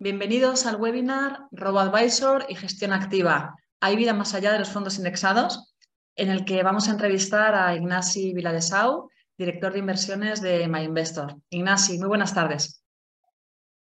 Bienvenidos 0.00 0.64
al 0.64 0.76
webinar 0.76 1.48
RoboAdvisor 1.50 2.46
y 2.48 2.54
Gestión 2.54 2.92
Activa. 2.92 3.56
¿Hay 3.80 3.96
vida 3.96 4.12
más 4.12 4.32
allá 4.32 4.52
de 4.52 4.60
los 4.60 4.68
fondos 4.68 4.96
indexados? 4.96 5.74
En 6.14 6.30
el 6.30 6.44
que 6.44 6.62
vamos 6.62 6.86
a 6.86 6.92
entrevistar 6.92 7.56
a 7.56 7.74
Ignasi 7.74 8.32
Viladesau, 8.32 9.10
director 9.36 9.72
de 9.72 9.80
inversiones 9.80 10.40
de 10.40 10.68
MyInvestor. 10.68 11.34
Ignasi, 11.50 11.98
muy 11.98 12.06
buenas 12.06 12.32
tardes. 12.32 12.80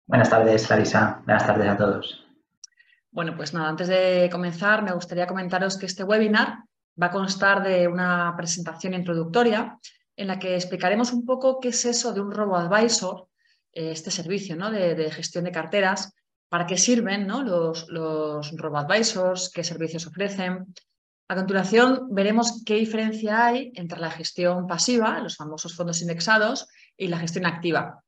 Buenas 0.06 0.30
tardes, 0.30 0.70
Larisa. 0.70 1.22
Buenas 1.24 1.44
tardes 1.44 1.68
a 1.70 1.76
todos. 1.76 2.24
Bueno, 3.10 3.36
pues 3.36 3.52
nada, 3.52 3.68
antes 3.68 3.88
de 3.88 4.28
comenzar 4.30 4.84
me 4.84 4.92
gustaría 4.92 5.26
comentaros 5.26 5.76
que 5.76 5.86
este 5.86 6.04
webinar 6.04 6.58
va 7.02 7.06
a 7.06 7.10
constar 7.10 7.64
de 7.64 7.88
una 7.88 8.32
presentación 8.36 8.94
introductoria 8.94 9.76
en 10.14 10.28
la 10.28 10.38
que 10.38 10.54
explicaremos 10.54 11.12
un 11.12 11.26
poco 11.26 11.58
qué 11.58 11.70
es 11.70 11.84
eso 11.84 12.12
de 12.12 12.20
un 12.20 12.30
robo-advisor, 12.30 13.26
eh, 13.26 13.35
este 13.76 14.10
servicio 14.10 14.56
¿no? 14.56 14.70
de, 14.70 15.10
gestión 15.10 15.44
de 15.44 15.52
carteras, 15.52 16.12
para 16.48 16.66
qué 16.66 16.78
sirven 16.78 17.26
¿no? 17.26 17.42
los, 17.42 17.88
los 17.88 18.50
robo-advisors, 18.56 19.50
qué 19.54 19.62
servicios 19.62 20.06
ofrecen. 20.06 20.74
A 21.28 21.34
continuación 21.34 22.08
veremos 22.10 22.62
qué 22.64 22.74
diferencia 22.74 23.46
hay 23.46 23.72
entre 23.74 24.00
la 24.00 24.10
gestión 24.10 24.66
pasiva, 24.66 25.20
los 25.20 25.36
famosos 25.36 25.74
fondos 25.74 26.00
indexados, 26.00 26.68
y 26.96 27.08
la 27.08 27.18
gestión 27.18 27.44
activa. 27.44 28.02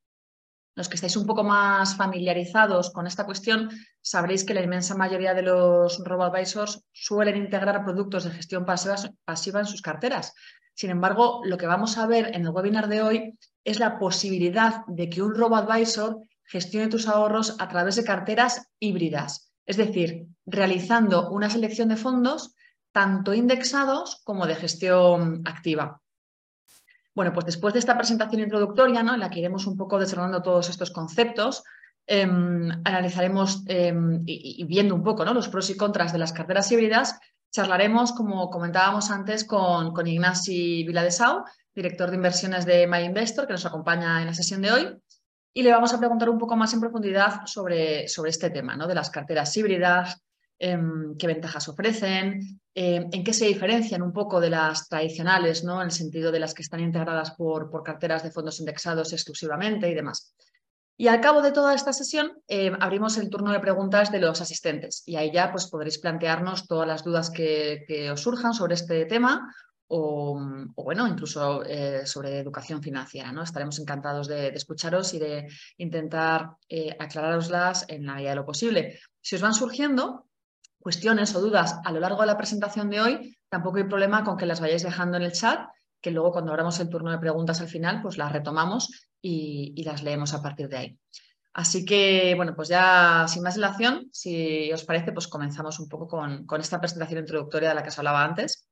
Los 0.75 0.89
que 0.89 0.95
estáis 0.95 1.17
un 1.17 1.27
poco 1.27 1.43
más 1.45 1.97
familiarizados 1.97 2.91
con 2.91 3.07
esta 3.07 3.27
cuestión 3.27 3.69
sabréis 4.01 4.45
que 4.45 4.55
la 4.55 4.63
inmensa 4.63 4.95
mayoría 4.95 5.35
de 5.35 5.43
los 5.43 5.99
robo-advisors 6.05 6.85
suelen 6.93 7.37
integrar 7.37 7.85
productos 7.85 8.25
de 8.25 8.31
gestión 8.31 8.65
pasiva 8.65 9.61
en 9.61 9.67
sus 9.67 9.83
carteras, 9.83 10.33
sin 10.79 10.91
embargo, 10.91 11.41
lo 11.45 11.59
que 11.59 11.67
vamos 11.67 11.99
a 11.99 12.07
ver 12.07 12.37
en 12.37 12.43
el 12.43 12.51
webinar 12.51 12.87
de 12.87 13.03
hoy 13.03 13.39
es 13.69 13.79
la 13.79 13.99
posibilidad 13.99 14.85
de 14.87 15.11
que 15.11 15.23
un 15.23 15.35
robo-advisor 15.35 16.23
gestione 16.45 16.89
tus 16.89 17.07
ahorros 17.07 17.57
a 17.59 17.69
través 17.69 17.97
de 17.97 18.05
carteras 18.05 18.69
híbridas, 18.79 19.53
es 19.67 19.77
decir, 19.77 20.27
realizando 20.47 21.31
una 21.31 21.51
selección 21.51 21.89
de 21.91 21.97
fondos 21.97 22.55
tanto 22.93 23.35
indexados 23.35 24.23
como 24.25 24.47
de 24.47 24.55
gestión 24.55 25.43
activa. 25.45 26.01
Bueno, 27.15 27.33
pues 27.33 27.47
después 27.47 27.75
de 27.75 27.81
esta 27.81 27.97
presentación 27.97 28.41
introductoria, 28.41 29.03
¿no? 29.03 29.15
en 29.15 29.21
la 29.21 29.29
que 29.29 29.41
iremos 29.41 29.67
un 29.67 29.77
poco 29.77 29.99
desarrollando 29.99 30.41
todos 30.41 30.71
estos 30.71 30.91
conceptos, 30.91 31.63
em, 32.07 32.71
analizaremos 32.85 33.65
em, 33.67 34.23
y, 34.25 34.65
viendo 34.65 34.95
un 34.95 35.03
poco 35.03 35.25
¿no? 35.25 35.35
los 35.35 35.49
pros 35.49 35.69
y 35.69 35.77
contras 35.77 36.13
de 36.13 36.19
las 36.19 36.33
carteras 36.33 36.73
híbridas, 36.73 37.21
Charlaremos, 37.51 38.13
como 38.13 38.51
comentábamos 38.51 39.11
antes, 39.11 39.45
con, 39.45 39.95
con 39.95 40.07
Ignasi 40.07 40.85
Viladesau, 40.85 41.45
director 41.79 42.11
de 42.11 42.17
inversiones 42.17 42.67
de 42.67 42.89
MyInvestor, 42.89 43.47
que 43.47 43.53
nos 43.53 43.65
acompaña 43.65 44.21
en 44.21 44.27
la 44.27 44.35
sesión 44.35 44.61
de 44.61 44.73
hoy. 44.73 44.99
Y 45.55 45.63
le 45.63 45.71
vamos 45.71 45.95
a 45.95 45.99
preguntar 45.99 46.29
un 46.29 46.39
poco 46.39 46.57
más 46.57 46.75
en 46.75 46.81
profundidad 46.81 47.47
sobre, 47.47 48.09
sobre 48.09 48.31
este 48.31 48.51
tema, 48.51 48.77
¿no? 48.77 48.89
de 48.89 48.97
las 48.97 49.11
carteras 49.11 49.57
híbridas, 49.57 50.21
em, 50.59 51.17
qué 51.17 51.29
ventajas 51.29 51.69
ofrecen, 51.69 52.61
em, 52.75 53.09
en 53.13 53.23
qué 53.23 53.33
se 53.33 53.47
diferencian 53.47 54.03
un 54.03 54.13
poco 54.13 54.41
de 54.41 54.51
las 54.51 54.89
tradicionales, 54.89 55.63
¿no? 55.63 55.81
en 55.81 55.87
el 55.87 55.93
sentido 55.93 56.33
de 56.33 56.41
las 56.41 56.53
que 56.53 56.63
están 56.63 56.81
integradas 56.81 57.31
por, 57.33 57.71
por 57.71 57.85
carteras 57.85 58.25
de 58.25 58.33
fondos 58.33 58.59
indexados 58.59 59.13
exclusivamente 59.13 59.89
y 59.89 59.95
demás. 59.95 60.35
Y 61.01 61.07
al 61.07 61.21
cabo 61.21 61.43
de 61.43 61.53
toda 61.53 61.77
esta 61.77 61.93
sesión 61.93 62.43
eh, 62.49 62.73
abrimos 62.81 63.19
el 63.19 63.31
turno 63.31 63.53
de 63.53 63.61
preguntas 63.61 64.11
de 64.11 64.19
los 64.19 64.41
asistentes 64.41 65.05
y 65.07 65.15
ahí 65.15 65.31
ya 65.33 65.53
pues, 65.53 65.69
podréis 65.69 65.99
plantearnos 65.99 66.67
todas 66.67 66.89
las 66.89 67.05
dudas 67.05 67.31
que, 67.31 68.11
os 68.13 68.21
surjan 68.21 68.53
sobre 68.53 68.75
este 68.75 69.07
tema 69.07 69.55
o, 69.89 70.39
bueno, 70.77 71.07
incluso 71.07 71.65
eh, 71.65 72.07
sobre 72.07 72.39
educación 72.39 72.83
financiera. 72.83 73.33
¿no? 73.33 73.43
Estaremos 73.43 73.79
encantados 73.79 74.29
de, 74.29 74.49
escucharos 74.49 75.15
y 75.15 75.19
de 75.19 75.49
intentar 75.79 76.57
eh, 76.69 76.97
aclararoslas 76.99 77.87
en 77.89 78.07
la 78.07 78.15
medida 78.15 78.31
de 78.31 78.37
lo 78.37 78.47
posible. 78.47 79.01
Si 79.21 79.37
os 79.37 79.43
van 79.43 79.55
surgiendo 79.55 80.27
cuestiones 80.79 81.35
o 81.35 81.41
dudas 81.41 81.77
a 81.85 81.93
lo 81.93 82.01
largo 82.01 82.21
de 82.21 82.27
la 82.27 82.37
presentación 82.37 82.91
de 82.91 83.01
hoy, 83.01 83.39
tampoco 83.49 83.79
hay 83.79 83.85
problema 83.85 84.25
con 84.25 84.37
que 84.37 84.47
las 84.47 84.61
vayáis 84.61 84.83
dejando 84.83 85.17
en 85.17 85.25
el 85.25 85.33
chat 85.33 85.61
que 86.01 86.11
luego 86.11 86.33
cuando 86.33 86.53
abramos 86.53 86.79
el 86.81 86.89
turno 86.89 87.11
de 87.11 87.19
preguntas 87.19 87.61
al 87.61 87.69
final, 87.69 88.03
pues 88.03 88.19
las 88.19 88.33
retomamos 88.33 89.09
y, 89.21 89.83
las 89.83 90.03
leemos 90.03 90.35
a 90.35 90.43
partir 90.43 90.69
de 90.69 90.77
ahí. 90.77 90.99
Así 91.53 91.85
que, 91.85 92.35
bueno, 92.37 92.55
pues 92.55 92.69
ya 92.69 93.27
sin 93.27 93.43
más 93.43 93.57
dilación, 93.57 94.09
si 94.13 94.71
os 94.73 94.85
parece, 94.85 95.13
pues 95.13 95.27
comenzamos 95.27 95.81
un 95.81 95.89
poco 95.89 96.07
con, 96.07 96.47
con 96.47 96.61
esta 96.61 96.79
presentación 96.79 97.21
introductoria 97.21 97.71
de 97.71 97.75
la 97.75 97.83
que 97.83 97.89
os 97.89 97.99
hablaba 97.99 98.23
antes. 98.23 98.68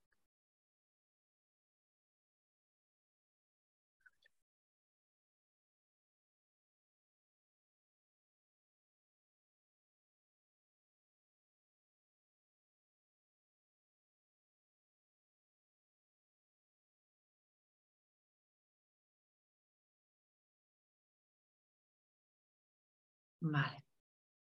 Vale. 23.40 23.84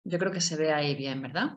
Yo 0.04 0.18
creo 0.18 0.32
que 0.32 0.40
se 0.40 0.56
ve 0.56 0.72
ahí 0.72 0.94
bien, 0.94 1.22
¿verdad? 1.22 1.52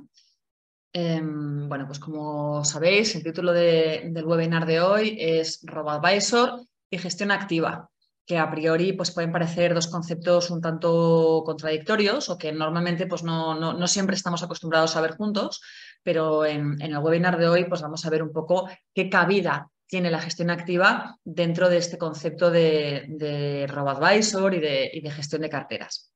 Em, 0.93 1.67
bueno, 1.67 1.85
pues 1.87 1.99
como 1.99 2.63
sabéis, 2.63 3.15
el 3.15 3.23
título 3.23 3.51
del 3.51 4.25
webinar 4.25 4.65
de 4.65 4.79
hoy 4.79 5.17
es 5.19 5.59
RoboAdvisor 5.63 6.61
y 6.89 6.97
gestión 6.97 7.31
activa, 7.31 7.89
que 8.25 8.37
a 8.37 8.49
priori 8.49 8.93
pues, 8.93 9.11
pueden 9.11 9.31
parecer 9.33 9.73
dos 9.73 9.87
conceptos 9.87 10.49
un 10.51 10.61
tanto 10.61 11.43
contradictorios 11.45 12.29
o 12.29 12.37
que 12.37 12.53
normalmente 12.53 13.07
pues, 13.07 13.23
no, 13.23 13.87
siempre 13.87 14.15
estamos 14.15 14.41
acostumbrados 14.43 14.95
a 14.95 15.01
ver 15.01 15.17
juntos, 15.17 15.61
pero 16.01 16.45
en, 16.45 16.81
el 16.81 16.97
webinar 16.99 17.37
de 17.37 17.49
hoy 17.49 17.65
pues, 17.65 17.81
vamos 17.81 18.05
a 18.05 18.09
ver 18.09 18.23
un 18.23 18.31
poco 18.31 18.69
qué 18.93 19.09
cabida 19.09 19.69
tiene 19.87 20.09
la 20.09 20.21
gestión 20.21 20.49
activa 20.49 21.19
dentro 21.25 21.69
de 21.69 21.77
este 21.77 21.97
concepto 21.97 22.51
de, 22.51 23.05
de 23.09 23.67
RoboAdvisor 23.67 24.53
y 24.53 24.59
de 24.59 25.11
gestión 25.11 25.41
de 25.41 25.49
carteras. 25.49 26.14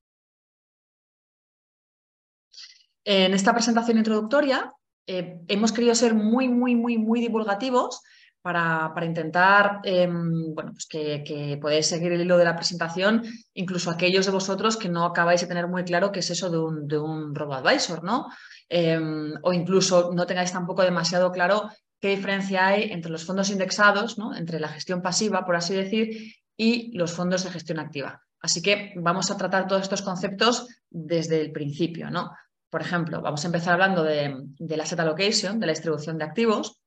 En 3.04 3.34
esta 3.34 3.54
presentación 3.54 3.98
introductoria 3.98 4.74
eh, 5.08 5.40
hemos 5.48 5.72
querido 5.72 5.96
ser 5.96 6.14
muy, 6.14 6.48
muy, 6.48 6.76
muy, 6.76 6.98
muy 6.98 7.22
divulgativos 7.22 8.02
para, 8.42 8.94
intentar 9.04 9.82
em, 9.84 10.54
bueno, 10.54 10.72
pues 10.72 10.86
que, 10.88 11.58
podáis 11.62 11.88
seguir 11.88 12.14
el 12.14 12.22
hilo 12.22 12.38
de 12.38 12.46
la 12.46 12.56
presentación, 12.56 13.24
incluso 13.54 13.92
aquellos 13.92 14.26
de 14.26 14.32
vosotros 14.32 14.78
que 14.78 14.90
no 14.90 15.04
acabáis 15.04 15.42
de 15.42 15.48
tener 15.48 15.68
muy 15.68 15.84
claro 15.84 16.12
qué 16.12 16.20
es 16.20 16.30
eso 16.30 16.50
de 16.50 16.58
un, 16.58 16.88
de 16.88 16.98
un 16.98 17.36
robo-advisor, 17.36 18.04
¿no? 18.04 18.28
Em, 18.70 19.34
o 19.42 19.52
incluso 19.52 20.12
no 20.14 20.26
tengáis 20.26 20.52
tampoco 20.52 20.84
demasiado 20.84 21.32
claro 21.32 21.70
qué 22.00 22.10
diferencia 22.10 22.68
hay 22.68 22.92
entre 22.92 23.12
los 23.12 23.26
fondos 23.26 23.50
indexados, 23.50 24.18
¿no? 24.18 24.36
entre 24.36 24.60
la 24.60 24.70
gestión 24.70 25.02
pasiva, 25.02 25.46
por 25.46 25.56
así 25.56 25.74
decir, 25.74 26.34
y 26.56 26.96
los 26.98 27.12
fondos 27.12 27.44
de 27.44 27.52
gestión 27.52 27.80
activa. 27.80 28.22
Así 28.42 28.62
que 28.62 28.94
vamos 28.96 29.32
a 29.32 29.38
tratar 29.38 29.68
todos 29.68 29.82
estos 29.82 30.02
conceptos 30.02 30.68
desde 30.90 31.42
el 31.42 31.52
principio, 31.52 32.10
¿no? 32.10 32.32
Por 32.70 32.82
ejemplo, 32.82 33.22
vamos 33.22 33.44
a 33.44 33.48
empezar 33.48 33.74
hablando 33.74 34.04
de, 34.04 34.46
la 34.60 34.84
asset 34.84 35.00
allocation, 35.00 35.60
de 35.60 35.66
la 35.66 35.74
distribución 35.74 36.18
de 36.18 36.26
activos, 36.26 36.80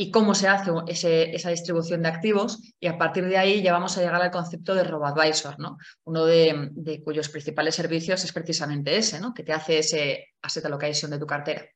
y 0.00 0.12
cómo 0.12 0.34
se 0.34 0.46
hace 0.46 0.70
esa 1.34 1.50
distribución 1.50 2.02
de 2.02 2.08
activos 2.08 2.60
y 2.78 2.86
a 2.86 2.96
partir 2.96 3.26
de 3.26 3.36
ahí 3.36 3.62
ya 3.62 3.72
vamos 3.72 3.98
a 3.98 4.00
llegar 4.00 4.22
al 4.22 4.30
concepto 4.30 4.72
de 4.76 4.84
robo-advisor, 4.84 5.58
¿no? 5.58 5.76
uno 6.04 6.24
de, 6.24 7.02
cuyos 7.04 7.28
principales 7.28 7.74
servicios 7.74 8.22
es 8.22 8.32
precisamente 8.32 8.96
ese, 8.96 9.18
¿no? 9.18 9.34
que 9.34 9.42
te 9.42 9.52
hace 9.52 9.78
ese 9.78 10.28
asset 10.40 10.64
allocation 10.66 11.10
de 11.10 11.18
tu 11.18 11.26
cartera. 11.26 11.66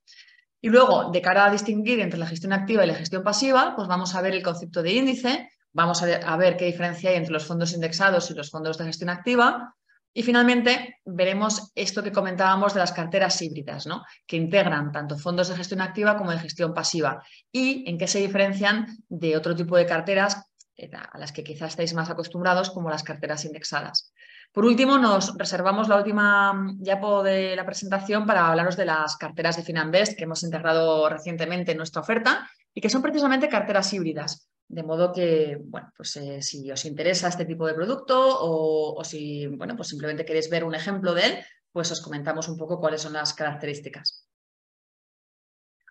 Y 0.60 0.68
luego, 0.68 1.10
de 1.10 1.20
cara 1.20 1.46
a 1.46 1.50
distinguir 1.50 1.98
entre 1.98 2.20
la 2.20 2.28
gestión 2.28 2.52
activa 2.52 2.84
y 2.84 2.86
la 2.86 2.94
gestión 2.94 3.24
pasiva, 3.24 3.74
pues 3.74 3.88
vamos 3.88 4.14
a 4.14 4.22
ver 4.22 4.34
el 4.34 4.44
concepto 4.44 4.84
de 4.84 4.92
índice, 4.92 5.48
vamos 5.72 6.00
a 6.04 6.36
ver 6.36 6.56
qué 6.56 6.66
diferencia 6.66 7.10
hay 7.10 7.16
entre 7.16 7.32
los 7.32 7.44
fondos 7.44 7.72
indexados 7.72 8.30
y 8.30 8.34
los 8.34 8.50
fondos 8.50 8.78
de 8.78 8.84
gestión 8.84 9.10
activa, 9.10 9.74
y 10.14 10.22
finalmente 10.22 11.00
veremos 11.04 11.72
esto 11.74 12.02
que 12.02 12.12
comentábamos 12.12 12.74
de 12.74 12.80
las 12.80 12.92
carteras 12.92 13.40
híbridas, 13.40 13.86
¿no? 13.86 14.02
que 14.26 14.36
integran 14.36 14.92
tanto 14.92 15.18
fondos 15.18 15.48
de 15.48 15.56
gestión 15.56 15.80
activa 15.80 16.16
como 16.16 16.30
de 16.30 16.38
gestión 16.38 16.74
pasiva 16.74 17.22
y 17.50 17.88
en 17.88 17.98
qué 17.98 18.06
se 18.06 18.20
diferencian 18.20 18.86
de 19.08 19.36
otro 19.36 19.54
tipo 19.54 19.76
de 19.76 19.86
carteras 19.86 20.44
eh, 20.76 20.90
a 20.94 21.18
las 21.18 21.32
que 21.32 21.44
quizás 21.44 21.70
estáis 21.70 21.94
más 21.94 22.10
acostumbrados 22.10 22.70
como 22.70 22.90
las 22.90 23.02
carteras 23.02 23.44
indexadas. 23.44 24.12
Por 24.52 24.66
último, 24.66 24.98
nos 24.98 25.36
reservamos 25.38 25.88
la 25.88 25.96
última 25.96 26.74
yapo 26.78 27.22
de 27.22 27.56
la 27.56 27.64
presentación 27.64 28.26
para 28.26 28.48
hablaros 28.48 28.76
de 28.76 28.84
las 28.84 29.16
carteras 29.16 29.56
de 29.56 29.62
Finanbest 29.62 30.16
que 30.16 30.24
hemos 30.24 30.42
integrado 30.42 31.08
recientemente 31.08 31.72
en 31.72 31.78
nuestra 31.78 32.02
oferta 32.02 32.50
y 32.74 32.80
que 32.80 32.90
son 32.90 33.00
precisamente 33.00 33.48
carteras 33.48 33.92
híbridas. 33.92 34.48
De 34.72 34.82
modo 34.82 35.12
que, 35.12 35.58
bueno, 35.66 35.92
pues 35.94 36.16
eh, 36.16 36.40
si 36.40 36.70
os 36.72 36.86
interesa 36.86 37.28
este 37.28 37.44
tipo 37.44 37.66
de 37.66 37.74
producto 37.74 38.16
o, 38.18 39.04
si, 39.04 39.46
bueno, 39.46 39.76
pues 39.76 39.88
simplemente 39.88 40.24
queréis 40.24 40.48
ver 40.48 40.64
un 40.64 40.74
ejemplo 40.74 41.12
de 41.12 41.26
él, 41.26 41.38
pues 41.70 41.90
os 41.92 42.00
comentamos 42.00 42.48
un 42.48 42.56
poco 42.56 42.80
cuáles 42.80 43.02
son 43.02 43.12
las 43.12 43.34
características. 43.34 44.26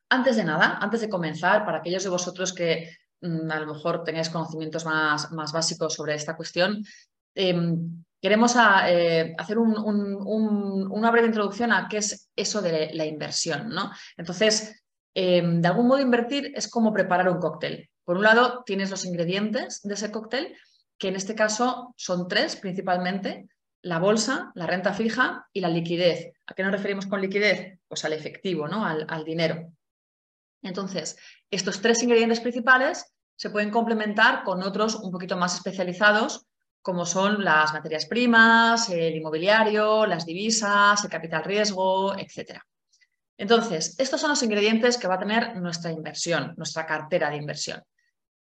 Antes 0.10 0.36
de 0.36 0.46
nada, 0.46 0.80
antes 0.82 1.02
de 1.02 1.10
comenzar, 1.10 1.64
para 1.64 1.78
aquellos 1.78 2.04
de 2.04 2.10
vosotros 2.10 2.54
que 2.54 2.98
mm, 3.22 3.52
a 3.52 3.60
lo 3.60 3.72
mejor 3.72 4.04
tengáis 4.04 4.32
conocimientos 4.32 4.84
más, 4.84 5.32
más, 5.32 5.52
básicos 5.52 5.94
sobre 5.94 6.16
esta 6.16 6.36
cuestión, 6.36 6.84
em, 7.36 8.04
queremos 8.20 8.56
eh, 8.88 9.36
hacer 9.38 9.60
una 9.60 11.12
breve 11.12 11.28
introducción 11.28 11.72
a 11.72 11.88
qué 11.88 11.98
es 11.98 12.32
eso 12.36 12.64
de 12.64 12.90
la 12.96 13.06
inversión. 13.06 13.70
¿no? 13.70 13.92
Entonces, 14.18 14.84
em, 15.14 15.62
de 15.62 15.68
algún 15.68 15.88
modo 15.88 16.02
invertir 16.02 16.52
es 16.56 16.68
como 16.68 16.92
preparar 16.92 17.30
un 17.30 17.40
cóctel. 17.40 17.91
Por 18.04 18.18
un 18.18 18.24
lado, 18.24 18.64
tienes 18.66 18.90
los 18.90 19.06
ingredientes 19.06 19.82
de 19.84 19.94
ese 19.94 20.12
cóctel, 20.12 20.56
que 20.98 21.08
en 21.08 21.16
este 21.16 21.36
caso 21.36 21.94
son 21.98 22.28
tres 22.28 22.56
principalmente, 22.56 23.50
la 23.82 24.00
bolsa, 24.00 24.52
la 24.56 24.68
renta 24.68 24.94
fija 24.94 25.48
y 25.54 25.62
la 25.62 25.70
liquidez. 25.70 26.34
¿A 26.46 26.54
qué 26.54 26.64
nos 26.64 26.72
referimos 26.72 27.08
con 27.08 27.22
liquidez? 27.22 27.80
Pues 27.88 28.06
al 28.06 28.14
efectivo, 28.14 28.68
¿no? 28.68 28.86
al, 28.86 29.06
al 29.10 29.24
dinero. 29.24 29.72
Entonces, 30.62 31.18
estos 31.50 31.82
tres 31.82 32.04
ingredientes 32.04 32.40
principales 32.40 33.12
se 33.36 33.50
pueden 33.50 33.72
complementar 33.72 34.44
con 34.44 34.62
otros 34.62 34.96
un 34.96 35.12
poquito 35.12 35.36
más 35.38 35.56
especializados, 35.56 36.46
como 36.82 37.06
son 37.06 37.44
las 37.44 37.74
materias 37.74 38.06
primas, 38.06 38.90
el 38.90 39.16
inmobiliario, 39.16 40.06
las 40.06 40.26
divisas, 40.26 41.04
el 41.04 41.10
capital 41.10 41.44
riesgo, 41.44 42.16
etc. 42.18 42.60
Entonces, 43.38 43.96
estos 43.98 44.22
son 44.22 44.30
los 44.30 44.44
ingredientes 44.44 44.98
que 44.98 45.08
va 45.08 45.16
a 45.16 45.20
tener 45.20 45.56
nuestra 45.58 45.92
inversión, 45.92 46.54
nuestra 46.58 46.86
cartera 46.86 47.30
de 47.30 47.38
inversión. 47.38 47.82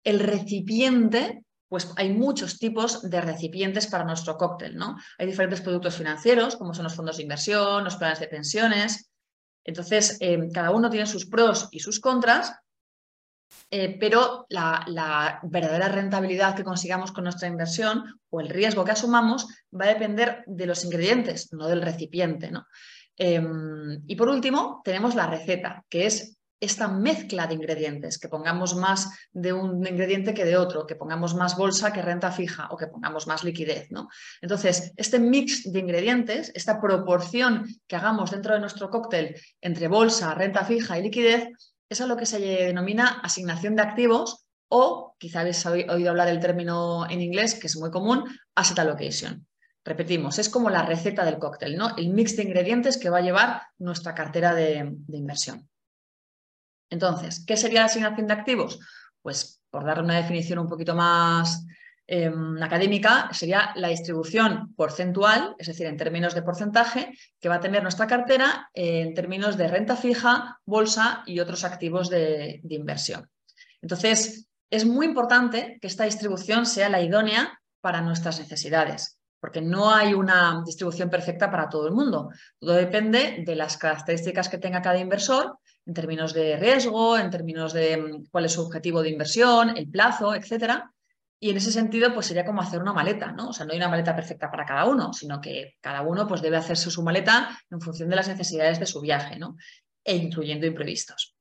El 0.03 0.19
recipiente, 0.19 1.43
pues 1.67 1.91
hay 1.95 2.11
muchos 2.11 2.59
tipos 2.59 3.09
de 3.09 3.21
recipientes 3.21 3.87
para 3.87 4.03
nuestro 4.03 4.37
cóctel, 4.37 4.75
¿no? 4.75 4.97
Hay 5.17 5.25
diferentes 5.27 5.61
productos 5.61 5.95
financieros, 5.95 6.55
como 6.55 6.73
son 6.73 6.83
los 6.83 6.95
fondos 6.95 7.17
de 7.17 7.23
inversión, 7.23 7.83
los 7.83 7.95
planes 7.95 8.19
de 8.19 8.27
pensiones. 8.27 9.09
Entonces, 9.63 10.17
eh, 10.19 10.39
cada 10.53 10.71
uno 10.71 10.89
tiene 10.89 11.05
sus 11.05 11.25
pros 11.25 11.67
y 11.71 11.79
sus 11.79 11.99
contras 11.99 12.53
eh, 13.69 13.97
pero 13.99 14.45
la, 14.49 15.39
verdadera 15.43 15.87
rentabilidad 15.87 16.55
que 16.55 16.63
consigamos 16.63 17.11
con 17.11 17.23
nuestra 17.23 17.47
inversión 17.47 18.19
o 18.29 18.41
el 18.41 18.49
riesgo 18.49 18.83
que 18.83 18.91
asumamos 18.91 19.47
va 19.73 19.85
a 19.85 19.93
depender 19.93 20.43
de 20.45 20.65
los 20.65 20.83
ingredientes, 20.83 21.53
no 21.53 21.67
del 21.67 21.81
recipiente. 21.81 22.51
Em, 23.17 24.01
y 24.07 24.15
por 24.15 24.29
último, 24.29 24.81
tenemos 24.83 25.15
la 25.15 25.27
receta, 25.27 25.83
que 25.89 26.05
es 26.05 26.37
esta 26.61 26.87
mezcla 26.87 27.47
de 27.47 27.55
ingredientes, 27.55 28.19
que 28.19 28.29
pongamos 28.29 28.75
más 28.75 29.09
de 29.31 29.51
un 29.51 29.85
ingrediente 29.85 30.33
que 30.33 30.45
de 30.45 30.57
otro, 30.57 30.85
que 30.85 30.95
pongamos 30.95 31.33
más 31.33 31.57
bolsa 31.57 31.91
que 31.91 32.03
renta 32.03 32.31
fija 32.31 32.67
o 32.69 32.77
que 32.77 32.85
pongamos 32.85 33.25
más 33.25 33.43
liquidez. 33.43 33.89
¿no? 33.89 34.09
Entonces, 34.41 34.93
este 34.95 35.17
mix 35.17 35.71
de 35.71 35.79
ingredientes, 35.79 36.51
esta 36.53 36.79
proporción 36.79 37.65
que 37.87 37.95
hagamos 37.95 38.29
dentro 38.29 38.53
de 38.53 38.59
nuestro 38.59 38.91
cóctel 38.91 39.35
entre 39.59 39.87
bolsa, 39.87 40.35
renta 40.35 40.63
fija 40.63 40.99
y 40.99 41.03
liquidez, 41.03 41.49
es 41.89 41.99
lo 41.99 42.15
que 42.15 42.27
se 42.27 42.39
denomina 42.39 43.19
asignación 43.23 43.75
de 43.75 43.81
activos 43.81 44.45
o, 44.69 45.15
quizá 45.17 45.41
habéis 45.41 45.65
oído 45.65 46.11
hablar 46.11 46.27
del 46.27 46.39
término 46.39 47.09
en 47.09 47.21
inglés, 47.21 47.55
que 47.55 47.67
es 47.67 47.75
muy 47.75 47.91
común, 47.91 48.23
asset 48.55 48.79
allocation. 48.79 49.45
Repetimos, 49.83 50.37
es 50.37 50.49
como 50.49 50.69
la 50.69 50.83
receta 50.83 51.25
del 51.25 51.39
cóctel, 51.39 51.75
¿no? 51.75 51.95
El 51.97 52.09
mix 52.09 52.35
de 52.35 52.43
ingredientes 52.43 52.97
que 52.97 53.09
va 53.09 53.17
a 53.17 53.21
llevar 53.21 53.63
nuestra 53.79 54.13
cartera 54.13 54.53
de, 54.53 54.95
inversión. 55.09 55.67
Entonces, 56.89 57.43
¿qué 57.45 57.57
sería 57.57 57.81
la 57.81 57.85
asignación 57.87 58.27
de 58.27 58.33
activos? 58.33 58.79
Pues, 59.21 59.61
por 59.69 59.85
dar 59.85 60.01
una 60.01 60.17
definición 60.17 60.59
un 60.59 60.67
poquito 60.67 60.93
más 60.93 61.65
Em, 62.13 62.61
académica 62.61 63.29
sería 63.31 63.71
la 63.75 63.87
distribución 63.87 64.73
porcentual, 64.75 65.55
es 65.57 65.67
decir, 65.67 65.85
en 65.85 65.95
términos 65.95 66.35
de 66.35 66.41
porcentaje, 66.41 67.13
que 67.39 67.47
va 67.47 67.55
a 67.55 67.59
tener 67.61 67.81
nuestra 67.83 68.05
cartera 68.05 68.69
en 68.73 69.13
términos 69.13 69.55
de 69.55 69.69
renta 69.69 69.95
fija, 69.95 70.59
bolsa 70.65 71.23
y 71.25 71.39
otros 71.39 71.63
activos 71.63 72.09
de 72.09 72.59
inversión. 72.67 73.29
Entonces, 73.81 74.45
es 74.69 74.85
muy 74.85 75.05
importante 75.05 75.77
que 75.79 75.87
esta 75.87 76.03
distribución 76.03 76.65
sea 76.65 76.89
la 76.89 77.01
idónea 77.01 77.61
para 77.79 78.01
nuestras 78.01 78.41
necesidades, 78.41 79.17
porque 79.41 79.59
no 79.59 79.93
hay 79.93 80.13
una 80.13 80.61
distribución 80.63 81.09
perfecta 81.09 81.49
para 81.49 81.67
todo 81.67 81.87
el 81.87 81.93
mundo. 81.93 82.29
Todo 82.59 82.73
depende 82.73 83.43
de 83.45 83.55
las 83.55 83.75
características 83.75 84.47
que 84.47 84.59
tenga 84.59 84.83
cada 84.83 84.99
inversor 84.99 85.57
en 85.85 85.95
términos 85.95 86.33
de 86.33 86.57
riesgo, 86.57 87.17
en 87.17 87.31
términos 87.31 87.73
de 87.73 87.97
mm, 87.97 88.25
cuál 88.29 88.45
es 88.45 88.53
su 88.53 88.61
objetivo 88.61 89.01
de 89.01 89.09
inversión, 89.09 89.75
el 89.75 89.89
plazo, 89.89 90.35
etcétera. 90.35 90.93
Y 91.39 91.49
en 91.49 91.57
ese 91.57 91.71
sentido, 91.71 92.13
pues 92.13 92.27
sería 92.27 92.45
como 92.45 92.61
hacer 92.61 92.79
una 92.79 92.93
maleta, 92.93 93.31
¿no? 93.31 93.49
O 93.49 93.53
sea, 93.53 93.65
no 93.65 93.71
hay 93.71 93.79
una 93.79 93.89
maleta 93.89 94.15
perfecta 94.15 94.51
para 94.51 94.63
cada 94.63 94.85
uno, 94.85 95.11
sino 95.11 95.41
que 95.41 95.75
cada 95.81 96.03
uno 96.03 96.27
pues, 96.27 96.43
debe 96.43 96.57
hacerse 96.57 96.91
su 96.91 97.01
maleta 97.01 97.59
en 97.71 97.81
función 97.81 98.09
de 98.09 98.15
las 98.15 98.27
necesidades 98.27 98.79
de 98.79 98.85
su 98.85 99.01
viaje, 99.01 99.39
¿no? 99.39 99.57
E 100.03 100.15
incluyendo 100.15 100.67
imprevistos. 100.67 101.35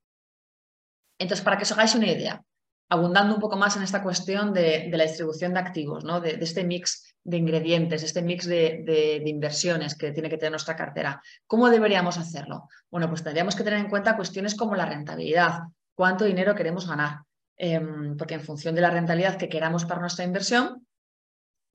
Entonces, 1.18 1.44
para 1.44 1.58
que 1.58 1.64
os 1.64 1.72
hagáis 1.72 1.94
una 1.94 2.10
idea, 2.10 2.42
abundando 2.88 3.34
un 3.34 3.40
poco 3.40 3.56
más 3.56 3.76
en 3.76 3.82
esta 3.82 4.02
cuestión 4.02 4.52
de, 4.52 4.90
la 4.90 5.04
distribución 5.04 5.52
de 5.52 5.60
activos, 5.60 6.02
¿no? 6.02 6.20
de, 6.20 6.38
este 6.40 6.64
mix 6.64 7.09
de 7.22 7.36
ingredientes, 7.36 8.02
este 8.02 8.22
mix 8.22 8.46
de, 8.46 8.82
de, 8.84 9.22
inversiones 9.28 9.94
que 9.94 10.12
tiene 10.12 10.30
que 10.30 10.38
tener 10.38 10.52
nuestra 10.52 10.76
cartera. 10.76 11.22
¿Cómo 11.46 11.68
deberíamos 11.68 12.16
hacerlo? 12.18 12.68
Bueno, 12.90 13.08
pues 13.08 13.22
tendríamos 13.22 13.54
que 13.54 13.64
tener 13.64 13.78
en 13.78 13.90
cuenta 13.90 14.16
cuestiones 14.16 14.54
como 14.54 14.74
la 14.74 14.86
rentabilidad, 14.86 15.60
cuánto 15.94 16.24
dinero 16.24 16.54
queremos 16.54 16.88
ganar, 16.88 17.20
Em, 17.62 18.16
porque 18.16 18.36
en 18.36 18.40
función 18.40 18.74
de 18.74 18.80
la 18.80 18.88
rentabilidad 18.88 19.36
que 19.36 19.50
queramos 19.50 19.84
para 19.84 20.00
nuestra 20.00 20.24
inversión, 20.24 20.86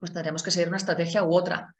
pues 0.00 0.12
tendremos 0.12 0.42
que 0.42 0.50
seguir 0.50 0.66
una 0.66 0.78
estrategia 0.78 1.22
u 1.22 1.32
otra. 1.32 1.76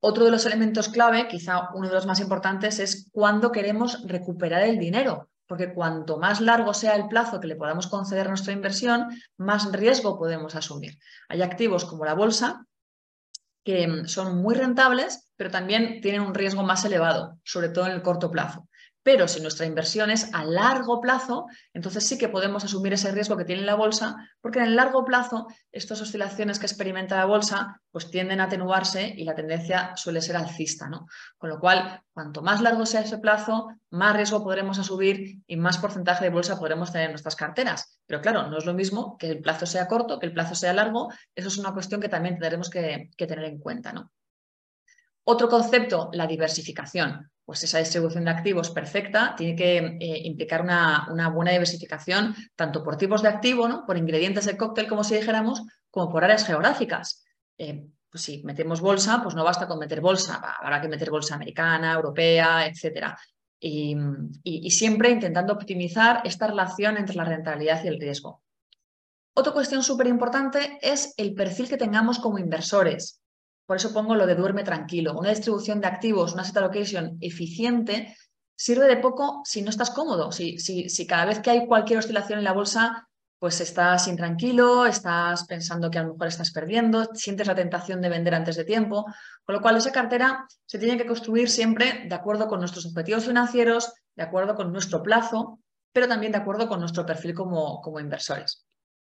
Otro 0.00 0.24
de 0.24 0.32
los 0.32 0.44
elementos 0.46 0.88
clave, 0.88 1.28
quizá 1.28 1.68
uno 1.74 1.86
de 1.86 1.94
los 1.94 2.06
más 2.06 2.18
importantes, 2.18 2.80
es 2.80 3.08
cuándo 3.12 3.52
queremos 3.52 4.02
recuperar 4.08 4.64
el 4.64 4.80
dinero, 4.80 5.30
porque 5.46 5.72
cuanto 5.72 6.18
más 6.18 6.40
largo 6.40 6.74
sea 6.74 6.96
el 6.96 7.06
plazo 7.06 7.38
que 7.38 7.46
le 7.46 7.54
podamos 7.54 7.86
conceder 7.86 8.28
nuestra 8.28 8.52
inversión, 8.52 9.06
más 9.36 9.70
riesgo 9.70 10.18
podemos 10.18 10.56
asumir. 10.56 10.98
Hay 11.28 11.42
activos 11.42 11.84
como 11.84 12.04
la 12.04 12.14
bolsa 12.14 12.66
que 13.64 13.82
em, 13.82 14.06
son 14.06 14.38
muy 14.40 14.54
rentables, 14.54 15.30
pero 15.36 15.50
también 15.50 16.00
tienen 16.00 16.22
un 16.22 16.34
riesgo 16.34 16.62
más 16.62 16.84
elevado, 16.84 17.38
sobre 17.44 17.68
todo 17.68 17.86
en 17.86 17.92
el 17.92 18.02
corto 18.02 18.30
plazo. 18.30 18.68
Pero 19.02 19.28
si 19.28 19.40
nuestra 19.40 19.64
inversión 19.64 20.10
es 20.10 20.32
a 20.34 20.44
largo 20.44 21.00
plazo, 21.00 21.46
entonces 21.72 22.06
sí 22.06 22.18
que 22.18 22.28
podemos 22.28 22.64
asumir 22.64 22.92
ese 22.92 23.10
riesgo 23.12 23.36
que 23.36 23.46
tiene 23.46 23.62
la 23.62 23.74
bolsa, 23.74 24.16
porque 24.42 24.58
en 24.58 24.66
el 24.66 24.76
largo 24.76 25.04
plazo 25.06 25.46
estas 25.72 26.02
oscilaciones 26.02 26.58
que 26.58 26.66
experimenta 26.66 27.16
la 27.16 27.24
bolsa 27.24 27.80
pues 27.90 28.10
tienden 28.10 28.40
a 28.40 28.44
atenuarse 28.44 29.14
y 29.16 29.24
la 29.24 29.34
tendencia 29.34 29.96
suele 29.96 30.20
ser 30.20 30.36
alcista. 30.36 30.88
¿no? 30.88 31.06
Con 31.38 31.48
lo 31.48 31.58
cual, 31.58 32.02
cuanto 32.12 32.42
más 32.42 32.60
largo 32.60 32.84
sea 32.84 33.00
ese 33.00 33.18
plazo, 33.18 33.68
más 33.90 34.14
riesgo 34.14 34.44
podremos 34.44 34.78
asumir 34.78 35.42
y 35.46 35.56
más 35.56 35.78
porcentaje 35.78 36.24
de 36.24 36.30
bolsa 36.30 36.58
podremos 36.58 36.92
tener 36.92 37.06
en 37.06 37.12
nuestras 37.12 37.36
carteras. 37.36 38.00
Pero 38.06 38.20
claro, 38.20 38.48
no 38.48 38.58
es 38.58 38.66
lo 38.66 38.74
mismo 38.74 39.16
que 39.16 39.28
el 39.28 39.40
plazo 39.40 39.64
sea 39.64 39.88
corto, 39.88 40.18
que 40.18 40.26
el 40.26 40.34
plazo 40.34 40.54
sea 40.54 40.74
largo. 40.74 41.10
Eso 41.34 41.48
es 41.48 41.56
una 41.56 41.72
cuestión 41.72 42.00
que 42.00 42.08
también 42.08 42.38
tendremos 42.38 42.68
que, 42.68 43.10
tener 43.16 43.44
en 43.44 43.58
cuenta. 43.58 43.92
¿no? 43.92 44.12
Otro 45.24 45.48
concepto, 45.48 46.10
la 46.12 46.26
diversificación 46.26 47.30
pues 47.50 47.64
esa 47.64 47.80
distribución 47.80 48.26
de 48.26 48.30
activos 48.30 48.70
perfecta 48.70 49.34
tiene 49.36 49.56
que 49.56 49.78
eh, 49.78 50.20
implicar 50.22 50.62
una, 50.62 51.28
buena 51.34 51.50
diversificación 51.50 52.32
tanto 52.54 52.84
por 52.84 52.96
tipos 52.96 53.22
de 53.22 53.28
activo, 53.28 53.66
¿no? 53.66 53.84
por 53.84 53.98
ingredientes 53.98 54.46
de 54.46 54.56
cóctel, 54.56 54.86
como 54.86 55.02
si 55.02 55.16
dijéramos, 55.16 55.60
como 55.90 56.12
por 56.12 56.22
áreas 56.22 56.46
geográficas. 56.46 57.24
Eh, 57.58 57.88
pues 58.08 58.22
si 58.22 58.44
metemos 58.44 58.80
bolsa, 58.80 59.20
pues 59.20 59.34
no 59.34 59.42
basta 59.42 59.66
con 59.66 59.80
meter 59.80 60.00
bolsa, 60.00 60.40
habrá 60.60 60.80
que 60.80 60.86
meter 60.86 61.10
bolsa 61.10 61.34
americana, 61.34 61.92
europea, 61.94 62.68
etc. 62.68 63.16
Y, 63.58 63.96
y 64.44 64.70
siempre 64.70 65.10
intentando 65.10 65.52
optimizar 65.52 66.22
esta 66.24 66.46
relación 66.46 66.98
entre 66.98 67.16
la 67.16 67.24
rentabilidad 67.24 67.82
y 67.82 67.88
el 67.88 68.00
riesgo. 68.00 68.44
Otra 69.34 69.52
cuestión 69.52 69.82
súper 69.82 70.06
importante 70.06 70.78
es 70.82 71.14
el 71.16 71.34
perfil 71.34 71.68
que 71.68 71.76
tengamos 71.76 72.20
como 72.20 72.38
inversores. 72.38 73.19
Por 73.70 73.76
eso 73.76 73.92
pongo 73.92 74.16
lo 74.16 74.26
de 74.26 74.34
duerme 74.34 74.64
tranquilo. 74.64 75.16
Una 75.16 75.30
distribución 75.30 75.80
de 75.80 75.86
activos, 75.86 76.32
una 76.32 76.42
asset 76.42 76.56
allocation 76.56 77.16
eficiente, 77.20 78.16
sirve 78.56 78.88
de 78.88 78.96
poco 78.96 79.42
si 79.44 79.62
no 79.62 79.70
estás 79.70 79.92
cómodo. 79.92 80.32
Si, 80.32 80.58
si, 80.58 81.06
cada 81.06 81.24
vez 81.24 81.38
que 81.38 81.50
hay 81.50 81.68
cualquier 81.68 82.00
oscilación 82.00 82.40
en 82.40 82.46
la 82.46 82.52
bolsa, 82.52 83.08
pues 83.38 83.60
estás 83.60 84.08
intranquilo, 84.08 84.86
estás 84.86 85.44
pensando 85.44 85.88
que 85.88 86.00
a 86.00 86.02
lo 86.02 86.14
mejor 86.14 86.26
estás 86.26 86.50
perdiendo, 86.50 87.14
sientes 87.14 87.46
la 87.46 87.54
tentación 87.54 88.00
de 88.00 88.08
vender 88.08 88.34
antes 88.34 88.56
de 88.56 88.64
tiempo. 88.64 89.06
Con 89.44 89.54
lo 89.54 89.60
cual, 89.60 89.76
esa 89.76 89.92
cartera 89.92 90.48
se 90.66 90.80
tiene 90.80 90.98
que 90.98 91.06
construir 91.06 91.48
siempre 91.48 92.06
de 92.08 92.14
acuerdo 92.16 92.48
con 92.48 92.58
nuestros 92.58 92.86
objetivos 92.86 93.24
financieros, 93.24 93.92
de 94.16 94.24
acuerdo 94.24 94.56
con 94.56 94.72
nuestro 94.72 95.00
plazo, 95.00 95.60
pero 95.92 96.08
también 96.08 96.32
de 96.32 96.38
acuerdo 96.38 96.66
con 96.66 96.80
nuestro 96.80 97.06
perfil 97.06 97.34
como, 97.34 97.80
como 97.80 98.00
inversores. 98.00 98.66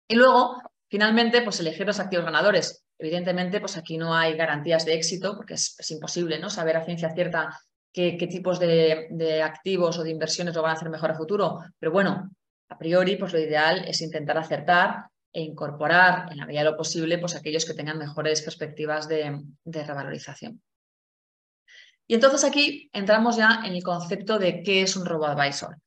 Y 0.08 0.16
luego, 0.16 0.60
finalmente, 0.88 1.40
pues 1.42 1.60
elegir 1.60 1.86
los 1.86 2.00
activos 2.00 2.24
ganadores. 2.24 2.84
Evidentemente, 3.00 3.60
pues 3.60 3.78
aquí 3.78 3.96
no 3.96 4.14
hay 4.14 4.34
garantías 4.34 4.84
de 4.84 4.92
éxito 4.92 5.34
porque 5.34 5.54
es, 5.54 5.90
imposible 5.90 6.38
¿no? 6.38 6.50
saber 6.50 6.76
a 6.76 6.84
ciencia 6.84 7.14
cierta 7.14 7.58
qué, 7.90 8.12
tipos 8.30 8.60
de, 8.60 9.40
activos 9.42 9.96
o 9.96 10.04
de 10.04 10.10
inversiones 10.10 10.54
lo 10.54 10.60
van 10.60 10.72
a 10.72 10.74
hacer 10.74 10.90
mejor 10.90 11.10
a 11.10 11.14
futuro. 11.14 11.60
Pero 11.78 11.92
bueno, 11.92 12.30
a 12.68 12.76
priori, 12.76 13.16
pues 13.16 13.32
lo 13.32 13.38
ideal 13.38 13.86
es 13.88 14.02
intentar 14.02 14.36
acertar 14.36 15.06
e 15.32 15.40
incorporar 15.40 16.30
en 16.30 16.36
la 16.36 16.44
medida 16.44 16.60
de 16.60 16.70
lo 16.72 16.76
posible 16.76 17.16
pues 17.16 17.34
aquellos 17.34 17.64
que 17.64 17.72
tengan 17.72 17.96
mejores 17.96 18.42
perspectivas 18.42 19.08
de, 19.08 19.44
de 19.64 19.82
revalorización. 19.82 20.60
Y 22.06 22.14
entonces 22.14 22.44
aquí 22.44 22.90
entramos 22.92 23.36
ya 23.36 23.62
en 23.64 23.72
el 23.72 23.82
concepto 23.82 24.38
de 24.38 24.62
qué 24.62 24.82
es 24.82 24.94
un 24.94 25.06
robo-advisor. 25.06 25.78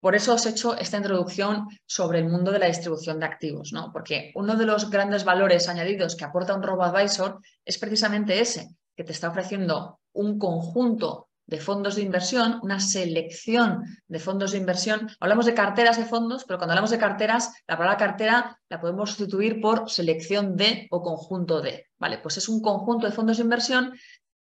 Por 0.00 0.14
eso 0.14 0.34
os 0.34 0.46
he 0.46 0.50
hecho 0.50 0.76
esta 0.76 0.96
introducción 0.96 1.68
sobre 1.86 2.20
el 2.20 2.28
mundo 2.28 2.50
de 2.50 2.58
la 2.58 2.66
distribución 2.66 3.20
de 3.20 3.26
activos, 3.26 3.72
¿no? 3.72 3.92
Porque 3.92 4.32
uno 4.34 4.56
de 4.56 4.64
los 4.64 4.88
grandes 4.88 5.24
valores 5.24 5.68
añadidos 5.68 6.16
que 6.16 6.24
aporta 6.24 6.54
un 6.54 6.62
robo-advisor 6.62 7.40
es 7.64 7.78
precisamente 7.78 8.40
ese, 8.40 8.70
que 8.96 9.04
te 9.04 9.12
está 9.12 9.28
ofreciendo 9.28 10.00
un 10.12 10.38
conjunto 10.38 11.28
de 11.46 11.58
fondos 11.58 11.96
de 11.96 12.02
inversión, 12.02 12.60
una 12.62 12.78
selección 12.78 13.82
de 14.06 14.20
fondos 14.20 14.52
de 14.52 14.58
inversión. 14.58 15.10
Hablamos 15.18 15.46
de 15.46 15.54
carteras 15.54 15.98
de 15.98 16.04
fondos, 16.04 16.44
pero 16.44 16.58
cuando 16.58 16.72
hablamos 16.72 16.90
de 16.90 16.98
carteras, 16.98 17.52
la 17.66 17.76
palabra 17.76 17.98
cartera 17.98 18.58
la 18.68 18.80
podemos 18.80 19.10
sustituir 19.10 19.60
por 19.60 19.90
selección 19.90 20.56
de 20.56 20.86
o 20.90 21.02
conjunto 21.02 21.60
de. 21.60 21.88
Vale, 21.98 22.18
pues 22.18 22.38
es 22.38 22.48
un 22.48 22.62
conjunto 22.62 23.06
de 23.06 23.12
fondos 23.12 23.38
de 23.38 23.42
inversión 23.42 23.92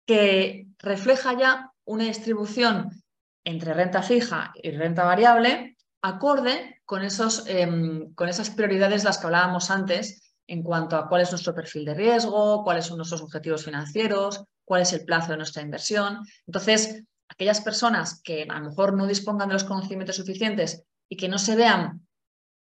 que 0.05 0.67
refleja 0.77 1.37
ya 1.37 1.71
una 1.85 2.03
distribución 2.05 3.01
entre 3.43 3.73
renta 3.73 4.03
fija 4.03 4.51
y 4.55 4.71
renta 4.71 5.03
variable, 5.03 5.77
acorde 6.01 6.81
con, 6.85 7.03
esos, 7.03 7.45
em, 7.47 8.13
con 8.13 8.29
esas 8.29 8.49
prioridades 8.49 9.03
de 9.03 9.09
las 9.09 9.17
que 9.17 9.27
hablábamos 9.27 9.71
antes 9.71 10.33
en 10.47 10.63
cuanto 10.63 10.97
a 10.97 11.07
cuál 11.07 11.21
es 11.21 11.31
nuestro 11.31 11.53
perfil 11.53 11.85
de 11.85 11.93
riesgo, 11.93 12.63
cuáles 12.63 12.85
son 12.85 12.97
nuestros 12.97 13.21
objetivos 13.21 13.63
financieros, 13.63 14.43
cuál 14.65 14.81
es 14.81 14.93
el 14.93 15.05
plazo 15.05 15.31
de 15.31 15.37
nuestra 15.37 15.61
inversión. 15.61 16.19
Entonces, 16.45 17.03
aquellas 17.29 17.61
personas 17.61 18.21
que 18.21 18.45
a 18.49 18.59
lo 18.59 18.69
mejor 18.69 18.93
no 18.93 19.07
dispongan 19.07 19.47
de 19.47 19.53
los 19.53 19.63
conocimientos 19.63 20.17
suficientes 20.17 20.83
y 21.07 21.15
que 21.15 21.29
no 21.29 21.37
se 21.37 21.55
vean 21.55 22.05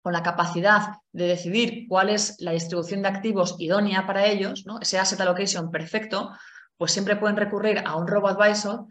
con 0.02 0.14
la 0.14 0.24
capacidad 0.24 0.96
de 1.12 1.28
decidir 1.28 1.86
cuál 1.88 2.10
es 2.10 2.36
la 2.40 2.52
distribución 2.52 3.02
de 3.02 3.10
activos 3.10 3.56
idónea 3.60 4.06
para 4.08 4.26
ellos, 4.26 4.66
¿no? 4.66 4.80
ese 4.80 4.98
asset 4.98 5.20
allocation 5.22 5.72
perfecto, 5.72 6.32
pues 6.78 6.92
siempre 6.92 7.18
pueden 7.18 7.38
recurrir 7.38 7.84
a 7.86 7.96
un 7.96 8.08
robo-advisor 8.08 8.86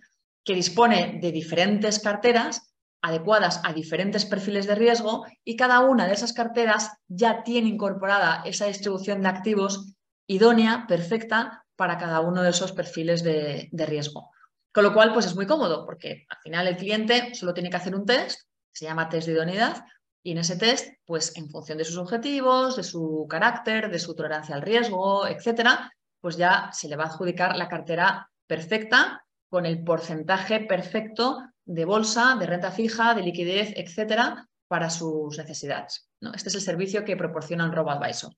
que 0.44 0.54
dispone 0.54 1.18
de 1.20 1.32
diferentes 1.32 1.98
carteras 2.00 2.74
adecuadas 3.00 3.60
a 3.64 3.72
diferentes 3.72 4.24
perfiles 4.24 4.66
de 4.66 4.74
riesgo 4.74 5.26
y 5.44 5.56
cada 5.56 5.80
una 5.80 6.06
de 6.06 6.14
esas 6.14 6.32
carteras 6.32 6.90
ya 7.06 7.42
tiene 7.42 7.68
incorporada 7.68 8.42
esa 8.44 8.66
distribución 8.66 9.22
de 9.22 9.28
activos 9.28 9.94
idónea, 10.26 10.84
perfecta 10.86 11.64
para 11.74 11.96
cada 11.96 12.20
uno 12.20 12.42
de 12.42 12.50
esos 12.50 12.72
perfiles 12.72 13.22
de, 13.22 13.68
riesgo. 13.72 14.30
Con 14.72 14.84
lo 14.84 14.92
cual, 14.92 15.12
pues 15.12 15.26
es 15.26 15.34
muy 15.34 15.46
cómodo 15.46 15.86
porque 15.86 16.26
al 16.28 16.38
final 16.42 16.66
el 16.66 16.76
cliente 16.76 17.34
solo 17.34 17.54
tiene 17.54 17.70
que 17.70 17.76
hacer 17.76 17.94
un 17.94 18.04
test, 18.04 18.42
se 18.72 18.84
llama 18.84 19.08
test 19.08 19.26
de 19.26 19.32
idoneidad, 19.32 19.84
y 20.22 20.32
en 20.32 20.38
ese 20.38 20.56
test, 20.56 20.88
pues 21.06 21.36
en 21.36 21.48
función 21.48 21.78
de 21.78 21.84
sus 21.84 21.96
objetivos, 21.96 22.76
de 22.76 22.82
su 22.82 23.26
carácter, 23.30 23.90
de 23.90 23.98
su 23.98 24.14
tolerancia 24.14 24.54
al 24.54 24.62
riesgo, 24.62 25.26
etcétera, 25.26 25.90
pues 26.20 26.36
ya 26.36 26.70
se 26.72 26.88
le 26.88 26.96
va 26.96 27.04
a 27.04 27.06
adjudicar 27.06 27.56
la 27.56 27.68
cartera 27.68 28.28
perfecta 28.46 29.24
con 29.48 29.66
el 29.66 29.82
porcentaje 29.82 30.60
perfecto 30.60 31.42
de 31.64 31.84
bolsa, 31.84 32.36
de 32.38 32.46
renta 32.46 32.70
fija, 32.70 33.14
de 33.14 33.22
liquidez, 33.22 33.72
etcétera, 33.76 34.48
para 34.68 34.90
sus 34.90 35.36
necesidades. 35.38 36.08
Este 36.34 36.48
es 36.48 36.54
el 36.54 36.60
servicio 36.60 37.04
que 37.04 37.16
proporciona 37.16 37.64
un 37.64 37.72
robo-advisor. 37.72 38.32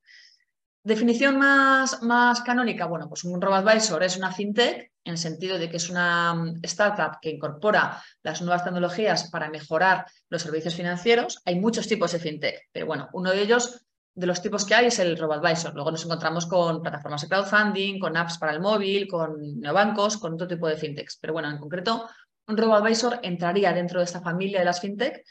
Definición 0.82 1.38
más, 1.38 2.02
más 2.02 2.40
canónica, 2.40 2.86
bueno, 2.86 3.08
pues 3.08 3.24
un 3.24 3.40
robo-advisor 3.40 4.02
es 4.02 4.16
una 4.16 4.32
fintech 4.32 4.90
en 5.04 5.12
el 5.12 5.18
sentido 5.18 5.58
de 5.58 5.68
que 5.68 5.76
es 5.76 5.90
una 5.90 6.34
mm, 6.34 6.60
startup 6.62 7.18
que 7.20 7.30
incorpora 7.30 8.02
las 8.22 8.40
nuevas 8.40 8.64
tecnologías 8.64 9.30
para 9.30 9.50
mejorar 9.50 10.06
los 10.30 10.40
servicios 10.40 10.74
financieros. 10.74 11.42
Hay 11.44 11.60
muchos 11.60 11.86
tipos 11.86 12.12
de 12.12 12.18
fintech, 12.18 12.68
pero 12.72 12.86
bueno, 12.86 13.08
uno 13.12 13.30
de 13.30 13.42
ellos 13.42 13.84
de 14.14 14.26
los 14.26 14.42
tipos 14.42 14.64
que 14.64 14.74
hay 14.74 14.86
es 14.86 14.98
el 14.98 15.16
RoboAdvisor. 15.16 15.74
Luego 15.74 15.90
nos 15.90 16.04
encontramos 16.04 16.46
con 16.46 16.82
plataformas 16.82 17.22
de 17.22 17.28
crowdfunding, 17.28 17.98
con 17.98 18.16
apps 18.16 18.38
para 18.38 18.52
el 18.52 18.60
móvil, 18.60 19.08
con 19.08 19.60
neobancos, 19.60 20.18
con 20.18 20.34
otro 20.34 20.48
tipo 20.48 20.66
de 20.66 20.76
fintechs. 20.76 21.18
Pero 21.20 21.32
bueno, 21.32 21.48
en 21.48 21.58
concreto, 21.58 22.08
un 22.48 22.56
RoboAdvisor 22.56 23.20
entraría 23.22 23.72
dentro 23.72 24.00
de 24.00 24.04
esta 24.04 24.20
familia 24.20 24.58
de 24.58 24.64
las 24.64 24.80
fintech. 24.80 25.24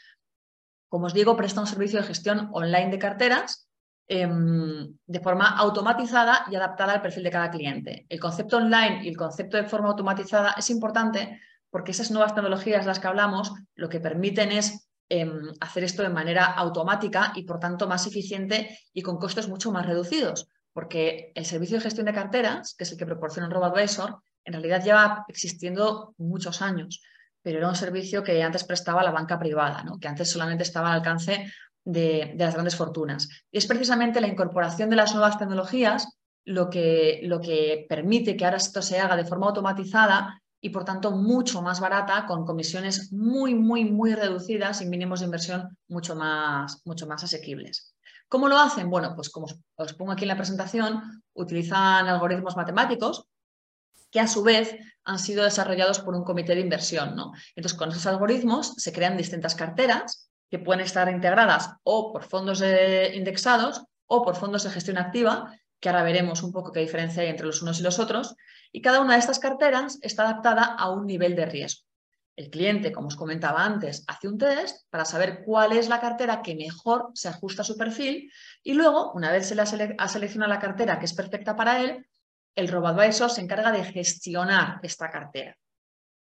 Como 0.88 1.06
os 1.06 1.14
digo, 1.14 1.36
presta 1.36 1.60
un 1.60 1.66
servicio 1.66 2.00
de 2.00 2.06
gestión 2.06 2.48
online 2.52 2.90
de 2.90 2.98
carteras 2.98 3.68
em, 4.08 4.96
de 5.06 5.20
forma 5.20 5.56
automatizada 5.56 6.46
y 6.50 6.56
adaptada 6.56 6.94
al 6.94 7.02
perfil 7.02 7.24
de 7.24 7.30
cada 7.30 7.50
cliente. 7.50 8.06
El 8.08 8.18
concepto 8.18 8.56
online 8.56 9.04
y 9.04 9.08
el 9.08 9.16
concepto 9.16 9.56
de 9.56 9.68
forma 9.68 9.90
automatizada 9.90 10.54
es 10.56 10.68
importante 10.70 11.40
porque 11.70 11.92
esas 11.92 12.10
nuevas 12.10 12.34
tecnologías 12.34 12.80
de 12.80 12.88
las 12.88 12.98
que 12.98 13.06
hablamos 13.06 13.52
lo 13.76 13.88
que 13.88 14.00
permiten 14.00 14.50
es 14.50 14.89
Em, 15.12 15.50
hacer 15.58 15.82
esto 15.82 16.04
de 16.04 16.08
manera 16.08 16.44
automática 16.44 17.32
y 17.34 17.42
por 17.42 17.58
tanto 17.58 17.88
más 17.88 18.06
eficiente 18.06 18.78
y 18.92 19.02
con 19.02 19.18
costes 19.18 19.48
mucho 19.48 19.72
más 19.72 19.84
reducidos. 19.84 20.46
Porque 20.72 21.32
el 21.34 21.44
servicio 21.44 21.78
de 21.78 21.82
gestión 21.82 22.06
de 22.06 22.12
carteras, 22.12 22.76
que 22.78 22.84
es 22.84 22.92
el 22.92 22.96
que 22.96 23.06
proporciona 23.06 23.48
RoboAdvisor, 23.48 24.22
en 24.44 24.52
realidad 24.52 24.84
lleva 24.84 25.24
existiendo 25.26 26.14
muchos 26.16 26.62
años, 26.62 27.02
pero 27.42 27.58
era 27.58 27.68
un 27.68 27.74
servicio 27.74 28.22
que 28.22 28.40
antes 28.40 28.62
prestaba 28.62 29.02
la 29.02 29.10
banca 29.10 29.36
privada, 29.36 29.82
¿no? 29.82 29.98
que 29.98 30.06
antes 30.06 30.30
solamente 30.30 30.62
estaba 30.62 30.92
al 30.92 30.98
alcance 30.98 31.52
de, 31.84 32.36
las 32.38 32.54
grandes 32.54 32.76
fortunas. 32.76 33.28
Y 33.50 33.58
es 33.58 33.66
precisamente 33.66 34.20
la 34.20 34.28
incorporación 34.28 34.90
de 34.90 34.96
las 34.96 35.12
nuevas 35.12 35.38
tecnologías 35.38 36.06
lo 36.44 36.70
que, 36.70 37.18
lo 37.24 37.40
que 37.40 37.84
permite 37.88 38.36
que 38.36 38.44
ahora 38.44 38.58
esto 38.58 38.80
se 38.80 39.00
haga 39.00 39.16
de 39.16 39.24
forma 39.24 39.48
automatizada 39.48 40.40
y 40.60 40.70
por 40.70 40.84
tanto 40.84 41.12
mucho 41.12 41.62
más 41.62 41.80
barata, 41.80 42.26
con 42.26 42.44
comisiones 42.44 43.12
muy, 43.12 43.54
muy, 43.54 43.84
muy 43.84 44.14
reducidas 44.14 44.82
y 44.82 44.86
mínimos 44.86 45.20
de 45.20 45.26
inversión 45.26 45.76
mucho 45.88 46.14
más, 46.14 46.82
mucho 46.84 47.06
más 47.06 47.24
asequibles. 47.24 47.94
¿Cómo 48.28 48.48
lo 48.48 48.58
hacen? 48.58 48.90
Bueno, 48.90 49.14
pues 49.16 49.30
como 49.30 49.46
os 49.74 49.92
pongo 49.94 50.12
aquí 50.12 50.24
en 50.24 50.28
la 50.28 50.36
presentación, 50.36 51.22
utilizan 51.34 52.06
algoritmos 52.06 52.56
matemáticos 52.56 53.26
que 54.10 54.20
a 54.20 54.28
su 54.28 54.42
vez 54.42 54.76
han 55.04 55.18
sido 55.18 55.44
desarrollados 55.44 56.00
por 56.00 56.14
un 56.14 56.24
comité 56.24 56.54
de 56.54 56.60
inversión. 56.60 57.16
¿no? 57.16 57.32
Entonces, 57.56 57.78
con 57.78 57.90
esos 57.90 58.06
algoritmos 58.06 58.74
se 58.76 58.92
crean 58.92 59.16
distintas 59.16 59.54
carteras 59.54 60.30
que 60.50 60.58
pueden 60.58 60.84
estar 60.84 61.08
integradas 61.08 61.70
o 61.84 62.12
por 62.12 62.24
fondos 62.24 62.62
indexados 63.14 63.82
o 64.06 64.24
por 64.24 64.34
fondos 64.34 64.64
de 64.64 64.70
gestión 64.70 64.98
activa, 64.98 65.56
que 65.80 65.88
ahora 65.88 66.02
veremos 66.02 66.42
un 66.42 66.52
poco 66.52 66.72
qué 66.72 66.80
diferencia 66.80 67.22
hay 67.22 67.28
entre 67.28 67.46
los 67.46 67.62
unos 67.62 67.80
y 67.80 67.82
los 67.82 67.98
otros, 67.98 68.36
y 68.70 68.82
cada 68.82 69.00
una 69.00 69.14
de 69.14 69.20
estas 69.20 69.38
carteras 69.38 69.98
está 70.02 70.24
adaptada 70.24 70.64
a 70.64 70.90
un 70.90 71.06
nivel 71.06 71.34
de 71.34 71.46
riesgo. 71.46 71.86
El 72.36 72.48
cliente, 72.48 72.92
como 72.92 73.08
os 73.08 73.16
comentaba 73.16 73.64
antes, 73.64 74.04
hace 74.06 74.28
un 74.28 74.38
test 74.38 74.86
para 74.88 75.04
saber 75.04 75.42
cuál 75.44 75.72
es 75.72 75.88
la 75.88 76.00
cartera 76.00 76.42
que 76.42 76.54
mejor 76.54 77.10
se 77.14 77.28
ajusta 77.28 77.62
a 77.62 77.64
su 77.64 77.76
perfil 77.76 78.30
y 78.62 78.74
luego, 78.74 79.12
una 79.12 79.32
vez 79.32 79.48
se 79.48 79.54
le 79.54 79.62
ha 79.62 80.08
seleccionado 80.08 80.50
la 80.50 80.60
cartera 80.60 80.98
que 80.98 81.04
es 81.06 81.12
perfecta 81.12 81.56
para 81.56 81.82
él, 81.82 82.06
el 82.54 82.68
RoboAdvisor 82.68 83.30
se 83.30 83.40
encarga 83.40 83.72
de 83.72 83.84
gestionar 83.84 84.80
esta 84.82 85.10
cartera. 85.10 85.56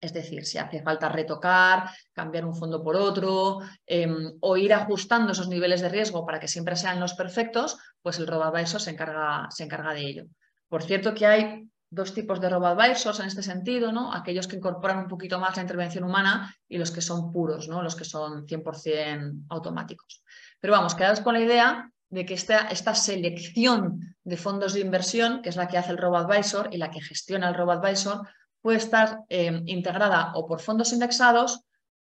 Es 0.04 0.14
decir, 0.14 0.46
si 0.46 0.58
hace 0.58 0.82
falta 0.82 1.10
retocar, 1.10 1.90
cambiar 2.12 2.46
un 2.46 2.56
fondo 2.56 2.84
por 2.84 2.96
otro 2.96 3.60
em, 3.86 4.34
o 4.42 4.58
ir 4.58 4.74
ajustando 4.74 5.32
esos 5.32 5.48
niveles 5.48 5.82
de 5.82 5.90
riesgo 5.90 6.26
para 6.26 6.40
que 6.40 6.48
siempre 6.48 6.76
sean 6.76 7.00
los 7.00 7.14
perfectos, 7.14 7.78
pues 8.02 8.20
el 8.20 8.28
RoboAdvisor 8.28 8.82
se 8.82 8.92
encarga, 8.92 9.48
se 9.50 9.64
encarga 9.64 9.94
de 9.94 10.02
ello. 10.02 10.26
Por 10.68 10.84
cierto 10.84 11.14
que 11.14 11.26
hay 11.26 11.70
dos 11.94 12.14
tipos 12.14 12.42
de 12.42 12.50
robo-advisors 12.50 13.20
en 13.20 13.28
este 13.28 13.44
sentido, 13.44 13.92
¿no? 13.92 14.12
Aquellos 14.12 14.48
que 14.48 14.56
incorporan 14.56 14.98
un 14.98 15.08
poquito 15.08 15.40
más 15.40 15.56
la 15.56 15.62
intervención 15.62 16.04
humana 16.04 16.54
y 16.68 16.80
los 16.80 16.92
que 16.92 17.02
son 17.02 17.32
puros, 17.32 17.68
¿no? 17.68 17.84
Los 17.84 17.96
que 17.96 18.04
son 18.04 18.48
100% 18.48 19.46
automáticos. 19.50 20.24
Pero 20.60 20.74
vamos, 20.74 20.96
quedaos 20.96 21.22
con 21.22 21.36
la 21.36 21.42
idea 21.42 21.92
de 22.10 22.26
que 22.26 22.34
esta, 22.34 22.68
esta, 22.70 22.96
selección 22.96 24.16
de 24.24 24.38
fondos 24.38 24.74
de 24.74 24.80
inversión, 24.80 25.42
que 25.42 25.50
es 25.50 25.56
la 25.56 25.68
que 25.68 25.78
hace 25.78 25.92
el 25.92 25.98
robo-advisor 26.00 26.70
y 26.72 26.78
la 26.78 26.90
que 26.90 27.02
gestiona 27.02 27.50
el 27.50 27.56
robo-advisor, 27.56 28.28
puede 28.64 28.78
estar 28.78 29.20
eh, 29.30 29.62
integrada 29.66 30.32
o 30.36 30.48
por 30.48 30.62
fondos 30.62 30.94
indexados 30.94 31.62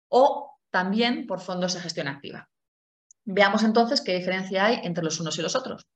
o 0.08 0.58
también 0.70 1.26
por 1.26 1.40
fondos 1.40 1.74
de 1.74 1.80
gestión 1.80 2.06
activa. 2.06 2.48
Veamos 3.24 3.64
entonces 3.64 4.02
qué 4.02 4.14
diferencia 4.14 4.66
hay 4.66 4.80
entre 4.84 5.02
los 5.02 5.18
unos 5.18 5.38
y 5.38 5.42
los 5.42 5.56
otros. 5.56 5.88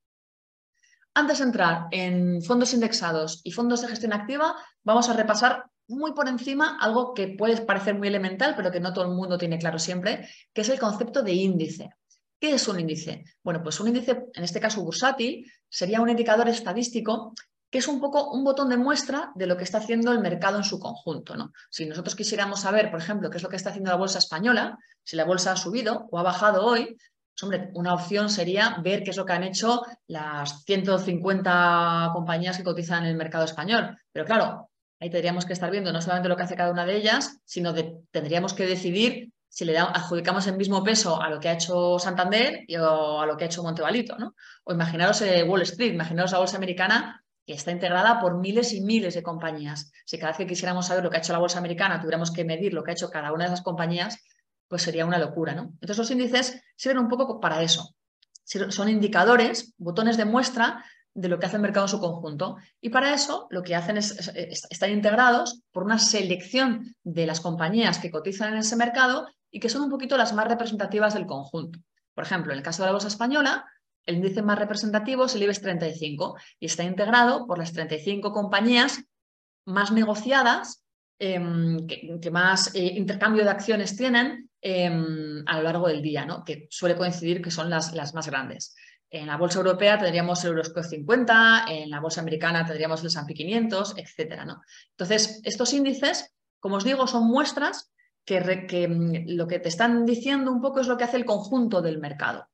Antes 1.12 1.38
de 1.38 1.44
entrar 1.44 1.86
en 1.92 2.42
fondos 2.42 2.72
indexados 2.72 3.40
y 3.44 3.52
fondos 3.52 3.82
de 3.82 3.88
gestión 3.88 4.14
activa, 4.14 4.56
vamos 4.82 5.08
a 5.08 5.12
repasar 5.12 5.66
muy 5.86 6.12
por 6.12 6.28
encima 6.28 6.78
algo 6.80 7.12
que 7.12 7.28
puede 7.28 7.60
parecer 7.60 7.94
muy 7.94 8.08
elemental, 8.08 8.54
pero 8.56 8.72
que 8.72 8.80
no 8.80 8.94
todo 8.94 9.04
el 9.04 9.14
mundo 9.14 9.36
tiene 9.36 9.58
claro 9.58 9.78
siempre, 9.78 10.28
que 10.52 10.62
es 10.62 10.68
el 10.70 10.80
concepto 10.80 11.22
de 11.22 11.34
índice. 11.34 11.90
¿Qué 12.40 12.54
es 12.54 12.66
un 12.68 12.80
índice? 12.80 13.24
Bueno, 13.42 13.62
pues 13.62 13.78
un 13.80 13.88
índice, 13.88 14.24
en 14.32 14.44
este 14.44 14.60
caso 14.60 14.82
bursátil, 14.82 15.50
sería 15.68 16.00
un 16.00 16.08
indicador 16.08 16.48
estadístico 16.48 17.34
que 17.74 17.78
es 17.78 17.88
un 17.88 18.00
poco 18.00 18.30
un 18.30 18.44
botón 18.44 18.68
de 18.68 18.76
muestra 18.76 19.32
de 19.34 19.48
lo 19.48 19.56
que 19.56 19.64
está 19.64 19.78
haciendo 19.78 20.12
el 20.12 20.20
mercado 20.20 20.58
en 20.58 20.62
su 20.62 20.78
conjunto. 20.78 21.34
¿no? 21.34 21.52
Si 21.70 21.84
nosotros 21.86 22.14
quisiéramos 22.14 22.60
saber, 22.60 22.88
por 22.88 23.00
ejemplo, 23.00 23.28
qué 23.28 23.38
es 23.38 23.42
lo 23.42 23.48
que 23.48 23.56
está 23.56 23.70
haciendo 23.70 23.90
la 23.90 23.96
bolsa 23.96 24.20
española, 24.20 24.78
si 25.02 25.16
la 25.16 25.24
bolsa 25.24 25.50
ha 25.50 25.56
subido 25.56 26.06
o 26.12 26.20
ha 26.20 26.22
bajado 26.22 26.64
hoy, 26.64 26.84
pues, 26.84 27.42
hombre, 27.42 27.70
una 27.74 27.92
opción 27.92 28.30
sería 28.30 28.76
ver 28.80 29.02
qué 29.02 29.10
es 29.10 29.16
lo 29.16 29.26
que 29.26 29.32
han 29.32 29.42
hecho 29.42 29.82
las 30.06 30.62
150 30.66 32.10
compañías 32.12 32.56
que 32.56 32.62
cotizan 32.62 33.02
en 33.02 33.10
el 33.10 33.16
mercado 33.16 33.44
español. 33.44 33.98
Pero 34.12 34.24
claro, 34.24 34.70
ahí 35.00 35.10
tendríamos 35.10 35.44
que 35.44 35.54
estar 35.54 35.72
viendo 35.72 35.92
no 35.92 36.00
solamente 36.00 36.28
lo 36.28 36.36
que 36.36 36.44
hace 36.44 36.54
cada 36.54 36.70
una 36.70 36.86
de 36.86 36.94
ellas, 36.94 37.40
sino 37.44 37.74
que 37.74 37.96
tendríamos 38.12 38.54
que 38.54 38.66
decidir 38.66 39.32
si 39.48 39.64
le 39.64 39.76
adjudicamos 39.76 40.46
el 40.46 40.56
mismo 40.56 40.84
peso 40.84 41.20
a 41.20 41.28
lo 41.28 41.40
que 41.40 41.48
ha 41.48 41.54
hecho 41.54 41.98
Santander 41.98 42.66
o 42.80 43.20
a 43.20 43.26
lo 43.26 43.36
que 43.36 43.42
ha 43.42 43.46
hecho 43.48 43.64
Montevalito, 43.64 44.16
¿no? 44.16 44.36
O 44.62 44.72
imaginaros 44.72 45.22
eh, 45.22 45.42
Wall 45.42 45.62
Street, 45.62 45.92
imaginaros 45.92 46.30
la 46.30 46.38
bolsa 46.38 46.56
americana 46.56 47.23
que 47.46 47.52
está 47.52 47.70
integrada 47.70 48.20
por 48.20 48.38
miles 48.38 48.72
y 48.72 48.80
miles 48.80 49.14
de 49.14 49.22
compañías. 49.22 49.92
Si 50.06 50.18
cada 50.18 50.32
vez 50.32 50.38
que 50.38 50.46
quisiéramos 50.46 50.86
saber 50.86 51.04
lo 51.04 51.10
que 51.10 51.16
ha 51.16 51.20
hecho 51.20 51.32
la 51.32 51.38
bolsa 51.38 51.58
americana 51.58 52.00
tuviéramos 52.00 52.30
que 52.30 52.44
medir 52.44 52.72
lo 52.72 52.82
que 52.82 52.92
ha 52.92 52.94
hecho 52.94 53.10
cada 53.10 53.32
una 53.32 53.44
de 53.44 53.52
esas 53.52 53.62
compañías, 53.62 54.18
pues 54.68 54.82
sería 54.82 55.06
una 55.06 55.18
locura, 55.18 55.54
¿no? 55.54 55.62
Entonces 55.80 55.98
los 55.98 56.10
índices 56.10 56.62
sirven 56.76 56.98
un 56.98 57.08
poco 57.08 57.40
para 57.40 57.62
eso. 57.62 57.94
Son 58.44 58.88
indicadores, 58.88 59.74
botones 59.78 60.16
de 60.16 60.24
muestra 60.24 60.84
de 61.14 61.28
lo 61.28 61.38
que 61.38 61.46
hace 61.46 61.56
el 61.56 61.62
mercado 61.62 61.86
en 61.86 61.90
su 61.90 62.00
conjunto. 62.00 62.56
Y 62.80 62.90
para 62.90 63.14
eso 63.14 63.46
lo 63.50 63.62
que 63.62 63.74
hacen 63.74 63.96
es, 63.96 64.32
estar 64.70 64.90
integrados 64.90 65.62
por 65.70 65.84
una 65.84 65.98
selección 65.98 66.94
de 67.02 67.26
las 67.26 67.40
compañías 67.40 67.98
que 67.98 68.10
cotizan 68.10 68.52
en 68.52 68.58
ese 68.58 68.76
mercado 68.76 69.28
y 69.50 69.60
que 69.60 69.68
son 69.68 69.82
un 69.82 69.90
poquito 69.90 70.16
las 70.16 70.32
más 70.32 70.48
representativas 70.48 71.14
del 71.14 71.26
conjunto. 71.26 71.78
Por 72.14 72.24
ejemplo, 72.24 72.52
en 72.52 72.58
el 72.58 72.64
caso 72.64 72.82
de 72.82 72.88
la 72.88 72.92
bolsa 72.92 73.08
española, 73.08 73.64
el 74.06 74.16
índice 74.16 74.42
más 74.42 74.58
representativo 74.58 75.24
es 75.24 75.34
el 75.34 75.42
IBEX 75.42 75.60
35 75.60 76.36
y 76.60 76.66
está 76.66 76.84
integrado 76.84 77.46
por 77.46 77.58
las 77.58 77.72
35 77.72 78.32
compañías 78.32 79.04
más 79.66 79.92
negociadas, 79.92 80.84
em, 81.18 81.86
que, 81.86 82.30
más 82.30 82.74
eh, 82.74 82.92
intercambio 82.96 83.44
de 83.44 83.50
acciones 83.50 83.96
tienen 83.96 84.50
em, 84.60 85.42
a 85.46 85.56
lo 85.58 85.62
largo 85.62 85.88
del 85.88 86.02
día, 86.02 86.24
¿no? 86.24 86.44
que 86.44 86.66
suele 86.70 86.96
coincidir 86.96 87.42
que 87.42 87.50
son 87.50 87.70
las, 87.70 87.94
las 87.94 88.14
más 88.14 88.26
grandes. 88.26 88.74
En 89.10 89.26
la 89.26 89.36
bolsa 89.36 89.58
europea 89.58 89.98
tendríamos 89.98 90.42
el 90.42 90.50
Euroscore 90.50 90.88
50, 90.88 91.66
en 91.68 91.90
la 91.90 92.00
bolsa 92.00 92.20
americana 92.20 92.66
tendríamos 92.66 93.00
el 93.00 93.06
S&P 93.06 93.32
500, 93.32 93.94
etc. 93.96 94.44
¿no? 94.44 94.62
Entonces, 94.90 95.40
estos 95.44 95.72
índices, 95.72 96.34
como 96.58 96.76
os 96.76 96.84
digo, 96.84 97.06
son 97.06 97.28
muestras 97.28 97.92
que, 98.24 98.66
que 98.66 98.88
mm, 98.88 99.36
lo 99.36 99.46
que 99.46 99.60
te 99.60 99.68
están 99.68 100.04
diciendo 100.04 100.50
un 100.50 100.60
poco 100.60 100.80
es 100.80 100.88
lo 100.88 100.96
que 100.96 101.04
hace 101.04 101.16
el 101.16 101.26
conjunto 101.26 101.80
del 101.80 101.98
mercado. 101.98 102.48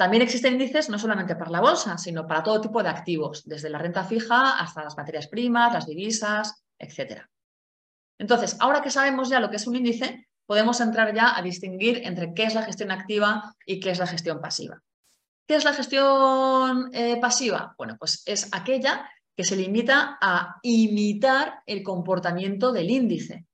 También 0.00 0.22
existen 0.22 0.54
índices 0.54 0.88
no 0.88 0.98
solamente 0.98 1.36
para 1.36 1.50
la 1.50 1.60
bolsa, 1.60 1.98
sino 1.98 2.26
para 2.26 2.42
todo 2.42 2.58
tipo 2.62 2.82
de 2.82 2.88
activos, 2.88 3.44
desde 3.44 3.68
la 3.68 3.76
renta 3.76 4.02
fija 4.02 4.58
hasta 4.58 4.82
las 4.82 4.96
materias 4.96 5.28
primas, 5.28 5.74
las 5.74 5.86
divisas, 5.86 6.64
etc. 6.78 7.20
Entonces, 8.18 8.56
ahora 8.60 8.80
que 8.80 8.90
sabemos 8.90 9.28
ya 9.28 9.40
lo 9.40 9.50
que 9.50 9.56
es 9.56 9.66
un 9.66 9.76
índice, 9.76 10.26
podemos 10.46 10.80
entrar 10.80 11.14
ya 11.14 11.36
a 11.36 11.42
distinguir 11.42 12.00
entre 12.02 12.32
qué 12.32 12.44
es 12.44 12.54
la 12.54 12.62
gestión 12.62 12.92
activa 12.92 13.54
y 13.66 13.78
qué 13.78 13.90
es 13.90 13.98
la 13.98 14.06
gestión 14.06 14.40
pasiva. 14.40 14.82
¿Qué 15.46 15.56
es 15.56 15.64
la 15.64 15.74
gestión 15.74 16.88
eh, 16.94 17.20
pasiva? 17.20 17.74
Bueno, 17.76 17.98
pues 17.98 18.22
es 18.24 18.48
aquella 18.52 19.06
que 19.36 19.44
se 19.44 19.54
limita 19.54 20.16
a 20.18 20.60
imitar 20.62 21.62
el 21.66 21.82
comportamiento 21.82 22.72
del 22.72 22.88
índice. 22.88 23.44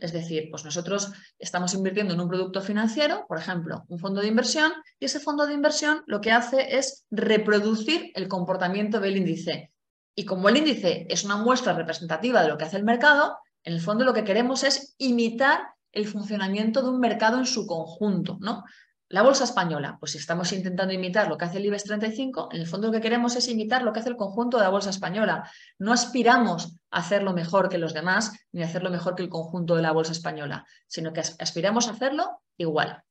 Es 0.00 0.12
decir, 0.12 0.48
pues 0.50 0.64
nosotros 0.64 1.12
estamos 1.38 1.74
invirtiendo 1.74 2.14
en 2.14 2.20
un 2.20 2.28
producto 2.28 2.60
financiero, 2.60 3.24
por 3.28 3.38
ejemplo, 3.38 3.84
un 3.88 3.98
fondo 3.98 4.20
de 4.20 4.28
inversión, 4.28 4.72
y 4.98 5.06
ese 5.06 5.20
fondo 5.20 5.46
de 5.46 5.54
inversión 5.54 6.02
lo 6.06 6.20
que 6.20 6.32
hace 6.32 6.76
es 6.76 7.04
reproducir 7.10 8.12
el 8.14 8.28
comportamiento 8.28 9.00
del 9.00 9.16
índice. 9.16 9.72
Y 10.14 10.24
como 10.24 10.48
el 10.48 10.56
índice 10.56 11.06
es 11.08 11.24
una 11.24 11.36
muestra 11.36 11.72
representativa 11.72 12.42
de 12.42 12.48
lo 12.48 12.58
que 12.58 12.64
hace 12.64 12.76
el 12.76 12.84
mercado, 12.84 13.38
en 13.64 13.74
el 13.74 13.80
fondo 13.80 14.04
lo 14.04 14.14
que 14.14 14.24
queremos 14.24 14.64
es 14.64 14.94
imitar 14.98 15.60
el 15.92 16.06
funcionamiento 16.06 16.82
de 16.82 16.88
un 16.88 17.00
mercado 17.00 17.38
en 17.38 17.46
su 17.46 17.66
conjunto, 17.66 18.36
¿no? 18.40 18.64
La 19.10 19.22
bolsa 19.22 19.44
española, 19.44 19.96
pues 19.98 20.12
si 20.12 20.18
estamos 20.18 20.52
intentando 20.52 20.92
imitar 20.92 21.28
lo 21.28 21.38
que 21.38 21.46
hace 21.46 21.56
el 21.56 21.64
IBEX 21.64 21.84
35, 21.84 22.50
en 22.52 22.60
el 22.60 22.66
fondo 22.66 22.88
lo 22.88 22.92
que 22.92 23.00
queremos 23.00 23.36
es 23.36 23.48
imitar 23.48 23.82
lo 23.82 23.92
que 23.92 24.00
hace 24.00 24.10
el 24.10 24.16
conjunto 24.16 24.58
de 24.58 24.64
la 24.64 24.68
bolsa 24.68 24.90
española. 24.90 25.50
No 25.78 25.94
aspiramos 25.94 26.76
a 26.90 26.98
hacerlo 26.98 27.32
mejor 27.32 27.70
que 27.70 27.78
los 27.78 27.94
demás 27.94 28.32
ni 28.52 28.62
a 28.62 28.66
hacerlo 28.66 28.90
mejor 28.90 29.14
que 29.14 29.22
el 29.22 29.30
conjunto 29.30 29.76
de 29.76 29.82
la 29.82 29.92
bolsa 29.92 30.12
española, 30.12 30.66
sino 30.86 31.14
que 31.14 31.20
aspiramos 31.20 31.88
a 31.88 31.92
hacerlo 31.92 32.42
igual. 32.58 33.02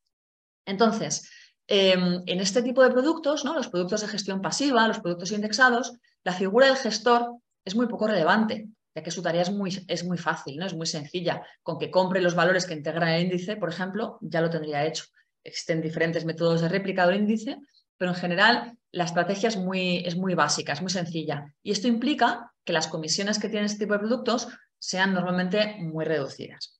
Entonces, 0.67 1.31
em, 1.65 2.21
en 2.27 2.39
este 2.41 2.61
tipo 2.61 2.83
de 2.83 2.91
productos, 2.91 3.43
¿no? 3.43 3.55
los 3.55 3.67
productos 3.67 4.01
de 4.01 4.07
gestión 4.07 4.39
pasiva, 4.39 4.87
los 4.87 4.99
productos 4.99 5.31
indexados, 5.31 5.93
la 6.23 6.33
figura 6.33 6.67
del 6.67 6.75
gestor 6.75 7.37
es 7.65 7.75
muy 7.75 7.87
poco 7.87 8.05
relevante, 8.05 8.67
ya 8.93 9.01
que 9.01 9.09
su 9.11 9.23
tarea 9.23 9.41
es 9.41 9.51
muy, 9.51 9.83
es 9.87 10.03
muy 10.03 10.19
fácil, 10.19 10.57
¿no? 10.57 10.67
es 10.67 10.75
muy 10.75 10.85
sencilla. 10.85 11.41
Con 11.63 11.79
que 11.79 11.89
compre 11.89 12.21
los 12.21 12.35
valores 12.35 12.67
que 12.67 12.75
integra 12.75 13.17
el 13.17 13.23
índice, 13.23 13.57
por 13.57 13.69
ejemplo, 13.69 14.19
ya 14.21 14.41
lo 14.41 14.51
tendría 14.51 14.85
hecho. 14.85 15.05
Existen 15.43 15.81
diferentes 15.81 16.25
métodos 16.25 16.61
de 16.61 16.69
réplica 16.69 17.05
del 17.05 17.17
índice, 17.17 17.57
pero 17.97 18.11
en 18.11 18.17
general 18.17 18.77
la 18.91 19.05
estrategia 19.05 19.49
es 19.49 19.57
muy, 19.57 19.97
es 20.05 20.15
muy 20.15 20.33
básica, 20.33 20.73
es 20.73 20.81
muy 20.81 20.91
sencilla. 20.91 21.53
Y 21.63 21.71
esto 21.71 21.87
implica 21.87 22.53
que 22.63 22.73
las 22.73 22.87
comisiones 22.87 23.39
que 23.39 23.49
tienen 23.49 23.65
este 23.65 23.85
tipo 23.85 23.93
de 23.93 23.99
productos 23.99 24.47
sean 24.79 25.13
normalmente 25.13 25.77
muy 25.79 26.05
reducidas. 26.05 26.79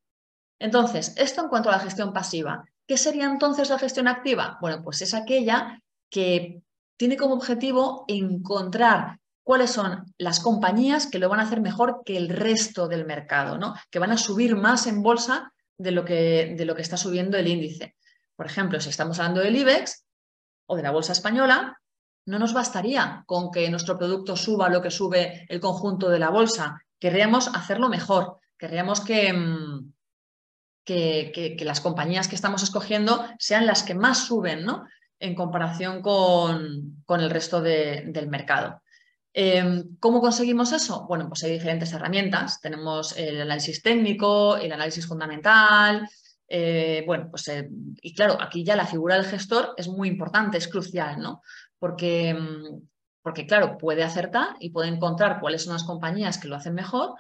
Entonces, 0.60 1.14
esto 1.18 1.44
en 1.44 1.50
cuanto 1.50 1.70
a 1.70 1.74
la 1.74 1.80
gestión 1.80 2.14
pasiva. 2.14 2.66
¿Qué 2.88 2.98
sería 2.98 3.26
entonces 3.26 3.70
la 3.70 3.80
gestión 3.80 4.08
activa? 4.08 4.58
Bueno, 4.62 4.82
pues 4.84 5.02
es 5.02 5.14
aquella 5.14 5.82
que 6.10 6.62
tiene 6.98 7.18
como 7.18 7.36
objetivo 7.36 8.06
encontrar 8.08 9.20
cuáles 9.44 9.72
son 9.72 10.14
las 10.18 10.40
compañías 10.40 11.08
que 11.08 11.20
lo 11.20 11.30
van 11.30 11.40
a 11.40 11.44
hacer 11.44 11.62
mejor 11.62 12.02
que 12.04 12.18
el 12.18 12.30
resto 12.30 12.88
del 12.88 13.06
mercado, 13.06 13.58
¿no? 13.58 13.76
que 13.90 14.00
van 14.00 14.12
a 14.12 14.18
subir 14.18 14.56
más 14.56 14.88
en 14.88 15.02
bolsa 15.02 15.54
de 15.78 15.92
lo 15.92 16.04
que, 16.04 16.56
de 16.58 16.66
lo 16.66 16.76
que 16.76 16.82
está 16.82 16.98
subiendo 16.98 17.38
el 17.38 17.48
índice. 17.48 17.96
Por 18.38 18.46
ejemplo, 18.46 18.80
si 18.80 18.90
estamos 18.90 19.20
hablando 19.20 19.42
del 19.42 19.58
IBEX 19.58 20.06
o 20.68 20.78
de 20.78 20.84
la 20.84 20.92
bolsa 20.92 21.12
española, 21.12 21.82
no 22.28 22.40
nos 22.40 22.54
bastaría 22.54 23.24
con 23.26 23.52
que 23.52 23.70
nuestro 23.70 23.98
producto 23.98 24.36
suba 24.36 24.70
lo 24.70 24.82
que 24.82 24.92
sube 24.92 25.46
el 25.50 25.60
conjunto 25.60 26.08
de 26.10 26.20
la 26.20 26.30
bolsa. 26.30 26.80
Querríamos 27.00 27.48
hacerlo 27.48 27.90
mejor. 27.90 28.38
Querríamos 28.58 29.02
que, 29.02 29.34
mm, 29.34 29.94
que, 30.86 31.58
las 31.62 31.82
compañías 31.82 32.28
que 32.28 32.36
estamos 32.36 32.64
escogiendo 32.64 33.26
sean 33.40 33.66
las 33.66 33.82
que 33.84 33.96
más 33.96 34.28
suben 34.28 34.64
¿no? 34.64 34.86
en 35.20 35.36
comparación 35.36 36.02
con, 36.02 37.04
el 37.08 37.30
resto 37.30 37.62
del 37.62 38.28
mercado. 38.28 38.82
Em, 39.34 39.96
¿Cómo 40.00 40.22
conseguimos 40.22 40.72
eso? 40.74 41.06
Bueno, 41.08 41.28
pues 41.28 41.44
hay 41.44 41.52
diferentes 41.52 41.92
herramientas. 41.94 42.60
Tenemos 42.60 43.18
el 43.18 43.42
análisis 43.42 43.82
técnico, 43.82 44.58
el 44.58 44.72
análisis 44.72 45.08
fundamental, 45.08 46.08
eh, 46.48 47.04
bueno, 47.06 47.28
pues, 47.30 47.48
eh, 47.50 47.70
y 48.02 48.14
claro, 48.14 48.38
aquí 48.42 48.64
ya 48.64 48.76
la 48.76 48.86
figura 48.86 49.16
del 49.16 49.26
gestor 49.26 49.74
es 49.78 49.88
muy 49.88 50.08
importante, 50.08 50.58
es 50.58 50.68
crucial, 50.68 51.20
¿no? 51.20 51.42
Porque, 51.78 52.34
mm, 52.34 52.88
porque, 53.22 53.46
claro, 53.46 53.78
puede 53.78 54.04
acertar 54.04 54.56
y 54.60 54.70
puede 54.70 54.88
encontrar 54.88 55.40
cuáles 55.42 55.64
son 55.64 55.74
las 55.74 55.84
compañías 55.84 56.38
que 56.38 56.48
lo 56.48 56.56
hacen 56.56 56.74
mejor, 56.74 57.16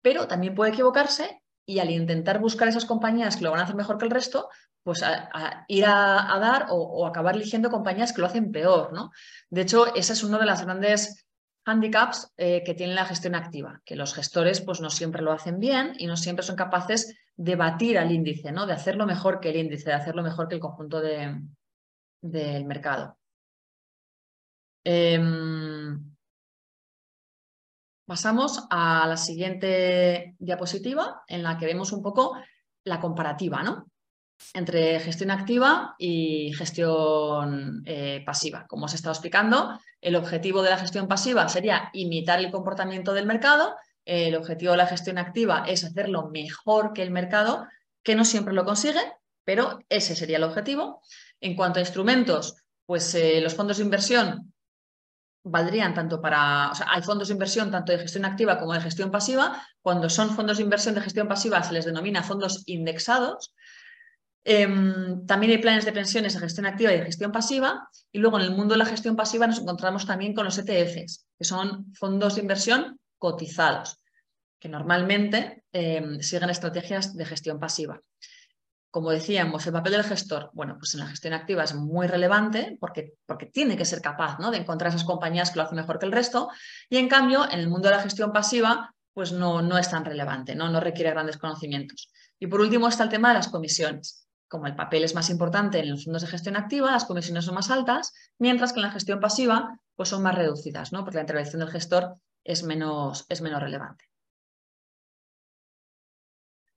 pero 0.00 0.26
también 0.26 0.54
puede 0.54 0.72
equivocarse 0.72 1.42
y 1.66 1.78
al 1.78 1.90
intentar 1.90 2.40
buscar 2.40 2.68
esas 2.68 2.86
compañías 2.86 3.36
que 3.36 3.44
lo 3.44 3.50
van 3.50 3.60
a 3.60 3.64
hacer 3.64 3.76
mejor 3.76 3.98
que 3.98 4.06
el 4.06 4.10
resto, 4.10 4.48
pues 4.82 5.04
ir 5.68 5.84
a, 5.86 6.38
dar 6.40 6.66
o, 6.70 7.06
acabar 7.06 7.36
eligiendo 7.36 7.70
compañías 7.70 8.12
que 8.12 8.20
lo 8.20 8.26
hacen 8.26 8.50
peor, 8.50 8.92
¿no? 8.92 9.12
De 9.48 9.60
hecho, 9.60 9.94
esa 9.94 10.12
es 10.12 10.24
una 10.24 10.38
de 10.38 10.46
las 10.46 10.64
grandes 10.64 11.24
handicaps 11.64 12.32
eh, 12.36 12.62
que 12.64 12.74
tiene 12.74 12.94
la 12.94 13.04
gestión 13.04 13.36
activa, 13.36 13.80
que 13.84 13.94
los 13.94 14.14
gestores 14.14 14.60
pues 14.60 14.80
no 14.80 14.90
siempre 14.90 15.22
lo 15.22 15.30
hacen 15.30 15.60
bien 15.60 15.92
y 15.98 16.06
no 16.06 16.16
siempre 16.16 16.44
son 16.44 16.56
capaces 16.56 17.16
de 17.36 17.56
batir 17.56 17.98
al 17.98 18.12
índice, 18.12 18.52
¿no? 18.52 18.66
de 18.66 18.74
hacerlo 18.74 19.06
mejor 19.06 19.40
que 19.40 19.50
el 19.50 19.56
índice, 19.56 19.90
de 19.90 19.96
hacerlo 19.96 20.22
mejor 20.22 20.48
que 20.48 20.56
el 20.56 20.60
conjunto 20.60 21.00
del 21.00 22.64
mercado. 22.64 23.18
Em, 24.84 26.14
pasamos 28.04 28.66
a 28.70 29.06
la 29.06 29.16
siguiente 29.16 30.34
diapositiva 30.38 31.22
en 31.26 31.42
la 31.42 31.56
que 31.56 31.66
vemos 31.66 31.92
un 31.92 32.02
poco 32.02 32.36
la 32.84 33.00
comparativa, 33.00 33.62
¿no? 33.62 33.86
entre 34.54 35.00
gestión 35.00 35.30
activa 35.30 35.94
y 35.98 36.52
gestión 36.54 37.82
eh, 37.86 38.22
pasiva. 38.26 38.66
Como 38.66 38.86
os 38.86 38.92
he 38.92 38.96
estado 38.96 39.12
explicando, 39.12 39.78
el 40.00 40.16
objetivo 40.16 40.62
de 40.62 40.70
la 40.70 40.78
gestión 40.78 41.08
pasiva 41.08 41.48
sería 41.48 41.90
imitar 41.92 42.40
el 42.40 42.50
comportamiento 42.50 43.12
del 43.12 43.26
mercado, 43.26 43.76
el 44.04 44.34
objetivo 44.34 44.72
de 44.72 44.78
la 44.78 44.86
gestión 44.86 45.18
activa 45.18 45.64
es 45.66 45.84
hacerlo 45.84 46.28
mejor 46.28 46.92
que 46.92 47.02
el 47.02 47.10
mercado, 47.10 47.66
que 48.02 48.14
no 48.14 48.24
siempre 48.24 48.54
lo 48.54 48.64
consigue, 48.64 49.00
pero 49.44 49.78
ese 49.88 50.16
sería 50.16 50.38
el 50.38 50.44
objetivo. 50.44 51.02
En 51.40 51.56
cuanto 51.56 51.78
a 51.78 51.82
instrumentos, 51.82 52.56
pues 52.86 53.14
eh, 53.14 53.40
los 53.40 53.54
fondos 53.54 53.78
de 53.78 53.84
inversión 53.84 54.52
valdrían 55.44 55.94
tanto 55.94 56.20
para, 56.20 56.70
o 56.70 56.74
sea, 56.74 56.86
hay 56.90 57.02
fondos 57.02 57.28
de 57.28 57.34
inversión 57.34 57.70
tanto 57.70 57.92
de 57.92 57.98
gestión 57.98 58.24
activa 58.24 58.58
como 58.58 58.72
de 58.72 58.80
gestión 58.80 59.10
pasiva. 59.10 59.66
Cuando 59.80 60.08
son 60.08 60.30
fondos 60.30 60.58
de 60.58 60.64
inversión 60.64 60.94
de 60.94 61.00
gestión 61.00 61.28
pasiva 61.28 61.62
se 61.62 61.72
les 61.72 61.84
denomina 61.84 62.22
fondos 62.22 62.62
indexados 62.66 63.54
Em, 64.44 65.24
también 65.24 65.52
hay 65.52 65.58
planes 65.58 65.84
de 65.84 65.92
pensiones 65.92 66.34
de 66.34 66.40
gestión 66.40 66.66
activa 66.66 66.92
y 66.92 66.98
de 66.98 67.04
gestión 67.04 67.32
pasiva. 67.32 67.88
Y 68.10 68.18
luego 68.18 68.38
en 68.38 68.46
el 68.46 68.50
mundo 68.52 68.74
de 68.74 68.78
la 68.78 68.86
gestión 68.86 69.16
pasiva 69.16 69.46
nos 69.46 69.60
encontramos 69.60 70.06
también 70.06 70.34
con 70.34 70.44
los 70.44 70.58
ETFs, 70.58 71.26
que 71.38 71.44
son 71.44 71.92
fondos 71.94 72.34
de 72.34 72.40
inversión 72.40 72.98
cotizados, 73.22 74.02
que 74.58 74.68
normalmente 74.68 75.38
em, 75.70 76.20
siguen 76.28 76.50
estrategias 76.50 77.14
de 77.14 77.24
gestión 77.24 77.60
pasiva. 77.60 78.00
Como 78.90 79.10
decíamos, 79.10 79.64
el 79.64 79.72
papel 79.72 79.92
del 79.92 80.10
gestor, 80.12 80.50
bueno, 80.54 80.74
pues 80.76 80.94
en 80.94 81.00
la 81.00 81.06
gestión 81.06 81.32
activa 81.32 81.62
es 81.62 81.72
muy 81.72 82.08
relevante 82.08 82.76
porque, 82.80 83.14
porque 83.24 83.46
tiene 83.46 83.76
que 83.76 83.84
ser 83.84 84.00
capaz 84.00 84.40
¿no? 84.40 84.50
de 84.50 84.58
encontrar 84.58 84.88
esas 84.88 85.04
compañías 85.04 85.50
que 85.50 85.58
lo 85.58 85.62
hacen 85.62 85.76
mejor 85.76 86.00
que 86.00 86.06
el 86.06 86.10
resto. 86.20 86.50
Y 86.90 86.96
en 86.96 87.08
cambio, 87.08 87.48
en 87.48 87.60
el 87.60 87.68
mundo 87.68 87.88
de 87.88 87.94
la 87.94 88.02
gestión 88.02 88.32
pasiva, 88.32 88.92
pues 89.14 89.30
no, 89.30 89.62
no 89.62 89.78
es 89.78 89.88
tan 89.88 90.04
relevante, 90.04 90.56
¿no? 90.56 90.68
no 90.68 90.80
requiere 90.80 91.12
grandes 91.12 91.38
conocimientos. 91.38 92.10
Y 92.40 92.48
por 92.48 92.60
último 92.60 92.88
está 92.88 93.04
el 93.04 93.08
tema 93.08 93.28
de 93.28 93.34
las 93.34 93.48
comisiones 93.48 94.26
como 94.48 94.66
el 94.66 94.76
papel 94.76 95.02
es 95.02 95.14
más 95.14 95.30
importante 95.30 95.78
en 95.78 95.88
los 95.88 96.04
fondos 96.04 96.20
de 96.20 96.28
gestión 96.28 96.56
activa, 96.56 96.90
las 96.90 97.06
comisiones 97.06 97.46
son 97.46 97.54
más 97.54 97.70
altas, 97.70 98.12
mientras 98.38 98.74
que 98.74 98.80
en 98.80 98.86
la 98.86 98.90
gestión 98.90 99.18
pasiva 99.18 99.80
pues 99.96 100.10
son 100.10 100.22
más 100.22 100.34
reducidas, 100.34 100.92
¿no? 100.92 101.04
porque 101.04 101.16
la 101.16 101.22
intervención 101.22 101.60
del 101.60 101.70
gestor 101.70 102.18
es 102.44 102.62
menos, 102.62 103.26
es 103.28 103.40
menos 103.40 103.60
relevante. 103.60 104.04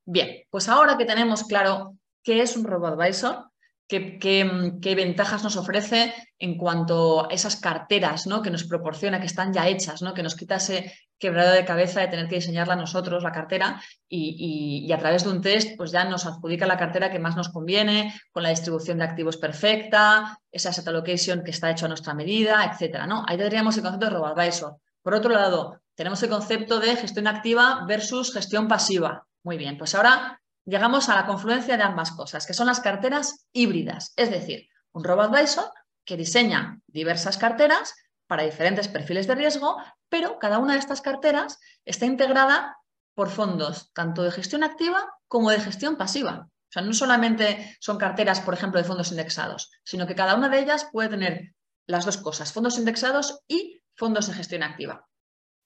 Bien, 0.06 0.44
pues 0.50 0.70
ahora 0.70 0.98
que 0.98 1.06
tenemos 1.06 1.44
claro 1.44 1.98
qué 2.24 2.42
es 2.42 2.56
un 2.56 2.66
robo-advisor, 2.66 3.50
qué, 3.88 4.94
ventajas 4.96 5.44
nos 5.44 5.58
ofrece 5.58 6.14
en 6.40 6.58
cuanto 6.58 7.26
a 7.26 7.34
esas 7.34 7.56
carteras 7.56 8.28
¿no? 8.28 8.42
que 8.42 8.50
nos 8.50 8.66
proporciona, 8.66 9.20
que 9.20 9.28
están 9.28 9.54
ya 9.54 9.68
hechas, 9.68 10.02
¿no? 10.02 10.14
que 10.14 10.24
nos 10.24 10.36
quita 10.36 10.56
ese 10.56 10.94
quebrado 11.18 11.54
de 11.54 11.66
cabeza 11.66 12.02
de 12.02 12.08
tener 12.08 12.28
que 12.28 12.36
diseñarla 12.36 12.76
nosotros, 12.76 13.24
la 13.24 13.32
cartera, 13.32 13.82
y, 14.10 14.92
a 14.92 14.98
través 14.98 15.24
de 15.24 15.30
un 15.30 15.42
test 15.42 15.78
pues 15.78 15.92
ya 15.92 16.04
nos 16.04 16.26
adjudica 16.26 16.68
la 16.68 16.78
cartera 16.78 17.12
que 17.12 17.20
más 17.20 17.36
nos 17.36 17.50
conviene, 17.50 18.14
con 18.32 18.44
la 18.44 18.50
distribución 18.50 18.98
de 18.98 19.06
activos 19.06 19.38
perfecta, 19.38 20.40
esa 20.52 20.70
asset 20.70 20.88
allocation 20.88 21.44
que 21.44 21.52
está 21.52 21.72
hecho 21.72 21.86
a 21.86 21.90
nuestra 21.90 22.14
medida, 22.14 22.66
etc. 22.66 23.06
¿no? 23.08 23.24
Ahí 23.28 23.38
tendríamos 23.38 23.78
el 23.78 23.84
concepto 23.84 24.08
de 24.08 24.12
robo-advisor. 24.14 24.78
Por 25.06 25.14
otro 25.14 25.30
lado, 25.30 25.84
tenemos 25.94 26.24
el 26.24 26.32
concepto 26.32 26.80
de 26.80 26.96
gestión 26.96 27.28
activa 27.28 27.86
versus 27.88 28.34
gestión 28.34 28.68
pasiva. 28.68 29.28
Muy 29.44 29.56
bien, 29.56 29.78
pues 29.78 29.94
ahora 29.94 30.42
llegamos 30.66 31.10
a 31.10 31.16
la 31.16 31.28
confluencia 31.28 31.78
de 31.78 31.84
ambas 31.84 32.12
cosas, 32.12 32.48
que 32.48 32.56
son 32.56 32.66
las 32.66 32.80
carteras 32.80 33.46
híbridas, 33.54 34.14
es 34.16 34.32
decir, 34.32 34.68
un 34.94 35.04
robo-advisor 35.04 35.72
que 36.06 36.18
diseña 36.18 36.80
diversas 36.88 37.38
carteras 37.38 37.94
para 38.26 38.46
diferentes 38.46 38.88
perfiles 38.88 39.28
de 39.28 39.36
riesgo, 39.36 39.78
pero 40.10 40.40
cada 40.40 40.58
una 40.58 40.74
de 40.74 40.80
estas 40.80 41.02
carteras 41.02 41.60
está 41.86 42.08
integrada 42.08 42.76
por 43.14 43.30
fondos 43.30 43.94
tanto 43.94 44.24
de 44.24 44.32
gestión 44.32 44.64
activa 44.64 45.20
como 45.28 45.52
de 45.52 45.60
gestión 45.60 45.98
pasiva. 45.98 46.50
O 46.50 46.72
sea, 46.72 46.82
no 46.82 46.94
solamente 46.94 47.78
son 47.80 48.00
carteras, 48.00 48.42
por 48.42 48.56
ejemplo, 48.56 48.82
de 48.82 48.88
fondos 48.88 49.12
indexados, 49.12 49.70
sino 49.84 50.08
que 50.08 50.16
cada 50.16 50.34
una 50.34 50.50
de 50.50 50.62
ellas 50.62 50.90
puede 50.92 51.10
tener 51.10 51.54
las 51.86 52.06
dos 52.06 52.18
cosas, 52.18 52.52
fondos 52.52 52.80
indexados 52.80 53.44
y 53.48 53.84
fondos 53.96 54.28
de 54.28 54.34
gestión 54.34 54.64
activa. 54.64 55.08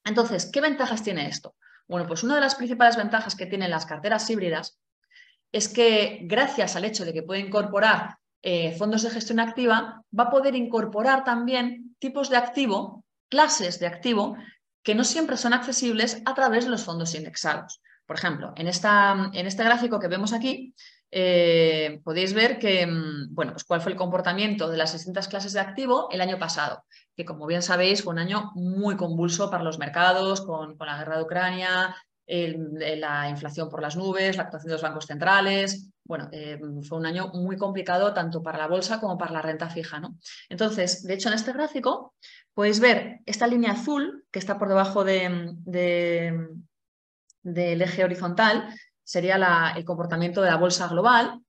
Entonces, 0.04 0.50
¿qué 0.52 0.62
ventajas 0.62 1.04
tiene 1.04 1.28
esto? 1.28 1.56
Bueno, 1.88 2.08
pues 2.08 2.24
una 2.24 2.36
de 2.36 2.42
las 2.42 2.56
principales 2.56 2.96
ventajas 2.96 3.36
que 3.36 3.46
tienen 3.46 3.72
las 3.72 3.86
carteras 3.86 4.30
híbridas 4.30 4.80
es 5.52 5.68
que 5.68 6.20
gracias 6.24 6.76
al 6.76 6.86
hecho 6.86 7.06
de 7.06 7.14
que 7.14 7.24
puede 7.24 7.42
incorporar 7.42 8.18
eh, 8.42 8.76
fondos 8.78 9.04
de 9.04 9.10
gestión 9.10 9.40
activa, 9.40 10.04
va 10.18 10.24
a 10.26 10.30
poder 10.30 10.56
incorporar 10.56 11.24
también 11.26 11.96
tipos 12.00 12.30
de 12.30 12.38
activo, 12.38 13.04
clases 13.28 13.80
de 13.80 13.88
activo, 13.88 14.38
que 14.82 14.96
no 14.96 15.04
siempre 15.04 15.36
son 15.36 15.54
accesibles 15.54 16.22
a 16.26 16.34
través 16.34 16.66
de 16.66 16.72
los 16.72 16.84
fondos 16.84 17.16
indexados. 17.16 17.82
Por 18.06 18.18
ejemplo, 18.18 18.54
en, 18.56 18.68
esta, 18.68 19.30
en 19.34 19.46
este 19.46 19.64
gráfico 19.64 20.00
que 20.00 20.08
vemos 20.08 20.32
aquí, 20.32 20.74
eh, 21.12 22.00
podéis 22.04 22.34
ver 22.34 22.60
que, 22.60 22.88
mm, 22.88 23.34
bueno, 23.34 23.52
pues 23.52 23.66
cuál 23.66 23.82
fue 23.82 23.92
el 23.92 23.98
comportamiento 23.98 24.70
de 24.70 24.78
las 24.78 24.94
distintas 24.94 25.28
clases 25.28 25.54
de 25.54 25.60
activo 25.60 26.08
el 26.12 26.22
año 26.22 26.40
pasado, 26.40 26.86
que 27.20 27.26
como 27.26 27.48
bien 27.48 27.62
sabéis 27.62 28.02
fue 28.02 28.14
un 28.14 28.20
año 28.20 28.54
muy 28.56 28.96
convulso 28.96 29.52
para 29.52 29.62
los 29.62 29.78
mercados, 29.78 30.40
con, 30.40 30.78
la 30.80 31.00
guerra 31.00 31.18
de 31.18 31.24
Ucrania, 31.24 31.94
la 32.26 33.28
inflación 33.30 33.68
por 33.68 33.82
las 33.82 33.98
nubes, 33.98 34.38
la 34.38 34.44
actuación 34.44 34.70
de 34.70 34.74
los 34.76 34.82
bancos 34.82 35.06
centrales. 35.06 35.92
Bueno, 36.06 36.30
eh, 36.32 36.58
fue 36.88 36.98
un 36.98 37.06
año 37.06 37.28
muy 37.34 37.58
complicado 37.58 38.14
tanto 38.14 38.42
para 38.42 38.58
la 38.58 38.68
bolsa 38.68 39.02
como 39.02 39.18
para 39.18 39.34
la 39.34 39.42
renta 39.42 39.70
fija. 39.70 40.00
¿no? 40.00 40.16
Entonces, 40.48 41.04
de 41.04 41.16
hecho, 41.16 41.28
en 41.28 41.36
este 41.36 41.52
gráfico 41.52 42.14
podéis 42.54 42.80
ver 42.80 43.20
esta 43.26 43.48
línea 43.48 43.74
azul 43.74 44.26
que 44.32 44.40
está 44.40 44.58
por 44.58 44.70
debajo 44.70 45.04
de, 45.04 45.52
del 47.44 47.82
eje 47.82 48.06
horizontal, 48.06 48.74
sería 49.04 49.74
el 49.76 49.84
comportamiento 49.84 50.42
de 50.42 50.52
la 50.52 50.56
bolsa 50.56 50.88
global. 50.88 51.42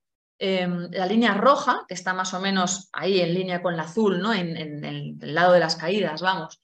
Em, 0.43 0.89
la 0.91 1.07
línea 1.07 1.35
roja, 1.35 1.85
que 1.87 1.95
está 1.95 2.15
más 2.15 2.33
o 2.35 2.41
menos 2.41 2.89
ahí 2.93 3.21
en 3.21 3.35
línea 3.35 3.61
con 3.61 3.77
la 3.77 3.83
azul, 3.83 4.21
¿no? 4.21 4.33
en, 4.33 4.57
el 4.57 5.35
lado 5.35 5.53
de 5.53 5.61
las 5.61 5.77
caídas, 5.77 6.23
vamos, 6.23 6.61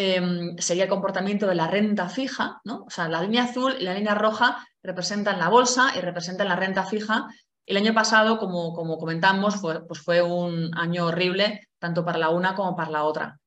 Em, 0.00 0.56
sería 0.58 0.84
el 0.84 0.88
comportamiento 0.88 1.46
de 1.46 1.56
la 1.56 1.66
renta 1.66 2.08
fija, 2.08 2.60
¿no? 2.64 2.84
O 2.84 2.90
sea, 2.90 3.08
la 3.08 3.22
línea 3.22 3.44
azul 3.44 3.74
y 3.80 3.82
la 3.82 3.94
línea 3.94 4.14
roja 4.14 4.64
representan 4.80 5.40
la 5.40 5.48
bolsa 5.48 5.92
y 5.96 6.00
representan 6.00 6.46
la 6.46 6.56
renta 6.56 6.84
fija. 6.84 7.26
El 7.66 7.78
año 7.78 7.94
pasado, 7.94 8.38
como, 8.38 8.72
como 8.74 8.98
comentamos, 8.98 9.56
fue, 9.56 9.84
pues 9.86 10.00
fue 10.00 10.22
un 10.22 10.70
año 10.78 11.06
horrible, 11.06 11.68
tanto 11.80 12.04
para 12.04 12.18
la 12.18 12.28
una 12.28 12.54
como 12.54 12.76
para 12.76 12.90
la 12.90 13.02
otra. 13.02 13.40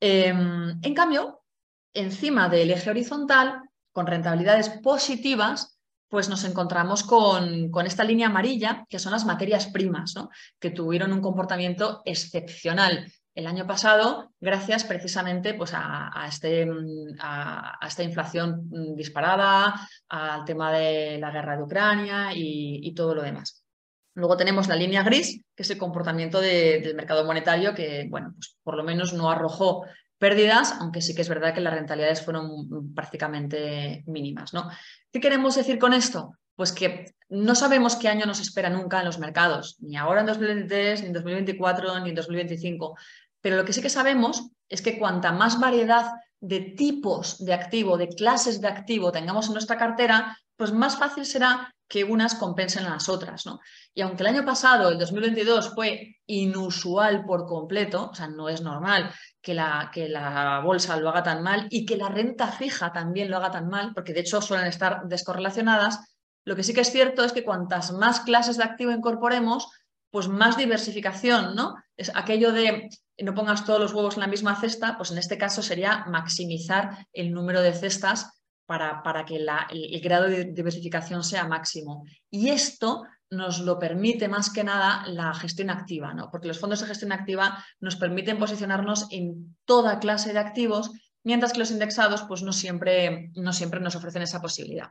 Em, 0.00 0.78
en 0.80 0.94
cambio, 0.94 1.42
encima 1.92 2.48
del 2.48 2.70
eje 2.70 2.90
horizontal, 2.90 3.62
con 3.92 4.06
rentabilidades 4.06 4.68
positivas, 4.68 5.75
pues 6.08 6.28
nos 6.28 6.44
encontramos 6.44 7.02
con, 7.02 7.70
con, 7.70 7.86
esta 7.86 8.04
línea 8.04 8.28
amarilla, 8.28 8.84
que 8.88 8.98
son 8.98 9.12
las 9.12 9.24
materias 9.24 9.66
primas, 9.66 10.14
que 10.60 10.70
tuvieron 10.70 11.12
un 11.12 11.20
comportamiento 11.20 12.02
excepcional 12.04 13.06
el 13.36 13.46
año 13.46 13.66
pasado 13.66 14.32
gracias 14.40 14.84
precisamente 14.84 15.52
pues, 15.52 15.72
a, 15.74 16.10
este, 16.26 16.66
a, 17.20 17.78
esta 17.86 18.02
inflación 18.02 18.96
disparada, 18.96 19.74
al 20.08 20.44
tema 20.46 20.72
de 20.72 21.18
la 21.18 21.30
guerra 21.30 21.56
de 21.56 21.62
Ucrania 21.62 22.30
y, 22.34 22.92
todo 22.94 23.14
lo 23.14 23.22
demás. 23.22 23.62
Luego 24.14 24.38
tenemos 24.38 24.68
la 24.68 24.74
línea 24.74 25.02
gris, 25.02 25.44
que 25.54 25.62
es 25.62 25.70
el 25.70 25.76
comportamiento 25.76 26.40
del 26.40 26.94
mercado 26.94 27.26
monetario, 27.26 27.74
que 27.74 28.06
bueno, 28.08 28.32
pues 28.34 28.56
por 28.62 28.74
lo 28.74 28.82
menos 28.82 29.12
no 29.12 29.30
arrojó 29.30 29.84
pérdidas, 30.18 30.74
aunque 30.80 31.00
sí 31.00 31.14
que 31.14 31.22
es 31.22 31.28
verdad 31.28 31.54
que 31.54 31.60
las 31.60 31.74
rentabilidades 31.74 32.22
fueron 32.22 32.94
prácticamente 32.94 34.02
mínimas. 34.06 34.52
¿no? 34.54 34.68
¿Qué 35.12 35.20
queremos 35.20 35.54
decir 35.54 35.78
con 35.78 35.92
esto? 35.92 36.32
Pues 36.54 36.72
que 36.72 37.14
no 37.28 37.54
sabemos 37.54 37.96
qué 37.96 38.08
año 38.08 38.24
nos 38.24 38.40
espera 38.40 38.70
nunca 38.70 39.00
en 39.00 39.04
los 39.04 39.18
mercados, 39.18 39.76
ni 39.80 39.96
ahora 39.96 40.20
en 40.20 40.26
2023, 40.26 41.02
ni 41.02 41.06
en 41.08 41.12
2024, 41.12 42.00
ni 42.00 42.10
en 42.10 42.14
2025. 42.14 42.96
Pero 43.40 43.56
lo 43.56 43.64
que 43.64 43.72
sí 43.72 43.82
que 43.82 43.90
sabemos 43.90 44.50
es 44.68 44.80
que 44.82 44.98
cuanta 44.98 45.32
más 45.32 45.60
variedad 45.60 46.12
de 46.40 46.60
tipos 46.60 47.44
de 47.44 47.54
activo, 47.54 47.96
de 47.96 48.08
clases 48.08 48.60
de 48.60 48.68
activo 48.68 49.12
tengamos 49.12 49.46
en 49.46 49.52
nuestra 49.52 49.76
cartera, 49.76 50.36
pues 50.56 50.72
más 50.72 50.96
fácil 50.96 51.24
será 51.26 51.74
que 51.88 52.04
unas 52.04 52.34
compensen 52.34 52.84
las 52.84 53.08
otras. 53.08 53.46
¿no? 53.46 53.60
Y 53.94 54.00
aunque 54.02 54.22
el 54.22 54.28
año 54.28 54.44
pasado, 54.44 54.88
el 54.88 54.98
2022, 54.98 55.74
fue 55.74 56.16
inusual 56.26 57.24
por 57.24 57.46
completo, 57.46 58.10
o 58.10 58.14
sea, 58.14 58.28
no 58.28 58.48
es 58.48 58.60
normal 58.60 59.12
que 59.40 59.54
la, 59.54 59.90
que 59.92 60.08
la 60.08 60.60
bolsa 60.64 60.96
lo 60.96 61.08
haga 61.08 61.22
tan 61.22 61.42
mal 61.42 61.68
y 61.70 61.86
que 61.86 61.96
la 61.96 62.08
renta 62.08 62.48
fija 62.48 62.92
también 62.92 63.30
lo 63.30 63.36
haga 63.36 63.50
tan 63.50 63.68
mal, 63.68 63.92
porque 63.94 64.12
de 64.12 64.20
hecho 64.20 64.42
suelen 64.42 64.66
estar 64.66 65.02
descorrelacionadas, 65.06 66.00
lo 66.44 66.56
que 66.56 66.62
sí 66.62 66.74
que 66.74 66.80
es 66.80 66.92
cierto 66.92 67.24
es 67.24 67.32
que 67.32 67.44
cuantas 67.44 67.92
más 67.92 68.20
clases 68.20 68.56
de 68.56 68.64
activo 68.64 68.92
incorporemos, 68.92 69.68
pues 70.10 70.28
más 70.28 70.56
diversificación, 70.56 71.56
¿no? 71.56 71.74
Es 71.96 72.12
aquello 72.14 72.52
de 72.52 72.88
no 73.18 73.34
pongas 73.34 73.64
todos 73.64 73.80
los 73.80 73.92
huevos 73.92 74.14
en 74.14 74.20
la 74.20 74.26
misma 74.26 74.60
cesta, 74.60 74.96
pues 74.96 75.10
en 75.10 75.18
este 75.18 75.38
caso 75.38 75.62
sería 75.62 76.04
maximizar 76.06 77.06
el 77.12 77.32
número 77.32 77.62
de 77.62 77.72
cestas 77.72 78.35
para, 78.66 79.02
para 79.02 79.24
que 79.24 79.36
el, 79.36 80.00
grado 80.00 80.26
de 80.28 80.44
diversificación 80.44 81.22
sea 81.24 81.46
máximo. 81.46 82.04
Y 82.30 82.48
esto 82.50 83.04
nos 83.30 83.60
lo 83.60 83.78
permite 83.78 84.28
más 84.28 84.50
que 84.50 84.64
nada 84.64 85.04
la 85.06 85.32
gestión 85.34 85.70
activa, 85.70 86.14
¿no? 86.14 86.30
porque 86.30 86.48
los 86.48 86.60
fondos 86.60 86.80
de 86.80 86.86
gestión 86.86 87.12
activa 87.12 87.64
nos 87.80 87.96
permiten 87.96 88.38
posicionarnos 88.38 89.06
en 89.10 89.56
toda 89.64 89.98
clase 89.98 90.32
de 90.32 90.38
activos, 90.38 90.90
mientras 91.24 91.52
que 91.52 91.58
los 91.60 91.70
indexados 91.70 92.22
pues 92.22 92.42
no 92.42 92.52
siempre, 92.52 93.30
no 93.34 93.52
siempre 93.52 93.80
nos 93.80 93.96
ofrecen 93.96 94.22
esa 94.22 94.40
posibilidad. 94.40 94.90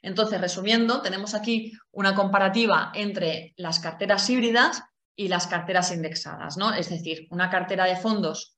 Entonces, 0.00 0.40
resumiendo, 0.40 1.02
tenemos 1.02 1.34
aquí 1.34 1.72
una 1.90 2.14
comparativa 2.14 2.92
entre 2.94 3.52
las 3.56 3.80
carteras 3.80 4.30
híbridas 4.30 4.82
y 5.16 5.28
las 5.28 5.48
carteras 5.48 5.90
indexadas, 5.90 6.56
¿no? 6.56 6.72
Es 6.72 6.88
decir, 6.88 7.26
una 7.30 7.50
cartera 7.50 7.84
de 7.84 7.96
fondos 7.96 8.56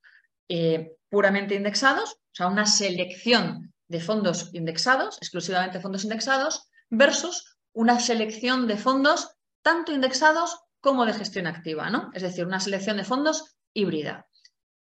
eh, 0.48 0.92
puramente 1.08 1.54
indexados, 1.54 2.12
o 2.12 2.34
sea, 2.34 2.48
una 2.48 2.66
selección 2.66 3.72
de 3.90 4.00
fondos 4.00 4.50
indexados, 4.54 5.18
exclusivamente 5.20 5.80
fondos 5.80 6.04
indexados, 6.04 6.68
versus 6.88 7.58
una 7.72 8.00
selección 8.00 8.66
de 8.66 8.76
fondos 8.76 9.36
tanto 9.62 9.92
indexados 9.92 10.60
como 10.80 11.04
de 11.04 11.12
gestión 11.12 11.46
activa, 11.46 11.90
¿no? 11.90 12.10
Es 12.14 12.22
decir, 12.22 12.46
una 12.46 12.60
selección 12.60 12.96
de 12.96 13.04
fondos 13.04 13.56
híbrida. 13.74 14.26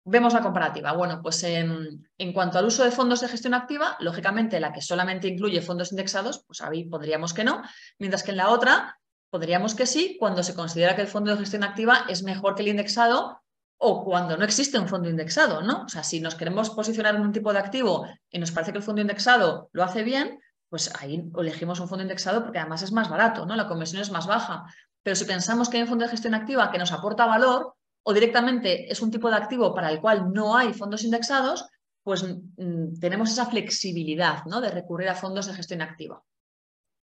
Vemos 0.06 0.34
la 0.34 0.42
comparativa. 0.42 0.94
Bueno, 0.94 1.20
pues 1.22 1.44
en, 1.44 2.10
en, 2.18 2.34
cuanto 2.34 2.58
al 2.58 2.66
uso 2.66 2.84
de 2.84 2.92
fondos 2.92 3.22
de 3.22 3.28
gestión 3.28 3.54
activa, 3.54 3.98
lógicamente 4.00 4.60
la 4.60 4.72
que 4.72 4.82
solamente 4.82 5.28
incluye 5.28 5.62
fondos 5.62 5.92
indexados, 5.92 6.44
pues 6.46 6.62
ahí 6.62 6.86
podríamos 6.86 7.34
que 7.34 7.44
no, 7.44 7.62
mientras 8.00 8.24
que 8.24 8.32
en 8.32 8.38
la 8.38 8.50
otra 8.50 9.02
Podríamos 9.32 9.76
que 9.76 9.86
sí 9.86 10.18
cuando 10.20 10.44
se 10.44 10.54
considera 10.54 10.94
que 10.94 11.04
el 11.04 11.08
fondo 11.08 11.32
de 11.32 11.38
gestión 11.38 11.64
activa 11.64 12.06
es 12.10 12.22
mejor 12.22 12.54
que 12.54 12.64
el 12.64 12.68
indexado 12.68 13.42
o 13.84 14.04
cuando 14.04 14.38
no 14.38 14.46
existe 14.46 14.78
un 14.78 14.88
fondo 14.88 15.10
indexado, 15.10 15.64
¿no? 15.64 15.86
O 15.86 15.90
sea, 15.90 16.04
si 16.04 16.22
nos 16.22 16.36
queremos 16.36 16.70
posicionar 16.70 17.16
en 17.16 17.22
un 17.22 17.32
tipo 17.32 17.52
de 17.52 17.58
activo 17.58 18.06
y 18.30 18.38
nos 18.38 18.52
parece 18.52 18.72
que 18.72 18.78
el 18.78 18.84
fondo 18.84 19.02
indexado 19.02 19.70
lo 19.74 19.84
hace 19.84 20.04
bien, 20.04 20.40
pues 20.70 20.94
ahí 21.00 21.32
elegimos 21.36 21.80
un 21.80 21.88
fondo 21.88 22.04
indexado 22.04 22.44
porque 22.44 22.60
además 22.60 22.84
es 22.84 22.92
más 22.92 23.10
barato, 23.10 23.48
¿no? 23.48 23.56
La 23.56 23.68
conversión 23.68 24.04
es 24.04 24.12
más 24.12 24.28
baja. 24.28 24.66
Pero 25.02 25.16
si 25.16 25.26
pensamos 25.26 25.68
que 25.68 25.78
hay 25.78 25.84
un 25.84 25.90
fondo 25.90 26.06
de 26.06 26.12
gestión 26.12 26.36
activa 26.36 26.72
que 26.72 26.78
nos 26.78 26.92
aporta 26.92 27.26
valor 27.26 27.74
o 28.04 28.14
directamente 28.14 28.92
es 28.92 29.02
un 29.02 29.10
tipo 29.10 29.32
de 29.32 29.38
activo 29.38 29.74
para 29.74 29.90
el 29.90 30.00
cual 30.00 30.32
no 30.32 30.56
hay 30.56 30.74
fondos 30.74 31.04
indexados, 31.04 31.66
pues 32.04 32.24
mm, 32.24 33.00
tenemos 33.00 33.32
esa 33.32 33.48
flexibilidad, 33.48 34.46
¿no? 34.46 34.62
De 34.62 34.70
recurrir 34.70 35.10
a 35.10 35.16
fondos 35.16 35.48
de 35.48 35.56
gestión 35.56 35.82
activa. 35.82 36.22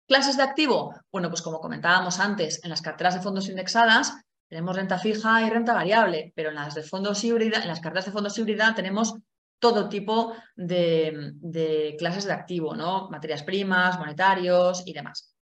¿Clases 0.07 0.37
de 0.37 0.43
activo? 0.43 0.95
Bueno, 1.11 1.27
pues 1.27 1.41
como 1.41 1.59
comentábamos 1.59 2.21
antes, 2.21 2.63
en 2.63 2.69
las 2.69 2.81
carteras 2.81 3.15
de 3.15 3.21
fondos 3.21 3.49
indexadas 3.49 4.13
tenemos 4.53 4.75
renta 4.75 4.99
fija 4.99 5.41
y 5.41 5.49
renta 5.49 5.73
variable, 5.73 6.31
pero 6.35 6.49
en 6.49 6.55
las 6.55 6.75
de 6.75 6.83
fondos 6.83 7.23
híbrida, 7.23 7.63
en 7.63 7.67
las 7.67 7.79
carteras 7.79 8.05
de 8.05 8.11
fondos 8.11 8.37
híbrida 8.37 8.75
tenemos 8.75 9.15
todo 9.57 9.89
tipo 9.89 10.35
de, 10.55 11.95
clases 11.97 12.25
de 12.25 12.33
activo, 12.33 12.75
¿no? 12.75 13.09
Materias 13.09 13.41
primas, 13.41 13.97
monetarios 13.97 14.83
y 14.85 14.93
demás. 14.93 15.35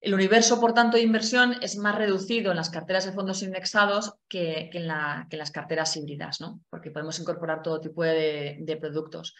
El 0.00 0.14
universo, 0.14 0.60
por 0.60 0.72
tanto, 0.72 0.96
de 0.96 1.02
inversión 1.02 1.56
es 1.62 1.76
más 1.78 1.96
reducido 1.96 2.52
en 2.52 2.58
las 2.58 2.70
carteras 2.70 3.06
de 3.06 3.12
fondos 3.12 3.42
indexados 3.42 4.14
que, 4.28 4.70
en, 4.72 4.86
las 4.86 5.50
carteras 5.50 5.96
híbridas, 5.96 6.40
¿no? 6.40 6.60
porque 6.70 6.92
podemos 6.92 7.18
incorporar 7.18 7.60
todo 7.60 7.80
tipo 7.80 8.04
de, 8.04 8.78
productos. 8.80 9.34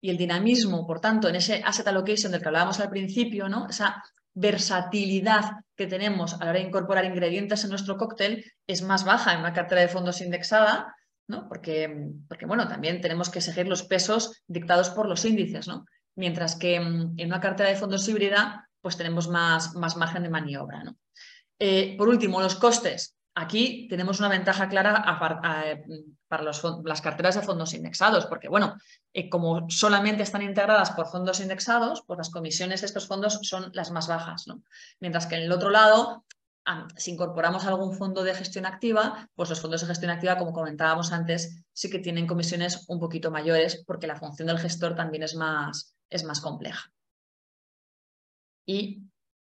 Y 0.00 0.10
el 0.10 0.16
dinamismo, 0.16 0.88
por 0.88 1.00
tanto, 1.00 1.28
en 1.28 1.36
ese 1.36 1.62
asset 1.64 1.86
allocation 1.86 2.32
del 2.32 2.42
que 2.42 2.48
hablábamos 2.48 2.80
al 2.80 2.90
principio, 2.90 3.48
¿no? 3.48 3.68
esa 3.68 4.02
versatilidad 4.40 5.52
que 5.76 5.86
tenemos 5.86 6.34
a 6.34 6.44
la 6.44 6.50
hora 6.50 6.60
de 6.60 6.66
incorporar 6.66 7.04
ingredientes 7.04 7.62
en 7.62 7.70
nuestro 7.70 7.96
cóctel 7.96 8.44
es 8.66 8.82
más 8.82 9.04
baja 9.04 9.32
en 9.32 9.40
una 9.40 9.52
cartera 9.52 9.82
de 9.82 9.88
fondos 9.88 10.20
indexada, 10.20 10.94
¿no? 11.28 11.46
porque, 11.48 12.10
porque 12.28 12.46
bueno, 12.46 12.66
también 12.66 13.00
tenemos 13.00 13.28
que 13.28 13.40
seguir 13.40 13.68
los 13.68 13.82
pesos 13.82 14.42
dictados 14.46 14.90
por 14.90 15.08
los 15.08 15.24
índices. 15.24 15.68
¿no? 15.68 15.84
Mientras 16.16 16.56
que 16.56 16.80
mm, 16.80 17.14
en 17.18 17.26
una 17.26 17.40
cartera 17.40 17.68
de 17.68 17.76
fondos 17.76 18.08
híbrida 18.08 18.68
pues 18.80 18.96
tenemos 18.96 19.28
más, 19.28 19.74
más 19.74 19.96
margen 19.96 20.22
de 20.22 20.30
maniobra. 20.30 20.82
¿no? 20.84 20.96
Eh, 21.58 21.94
por 21.98 22.08
último, 22.08 22.40
los 22.40 22.56
costes. 22.56 23.16
Aquí 23.34 23.86
tenemos 23.88 24.18
una 24.20 24.28
ventaja 24.28 24.68
clara 24.68 25.04
para 26.30 26.44
las 26.44 27.00
carteras 27.00 27.34
de 27.34 27.42
fondos 27.42 27.74
indexados, 27.74 28.26
porque 28.26 28.48
bueno, 28.48 28.76
eh, 29.12 29.28
como 29.28 29.68
solamente 29.68 30.22
están 30.22 30.42
integradas 30.42 30.92
por 30.92 31.08
fondos 31.08 31.40
indexados, 31.40 32.04
pues 32.06 32.18
las 32.18 32.30
comisiones 32.30 32.82
de 32.82 32.86
estos 32.86 33.08
fondos 33.08 33.40
son 33.42 33.72
las 33.74 33.90
más 33.90 34.06
bajas. 34.06 34.46
¿no? 34.46 34.62
Mientras 35.00 35.26
que 35.26 35.34
en 35.34 35.42
el 35.42 35.50
otro 35.50 35.70
lado, 35.70 36.24
si 36.94 37.10
incorporamos 37.10 37.66
algún 37.66 37.96
fondo 37.96 38.22
de 38.22 38.32
gestión 38.32 38.64
activa, 38.64 39.28
pues 39.34 39.50
los 39.50 39.60
fondos 39.60 39.80
de 39.80 39.88
gestión 39.88 40.12
activa, 40.12 40.38
como 40.38 40.52
comentábamos 40.52 41.10
antes, 41.10 41.64
sí 41.72 41.90
que 41.90 41.98
tienen 41.98 42.28
comisiones 42.28 42.84
un 42.86 43.00
poquito 43.00 43.32
mayores 43.32 43.82
porque 43.84 44.06
la 44.06 44.14
función 44.14 44.46
del 44.46 44.60
gestor 44.60 44.94
también 44.94 45.24
es 45.24 45.34
más, 45.34 45.96
es 46.08 46.22
más 46.22 46.40
compleja. 46.40 46.92
Y 48.64 49.02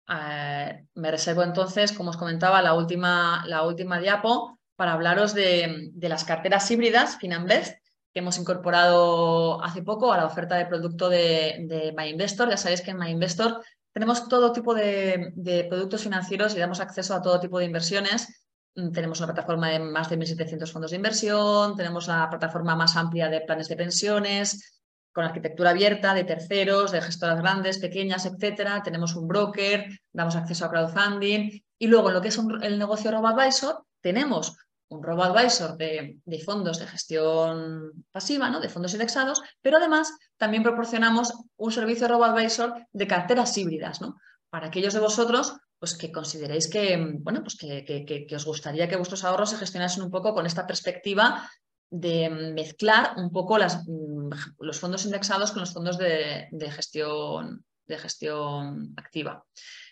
eh, 0.09 0.87
me 0.93 1.09
reservo 1.09 1.41
entonces, 1.43 1.93
como 1.93 2.09
os 2.09 2.17
comentaba, 2.17 2.61
la 2.61 2.73
última, 2.73 3.45
la 3.47 3.63
última 3.63 3.97
diapo 3.97 4.54
para 4.75 4.93
hablaros 4.93 5.33
de, 5.33 5.91
las 5.95 6.23
carteras 6.23 6.69
híbridas 6.69 7.17
Finanbest 7.17 7.77
que 8.13 8.19
hemos 8.19 8.37
incorporado 8.37 9.61
hace 9.63 9.81
poco 9.81 10.13
a 10.13 10.17
la 10.17 10.25
oferta 10.25 10.55
de 10.55 10.65
producto 10.65 11.09
de, 11.09 11.65
de 11.67 11.93
MyInvestor. 11.97 12.49
Ya 12.49 12.55
sabéis 12.55 12.81
que 12.81 12.91
en 12.91 12.97
MyInvestor 12.97 13.61
tenemos 13.95 14.27
todo 14.27 14.51
tipo 14.51 14.73
de, 14.73 15.67
productos 15.69 16.03
financieros 16.03 16.53
y 16.53 16.59
damos 16.59 16.81
acceso 16.81 17.13
a 17.13 17.21
todo 17.21 17.39
tipo 17.39 17.59
de 17.59 17.65
inversiones. 17.65 18.45
Mm, 18.75 18.91
tenemos 18.91 19.19
una 19.19 19.33
plataforma 19.33 19.69
de 19.69 19.79
más 19.79 20.09
de 20.09 20.17
1.700 20.17 20.69
fondos 20.69 20.91
de 20.91 20.97
inversión, 20.97 21.77
tenemos 21.77 22.07
la 22.07 22.29
plataforma 22.29 22.75
más 22.75 22.97
amplia 22.97 23.29
de 23.29 23.41
planes 23.41 23.69
de 23.69 23.77
pensiones, 23.77 24.81
con 25.13 25.23
arquitectura 25.23 25.69
abierta 25.69 26.13
de 26.13 26.25
terceros, 26.25 26.91
de 26.91 27.01
gestoras 27.01 27.39
grandes, 27.39 27.77
pequeñas, 27.77 28.25
etcétera. 28.25 28.83
Tenemos 28.83 29.15
un 29.15 29.29
broker, 29.29 29.87
damos 30.11 30.35
acceso 30.35 30.65
a 30.65 30.69
crowdfunding 30.69 31.64
y 31.77 31.87
luego 31.87 32.09
en 32.09 32.15
lo 32.15 32.21
que 32.21 32.29
es 32.29 32.39
el 32.61 32.79
negocio 32.79 33.11
RoboAdvisor 33.11 33.85
tenemos 34.01 34.57
un 34.87 35.03
RoboAdvisor 35.03 35.77
de, 35.77 36.19
de 36.23 36.39
fondos 36.39 36.79
de 36.79 36.87
gestión 36.87 38.05
pasiva, 38.11 38.49
¿no? 38.49 38.59
de 38.59 38.69
fondos 38.69 38.93
indexados, 38.93 39.41
pero 39.61 39.77
además 39.77 40.11
también 40.37 40.63
proporcionamos 40.63 41.33
un 41.57 41.71
servicio 41.71 42.07
RoboAdvisor 42.07 42.87
de 42.91 43.07
carteras 43.07 43.57
híbridas, 43.57 44.01
¿no? 44.01 44.17
para 44.49 44.67
aquellos 44.67 44.93
de 44.93 44.99
vosotros 44.99 45.57
pues 45.79 45.95
que 45.95 46.11
consideréis 46.11 46.69
que, 46.69 46.97
bueno, 47.19 47.41
pues 47.41 47.57
que, 47.57 47.83
que, 47.85 48.35
os 48.35 48.45
gustaría 48.45 48.87
que 48.87 48.95
vuestros 48.95 49.23
ahorros 49.23 49.49
se 49.49 49.57
gestionasen 49.57 50.03
un 50.03 50.11
poco 50.11 50.33
con 50.33 50.45
esta 50.45 50.65
perspectiva 50.65 51.49
de 51.89 52.29
mezclar 52.29 53.13
un 53.17 53.31
poco 53.31 53.57
las, 53.57 53.85
mm, 53.85 54.29
los 54.59 54.79
fondos 54.79 55.05
indexados 55.05 55.51
con 55.51 55.59
los 55.59 55.73
fondos 55.73 55.97
de, 55.97 56.47
gestión, 56.71 57.63
de 57.85 57.97
gestión 57.97 58.93
activa. 58.97 59.45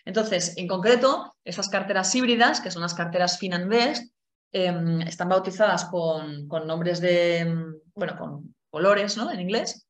Entonces, 0.04 0.54
en 0.56 0.68
concreto, 0.68 1.34
esas 1.44 1.68
carteras 1.68 2.14
híbridas, 2.14 2.60
que 2.60 2.70
son 2.70 2.82
las 2.82 2.94
carteras 2.94 3.38
Finanvest, 3.38 4.12
em, 4.52 5.00
están 5.02 5.28
bautizadas 5.28 5.86
con, 5.86 6.46
nombres 6.48 7.00
de, 7.00 7.46
bueno, 7.94 8.16
con 8.18 8.54
colores 8.70 9.16
¿no? 9.16 9.30
en 9.30 9.40
inglés. 9.40 9.86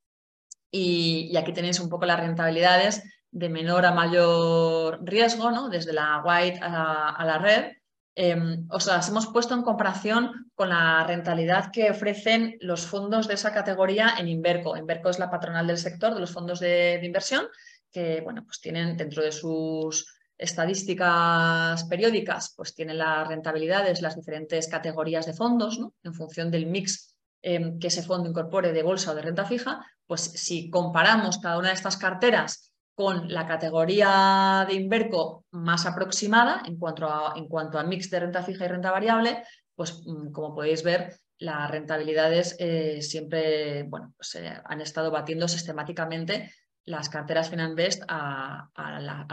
Y, 0.71 1.35
aquí 1.37 1.53
tenéis 1.53 1.79
un 1.79 1.89
poco 1.89 2.05
las 2.05 2.19
rentabilidades 2.19 3.03
de 3.31 3.49
menor 3.49 3.85
a 3.85 3.91
mayor 3.91 4.99
riesgo, 5.03 5.51
¿no? 5.51 5.69
desde 5.69 5.93
la 5.93 6.23
white 6.25 6.59
a 6.61 7.23
la 7.25 7.37
red, 7.37 7.73
Em, 8.17 8.65
os 8.69 8.87
las 8.87 9.09
hemos 9.09 9.27
puesto 9.27 9.53
en 9.53 9.61
comparación 9.61 10.49
con 10.55 10.69
la 10.69 11.03
rentabilidad 11.05 11.69
que 11.69 11.91
ofrecen 11.91 12.55
los 12.61 12.87
fondos 12.87 13.27
de 13.27 13.33
esa 13.33 13.51
categoría 13.51 14.13
en 14.17 14.29
Inverco. 14.29 14.77
Inverco 14.77 15.09
es 15.09 15.19
la 15.19 15.29
patronal 15.29 15.67
del 15.67 15.77
sector 15.77 16.13
de 16.13 16.21
los 16.21 16.31
fondos 16.31 16.61
de, 16.61 17.01
inversión 17.03 17.45
que 17.91 18.21
bueno, 18.21 18.43
pues 18.43 18.59
tienen 18.59 18.97
dentro 18.97 19.23
de 19.23 19.31
sus 19.31 20.05
estadísticas 20.37 21.83
periódicas, 21.85 22.53
pues 22.55 22.75
tienen 22.75 22.97
las 22.97 23.27
rentabilidades, 23.27 24.01
las 24.01 24.15
diferentes 24.15 24.67
categorías 24.67 25.25
de 25.25 25.33
fondos, 25.33 25.79
en 26.03 26.13
función 26.13 26.51
del 26.51 26.65
mix 26.65 27.15
em, 27.41 27.79
que 27.79 27.87
ese 27.87 28.03
fondo 28.03 28.29
incorpore 28.29 28.73
de 28.73 28.83
bolsa 28.83 29.11
o 29.11 29.15
de 29.15 29.21
renta 29.21 29.45
fija, 29.45 29.85
pues 30.05 30.21
si 30.21 30.69
comparamos 30.69 31.37
cada 31.37 31.57
una 31.57 31.69
de 31.69 31.75
estas 31.75 31.97
carteras 31.97 32.73
con 32.95 33.31
la 33.31 33.45
categoría 33.45 34.65
de 34.67 34.75
Inverco 34.75 35.45
más 35.51 35.85
aproximada 35.85 36.63
en 36.65 36.77
cuanto 36.77 37.07
a, 37.07 37.33
en 37.35 37.47
cuanto 37.47 37.77
a 37.77 37.83
mix 37.83 38.09
de 38.09 38.21
renta 38.21 38.41
fija 38.41 38.65
y 38.65 38.67
renta 38.69 38.91
variable, 38.91 39.43
pues 39.75 40.01
mm, 40.05 40.31
como 40.31 40.55
podéis 40.55 40.83
ver, 40.83 41.17
las 41.37 41.69
rentabilidades 41.69 42.55
eh, 42.59 43.01
siempre 43.01 43.83
bueno, 43.83 44.13
pues, 44.15 44.35
eh, 44.35 44.53
han 44.63 44.81
estado 44.81 45.11
batiendo 45.11 45.47
sistemáticamente 45.47 46.53
las 46.85 47.09
carteras 47.09 47.49
Finanbest 47.49 48.03
a, 48.07 48.69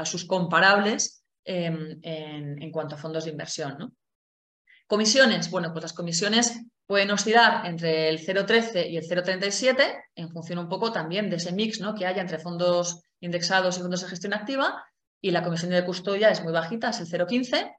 sus 0.04 0.24
comparables 0.24 1.24
em, 1.44 1.98
en, 2.02 2.62
en, 2.62 2.70
cuanto 2.70 2.94
a 2.94 2.98
fondos 2.98 3.24
de 3.24 3.30
inversión. 3.30 3.76
¿no? 3.78 3.92
Comisiones, 4.86 5.50
bueno, 5.50 5.72
pues 5.72 5.82
las 5.82 5.92
comisiones 5.92 6.60
pueden 6.86 7.10
oscilar 7.10 7.66
entre 7.66 8.08
el 8.08 8.18
0,13 8.18 8.90
y 8.90 8.96
el 8.96 9.04
0,37 9.04 10.04
en 10.14 10.30
función 10.30 10.58
un 10.58 10.68
poco 10.68 10.92
también 10.92 11.30
de 11.30 11.36
ese 11.36 11.52
mix 11.52 11.80
¿no? 11.80 11.94
que 11.94 12.06
haya 12.06 12.20
entre 12.20 12.38
fondos 12.38 13.02
indexados 13.20 13.78
y 13.78 13.80
fondos 13.80 14.02
de 14.02 14.08
gestión 14.08 14.34
activa 14.34 14.84
y 15.22 15.30
la 15.30 15.42
comisión 15.42 15.70
de 15.70 15.84
custodia 15.84 16.30
es 16.30 16.42
muy 16.42 16.52
bajita, 16.52 16.90
es 16.90 17.00
el 17.00 17.06
0,15. 17.06 17.74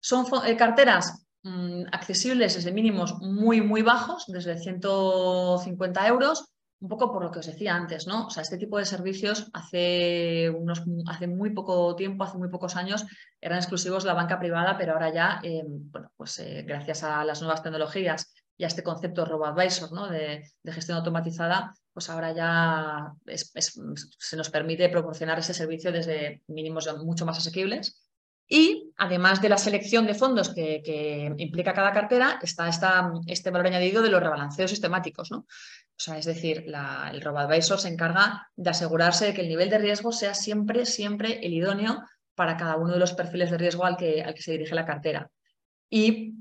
Son 0.00 0.24
eh, 0.46 0.56
carteras 0.56 1.26
mm, 1.42 1.86
accesibles 1.90 2.54
desde 2.54 2.72
mínimos 2.72 3.18
muy, 3.20 3.60
muy 3.60 3.82
bajos, 3.82 4.24
desde 4.28 4.56
150 4.56 6.06
euros, 6.06 6.48
un 6.80 6.88
poco 6.88 7.12
por 7.12 7.22
lo 7.22 7.30
que 7.30 7.38
os 7.38 7.46
decía 7.46 7.74
antes, 7.74 8.06
¿no? 8.06 8.26
O 8.26 8.30
sea, 8.30 8.42
este 8.42 8.58
tipo 8.58 8.78
de 8.78 8.84
servicios 8.84 9.48
hace, 9.54 10.50
unos, 10.50 10.82
hace 11.06 11.26
muy 11.26 11.50
poco 11.50 11.96
tiempo, 11.96 12.24
hace 12.24 12.38
muy 12.38 12.48
pocos 12.48 12.76
años, 12.76 13.06
eran 13.40 13.58
exclusivos 13.58 14.02
de 14.04 14.08
la 14.08 14.14
banca 14.14 14.38
privada, 14.38 14.76
pero 14.76 14.92
ahora 14.92 15.12
ya, 15.12 15.40
eh, 15.42 15.62
bueno, 15.66 16.12
pues 16.16 16.38
eh, 16.38 16.64
gracias 16.66 17.02
a 17.02 17.24
las 17.24 17.40
nuevas 17.40 17.62
tecnologías 17.62 18.32
y 18.58 18.64
a 18.64 18.66
este 18.66 18.82
concepto 18.82 19.24
RoboAdvisor, 19.24 19.92
¿no? 19.92 20.08
De, 20.08 20.42
gestión 20.66 20.98
automatizada, 20.98 21.74
pues 21.92 22.10
ahora 22.10 22.32
ya 22.32 23.12
se 23.26 24.36
nos 24.36 24.50
permite 24.50 24.88
proporcionar 24.88 25.38
ese 25.38 25.54
servicio 25.54 25.92
desde 25.92 26.42
mínimos 26.48 26.88
mucho 27.02 27.24
más 27.24 27.38
asequibles. 27.38 28.02
Y 28.48 28.92
además 28.96 29.42
de 29.42 29.48
la 29.48 29.58
selección 29.58 30.06
de 30.06 30.14
fondos 30.14 30.54
que, 30.54 31.34
implica 31.38 31.74
cada 31.74 31.92
cartera, 31.92 32.38
está 32.42 32.68
este 33.26 33.50
valor 33.50 33.66
añadido 33.66 34.02
de 34.02 34.10
los 34.10 34.22
rebalanceos 34.22 34.70
sistemáticos. 34.70 35.30
¿no? 35.32 35.46
O 35.98 36.00
sea, 36.00 36.18
es 36.18 36.26
decir, 36.26 36.66
el 36.66 37.20
RoboAdvisor 37.22 37.80
se 37.80 37.88
encarga 37.88 38.50
de 38.54 38.70
asegurarse 38.70 39.26
de 39.26 39.34
que 39.34 39.40
el 39.40 39.48
nivel 39.48 39.70
de 39.70 39.78
riesgo 39.78 40.12
sea 40.12 40.34
siempre, 40.34 40.84
siempre 40.84 41.40
el 41.42 41.54
idóneo 41.54 42.04
para 42.34 42.58
cada 42.58 42.76
uno 42.76 42.92
de 42.92 42.98
los 42.98 43.14
perfiles 43.14 43.50
de 43.50 43.56
riesgo 43.56 43.86
al 43.86 43.96
que, 43.96 44.22
se 44.38 44.52
dirige 44.52 44.74
la 44.74 44.84
cartera. 44.84 45.30
Y 45.88 46.34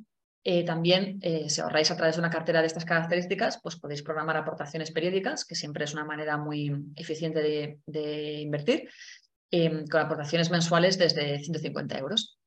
eh, 0.44 0.66
también, 0.66 1.20
eh, 1.22 1.50
si 1.50 1.62
ahorráis 1.62 1.90
a 1.90 1.96
través 1.96 2.16
de 2.18 2.20
una 2.20 2.30
cartera 2.30 2.60
de 2.60 2.68
estas 2.68 2.84
características, 2.84 3.60
pues 3.64 3.78
podéis 3.78 4.04
programar 4.04 4.36
aportaciones 4.36 4.92
periódicas, 4.92 5.46
que 5.46 5.56
siempre 5.56 5.86
es 5.86 5.94
una 5.94 6.04
manera 6.04 6.38
muy 6.38 6.76
eficiente 6.98 7.42
de, 7.88 8.42
invertir, 8.42 8.90
em, 9.52 9.88
con 9.88 10.02
aportaciones 10.02 10.52
mensuales 10.52 10.98
desde 10.98 11.40
150 11.40 11.98
euros. 11.98 12.38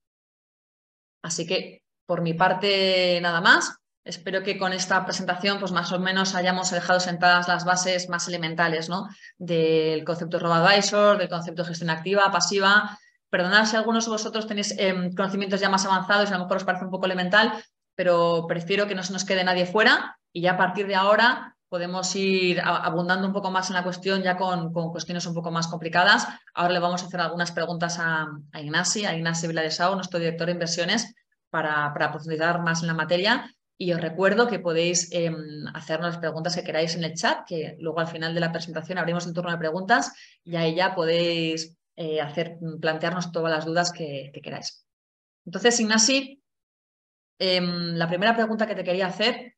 Así 1.23 1.47
que, 1.47 1.83
por 2.05 2.21
mi 2.21 2.35
parte, 2.35 3.19
nada 3.23 3.41
más. 3.41 3.79
Espero 4.09 4.43
que 4.43 4.57
con 4.57 4.73
esta 4.73 5.05
presentación, 5.05 5.61
pues 5.61 5.71
más 5.71 5.93
o 5.93 5.99
menos 5.99 6.35
hayamos 6.35 6.71
dejado 6.71 6.99
sentadas 6.99 7.47
las 7.47 7.67
bases 7.67 8.09
más 8.09 8.27
elementales 8.27 8.89
¿no? 8.89 9.07
del 9.37 10.03
concepto 10.05 10.39
RoboAdvisor, 10.39 11.19
del 11.19 11.29
concepto 11.29 11.63
de 11.63 11.69
gestión 11.69 11.91
activa, 11.91 12.33
pasiva, 12.33 12.99
Perdonad 13.31 13.67
si 13.67 13.77
algunos 13.77 14.07
de 14.07 14.11
vosotros 14.11 14.47
tenéis 14.47 14.75
em, 14.79 15.13
conocimientos 15.15 15.61
ya 15.61 15.69
más 15.69 15.85
avanzados 15.85 16.31
y 16.31 16.33
a 16.33 16.39
lo 16.39 16.45
mejor 16.45 16.57
os 16.57 16.65
parece 16.65 16.87
un 16.87 16.91
poco 16.91 17.05
elemental, 17.05 17.53
pero 17.95 18.47
prefiero 18.49 18.87
que 18.87 18.95
no 18.95 19.03
se 19.03 19.13
nos 19.13 19.27
quede 19.27 19.45
nadie 19.45 19.67
fuera 19.67 20.19
y 20.33 20.41
ya 20.41 20.53
a 20.53 20.57
partir 20.57 20.87
de 20.87 20.95
ahora 20.95 21.55
podemos 21.69 22.17
ir 22.17 22.63
abundando 22.65 23.27
un 23.27 23.35
poco 23.35 23.51
más 23.51 23.69
en 23.69 23.75
la 23.75 23.85
cuestión 23.85 24.23
ya 24.23 24.39
con, 24.39 24.73
cuestiones 24.73 25.27
un 25.27 25.35
poco 25.35 25.51
más 25.51 25.69
complicadas. 25.69 26.27
Ahora 26.55 26.73
le 26.73 26.81
vamos 26.81 27.03
a 27.03 27.07
hacer 27.07 27.21
algunas 27.21 27.53
preguntas 27.53 27.99
a, 27.99 28.27
a 28.53 28.61
Ignasi, 28.63 29.05
a 29.05 29.15
Ignasi 29.15 29.47
Viladesau, 29.47 29.95
nuestro 29.95 30.19
director 30.19 30.47
de 30.47 30.53
inversiones, 30.53 31.15
para, 31.51 31.93
profundizar 32.11 32.63
más 32.63 32.83
en 32.83 32.89
la 32.89 32.95
materia. 32.95 33.51
Y 33.81 33.93
os 33.93 34.01
recuerdo 34.01 34.49
que 34.49 34.59
podéis 34.59 35.09
eh, 35.13 35.31
hacernos 35.73 36.11
las 36.11 36.19
preguntas 36.19 36.57
que 36.57 36.65
queráis 36.65 36.97
en 36.97 37.05
el 37.05 37.15
chat, 37.15 37.47
que 37.47 37.77
luego 37.79 38.01
al 38.01 38.09
final 38.09 38.35
de 38.35 38.41
la 38.41 38.51
presentación 38.51 38.99
abrimos 38.99 39.25
el 39.25 39.33
turno 39.33 39.53
de 39.53 39.59
preguntas 39.59 40.13
y 40.43 40.57
ahí 40.57 40.75
ya 40.75 40.97
podéis 40.97 41.79
eh, 41.95 42.21
hacer, 42.21 42.59
plantearnos 42.81 43.31
todas 43.31 43.53
las 43.53 43.65
dudas 43.65 43.93
que, 43.93 44.33
queráis. 44.43 44.85
Entonces, 45.47 45.79
Ignasi, 45.79 46.43
em, 47.39 47.95
la 47.95 48.09
primera 48.09 48.35
pregunta 48.35 48.67
que 48.67 48.75
te 48.75 48.83
quería 48.83 49.07
hacer, 49.07 49.55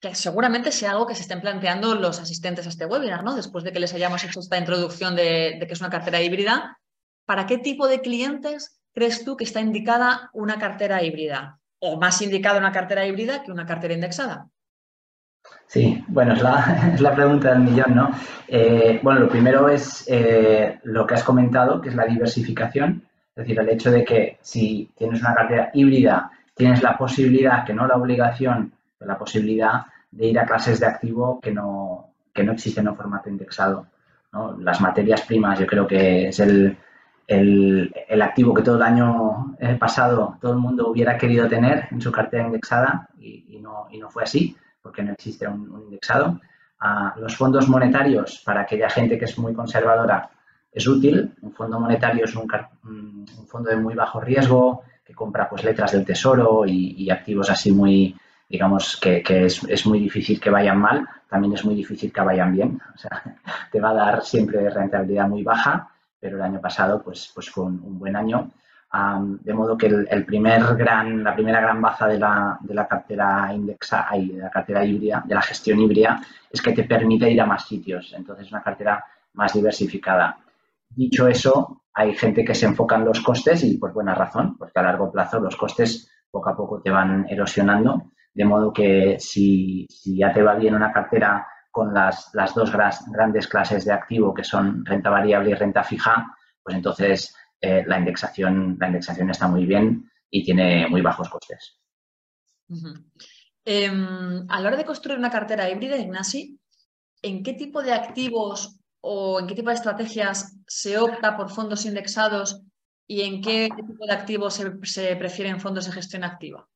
que 0.00 0.16
seguramente 0.16 0.72
sea 0.72 0.90
algo 0.90 1.06
que 1.06 1.14
se 1.14 1.22
estén 1.22 1.40
planteando 1.40 1.94
los 1.94 2.18
asistentes 2.18 2.66
a 2.66 2.70
este 2.70 2.86
webinar, 2.86 3.22
¿no? 3.22 3.36
Después 3.36 3.62
de 3.62 3.72
que 3.72 3.80
les 3.80 3.94
hayamos 3.94 4.24
hecho 4.24 4.40
esta 4.40 4.58
introducción 4.58 5.14
de 5.14 5.64
que 5.64 5.72
es 5.72 5.80
una 5.80 5.90
cartera 5.90 6.20
híbrida, 6.20 6.80
¿para 7.24 7.46
qué 7.46 7.58
tipo 7.58 7.86
de 7.86 8.00
clientes 8.00 8.80
crees 8.92 9.24
tú 9.24 9.36
que 9.36 9.44
está 9.44 9.60
indicada 9.60 10.30
una 10.32 10.58
cartera 10.58 11.04
híbrida? 11.04 11.60
O 11.80 11.98
más 11.98 12.20
indicada 12.22 12.58
una 12.58 12.72
cartera 12.72 13.06
híbrida 13.06 13.42
que 13.42 13.52
una 13.52 13.66
cartera 13.66 13.94
indexada. 13.94 14.48
Sí, 15.66 16.02
bueno, 16.08 16.34
es 16.34 16.42
la, 16.42 16.90
es 16.94 17.00
la 17.00 17.14
pregunta 17.14 17.50
del 17.50 17.60
millón, 17.60 17.94
¿no? 17.94 18.10
Eh, 18.46 19.00
bueno, 19.02 19.20
lo 19.20 19.28
primero 19.28 19.68
es 19.68 20.04
eh, 20.08 20.78
lo 20.84 21.06
que 21.06 21.14
has 21.14 21.24
comentado, 21.24 21.80
que 21.80 21.90
es 21.90 21.94
la 21.94 22.06
diversificación. 22.06 23.02
Es 23.36 23.44
decir, 23.44 23.60
el 23.60 23.68
hecho 23.68 23.90
de 23.90 24.04
que 24.04 24.38
si 24.40 24.90
tienes 24.96 25.20
una 25.20 25.34
cartera 25.34 25.70
híbrida, 25.72 26.30
tienes 26.54 26.82
la 26.82 26.96
posibilidad, 26.96 27.64
que 27.64 27.74
no 27.74 27.86
la 27.86 27.96
obligación, 27.96 28.72
la 29.00 29.16
posibilidad 29.16 29.84
de 30.10 30.26
ir 30.26 30.38
a 30.38 30.46
clases 30.46 30.80
de 30.80 30.86
activo 30.86 31.38
que 31.40 31.52
no, 31.52 32.14
que 32.34 32.42
no 32.42 32.52
existen 32.52 32.88
en 32.88 32.96
formato 32.96 33.28
indexado. 33.28 33.86
Las 34.58 34.80
materias 34.80 35.22
primas, 35.22 35.58
yo 35.58 35.66
creo 35.66 35.86
que 35.86 36.28
es 36.28 36.40
el, 36.40 36.76
el, 37.28 37.92
activo 38.22 38.54
que 38.54 38.62
todo 38.62 38.76
el 38.76 38.82
año 38.82 39.56
pasado 39.78 40.38
todo 40.40 40.52
el 40.52 40.58
mundo 40.58 40.88
hubiera 40.88 41.16
querido 41.18 41.46
tener 41.46 41.86
en 41.90 42.00
su 42.00 42.10
cartera 42.10 42.44
indexada 42.44 43.08
y, 43.20 43.58
no, 43.60 43.86
y 43.90 43.98
no 43.98 44.08
fue 44.08 44.24
así 44.24 44.56
porque 44.82 45.02
no 45.02 45.12
existe 45.12 45.46
un, 45.46 45.82
indexado. 45.84 46.40
los 47.16 47.36
fondos 47.36 47.68
monetarios, 47.68 48.42
para 48.44 48.62
aquella 48.62 48.88
gente 48.88 49.18
que 49.18 49.26
es 49.26 49.38
muy 49.38 49.52
conservadora, 49.52 50.30
es 50.72 50.86
útil. 50.86 51.34
Un 51.42 51.52
fondo 51.52 51.78
monetario 51.78 52.24
es 52.24 52.34
un, 52.34 53.26
fondo 53.46 53.70
de 53.70 53.76
muy 53.76 53.94
bajo 53.94 54.20
riesgo 54.20 54.82
que 55.04 55.14
compra 55.14 55.48
pues, 55.48 55.64
letras 55.64 55.92
del 55.92 56.04
tesoro 56.04 56.64
y, 56.66 57.10
activos 57.10 57.50
así 57.50 57.72
muy, 57.72 58.16
digamos, 58.48 58.96
que, 58.96 59.22
es, 59.26 59.86
muy 59.86 60.00
difícil 60.00 60.40
que 60.40 60.50
vayan 60.50 60.78
mal, 60.78 61.06
también 61.28 61.54
es 61.54 61.64
muy 61.64 61.74
difícil 61.74 62.12
que 62.12 62.20
vayan 62.20 62.52
bien. 62.52 62.80
O 62.94 62.98
sea, 62.98 63.22
te 63.72 63.80
va 63.80 63.90
a 63.90 63.94
dar 63.94 64.24
siempre 64.24 64.70
rentabilidad 64.70 65.28
muy 65.28 65.42
baja, 65.42 65.90
pero 66.20 66.36
el 66.36 66.42
año 66.42 66.60
pasado 66.60 67.02
pues, 67.02 67.30
pues 67.34 67.50
fue 67.50 67.64
un 67.64 67.98
buen 67.98 68.16
año 68.16 68.50
de 68.90 69.54
modo 69.54 69.76
que 69.76 69.86
el, 69.86 70.24
primer 70.24 70.62
gran, 70.76 71.22
la 71.22 71.34
primera 71.34 71.60
gran 71.60 71.80
baza 71.80 72.06
de 72.06 72.18
la, 72.18 72.58
de 72.60 72.74
la 72.74 72.88
cartera 72.88 73.52
indexa, 73.52 74.08
de 74.12 74.38
la 74.38 74.50
cartera 74.50 74.84
híbrida, 74.84 75.22
de 75.26 75.34
la 75.34 75.42
gestión 75.42 75.78
híbrida, 75.80 76.20
es 76.50 76.62
que 76.62 76.72
te 76.72 76.84
permite 76.84 77.30
ir 77.30 77.40
a 77.40 77.46
más 77.46 77.66
sitios. 77.66 78.14
Entonces, 78.16 78.46
es 78.46 78.52
una 78.52 78.62
cartera 78.62 79.04
más 79.34 79.52
diversificada. 79.52 80.38
Dicho 80.88 81.28
eso, 81.28 81.82
hay 81.92 82.14
gente 82.14 82.44
que 82.44 82.54
se 82.54 82.64
enfoca 82.64 82.96
en 82.96 83.04
los 83.04 83.20
costes 83.20 83.62
y 83.64 83.76
por 83.76 83.92
buena 83.92 84.14
razón, 84.14 84.56
porque 84.56 84.78
a 84.78 84.82
largo 84.82 85.12
plazo 85.12 85.38
los 85.38 85.56
costes 85.56 86.10
poco 86.30 86.48
a 86.48 86.56
poco 86.56 86.80
te 86.80 86.90
van 86.90 87.26
erosionando. 87.28 88.10
De 88.32 88.44
modo 88.44 88.72
que 88.72 89.16
si, 89.18 89.86
si 89.90 90.16
ya 90.16 90.32
te 90.32 90.42
va 90.42 90.54
bien 90.54 90.74
una 90.74 90.92
cartera 90.92 91.46
con 91.70 91.94
las, 91.94 92.30
las 92.34 92.54
dos 92.54 92.72
grandes 92.72 93.46
clases 93.46 93.84
de 93.84 93.92
activo, 93.92 94.34
que 94.34 94.44
son 94.44 94.84
renta 94.84 95.10
variable 95.10 95.50
y 95.50 95.54
renta 95.54 95.84
fija, 95.84 96.26
pues 96.62 96.76
entonces 96.76 97.34
eh, 97.60 97.84
la, 97.86 97.98
indexación, 97.98 98.76
la 98.80 98.86
indexación 98.86 99.30
está 99.30 99.48
muy 99.48 99.66
bien 99.66 100.10
y 100.30 100.44
tiene 100.44 100.88
muy 100.88 101.00
bajos 101.00 101.28
costes. 101.28 101.78
Em, 103.64 104.46
a 104.48 104.60
la 104.60 104.68
hora 104.68 104.76
de 104.76 104.84
construir 104.84 105.18
una 105.18 105.30
cartera 105.30 105.68
híbrida, 105.68 105.96
Ignasi, 105.96 106.60
¿en 107.22 107.42
qué 107.42 107.54
tipo 107.54 107.82
de 107.82 107.92
activos 107.92 108.78
o 109.00 109.40
en 109.40 109.46
qué 109.46 109.54
tipo 109.54 109.70
de 109.70 109.76
estrategias 109.76 110.56
se 110.66 110.98
opta 110.98 111.36
por 111.36 111.50
fondos 111.50 111.84
indexados 111.86 112.62
y 113.06 113.22
en 113.22 113.40
qué 113.40 113.68
tipo 113.74 114.06
de 114.06 114.12
activos 114.12 114.54
se, 114.82 115.16
prefieren 115.16 115.60
fondos 115.60 115.86
de 115.86 115.92
gestión 115.92 116.24
activa? 116.24 116.68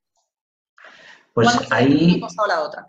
Pues 1.35 1.49
ahí... 1.71 2.21
la 2.49 2.61
otra? 2.63 2.87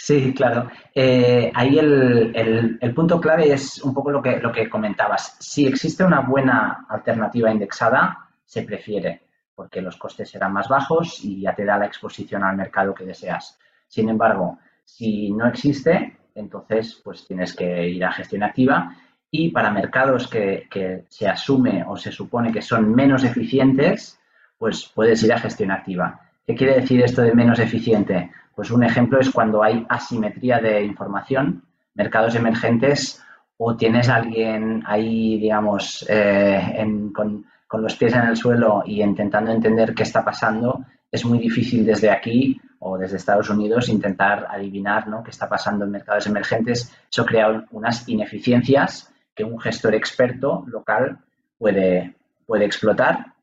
Sí, 0.00 0.32
claro. 0.32 0.70
Eh, 0.94 1.50
ahí 1.52 1.76
el, 1.76 2.92
punto 2.94 3.20
clave 3.20 3.52
es 3.52 3.82
un 3.82 3.92
poco 3.92 4.12
lo 4.12 4.22
que, 4.22 4.38
lo 4.38 4.52
que 4.52 4.70
comentabas. 4.70 5.36
Si 5.40 5.66
existe 5.66 6.04
una 6.04 6.20
buena 6.20 6.86
alternativa 6.88 7.50
indexada, 7.50 8.28
se 8.44 8.62
prefiere, 8.62 9.22
porque 9.56 9.82
los 9.82 9.96
costes 9.96 10.30
serán 10.30 10.52
más 10.52 10.68
bajos 10.68 11.24
y 11.24 11.40
ya 11.40 11.52
te 11.52 11.64
da 11.64 11.76
la 11.76 11.86
exposición 11.86 12.44
al 12.44 12.56
mercado 12.56 12.94
que 12.94 13.04
deseas. 13.04 13.58
Sin 13.88 14.08
embargo, 14.08 14.60
si 14.84 15.32
no 15.32 15.48
existe, 15.48 16.16
entonces 16.36 17.00
pues 17.02 17.26
tienes 17.26 17.54
que 17.54 17.88
ir 17.88 18.04
a 18.04 18.12
gestión 18.12 18.44
activa 18.44 18.94
y 19.32 19.50
para 19.50 19.72
mercados 19.72 20.28
que, 20.28 20.68
que 20.70 21.06
se 21.08 21.26
asume 21.26 21.84
o 21.86 21.96
se 21.96 22.12
supone 22.12 22.52
que 22.52 22.62
son 22.62 22.94
menos 22.94 23.24
eficientes, 23.24 24.20
pues 24.56 24.90
puedes 24.94 25.24
ir 25.24 25.32
a 25.32 25.40
gestión 25.40 25.72
activa. 25.72 26.20
¿Qué 26.46 26.54
quiere 26.54 26.80
decir 26.80 27.02
esto 27.02 27.22
de 27.22 27.34
menos 27.34 27.58
eficiente? 27.58 28.30
Pues 28.58 28.72
un 28.72 28.82
ejemplo 28.82 29.20
es 29.20 29.30
cuando 29.30 29.62
hay 29.62 29.86
asimetría 29.88 30.58
de 30.58 30.82
información, 30.82 31.62
mercados 31.94 32.34
emergentes, 32.34 33.22
o 33.56 33.76
tienes 33.76 34.08
a 34.08 34.16
alguien 34.16 34.82
ahí, 34.84 35.38
digamos, 35.38 36.04
eh, 36.08 36.76
con, 37.14 37.44
los 37.80 37.94
pies 37.94 38.14
en 38.14 38.22
el 38.22 38.36
suelo 38.36 38.82
y 38.84 39.00
intentando 39.00 39.52
entender 39.52 39.94
qué 39.94 40.02
está 40.02 40.24
pasando, 40.24 40.84
es 41.08 41.24
muy 41.24 41.38
difícil 41.38 41.86
desde 41.86 42.10
aquí 42.10 42.60
o 42.80 42.98
desde 42.98 43.18
Estados 43.18 43.48
Unidos 43.48 43.88
intentar 43.88 44.48
adivinar 44.50 45.06
¿no? 45.06 45.22
qué 45.22 45.30
está 45.30 45.48
pasando 45.48 45.84
en 45.84 45.92
mercados 45.92 46.26
emergentes. 46.26 46.92
Eso 47.08 47.24
crea 47.24 47.64
unas 47.70 48.08
ineficiencias 48.08 49.14
que 49.36 49.44
un 49.44 49.60
gestor 49.60 49.94
experto 49.94 50.64
local 50.66 51.18
puede, 51.58 52.16
puede 52.44 52.64
explotar 52.64 53.37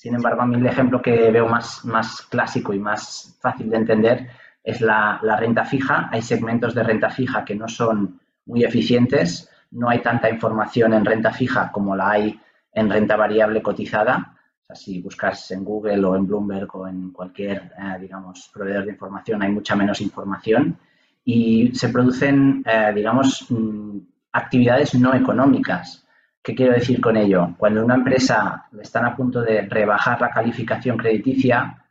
sin 0.00 0.14
embargo, 0.14 0.40
a 0.40 0.46
mí 0.46 0.56
el 0.56 0.64
ejemplo 0.64 1.02
que 1.02 1.30
veo 1.30 1.46
más, 1.46 1.84
más 1.84 2.22
clásico 2.22 2.72
y 2.72 2.78
más 2.78 3.36
fácil 3.38 3.68
de 3.68 3.76
entender 3.76 4.28
es 4.64 4.80
la, 4.80 5.20
renta 5.38 5.66
fija. 5.66 6.08
Hay 6.10 6.22
segmentos 6.22 6.74
de 6.74 6.82
renta 6.82 7.10
fija 7.10 7.44
que 7.44 7.54
no 7.54 7.68
son 7.68 8.18
muy 8.46 8.64
eficientes. 8.64 9.50
No 9.72 9.90
hay 9.90 10.00
tanta 10.00 10.30
información 10.30 10.94
en 10.94 11.04
renta 11.04 11.32
fija 11.32 11.70
como 11.70 11.94
la 11.94 12.12
hay 12.12 12.40
en 12.72 12.88
renta 12.88 13.14
variable 13.14 13.60
cotizada. 13.60 14.38
si 14.72 15.02
buscas 15.02 15.50
en 15.50 15.64
Google 15.64 16.02
o 16.06 16.16
en 16.16 16.26
Bloomberg 16.26 16.74
o 16.76 16.88
en 16.88 17.10
cualquier, 17.10 17.70
eh, 17.78 17.98
digamos, 18.00 18.50
proveedor 18.54 18.86
de 18.86 18.92
información, 18.92 19.42
hay 19.42 19.50
mucha 19.50 19.76
menos 19.76 20.00
información 20.00 20.78
y 21.26 21.74
se 21.74 21.90
producen, 21.90 22.62
eh, 22.64 22.90
digamos, 22.94 23.50
mm, 23.50 23.98
actividades 24.32 24.94
no 24.94 25.12
económicas. 25.12 26.06
¿Qué 26.42 26.54
quiero 26.54 26.72
decir 26.72 27.00
con 27.00 27.16
ello? 27.18 27.54
Cuando 27.58 27.84
una 27.84 27.96
empresa 27.96 28.66
están 28.80 29.04
a 29.04 29.14
punto 29.14 29.42
de 29.42 29.62
rebajar 29.62 30.20
la 30.20 30.30
calificación 30.30 30.96
crediticia, 30.96 31.84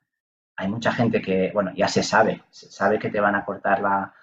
hay 0.55 0.67
mucha 0.67 0.91
gente 0.91 1.21
que, 1.21 1.51
bueno, 1.53 1.71
ya 1.75 1.87
se 1.87 2.01
sabe, 2.01 2.41
se 2.49 2.71
sabe 2.71 2.97
que 2.97 3.11
te 3.11 3.19
van 3.19 3.35
a 3.35 3.45
cortar 3.45 3.81
la, 3.81 4.13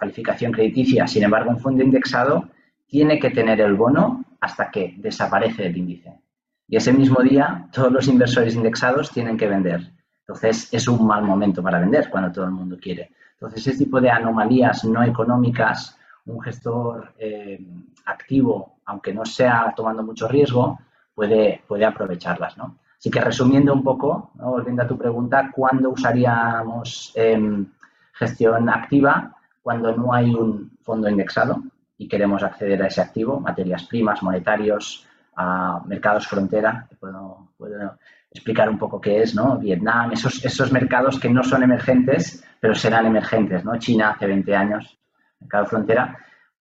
calificación 0.00 0.52
crediticia. 0.52 1.06
Sin 1.06 1.22
embargo, 1.22 1.50
un 1.50 1.58
fondo 1.58 1.82
indexado 1.82 2.48
tiene 2.86 3.18
que 3.18 3.28
tener 3.28 3.60
el 3.60 3.74
bono 3.74 4.24
hasta 4.40 4.70
que 4.70 4.94
desaparece 4.96 5.66
el 5.66 5.76
índice. 5.76 6.18
Y 6.66 6.76
ese 6.76 6.94
mismo 6.94 7.22
día, 7.22 7.68
todos 7.70 7.92
los 7.92 8.08
inversores 8.08 8.54
indexados 8.54 9.10
tienen 9.10 9.36
que 9.36 9.48
vender. 9.48 9.92
Entonces, 10.20 10.72
es 10.72 10.88
un 10.88 11.06
mal 11.06 11.22
momento 11.24 11.62
para 11.62 11.78
vender 11.78 12.08
cuando 12.08 12.32
todo 12.32 12.46
el 12.46 12.52
mundo 12.52 12.78
quiere. 12.80 13.10
Entonces, 13.32 13.66
ese 13.66 13.84
tipo 13.84 14.00
de 14.00 14.08
anomalías 14.08 14.84
no 14.84 15.02
económicas, 15.02 15.98
un 16.24 16.40
gestor 16.40 17.12
eh, 17.18 17.60
activo 18.06 18.75
aunque 18.86 19.12
no 19.12 19.24
sea 19.24 19.72
tomando 19.76 20.02
mucho 20.02 20.28
riesgo, 20.28 20.78
puede, 21.14 21.62
puede 21.66 21.84
aprovecharlas, 21.84 22.56
¿no? 22.56 22.78
Así 22.98 23.10
que 23.10 23.20
resumiendo 23.20 23.74
un 23.74 23.82
poco, 23.82 24.30
volviendo 24.34 24.82
a 24.82 24.86
tu 24.86 24.96
pregunta, 24.96 25.50
¿cuándo 25.54 25.90
usaríamos 25.90 27.12
em, 27.14 27.66
gestión 28.14 28.68
activa? 28.68 29.36
Cuando 29.62 29.94
no 29.94 30.14
hay 30.14 30.34
un 30.34 30.78
fondo 30.82 31.08
indexado 31.08 31.62
y 31.98 32.08
queremos 32.08 32.42
acceder 32.42 32.82
a 32.82 32.86
ese 32.86 33.02
activo, 33.02 33.38
materias 33.40 33.84
primas, 33.84 34.22
monetarios, 34.22 35.06
a 35.36 35.82
mercados 35.86 36.26
frontera, 36.26 36.88
puedo, 36.98 37.50
puedo 37.58 37.98
explicar 38.30 38.68
un 38.70 38.78
poco 38.78 39.00
qué 39.00 39.22
es, 39.22 39.34
¿no? 39.34 39.58
Vietnam, 39.58 40.12
esos, 40.12 40.42
esos 40.44 40.72
mercados 40.72 41.20
que 41.20 41.28
no 41.28 41.42
son 41.42 41.62
emergentes, 41.62 42.44
pero 42.60 42.74
serán 42.74 43.06
emergentes, 43.06 43.64
¿no? 43.64 43.78
China 43.78 44.10
hace 44.10 44.26
20 44.26 44.56
años, 44.56 44.98
mercado 45.40 45.66
frontera, 45.66 46.16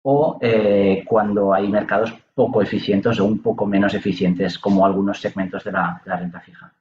o 0.07 0.37
eh, 0.39 1.03
cuando 1.07 1.51
hay 1.51 1.67
mercados 1.67 2.13
poco 2.35 2.61
eficientes 2.61 3.19
o 3.19 3.25
un 3.25 3.39
poco 3.41 3.65
menos 3.65 3.93
eficientes, 3.95 4.59
como 4.59 4.85
algunos 4.85 5.19
segmentos 5.19 5.63
de 5.63 5.71
la, 5.71 5.99
renta 6.05 6.39
fija. 6.41 6.71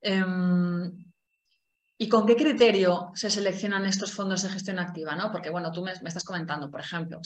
Em, 0.00 0.92
¿Y 1.98 2.08
con 2.08 2.26
qué 2.26 2.34
criterio 2.34 3.12
se 3.14 3.30
seleccionan 3.30 3.86
estos 3.86 4.12
fondos 4.12 4.42
de 4.42 4.48
gestión 4.48 4.80
activa? 4.80 5.14
¿no? 5.14 5.30
Porque, 5.30 5.50
bueno, 5.50 5.70
tú 5.70 5.84
me, 5.84 5.92
estás 5.92 6.24
comentando, 6.24 6.68
por 6.68 6.80
ejemplo, 6.80 7.20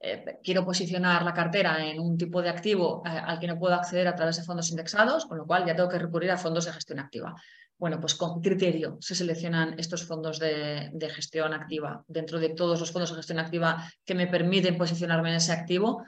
eh, 0.00 0.40
quiero 0.42 0.64
posicionar 0.64 1.22
la 1.22 1.32
cartera 1.32 1.86
en 1.86 2.00
un 2.00 2.18
tipo 2.18 2.42
de 2.42 2.48
activo 2.48 3.04
eh, 3.06 3.10
al 3.10 3.38
que 3.38 3.46
no 3.46 3.56
puedo 3.56 3.74
acceder 3.74 4.08
a 4.08 4.16
través 4.16 4.36
de 4.36 4.42
fondos 4.42 4.68
indexados, 4.70 5.26
con 5.26 5.38
lo 5.38 5.46
cual 5.46 5.64
ya 5.64 5.76
tengo 5.76 5.88
que 5.88 6.00
recurrir 6.00 6.32
a 6.32 6.38
fondos 6.38 6.64
de 6.64 6.72
gestión 6.72 6.98
activa. 6.98 7.36
Bueno, 7.78 8.00
pues 8.00 8.14
con 8.14 8.40
criterio 8.40 8.96
se 9.00 9.14
seleccionan 9.14 9.78
estos 9.78 10.06
fondos 10.06 10.38
de, 10.38 10.90
gestión 11.14 11.52
activa. 11.52 12.02
Dentro 12.08 12.38
de 12.38 12.50
todos 12.50 12.80
los 12.80 12.90
fondos 12.90 13.10
de 13.10 13.16
gestión 13.16 13.38
activa 13.38 13.84
que 14.04 14.14
me 14.14 14.26
permiten 14.26 14.78
posicionarme 14.78 15.30
en 15.30 15.36
ese 15.36 15.52
activo, 15.52 16.04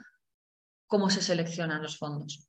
cómo 0.87 1.09
se 1.09 1.21
seleccionan 1.21 1.83
los 1.83 1.97
fondos. 1.97 2.47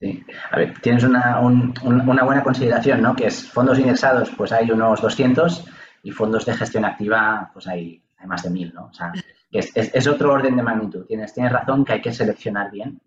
Sí. 0.00 0.24
A 0.50 0.56
ver, 0.56 0.74
tienes 0.80 1.04
una, 1.04 1.40
una, 1.40 2.24
buena 2.24 2.42
consideración, 2.42 3.02
¿no? 3.02 3.14
Que 3.14 3.26
es 3.26 3.48
fondos 3.48 3.78
indexados, 3.78 4.30
pues 4.36 4.52
hay 4.52 4.70
unos 4.70 5.00
200 5.00 5.64
y 6.02 6.10
fondos 6.10 6.44
de 6.46 6.54
gestión 6.54 6.84
activa, 6.84 7.50
pues 7.52 7.66
hay, 7.66 8.02
más 8.24 8.42
de 8.42 8.50
1000, 8.50 8.74
¿no? 8.74 8.86
O 8.86 8.92
sea, 8.92 9.12
es, 9.50 9.72
es, 9.74 10.06
otro 10.06 10.32
orden 10.32 10.56
de 10.56 10.62
magnitud. 10.62 11.06
Tienes, 11.06 11.32
tienes 11.32 11.52
razón 11.52 11.84
que 11.84 11.94
hay 11.94 12.00
que 12.00 12.12
seleccionar 12.12 12.70
bien. 12.70 13.00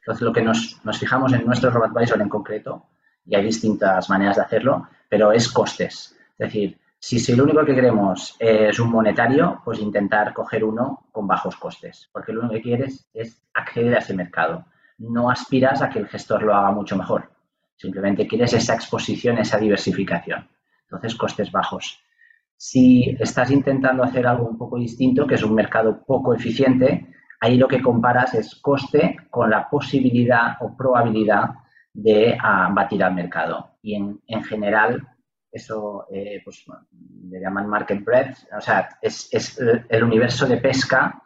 Entonces, 0.00 0.22
lo 0.22 0.32
que 0.32 0.42
nos, 0.42 0.80
nos 0.84 0.98
fijamos 0.98 1.32
en 1.32 1.44
nuestro 1.44 1.70
RoboAdvisor 1.70 2.20
en 2.20 2.28
concreto, 2.28 2.86
y 3.26 3.34
hay 3.34 3.44
distintas 3.44 4.08
maneras 4.08 4.36
de 4.36 4.42
hacerlo, 4.42 4.88
pero 5.08 5.32
es 5.32 5.48
costes. 5.48 6.16
Es 6.38 6.48
decir, 6.48 6.78
si, 6.98 7.18
si 7.18 7.34
lo 7.34 7.44
único 7.44 7.64
que 7.64 7.74
queremos 7.74 8.36
es 8.38 8.78
un 8.78 8.90
monetario, 8.90 9.60
pues 9.64 9.80
intentar 9.80 10.32
coger 10.32 10.64
uno 10.64 11.06
con 11.12 11.26
bajos 11.26 11.56
costes, 11.56 12.08
porque 12.12 12.32
lo 12.32 12.40
único 12.40 12.54
que 12.54 12.62
quieres 12.62 13.08
es 13.12 13.42
acceder 13.54 13.94
a 13.94 13.98
ese 13.98 14.14
mercado 14.14 14.64
no 14.98 15.30
aspiras 15.30 15.82
a 15.82 15.90
que 15.90 15.98
el 15.98 16.08
gestor 16.08 16.42
lo 16.42 16.54
haga 16.54 16.70
mucho 16.70 16.96
mejor. 16.96 17.30
Simplemente 17.76 18.26
quieres 18.26 18.52
esa 18.54 18.74
exposición, 18.74 19.38
esa 19.38 19.58
diversificación. 19.58 20.48
Entonces, 20.84 21.14
costes 21.14 21.52
bajos. 21.52 22.00
Si 22.56 23.16
estás 23.20 23.50
intentando 23.50 24.02
hacer 24.02 24.26
algo 24.26 24.48
un 24.48 24.56
poco 24.56 24.78
distinto, 24.78 25.26
que 25.26 25.34
es 25.34 25.42
un 25.42 25.54
mercado 25.54 26.02
poco 26.06 26.32
eficiente, 26.32 27.12
ahí 27.40 27.58
lo 27.58 27.68
que 27.68 27.82
comparas 27.82 28.34
es 28.34 28.54
coste 28.56 29.16
con 29.30 29.50
la 29.50 29.68
posibilidad 29.68 30.56
o 30.60 30.74
probabilidad 30.74 31.50
de 31.96 32.36
ah, 32.40 32.70
batir 32.72 33.02
al 33.02 33.14
mercado. 33.14 33.78
Y 33.82 33.94
en, 33.94 34.44
general, 34.44 35.06
eso 35.50 36.06
eh, 36.10 36.40
pues, 36.44 36.64
le 37.30 37.40
llaman 37.40 37.68
market 37.68 38.04
breadth, 38.04 38.38
o 38.56 38.60
sea, 38.60 38.88
es, 39.00 39.28
es 39.32 39.58
el 39.88 40.04
universo 40.04 40.46
de 40.46 40.58
pesca 40.58 41.22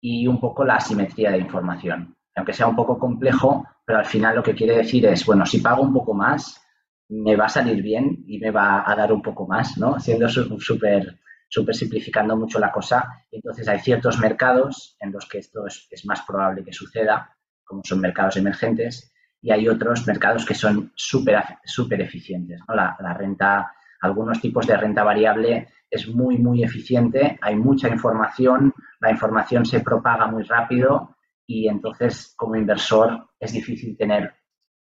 y 0.00 0.26
un 0.26 0.40
poco 0.40 0.64
la 0.64 0.76
asimetría 0.76 1.30
de 1.30 1.38
información 1.38 2.14
aunque 2.36 2.52
sea 2.52 2.66
un 2.66 2.76
poco 2.76 2.98
complejo, 2.98 3.64
pero 3.84 3.98
al 3.98 4.06
final 4.06 4.36
lo 4.36 4.42
que 4.42 4.54
quiere 4.54 4.76
decir 4.76 5.06
es, 5.06 5.24
bueno, 5.24 5.46
si 5.46 5.60
pago 5.60 5.82
un 5.82 5.92
poco 5.92 6.14
más, 6.14 6.60
me 7.08 7.36
va 7.36 7.46
a 7.46 7.48
salir 7.50 7.82
bien 7.82 8.24
y 8.26 8.38
me 8.38 8.50
va 8.50 8.90
a 8.90 8.96
dar 8.96 9.12
un 9.12 9.22
poco 9.22 9.46
más, 9.46 9.78
¿no? 9.78 10.00
Siendo 10.00 10.28
súper 10.28 11.20
súper 11.46 11.76
simplificando 11.76 12.36
mucho 12.36 12.58
la 12.58 12.72
cosa. 12.72 13.24
Entonces 13.30 13.68
hay 13.68 13.78
ciertos 13.78 14.18
mercados 14.18 14.96
en 14.98 15.12
los 15.12 15.28
que 15.28 15.38
esto 15.38 15.66
es, 15.66 16.04
más 16.04 16.22
probable 16.22 16.64
que 16.64 16.72
suceda, 16.72 17.36
como 17.62 17.82
son 17.84 18.00
mercados 18.00 18.36
emergentes, 18.36 19.13
y 19.44 19.50
hay 19.50 19.68
otros 19.68 20.06
mercados 20.06 20.46
que 20.46 20.54
son 20.54 20.90
súper 20.94 21.44
super 21.62 22.00
eficientes. 22.00 22.62
la, 22.66 22.96
renta, 23.12 23.74
algunos 24.00 24.40
tipos 24.40 24.66
de 24.66 24.74
renta 24.74 25.04
variable 25.04 25.68
es 25.90 26.08
muy, 26.08 26.38
muy 26.38 26.64
eficiente, 26.64 27.38
hay 27.42 27.54
mucha 27.54 27.90
información, 27.90 28.72
la 29.00 29.10
información 29.10 29.66
se 29.66 29.80
propaga 29.80 30.28
muy 30.28 30.44
rápido 30.44 31.16
y 31.46 31.68
entonces 31.68 32.32
como 32.38 32.56
inversor 32.56 33.32
es 33.38 33.52
difícil 33.52 33.94
tener 33.98 34.34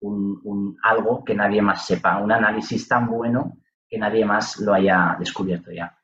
un, 0.00 0.76
algo 0.82 1.24
que 1.24 1.36
nadie 1.36 1.62
más 1.62 1.86
sepa, 1.86 2.18
un 2.18 2.32
análisis 2.32 2.88
tan 2.88 3.06
bueno 3.06 3.58
que 3.88 3.96
nadie 3.96 4.24
más 4.24 4.58
lo 4.58 4.74
haya 4.74 5.14
descubierto 5.20 5.70
ya. 5.70 5.96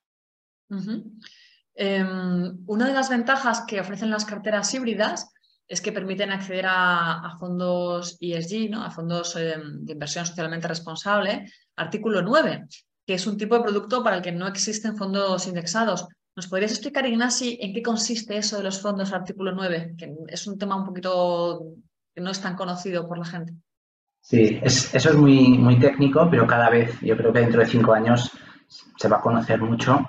Em, 1.75 2.63
una 2.69 2.87
de 2.87 2.95
las 2.95 3.11
ventajas 3.11 3.65
que 3.67 3.81
ofrecen 3.81 4.11
las 4.11 4.25
carteras 4.25 4.73
híbridas 4.75 5.34
es 5.67 5.81
que 5.81 5.93
permiten 5.93 6.31
acceder 6.31 6.67
a, 6.69 7.37
fondos 7.39 8.19
ESG, 8.21 8.71
¿no? 8.71 8.83
a 8.83 8.91
fondos 8.91 9.37
em, 9.37 9.85
de 9.85 9.93
inversión 9.93 10.27
socialmente 10.27 10.69
responsable, 10.69 11.51
artículo 11.77 12.23
9, 12.23 12.67
que 13.07 13.15
es 13.15 13.27
un 13.27 13.37
tipo 13.37 13.57
de 13.57 13.63
producto 13.63 14.03
para 14.03 14.17
el 14.17 14.23
que 14.23 14.33
no 14.33 14.47
existen 14.47 14.97
fondos 14.97 15.47
indexados. 15.47 16.07
¿Nos 16.37 16.49
podrías 16.49 16.73
explicar, 16.73 17.07
Ignasi, 17.07 17.59
en 17.61 17.73
qué 17.73 17.83
consiste 17.83 18.37
eso 18.37 18.59
de 18.59 18.65
los 18.65 18.81
fondos 18.81 19.13
artículo 19.13 19.53
9? 19.53 19.95
Que 19.97 20.15
es 20.29 20.47
un 20.47 20.59
tema 20.59 20.77
un 20.77 20.85
poquito 20.85 21.63
que 22.15 22.21
no 22.21 22.31
es 22.31 22.41
tan 22.41 22.57
conocido 22.57 23.09
por 23.09 23.19
la 23.19 23.25
gente. 23.25 23.55
Sí, 24.21 24.59
eso 24.63 25.11
es 25.11 25.15
muy, 25.15 25.59
muy 25.59 25.79
técnico, 25.79 26.29
pero 26.31 26.47
cada 26.47 26.71
vez, 26.71 26.99
yo 27.03 27.17
creo 27.17 27.33
que 27.33 27.41
dentro 27.41 27.61
de 27.61 27.67
cinco 27.67 27.93
años 27.93 28.31
se 28.97 29.09
va 29.09 29.19
a 29.19 29.21
conocer 29.21 29.61
mucho. 29.61 30.01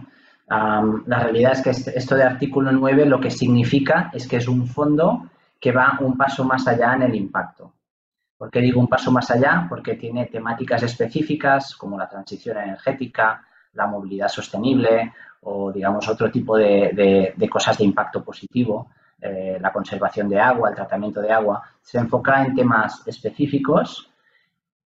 la 0.47 1.19
realidad 1.19 1.51
es 1.51 1.61
que 1.61 1.91
esto 1.91 2.15
de 2.15 2.23
artículo 2.23 2.71
9 2.71 3.05
lo 3.05 3.19
que 3.19 3.29
significa 3.29 4.09
es 4.13 4.27
que 4.27 4.37
es 4.37 4.47
un 4.47 4.67
fondo 4.67 5.29
que 5.65 5.71
va 5.71 5.97
un 6.01 6.15
paso 6.15 6.43
más 6.43 6.67
allá 6.67 6.93
en 6.93 7.01
el 7.01 7.15
impacto. 7.15 7.73
¿Por 8.37 8.51
qué 8.51 8.59
digo 8.59 8.79
un 8.79 8.87
paso 8.87 9.11
más 9.11 9.31
allá? 9.31 9.65
Porque 9.67 9.95
tiene 9.95 10.27
temáticas 10.27 10.83
específicas 10.83 11.75
como 11.75 11.97
la 11.97 12.07
transición 12.07 12.59
energética, 12.59 13.43
la 13.73 13.87
movilidad 13.87 14.27
sostenible 14.27 15.11
o, 15.41 15.71
digamos, 15.71 16.07
otro 16.07 16.29
tipo 16.29 16.55
de, 16.55 17.33
cosas 17.49 17.79
de 17.79 17.83
impacto 17.83 18.23
positivo, 18.23 18.91
eh, 19.19 19.57
la 19.59 19.73
conservación 19.73 20.29
de 20.29 20.39
agua, 20.39 20.69
el 20.69 20.75
tratamiento 20.75 21.19
de 21.19 21.31
agua, 21.31 21.63
se 21.81 21.97
enfoca 21.97 22.45
en 22.45 22.53
temas 22.53 23.01
específicos 23.07 24.11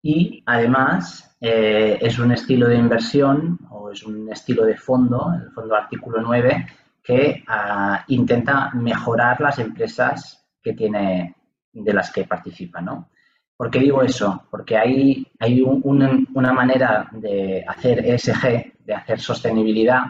y, 0.03 0.43
además, 0.45 1.35
eh, 1.41 1.97
es 1.99 2.19
un 2.19 2.31
estilo 2.31 2.67
de 2.67 2.75
inversión 2.75 3.57
o 3.71 3.89
es 3.89 4.03
un 4.03 4.31
estilo 4.31 4.65
de 4.65 4.77
fondo, 4.77 5.33
el 5.33 5.49
fondo 5.49 5.73
artículo 5.73 6.21
9, 6.21 6.67
que 7.01 7.43
ah, 7.47 8.03
intenta 8.09 8.69
mejorar 8.75 9.41
las 9.41 9.57
empresas 9.57 10.38
que 10.61 10.73
tiene, 10.73 11.35
de 11.71 11.93
las 11.93 12.11
que 12.11 12.25
participa, 12.25 12.81
¿no? 12.81 13.09
¿Por 13.55 13.69
qué 13.69 13.79
digo 13.79 14.01
eso? 14.01 14.47
Porque 14.49 14.77
hay, 14.77 15.27
hay 15.37 15.61
una 15.61 16.53
manera 16.53 17.09
de 17.11 17.65
hacer 17.67 18.05
ESG, 18.05 18.85
de 18.85 18.93
hacer 18.93 19.19
sostenibilidad, 19.19 20.03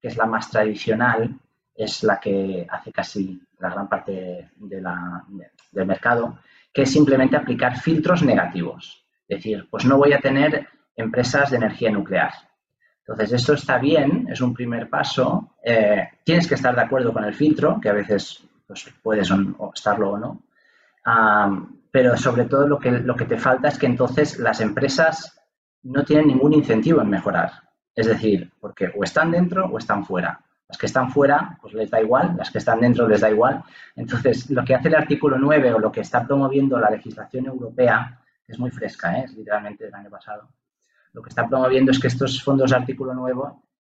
que 0.00 0.08
es 0.08 0.16
la 0.16 0.26
más 0.26 0.50
tradicional, 0.50 1.38
es 1.72 2.02
la 2.02 2.18
que 2.18 2.66
hace 2.68 2.90
casi 2.90 3.40
la 3.58 3.70
gran 3.70 3.88
parte 3.88 4.50
del 4.58 5.86
mercado, 5.86 6.38
que 6.72 6.82
es 6.82 6.92
simplemente 6.92 7.36
aplicar 7.36 7.78
filtros 7.78 8.22
negativos. 8.22 9.06
Es 9.28 9.38
decir, 9.38 9.68
pues 9.70 9.84
no 9.84 9.98
voy 9.98 10.12
a 10.12 10.20
tener 10.20 10.66
empresas 10.96 11.50
de 11.50 11.58
energía 11.58 11.90
nuclear. 11.90 12.32
Entonces, 12.98 13.32
esto 13.34 13.54
está 13.54 13.78
bien, 13.78 14.26
es 14.30 14.40
un 14.40 14.52
primer 14.52 14.90
paso. 14.90 15.54
Eh, 15.62 16.08
tienes 16.24 16.48
que 16.48 16.56
estar 16.56 16.74
de 16.74 16.82
acuerdo 16.82 17.12
con 17.12 17.24
el 17.24 17.34
filtro, 17.34 17.80
que 17.80 17.88
a 17.88 17.92
veces 17.92 18.42
pues, 18.66 18.92
puedes 19.02 19.28
estarlo 19.74 20.12
o 20.12 20.18
no 20.18 20.42
pero 21.90 22.14
sobre 22.16 22.44
todo 22.44 22.68
lo 22.68 22.78
que, 22.78 22.90
lo 22.90 23.16
que 23.16 23.24
te 23.24 23.38
falta 23.38 23.68
es 23.68 23.78
que 23.78 23.86
entonces 23.86 24.38
las 24.38 24.60
empresas 24.60 25.40
no 25.82 26.04
tienen 26.04 26.26
ningún 26.26 26.52
incentivo 26.52 27.00
en 27.00 27.08
mejorar. 27.08 27.52
Es 27.94 28.06
decir, 28.06 28.52
porque 28.60 28.92
o 28.94 29.02
están 29.02 29.30
dentro 29.30 29.64
o 29.64 29.78
están 29.78 30.04
fuera. 30.04 30.38
Las 30.68 30.76
que 30.76 30.84
están 30.84 31.10
fuera, 31.10 31.56
pues 31.62 31.72
les 31.72 31.90
da 31.90 32.02
igual, 32.02 32.34
las 32.36 32.50
que 32.50 32.58
están 32.58 32.80
dentro 32.80 33.08
les 33.08 33.22
da 33.22 33.30
igual. 33.30 33.62
Entonces, 33.94 34.50
lo 34.50 34.62
que 34.62 34.74
hace 34.74 34.88
el 34.88 34.96
artículo 34.96 35.38
9 35.38 35.72
o 35.72 35.78
lo 35.78 35.90
que 35.90 36.00
está 36.00 36.26
promoviendo 36.26 36.78
la 36.78 36.90
legislación 36.90 37.46
europea, 37.46 38.20
que 38.44 38.52
es 38.52 38.58
muy 38.58 38.70
fresca, 38.70 39.18
¿eh? 39.18 39.24
es 39.24 39.32
literalmente 39.34 39.84
del 39.84 39.94
año 39.94 40.10
pasado, 40.10 40.50
lo 41.14 41.22
que 41.22 41.30
está 41.30 41.48
promoviendo 41.48 41.92
es 41.92 41.98
que 41.98 42.08
estos 42.08 42.42
fondos 42.42 42.74
artículo 42.74 43.14
9, 43.14 43.40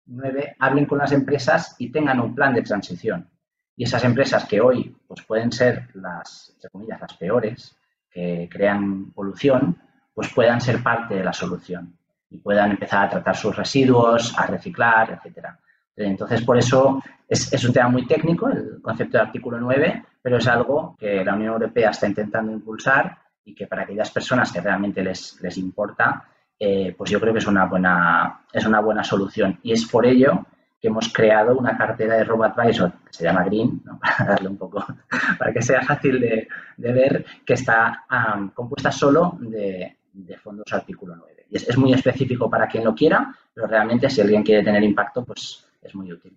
9 0.08 0.56
hablen 0.60 0.86
con 0.86 0.98
las 0.98 1.14
empresas 1.14 1.78
y 1.80 1.92
tengan 1.92 2.20
un 2.20 2.36
plan 2.36 2.54
de 2.54 2.64
transición. 2.64 3.30
Y 3.76 3.84
esas 3.86 4.04
empresas 4.04 4.46
que 4.46 4.62
hoy 4.62 4.96
pues 5.08 5.22
pueden 5.24 5.52
ser 5.52 5.90
las, 5.94 6.56
comillas, 6.72 7.02
las 7.02 7.14
peores, 7.16 7.76
que 8.10 8.50
crean 8.52 9.12
polución, 9.12 9.78
pues 10.14 10.34
puedan 10.34 10.60
ser 10.60 10.84
parte 10.84 11.16
de 11.16 11.24
la 11.24 11.34
solución 11.34 11.98
y 12.30 12.38
puedan 12.38 12.72
empezar 12.72 13.06
a 13.06 13.10
tratar 13.10 13.36
sus 13.36 13.56
residuos, 13.56 14.38
a 14.38 14.46
reciclar, 14.48 15.12
etcétera. 15.12 15.60
Entonces, 15.96 16.42
por 16.44 16.58
eso 16.58 17.02
es, 17.28 17.64
un 17.64 17.74
tema 17.74 17.90
muy 17.90 18.06
técnico 18.06 18.48
el 18.50 18.82
concepto 18.82 19.18
de 19.18 19.24
artículo 19.24 19.60
9, 19.60 20.06
pero 20.22 20.38
es 20.38 20.48
algo 20.48 20.96
que 20.98 21.24
la 21.24 21.36
Unión 21.36 21.54
Europea 21.54 21.90
está 21.90 22.08
intentando 22.08 22.52
impulsar 22.52 23.18
y 23.44 23.54
que 23.54 23.68
para 23.68 23.84
aquellas 23.84 24.12
personas 24.12 24.52
que 24.52 24.62
realmente 24.62 25.04
les, 25.04 25.42
les 25.42 25.58
importa, 25.58 26.26
eh, 26.60 26.94
pues 26.98 27.10
yo 27.10 27.20
creo 27.20 27.34
que 27.34 27.40
es 27.40 27.48
una, 27.48 27.66
buena, 27.66 28.42
es 28.54 28.66
una 28.66 28.80
buena 28.80 29.04
solución. 29.04 29.60
Y 29.64 29.74
es 29.74 29.86
por 29.86 30.06
ello 30.06 30.46
que 30.82 30.88
hemos 30.88 31.14
creado 31.14 31.56
una 31.56 31.78
cartera 31.78 32.18
de 32.18 32.24
RoboAdvisor 32.24 32.92
que 33.06 33.14
se 33.14 33.24
llama 33.24 33.44
Green, 33.44 33.84
para 34.02 34.32
darle 34.32 34.50
un 34.50 34.58
poco, 34.58 34.84
para 35.38 35.54
que 35.54 35.62
sea 35.62 35.84
fácil 35.84 36.20
de, 36.20 36.48
ver, 36.78 37.24
que 37.46 37.54
está 37.54 38.06
compuesta 38.56 38.92
solo 38.92 39.38
de, 39.40 39.96
fondos 40.42 40.74
artículo 40.74 41.16
9. 41.16 41.46
Y 41.52 41.58
es, 41.58 41.78
muy 41.78 41.94
específico 41.94 42.50
para 42.50 42.68
quien 42.68 42.84
lo 42.84 42.96
quiera, 42.96 43.34
pero 43.54 43.68
realmente 43.68 44.10
si 44.10 44.22
alguien 44.22 44.42
quiere 44.42 44.64
tener 44.64 44.82
impacto, 44.84 45.24
pues 45.24 45.68
es 45.82 45.94
muy 45.94 46.12
útil. 46.12 46.36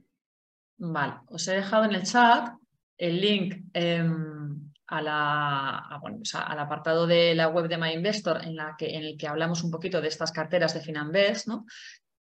Vale, 0.77 1.15
os 1.29 1.49
he 1.49 1.55
dejado 1.55 1.85
en 1.85 1.95
el 1.95 2.03
chat 2.03 2.53
el 2.99 3.21
link 3.21 3.65
em, 3.73 4.71
a 4.89 5.01
la, 5.01 6.01
pues 6.03 6.35
al 6.35 6.59
apartado 6.59 7.07
de 7.07 7.35
la 7.35 7.49
web 7.49 7.69
de 7.69 7.79
MyInvestor 7.79 8.45
en, 8.45 8.57
la 8.57 8.75
que, 8.77 8.95
en 8.95 9.05
el 9.05 9.17
que 9.17 9.27
hablamos 9.27 9.65
un 9.65 9.71
poquito 9.71 10.01
de 10.01 10.09
estas 10.09 10.33
carteras 10.33 10.75
de 10.75 10.81
Finanbest, 10.81 11.49
¿no? 11.49 11.65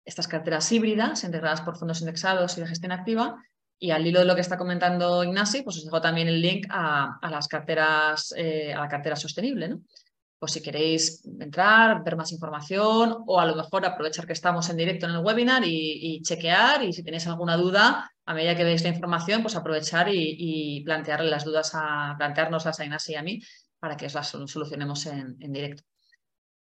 Estas 0.08 0.28
carteras 0.28 0.72
híbridas 0.72 1.24
integradas 1.26 1.62
por 1.62 1.78
fondos 1.78 2.00
indexados 2.00 2.58
y 2.58 2.62
de 2.62 2.68
gestión 2.68 2.94
activa. 2.94 3.44
Y 3.78 3.92
al 3.92 4.08
hilo 4.08 4.20
de 4.20 4.26
lo 4.26 4.34
que 4.34 4.42
está 4.42 4.58
comentando 4.58 5.24
Ignasi, 5.24 5.62
pues 5.62 5.78
os 5.78 5.86
dejo 5.86 6.02
también 6.02 6.28
el 6.30 6.42
link 6.42 6.66
a, 6.70 7.20
las 7.30 7.48
carteras, 7.48 8.34
eh, 8.36 8.74
a 8.74 8.80
la 8.80 8.88
cartera 8.88 9.16
sostenible. 9.16 9.78
Pues 10.40 10.54
si 10.54 10.62
queréis 10.62 11.24
entrar, 11.40 12.04
ver 12.04 12.16
más 12.16 12.32
información 12.32 13.24
o 13.28 13.40
a 13.40 13.46
lo 13.46 13.56
mejor 13.56 13.86
aprovechar 13.86 14.26
que 14.26 14.34
estamos 14.34 14.70
en 14.70 14.78
directo 14.78 15.06
en 15.08 15.14
el 15.14 15.26
webinar 15.26 15.64
y, 15.66 16.22
chequear 16.22 16.84
y 16.84 16.94
si 16.94 17.04
tenéis 17.04 17.28
alguna 17.28 17.58
duda, 17.58 18.10
a 18.26 18.34
medida 18.34 18.56
que 18.56 18.64
veis 18.64 18.84
la 18.84 18.90
información, 18.90 19.42
pues 19.42 19.56
aprovechar 19.56 20.08
y, 20.10 20.82
plantearle 20.86 21.30
las 21.30 21.44
dudas 21.44 21.72
a, 21.74 22.16
plantearnos 22.18 22.66
a 22.66 22.86
Inasi 22.86 23.14
y 23.14 23.16
a 23.16 23.24
mí 23.24 23.42
para 23.80 23.98
que 23.98 24.08
las 24.10 24.30
solucionemos 24.30 25.06
en, 25.08 25.38
directo. 25.38 25.84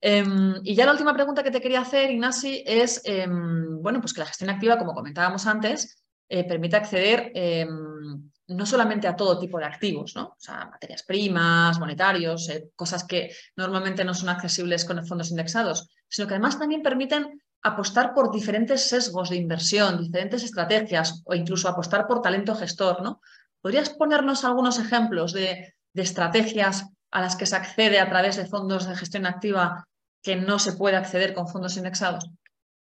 Em, 0.02 0.56
y 0.64 0.74
ya 0.74 0.86
la 0.86 0.94
última 0.94 1.14
pregunta 1.14 1.44
que 1.44 1.52
te 1.52 1.62
quería 1.62 1.82
hacer, 1.82 2.10
Ignasi, 2.10 2.64
es, 2.66 3.02
em, 3.06 3.80
bueno, 3.82 4.02
pues 4.02 4.14
que 4.14 4.22
la 4.22 4.26
gestión 4.26 4.50
activa, 4.50 4.78
como 4.80 4.94
comentábamos 4.94 5.46
antes, 5.46 6.04
eh, 6.28 6.44
permite 6.44 6.78
acceder 6.78 7.32
em, 7.36 8.32
no 8.48 8.66
solamente 8.66 9.08
a 9.08 9.16
todo 9.16 9.40
tipo 9.40 9.60
de 9.60 9.66
activos, 9.66 10.16
¿no? 10.16 10.24
O 10.24 10.40
sea, 10.40 10.66
materias 10.66 11.04
primas, 11.04 11.80
monetarios, 11.80 12.50
eh, 12.50 12.70
cosas 12.76 13.04
que 13.04 13.32
normalmente 13.56 14.04
no 14.04 14.14
son 14.14 14.30
accesibles 14.30 14.86
con 14.86 15.06
fondos 15.06 15.30
indexados, 15.30 15.90
sino 16.08 16.28
que 16.28 16.34
además 16.34 16.58
también 16.60 16.82
permiten 16.82 17.42
apostar 17.64 18.14
por 18.14 18.32
diferentes 18.32 18.90
sesgos 18.90 19.30
de 19.30 19.38
inversión, 19.38 20.02
diferentes 20.02 20.44
estrategias 20.44 21.22
o 21.26 21.36
incluso 21.36 21.70
apostar 21.70 22.08
por 22.08 22.22
talento 22.22 22.56
gestor, 22.56 23.02
¿no? 23.02 23.22
¿Podrías 23.62 23.92
ponernos 23.92 24.44
algunos 24.44 24.80
ejemplos 24.80 25.34
de, 25.34 25.76
estrategias 25.94 26.88
a 27.12 27.22
las 27.22 27.36
que 27.36 27.46
se 27.46 27.58
accede 27.58 28.00
a 28.00 28.10
través 28.10 28.38
de 28.38 28.46
fondos 28.46 28.88
de 28.88 28.96
gestión 28.96 29.26
activa 29.26 29.86
que 30.22 30.36
no 30.36 30.60
se 30.60 30.74
puede 30.74 30.98
acceder 30.98 31.34
con 31.34 31.48
fondos 31.48 31.78
indexados? 31.78 32.30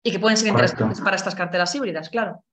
Y 0.04 0.12
que 0.12 0.20
pueden 0.20 0.38
ser 0.38 0.50
interesantes 0.50 1.02
para 1.02 1.16
estas 1.16 1.36
carteras 1.36 1.74
híbridas, 1.76 2.10
claro. 2.10 2.44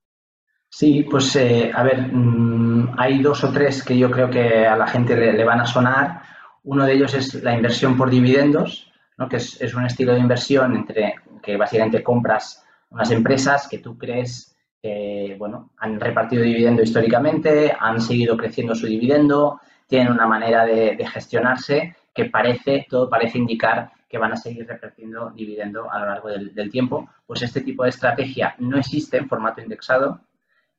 Sí, 0.69 1.03
pues 1.03 1.35
eh, 1.35 1.73
a 1.75 1.83
ver, 1.83 2.13
mm, 2.13 2.95
hay 2.97 3.21
dos 3.21 3.43
o 3.43 3.51
tres 3.51 3.83
que 3.83 3.99
yo 3.99 4.11
creo 4.11 4.31
que 4.31 4.67
a 4.67 4.77
la 4.77 4.87
gente 4.87 5.17
le, 5.17 5.45
van 5.45 5.61
a 5.61 5.67
sonar. 5.67 6.23
Uno 6.63 6.85
de 6.85 6.93
ellos 6.93 7.13
es 7.15 7.35
la 7.43 7.55
inversión 7.55 7.97
por 7.97 8.09
dividendos, 8.09 8.93
¿no? 9.19 9.29
que 9.29 9.37
es, 9.37 9.75
un 9.75 9.85
estilo 9.85 10.15
de 10.15 10.21
inversión 10.21 10.77
entre 10.77 11.17
que 11.43 11.57
básicamente 11.57 12.05
compras 12.05 12.65
unas 12.91 13.11
empresas 13.11 13.67
que 13.69 13.79
tú 13.79 13.99
crees 13.99 14.57
que 14.81 15.37
bueno, 15.39 15.73
han 15.79 16.01
repartido 16.01 16.43
dividendo 16.43 16.83
históricamente, 16.83 17.75
han 17.79 18.01
seguido 18.01 18.37
creciendo 18.37 18.75
su 18.75 18.87
dividendo, 18.87 19.61
tienen 19.87 20.13
una 20.13 20.27
manera 20.27 20.65
de, 20.65 20.97
gestionarse 21.13 21.97
que 22.15 22.27
parece, 22.27 22.87
todo 22.89 23.11
parece 23.11 23.39
indicar 23.39 23.91
que 24.11 24.19
van 24.19 24.33
a 24.33 24.37
seguir 24.37 24.67
repartiendo 24.67 25.31
dividendo 25.31 25.91
a 25.91 26.01
lo 26.01 26.07
largo 26.07 26.29
del, 26.29 26.71
tiempo. 26.71 27.09
Pues 27.27 27.43
este 27.43 27.61
tipo 27.61 27.85
de 27.85 27.91
estrategia 27.91 28.57
no 28.59 28.77
existe 28.77 29.17
en 29.17 29.29
formato 29.29 29.61
indexado 29.63 30.21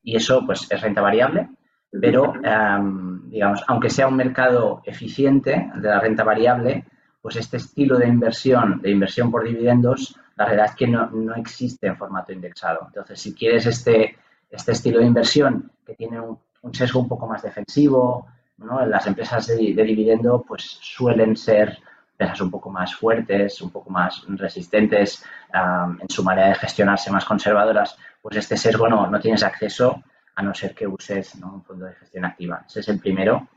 y 0.02 0.16
eso 0.16 0.44
pues 0.44 0.70
es 0.70 0.80
renta 0.82 1.00
variable, 1.00 1.48
pero 1.90 2.34
em, 2.44 3.30
digamos, 3.30 3.64
aunque 3.68 3.88
sea 3.88 4.06
un 4.06 4.16
mercado 4.16 4.82
eficiente 4.84 5.70
de 5.74 5.88
la 5.88 5.98
renta 5.98 6.24
variable, 6.24 6.84
pues 7.22 7.36
este 7.36 7.56
estilo 7.56 7.96
de 7.96 8.08
inversión, 8.08 8.82
de 8.82 8.90
inversión 8.90 9.30
por 9.30 9.44
dividendos, 9.44 10.14
la 10.36 10.44
realidad 10.44 10.66
es 10.70 10.76
que 10.76 10.86
no, 10.86 11.34
existe 11.36 11.86
en 11.86 11.96
formato 11.96 12.32
indexado. 12.32 12.80
Entonces, 12.86 13.18
si 13.18 13.34
quieres 13.34 13.64
este, 13.64 14.16
este 14.50 14.72
estilo 14.72 14.98
de 14.98 15.06
inversión 15.06 15.72
que 15.86 15.94
tiene 15.94 16.20
un, 16.20 16.38
sesgo 16.74 17.00
un 17.00 17.08
poco 17.08 17.26
más 17.26 17.42
defensivo, 17.42 18.26
¿no? 18.58 18.84
las 18.84 19.06
empresas 19.06 19.46
de, 19.46 19.56
dividendo 19.56 20.44
pues 20.46 20.62
suelen 20.64 21.36
ser 21.36 21.78
empresas 22.22 22.40
un 22.40 22.50
poco 22.50 22.70
más 22.70 22.94
fuertes, 22.94 23.60
un 23.60 23.70
poco 23.70 23.90
más 23.90 24.24
resistentes 24.28 25.24
en 25.52 26.08
su 26.08 26.22
manera 26.22 26.48
de 26.48 26.54
gestionarse, 26.54 27.10
más 27.10 27.24
conservadoras, 27.24 27.98
pues 28.20 28.36
este 28.36 28.56
sesgo 28.56 28.88
no, 28.88 29.08
no 29.08 29.20
tienes 29.20 29.42
acceso 29.42 30.02
a 30.34 30.42
no 30.42 30.54
ser 30.54 30.74
que 30.74 30.86
uses 30.86 31.34
un 31.34 31.62
fondo 31.62 31.86
de 31.86 31.94
gestión 31.94 32.24
activa. 32.24 32.64
Ese 32.66 32.80
es 32.80 32.88
el 32.88 32.98
primero. 33.00 33.48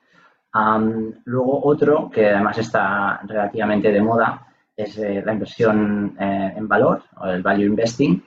luego 1.26 1.66
otro, 1.66 2.10
que 2.10 2.30
además 2.30 2.58
está 2.58 3.22
relativamente 3.24 3.92
de 3.92 4.02
moda, 4.02 4.48
es 4.76 4.98
eh, 4.98 5.24
la 5.26 5.34
inversión 5.34 6.18
eh, 6.20 6.54
en 6.58 6.68
valor 6.68 7.04
o 7.18 7.28
el 7.28 7.42
value 7.42 7.68
investing. 7.68 8.22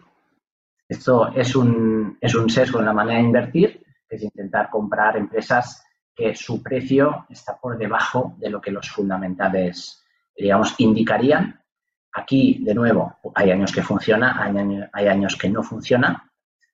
Esto 0.89 1.29
es 1.35 1.55
un, 1.55 2.17
es 2.21 2.35
un 2.35 2.49
sesgo 2.49 2.79
en 2.79 2.87
la 2.87 2.95
manera 2.95 3.19
de 3.19 3.27
invertir, 3.27 3.83
que 4.09 4.17
es 4.17 4.23
intentar 4.23 4.71
comprar 4.71 5.19
empresas 5.19 5.85
que 6.19 6.35
su 6.35 6.61
precio 6.63 7.27
está 7.29 7.57
por 7.57 7.79
debajo 7.79 8.35
de 8.39 8.51
lo 8.51 8.61
que 8.61 8.73
los 8.73 8.91
fundamentales, 8.91 10.05
digamos, 10.39 10.75
indicarían. 10.79 11.61
Aquí, 12.13 12.61
de 12.63 12.75
nuevo, 12.75 13.19
hay 13.35 13.51
años 13.51 13.73
que 13.73 13.83
funciona, 13.83 14.43
hay 14.93 15.07
años, 15.09 15.37
que 15.37 15.51
no 15.51 15.63
funciona. 15.63 16.31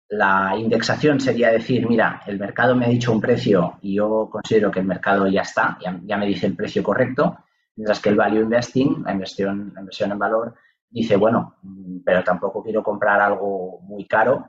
La 0.09 0.55
indexación 0.57 1.19
sería 1.21 1.51
decir, 1.51 1.89
mira, 1.89 2.23
el 2.27 2.39
mercado 2.39 2.77
me 2.77 2.87
ha 2.87 2.89
dicho 2.89 3.13
un 3.13 3.21
precio 3.21 3.79
y 3.83 3.95
yo 3.97 4.29
considero 4.31 4.71
que 4.71 4.81
el 4.81 4.87
mercado 4.87 5.27
ya 5.27 5.43
está, 5.43 5.79
ya 5.81 6.17
me 6.17 6.27
dice 6.27 6.47
el 6.47 6.55
precio 6.55 6.83
correcto, 6.83 7.39
Mientras 7.77 8.01
que 8.01 8.09
el 8.11 8.17
value 8.17 8.43
investing, 8.43 9.03
la 9.05 9.13
inversión, 9.13 9.75
inversión 9.77 10.13
en 10.13 10.19
valor, 10.19 10.55
dice, 10.89 11.17
bueno, 11.17 11.57
pero 12.05 12.23
tampoco 12.23 12.63
quiero 12.63 12.83
comprar 12.83 13.21
algo 13.21 13.81
muy 13.83 14.07
caro 14.07 14.49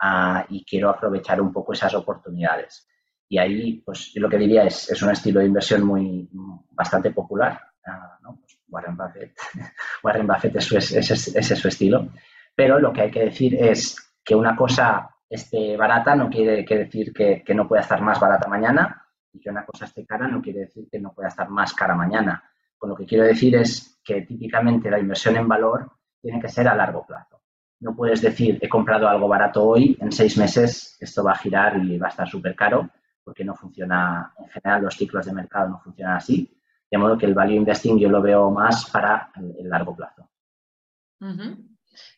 ah, 0.00 0.44
y 0.48 0.64
quiero 0.64 0.88
aprovechar 0.90 1.40
un 1.40 1.52
poco 1.52 1.72
esas 1.72 1.94
oportunidades. 1.94 2.88
Y 3.28 3.38
ahí, 3.38 3.82
pues 3.84 4.12
yo 4.12 4.20
lo 4.20 4.28
que 4.28 4.38
diría 4.38 4.64
es, 4.64 4.90
es 4.90 5.02
un 5.02 5.10
estilo 5.10 5.40
de 5.40 5.46
inversión 5.46 5.84
muy 5.84 6.28
bastante 6.70 7.10
popular. 7.10 7.60
Ah, 7.86 8.18
pues 8.22 8.58
Warren 8.68 8.96
Buffett, 8.96 9.32
Warren 10.02 10.26
Buffett 10.26 10.56
es, 10.56 10.72
ese 10.72 11.38
es, 11.38 11.58
su 11.58 11.68
estilo. 11.68 12.08
Pero 12.54 12.78
lo 12.78 12.92
que 12.92 13.02
hay 13.02 13.10
que 13.10 13.24
decir 13.24 13.54
es 13.54 14.14
que 14.24 14.34
una 14.34 14.54
cosa 14.54 15.10
esté 15.28 15.76
barata 15.76 16.14
no 16.14 16.28
quiere, 16.28 16.64
decir 16.64 17.12
que, 17.12 17.42
que, 17.44 17.54
no 17.54 17.66
pueda 17.66 17.82
estar 17.82 18.02
más 18.02 18.20
barata 18.20 18.48
mañana 18.48 19.06
y 19.32 19.40
que 19.40 19.50
una 19.50 19.64
cosa 19.64 19.84
esté 19.84 20.04
cara 20.04 20.26
no 20.26 20.42
quiere 20.42 20.60
decir 20.60 20.88
que 20.90 20.98
no 20.98 21.12
pueda 21.12 21.28
estar 21.28 21.48
más 21.48 21.72
cara 21.72 21.94
mañana. 21.94 22.42
Con 22.76 22.90
lo 22.90 22.96
que 22.96 23.06
quiero 23.06 23.24
decir 23.24 23.54
es 23.56 24.00
que 24.02 24.22
típicamente 24.22 24.90
la 24.90 24.98
inversión 24.98 25.36
en 25.36 25.48
valor 25.48 25.90
tiene 26.20 26.40
que 26.40 26.48
ser 26.48 26.68
a 26.68 26.74
largo 26.74 27.06
plazo. 27.06 27.40
No 27.80 27.94
puedes 27.94 28.20
decir, 28.20 28.58
he 28.60 28.68
comprado 28.68 29.08
algo 29.08 29.26
barato 29.26 29.64
hoy, 29.64 29.96
en 30.00 30.12
seis 30.12 30.36
meses 30.36 30.96
esto 31.00 31.24
va 31.24 31.32
a 31.32 31.36
girar 31.36 31.78
y 31.82 31.98
va 31.98 32.08
a 32.08 32.10
estar 32.10 32.28
súper 32.28 32.54
caro, 32.54 32.90
porque 33.24 33.44
no 33.44 33.54
funciona, 33.54 34.34
en 34.38 34.48
general 34.48 34.82
los 34.82 34.96
ciclos 34.96 35.24
de 35.24 35.32
mercado 35.32 35.70
no 35.70 35.80
funcionan 35.80 36.16
así. 36.16 36.59
De 36.90 36.98
modo 36.98 37.16
que 37.16 37.26
el 37.26 37.34
value 37.34 37.54
investing 37.54 37.98
yo 37.98 38.08
lo 38.08 38.20
veo 38.20 38.50
más 38.50 38.90
para 38.90 39.30
el, 39.36 39.68
largo 39.68 39.94
plazo. 39.94 40.28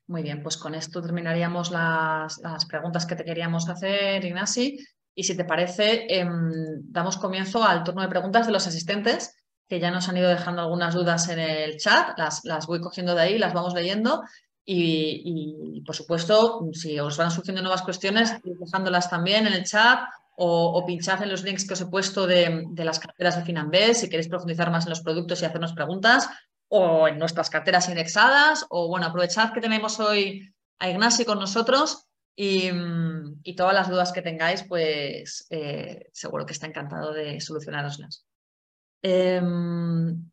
Muy 0.06 0.22
bien, 0.22 0.42
pues 0.42 0.56
con 0.56 0.74
esto 0.74 1.02
terminaríamos 1.02 1.70
las, 1.70 2.40
preguntas 2.68 3.04
que 3.06 3.16
te 3.16 3.24
queríamos 3.24 3.68
hacer, 3.68 4.24
Ignasi. 4.24 4.78
Y 5.14 5.24
si 5.24 5.36
te 5.36 5.44
parece, 5.44 6.06
em, 6.08 6.50
damos 6.84 7.18
comienzo 7.18 7.62
al 7.62 7.84
turno 7.84 8.00
de 8.00 8.08
preguntas 8.08 8.46
de 8.46 8.52
los 8.52 8.66
asistentes 8.66 9.36
que 9.68 9.80
ya 9.80 9.90
nos 9.90 10.08
han 10.08 10.16
ido 10.16 10.28
dejando 10.28 10.62
algunas 10.62 10.94
dudas 10.94 11.28
en 11.28 11.38
el 11.38 11.78
chat, 11.78 12.18
las, 12.18 12.44
las 12.44 12.66
voy 12.66 12.80
cogiendo 12.80 13.14
de 13.14 13.22
ahí, 13.22 13.38
las 13.38 13.54
vamos 13.54 13.74
leyendo 13.74 14.22
y, 14.64 15.82
por 15.84 15.96
supuesto, 15.96 16.68
si 16.72 16.98
os 17.00 17.16
van 17.16 17.30
surgiendo 17.30 17.62
nuevas 17.62 17.82
cuestiones, 17.82 18.38
dejándolas 18.44 19.10
también 19.10 19.46
en 19.46 19.54
el 19.54 19.64
chat 19.64 20.00
o, 20.36 20.72
o, 20.78 20.86
pinchad 20.86 21.22
en 21.22 21.30
los 21.30 21.44
links 21.44 21.66
que 21.66 21.74
os 21.74 21.80
he 21.80 21.86
puesto 21.86 22.26
de, 22.26 22.66
las 22.76 22.98
carteras 22.98 23.36
de 23.36 23.44
Finambés 23.44 24.00
si 24.00 24.08
queréis 24.08 24.28
profundizar 24.28 24.70
más 24.70 24.84
en 24.84 24.90
los 24.90 25.02
productos 25.02 25.42
y 25.42 25.44
hacernos 25.44 25.72
preguntas 25.72 26.28
o 26.68 27.06
en 27.06 27.18
nuestras 27.18 27.50
carteras 27.50 27.88
indexadas 27.88 28.66
o 28.70 28.88
bueno, 28.88 29.06
aprovechad 29.06 29.52
que 29.52 29.60
tenemos 29.60 30.00
hoy 30.00 30.52
a 30.78 30.88
Ignacio 30.88 31.26
con 31.26 31.38
nosotros 31.38 32.06
y, 32.34 32.70
todas 33.56 33.74
las 33.74 33.88
dudas 33.88 34.12
que 34.12 34.22
tengáis, 34.22 34.64
pues 34.64 35.46
eh, 35.50 36.08
seguro 36.12 36.46
que 36.46 36.54
está 36.54 36.66
encantado 36.66 37.12
de 37.12 37.40
solucionaroslas. 37.40 38.24
Em, 39.02 40.30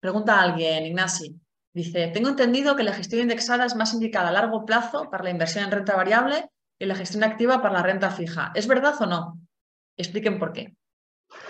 pregunta 0.00 0.34
a 0.34 0.42
alguien, 0.42 0.86
Ignasi. 0.86 1.40
Dice, 1.78 2.08
tengo 2.08 2.28
entendido 2.28 2.74
que 2.74 2.82
la 2.82 2.92
gestión 2.92 3.22
indexada 3.22 3.64
es 3.64 3.76
más 3.76 3.94
indicada 3.94 4.30
a 4.30 4.32
largo 4.32 4.66
plazo 4.66 5.08
para 5.10 5.22
la 5.22 5.30
inversión 5.30 5.62
en 5.62 5.70
renta 5.70 5.94
variable 5.94 6.50
y 6.76 6.86
la 6.86 6.96
gestión 6.96 7.22
activa 7.22 7.62
para 7.62 7.74
la 7.74 7.84
renta 7.84 8.10
fija. 8.10 8.50
¿Es 8.56 8.66
verdad 8.66 8.94
o 8.98 9.06
no? 9.06 9.38
Expliquen 9.96 10.40
por 10.40 10.52
qué. 10.52 10.74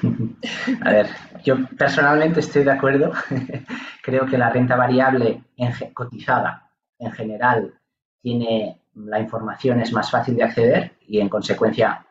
A 0.85 0.91
ver, 0.91 1.07
yo 1.45 1.57
personalmente 1.79 2.41
estoy 2.41 2.63
de 2.63 2.73
acuerdo. 2.73 3.11
Creo 4.03 4.27
que 4.27 4.37
la 4.37 4.51
renta 4.51 4.77
variable 4.77 5.45
cotizada 5.95 6.73
en 6.99 7.11
general 7.13 7.81
tiene 8.21 8.83
la 8.97 9.21
información 9.21 9.81
es 9.81 9.95
más 9.95 10.11
fácil 10.11 10.37
de 10.37 10.45
acceder 10.45 10.99
y 11.07 11.21
en 11.21 11.31
consecuencia 11.31 12.07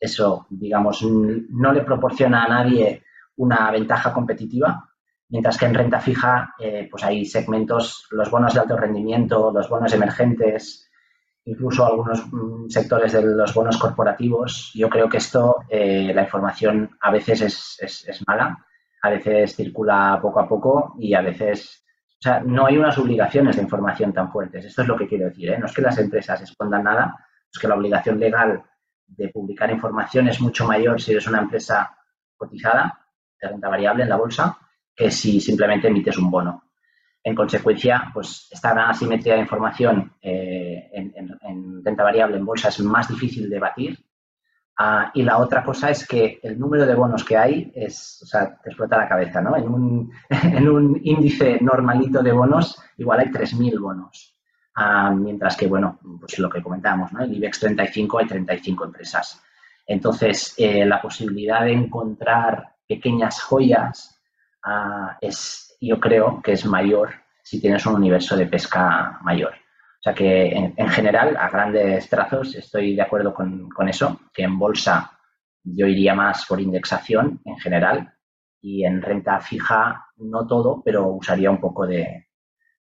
eso, 0.00 0.46
digamos, 0.48 1.02
no 1.02 1.72
le 1.74 1.82
proporciona 1.82 2.44
a 2.44 2.48
nadie 2.48 3.02
una 3.36 3.70
ventaja 3.70 4.14
competitiva, 4.14 4.87
mientras 5.28 5.58
que 5.58 5.66
en 5.66 5.74
renta 5.74 6.00
fija, 6.00 6.54
eh, 6.58 6.88
pues 6.90 7.04
hay 7.04 7.24
segmentos, 7.24 8.06
los 8.10 8.30
bonos 8.30 8.54
de 8.54 8.60
alto 8.60 8.76
rendimiento, 8.76 9.50
los 9.52 9.68
bonos 9.68 9.92
emergentes, 9.92 10.90
incluso 11.44 11.86
algunos 11.86 12.26
mm, 12.32 12.68
sectores 12.68 13.12
de 13.12 13.22
los 13.22 13.54
bonos 13.54 13.76
corporativos. 13.78 14.70
Yo 14.74 14.88
creo 14.88 15.08
que 15.08 15.18
esto, 15.18 15.56
eh, 15.68 16.12
la 16.14 16.22
información 16.22 16.96
a 17.00 17.10
veces 17.10 17.78
es, 17.80 18.24
mala, 18.26 18.64
a 19.02 19.10
veces 19.10 19.54
circula 19.54 20.18
poco 20.20 20.40
a 20.40 20.48
poco 20.48 20.94
y 20.98 21.14
a 21.14 21.20
veces, 21.20 21.84
o 22.06 22.22
sea, 22.22 22.40
no 22.40 22.66
hay 22.66 22.78
unas 22.78 22.98
obligaciones 22.98 23.56
de 23.56 23.62
información 23.62 24.12
tan 24.12 24.32
fuertes. 24.32 24.64
Esto 24.64 24.82
es 24.82 24.88
lo 24.88 24.96
que 24.96 25.06
quiero 25.06 25.26
decir. 25.26 25.50
¿eh? 25.50 25.58
No 25.58 25.66
es 25.66 25.72
que 25.72 25.82
las 25.82 25.98
empresas 25.98 26.40
escondan 26.40 26.84
nada, 26.84 27.26
es 27.50 27.58
que 27.58 27.68
la 27.68 27.76
obligación 27.76 28.18
legal 28.18 28.62
de 29.06 29.28
publicar 29.28 29.70
información 29.70 30.28
es 30.28 30.40
mucho 30.40 30.66
mayor 30.66 31.00
si 31.00 31.12
eres 31.12 31.26
una 31.26 31.40
empresa 31.40 31.96
cotizada 32.36 33.06
de 33.40 33.48
renta 33.48 33.68
variable 33.68 34.02
en 34.02 34.08
la 34.10 34.16
bolsa 34.16 34.58
que 34.98 35.12
si 35.12 35.40
simplemente 35.40 35.86
emites 35.86 36.18
un 36.18 36.28
bono. 36.28 36.64
En 37.22 37.34
consecuencia, 37.34 38.10
pues 38.12 38.48
esta 38.50 38.88
asimetría 38.88 39.34
de 39.34 39.40
información 39.40 40.12
eh, 40.20 40.90
en, 40.92 41.84
renta 41.84 42.02
variable 42.02 42.36
en 42.36 42.44
bolsa 42.44 42.68
es 42.68 42.80
más 42.80 43.08
difícil 43.08 43.48
de 43.48 43.60
batir. 43.60 43.96
Ah, 44.76 45.10
y 45.14 45.22
la 45.22 45.38
otra 45.38 45.62
cosa 45.62 45.90
es 45.90 46.06
que 46.06 46.40
el 46.42 46.58
número 46.58 46.84
de 46.84 46.96
bonos 46.96 47.24
que 47.24 47.36
hay 47.36 47.70
es, 47.74 48.20
o 48.22 48.26
sea, 48.26 48.58
te 48.60 48.70
explota 48.70 48.98
la 48.98 49.08
cabeza, 49.08 49.40
¿no? 49.40 49.56
En 49.56 49.68
un, 49.68 50.12
en 50.30 50.68
un 50.68 51.00
índice 51.02 51.58
normalito 51.60 52.20
de 52.20 52.32
bonos, 52.32 52.80
igual 52.96 53.20
hay 53.20 53.26
3.000 53.26 53.80
bonos. 53.80 54.36
Ah, 54.74 55.12
mientras 55.12 55.56
que, 55.56 55.68
bueno, 55.68 56.00
pues 56.18 56.38
lo 56.40 56.50
que 56.50 56.62
comentábamos, 56.62 57.12
¿no? 57.12 57.22
El 57.22 57.34
IBEX 57.34 57.60
35 57.60 58.18
hay 58.18 58.26
35 58.26 58.84
empresas. 58.84 59.40
Entonces, 59.86 60.54
eh, 60.56 60.84
la 60.84 61.00
posibilidad 61.00 61.64
de 61.64 61.72
encontrar 61.72 62.74
pequeñas 62.86 63.40
joyas 63.42 64.17
ah, 64.64 65.16
es, 65.20 65.76
yo 65.80 65.98
creo 66.00 66.40
que 66.42 66.52
es 66.52 66.64
mayor 66.64 67.10
si 67.42 67.60
tienes 67.60 67.86
un 67.86 67.94
universo 67.94 68.36
de 68.36 68.46
pesca 68.46 69.18
mayor. 69.22 69.52
O 69.52 70.02
sea 70.02 70.14
que, 70.14 70.52
en, 70.52 70.88
general, 70.90 71.36
a 71.36 71.48
grandes 71.48 72.08
trazos, 72.08 72.54
estoy 72.54 72.94
de 72.94 73.02
acuerdo 73.02 73.34
con, 73.34 73.88
eso, 73.88 74.20
que 74.32 74.44
en 74.44 74.58
bolsa 74.58 75.18
yo 75.64 75.86
iría 75.86 76.14
más 76.14 76.46
por 76.46 76.60
indexación 76.60 77.40
en 77.44 77.58
general 77.58 78.14
y 78.60 78.84
en 78.84 79.02
renta 79.02 79.40
fija 79.40 80.06
no 80.18 80.46
todo, 80.46 80.82
pero 80.84 81.08
usaría 81.08 81.50
un 81.50 81.58
poco 81.58 81.86
de, 81.86 82.28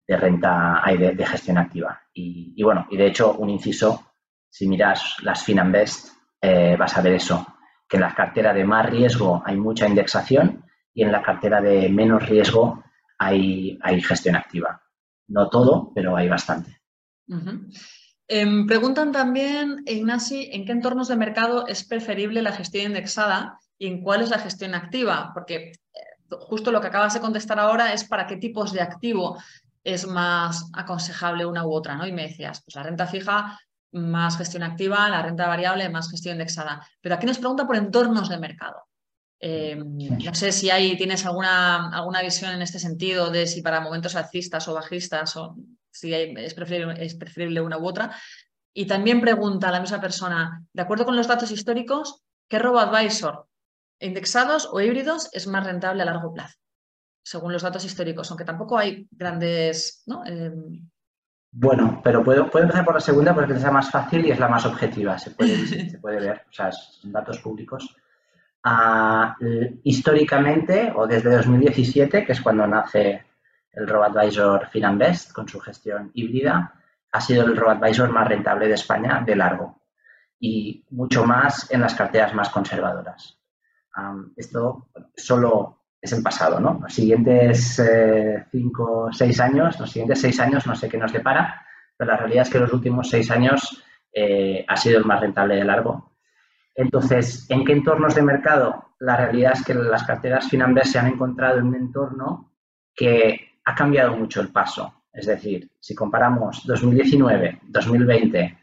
renta, 0.08 0.82
de, 0.86 1.12
de 1.12 1.26
gestión 1.26 1.58
activa. 1.58 2.00
Y, 2.14 2.54
y, 2.56 2.62
bueno, 2.62 2.86
y 2.90 2.96
de 2.96 3.08
hecho, 3.08 3.34
un 3.34 3.50
inciso, 3.50 4.12
si 4.48 4.66
miras 4.66 5.16
las 5.22 5.44
Finanbest, 5.44 6.12
eh, 6.40 6.76
vas 6.78 6.96
a 6.96 7.02
ver 7.02 7.14
eso, 7.14 7.46
que 7.88 7.98
en 7.98 8.02
la 8.02 8.14
cartera 8.14 8.54
de 8.54 8.64
más 8.64 8.88
riesgo 8.88 9.42
hay 9.44 9.56
mucha 9.56 9.86
indexación 9.86 10.64
y 10.94 11.02
en 11.02 11.12
la 11.12 11.22
cartera 11.22 11.60
de 11.60 11.88
menos 11.88 12.28
riesgo 12.28 12.82
hay, 13.18 13.78
hay 13.82 14.00
gestión 14.02 14.36
activa. 14.36 14.82
No 15.28 15.48
todo, 15.48 15.92
pero 15.94 16.16
hay 16.16 16.28
bastante. 16.28 16.80
Em, 18.28 18.66
preguntan 18.66 19.12
también, 19.12 19.82
Ignasi, 19.86 20.50
¿en 20.52 20.64
qué 20.64 20.72
entornos 20.72 21.08
de 21.08 21.16
mercado 21.16 21.66
es 21.66 21.84
preferible 21.84 22.42
la 22.42 22.52
gestión 22.52 22.86
indexada 22.86 23.58
y 23.78 23.86
en 23.86 24.02
cuál 24.02 24.22
es 24.22 24.30
la 24.30 24.38
gestión 24.38 24.74
activa? 24.74 25.32
Porque 25.34 25.56
eh, 25.56 25.72
justo 26.40 26.72
lo 26.72 26.80
que 26.80 26.88
acabas 26.88 27.14
de 27.14 27.20
contestar 27.20 27.58
ahora 27.58 27.92
es 27.92 28.04
para 28.04 28.26
qué 28.26 28.36
tipos 28.36 28.72
de 28.72 28.80
activo 28.80 29.38
es 29.84 30.06
más 30.06 30.70
aconsejable 30.74 31.46
una 31.46 31.66
u 31.66 31.72
otra, 31.72 31.96
¿no? 31.96 32.06
Y 32.06 32.12
me 32.12 32.28
decías, 32.28 32.62
pues 32.64 32.76
la 32.76 32.84
renta 32.84 33.06
fija 33.06 33.58
más 33.92 34.38
gestión 34.38 34.62
activa, 34.62 35.08
la 35.08 35.22
renta 35.22 35.46
variable, 35.46 35.88
más 35.88 36.10
gestión 36.10 36.36
indexada. 36.36 36.86
Pero 37.00 37.14
aquí 37.14 37.26
nos 37.26 37.38
pregunta 37.38 37.66
por 37.66 37.76
entornos 37.76 38.28
de 38.28 38.38
mercado. 38.38 38.86
Eh, 39.44 39.74
no 39.74 40.34
sé 40.36 40.52
si 40.52 40.70
hay, 40.70 40.96
tienes 40.96 41.26
alguna, 41.26 41.90
alguna 41.90 42.22
visión 42.22 42.52
en 42.52 42.62
este 42.62 42.78
sentido 42.78 43.28
de 43.28 43.48
si 43.48 43.60
para 43.60 43.80
momentos 43.80 44.14
alcistas 44.14 44.68
o 44.68 44.74
bajistas 44.74 45.36
o 45.36 45.56
si 45.90 46.14
es, 46.14 46.54
preferible, 46.54 47.04
es 47.04 47.16
preferible 47.16 47.60
una 47.60 47.76
u 47.76 47.86
otra. 47.86 48.14
Y 48.72 48.86
también 48.86 49.20
pregunta 49.20 49.68
a 49.68 49.72
la 49.72 49.80
misma 49.80 50.00
persona, 50.00 50.62
de 50.72 50.82
acuerdo 50.82 51.04
con 51.04 51.16
los 51.16 51.26
datos 51.26 51.50
históricos, 51.50 52.22
¿qué 52.48 52.60
robo-advisor, 52.60 53.48
indexados 53.98 54.68
o 54.70 54.80
híbridos, 54.80 55.28
es 55.32 55.48
más 55.48 55.66
rentable 55.66 56.02
a 56.02 56.06
largo 56.06 56.32
plazo? 56.32 56.56
Según 57.24 57.52
los 57.52 57.62
datos 57.62 57.84
históricos, 57.84 58.30
aunque 58.30 58.44
tampoco 58.44 58.78
hay 58.78 59.08
grandes 59.10 60.04
¿no? 60.06 60.24
Eh, 60.24 60.52
bueno, 61.50 62.00
pero 62.02 62.22
puedo, 62.24 62.44
empezar 62.44 62.84
por 62.84 62.94
la 62.94 63.00
segunda 63.00 63.34
porque 63.34 63.54
es 63.54 63.62
la 63.62 63.72
más 63.72 63.90
fácil 63.90 64.24
y 64.24 64.30
es 64.30 64.38
la 64.38 64.48
más 64.48 64.64
objetiva, 64.64 65.18
se 65.18 65.32
puede, 65.32 65.66
se 65.90 65.98
puede 65.98 66.20
ver, 66.20 66.46
o 66.48 66.52
sea, 66.52 66.70
son 66.70 67.10
datos 67.10 67.40
públicos. 67.40 67.94
Históricamente, 69.82 70.92
o 70.94 71.06
desde 71.06 71.36
2017, 71.36 72.24
que 72.24 72.32
es 72.32 72.40
cuando 72.40 72.66
nace 72.66 73.24
el 73.72 73.88
RoboAdvisor 73.88 74.68
Finanbest 74.68 75.32
con 75.32 75.48
su 75.48 75.58
gestión 75.58 76.10
híbrida, 76.14 76.74
ha 77.10 77.20
sido 77.20 77.44
el 77.44 77.56
RoboAdvisor 77.56 78.10
más 78.10 78.28
rentable 78.28 78.68
de 78.68 78.74
España 78.74 79.22
de 79.24 79.36
largo 79.36 79.82
y 80.38 80.84
mucho 80.90 81.24
más 81.24 81.70
en 81.70 81.80
las 81.80 81.94
carteras 81.94 82.34
más 82.34 82.50
conservadoras. 82.50 83.38
esto 84.36 84.88
solo 85.16 85.82
es 86.00 86.12
en 86.12 86.22
pasado, 86.22 86.58
¿no? 86.58 86.80
Los 86.82 86.92
siguientes 86.92 87.78
eh, 87.78 88.44
cinco, 88.50 89.08
seis 89.12 89.38
años, 89.38 89.78
los 89.78 89.88
siguientes 89.88 90.20
seis 90.20 90.40
años 90.40 90.66
no 90.66 90.74
sé 90.74 90.88
qué 90.88 90.98
nos 90.98 91.12
depara, 91.12 91.64
pero 91.96 92.10
la 92.10 92.16
realidad 92.16 92.42
es 92.42 92.50
que 92.50 92.58
los 92.58 92.72
últimos 92.72 93.08
seis 93.08 93.30
años 93.30 93.84
eh, 94.12 94.64
ha 94.66 94.76
sido 94.76 94.98
el 94.98 95.04
más 95.04 95.20
rentable 95.20 95.54
de 95.54 95.64
largo. 95.64 96.11
Entonces, 96.74 97.46
¿en 97.50 97.64
qué 97.64 97.72
entornos 97.72 98.14
de 98.14 98.22
mercado? 98.22 98.94
La 98.98 99.16
realidad 99.16 99.52
es 99.54 99.64
que 99.64 99.74
las 99.74 100.04
carteras 100.04 100.48
financieras 100.48 100.90
se 100.90 100.98
han 100.98 101.08
encontrado 101.08 101.58
en 101.58 101.66
un 101.66 101.74
entorno 101.74 102.52
que 102.94 103.58
ha 103.64 103.74
cambiado 103.74 104.16
mucho 104.16 104.40
el 104.40 104.48
paso. 104.48 105.02
Es 105.12 105.26
decir, 105.26 105.70
si 105.78 105.94
comparamos 105.94 106.64
2019, 106.66 107.60
2020 107.64 108.58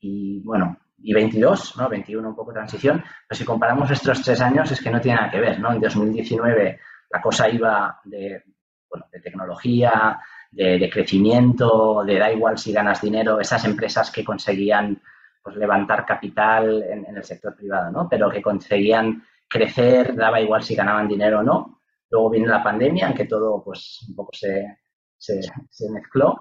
y, 0.00 0.40
bueno, 0.40 0.78
y 0.98 1.12
22, 1.12 1.76
¿no? 1.76 1.88
21 1.88 2.28
un 2.28 2.36
poco 2.36 2.52
transición, 2.52 3.02
pero 3.26 3.38
si 3.38 3.44
comparamos 3.44 3.90
estos 3.90 4.22
tres 4.22 4.40
años 4.40 4.70
es 4.70 4.80
que 4.80 4.90
no 4.90 5.00
tiene 5.00 5.18
nada 5.18 5.30
que 5.30 5.40
ver, 5.40 5.58
¿no? 5.60 5.72
En 5.72 5.80
2019 5.80 6.80
la 7.10 7.20
cosa 7.20 7.48
iba 7.48 8.00
de, 8.04 8.42
bueno, 8.88 9.06
de 9.10 9.20
tecnología, 9.20 10.20
de, 10.50 10.90
crecimiento, 10.90 12.04
de 12.04 12.18
da 12.18 12.32
igual 12.32 12.58
si 12.58 12.72
ganas 12.72 13.00
dinero, 13.00 13.40
esas 13.40 13.64
empresas 13.64 14.10
que 14.10 14.24
conseguían 14.24 15.00
pues, 15.42 15.56
levantar 15.56 16.04
capital 16.04 16.82
en, 16.82 17.16
el 17.16 17.24
sector 17.24 17.54
privado, 17.56 17.90
¿no? 17.90 18.08
Pero 18.08 18.30
que 18.30 18.42
conseguían 18.42 19.22
crecer, 19.48 20.14
daba 20.14 20.40
igual 20.40 20.62
si 20.62 20.74
ganaban 20.74 21.08
dinero 21.08 21.40
o 21.40 21.42
no. 21.42 21.80
Luego 22.10 22.30
viene 22.30 22.48
la 22.48 22.62
pandemia, 22.62 23.08
en 23.08 23.14
que 23.14 23.26
todo 23.26 23.62
pues 23.62 24.04
un 24.08 24.14
poco 24.14 24.30
se, 24.32 24.78
se, 25.16 25.40
se 25.68 25.90
mezcló. 25.90 26.36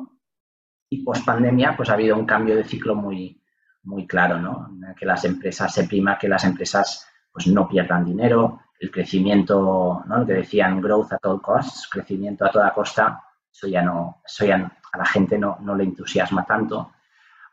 Y 0.89 1.03
post 1.03 1.25
pandemia 1.25 1.75
pues 1.75 1.89
ha 1.89 1.93
habido 1.93 2.15
un 2.15 2.25
cambio 2.25 2.55
de 2.55 2.63
ciclo 2.63 2.95
muy, 2.95 3.41
muy 3.83 4.05
claro, 4.05 4.39
¿no? 4.39 4.69
Que 4.97 5.05
las 5.05 5.25
empresas, 5.25 5.73
se 5.73 5.85
prima 5.85 6.17
que 6.17 6.27
las 6.27 6.43
empresas 6.43 7.07
pues 7.31 7.47
no 7.47 7.67
pierdan 7.67 8.05
dinero, 8.05 8.61
el 8.79 8.91
crecimiento, 8.91 10.03
¿no? 10.05 10.19
Lo 10.19 10.25
que 10.25 10.33
decían 10.33 10.81
growth 10.81 11.13
at 11.13 11.25
all 11.25 11.41
costs, 11.41 11.87
crecimiento 11.89 12.45
a 12.45 12.51
toda 12.51 12.73
costa, 12.73 13.23
eso 13.51 13.67
ya 13.67 13.81
no, 13.81 14.21
eso 14.25 14.45
ya 14.45 14.71
a 14.91 14.97
la 14.97 15.05
gente 15.05 15.37
no, 15.37 15.57
no 15.61 15.75
le 15.75 15.83
entusiasma 15.83 16.45
tanto. 16.45 16.91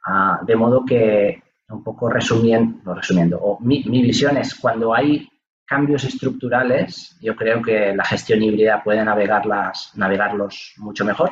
Ah, 0.07 0.41
de 0.47 0.57
modo 0.57 0.85
que, 0.85 1.43
un 1.69 1.83
poco 1.83 2.11
resumiendo, 2.11 2.95
resumiendo 2.95 3.59
mi, 3.61 3.83
visión 3.83 4.37
es 4.37 4.55
cuando 4.55 4.95
hay 4.95 5.29
cambios 5.65 6.05
estructurales, 6.05 7.17
yo 7.23 7.35
creo 7.35 7.63
que 7.63 7.95
la 7.97 8.05
gestión 8.05 8.43
híbrida 8.43 8.83
puede 8.83 9.03
navegarlas, 9.03 9.93
navegarlos 9.95 10.75
mucho 10.77 11.05
mejor. 11.05 11.31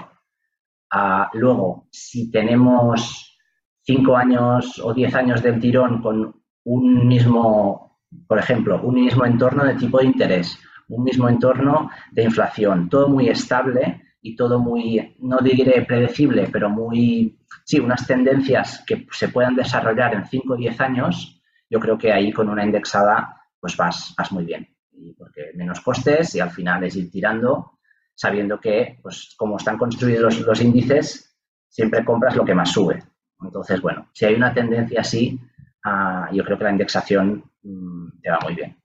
Ah, 0.91 1.31
luego, 1.35 1.87
si 1.91 2.31
tenemos 2.31 3.39
cinco 3.83 4.17
años 4.17 4.81
o 4.83 4.95
diez 4.95 5.15
años 5.15 5.43
del 5.43 5.61
tirón 5.61 6.01
con 6.01 6.35
un 6.65 7.07
mismo, 7.07 8.01
por 8.27 8.39
ejemplo, 8.39 8.81
un 8.83 8.95
mismo 8.95 9.27
entorno 9.27 9.65
de 9.65 9.75
tipo 9.75 9.99
de 9.99 10.07
interés, 10.07 10.59
un 10.89 11.05
mismo 11.05 11.29
entorno 11.29 11.91
de 12.11 12.25
inflación, 12.25 12.89
todo 12.89 13.09
muy 13.09 13.29
estable 13.29 14.03
y 14.21 14.37
todo 14.37 14.59
muy, 14.59 15.17
no 15.21 15.39
diré 15.39 15.83
predecible, 15.83 16.49
pero 16.53 16.71
muy, 16.71 17.39
sí, 17.65 17.81
unas 17.81 18.07
tendencias 18.07 18.83
que 18.87 19.07
se 19.11 19.29
puedan 19.29 19.55
desarrollar 19.55 20.15
en 20.15 20.27
cinco 20.27 20.55
o 20.55 20.57
diez 20.57 20.81
años, 20.81 21.41
yo 21.69 21.81
creo 21.81 21.99
que 21.99 22.13
ahí 22.13 22.33
con 22.33 22.49
una 22.49 22.65
indexada 22.65 23.39
pues 23.61 23.77
vas, 23.77 24.15
vas 24.17 24.33
muy 24.33 24.45
bien. 24.45 24.69
porque 25.17 25.53
menos 25.55 25.81
costes 25.81 26.35
y 26.35 26.41
al 26.41 26.51
final 26.51 26.85
es 26.85 26.97
ir 26.97 27.11
tirando 27.11 27.79
sabiendo 28.15 28.61
que, 28.61 28.99
pues 29.03 29.35
como 29.37 29.57
están 29.57 29.79
construidos 29.79 30.41
los 30.41 30.61
índices, 30.61 31.37
siempre 31.69 32.05
compras 32.05 32.37
lo 32.37 32.45
que 32.45 32.55
más 32.55 32.71
sube. 32.71 33.03
Entonces, 33.41 33.81
bueno, 33.81 34.09
si 34.13 34.27
hay 34.27 34.35
una 34.35 34.55
tendencia 34.55 35.01
así, 35.01 35.41
ah, 35.85 36.29
yo 36.33 36.45
creo 36.45 36.59
que 36.59 36.65
la 36.65 36.71
indexación 36.71 37.45
mm, 37.63 38.21
te 38.23 38.31
va 38.31 38.39
muy 38.43 38.55
bien. 38.55 38.77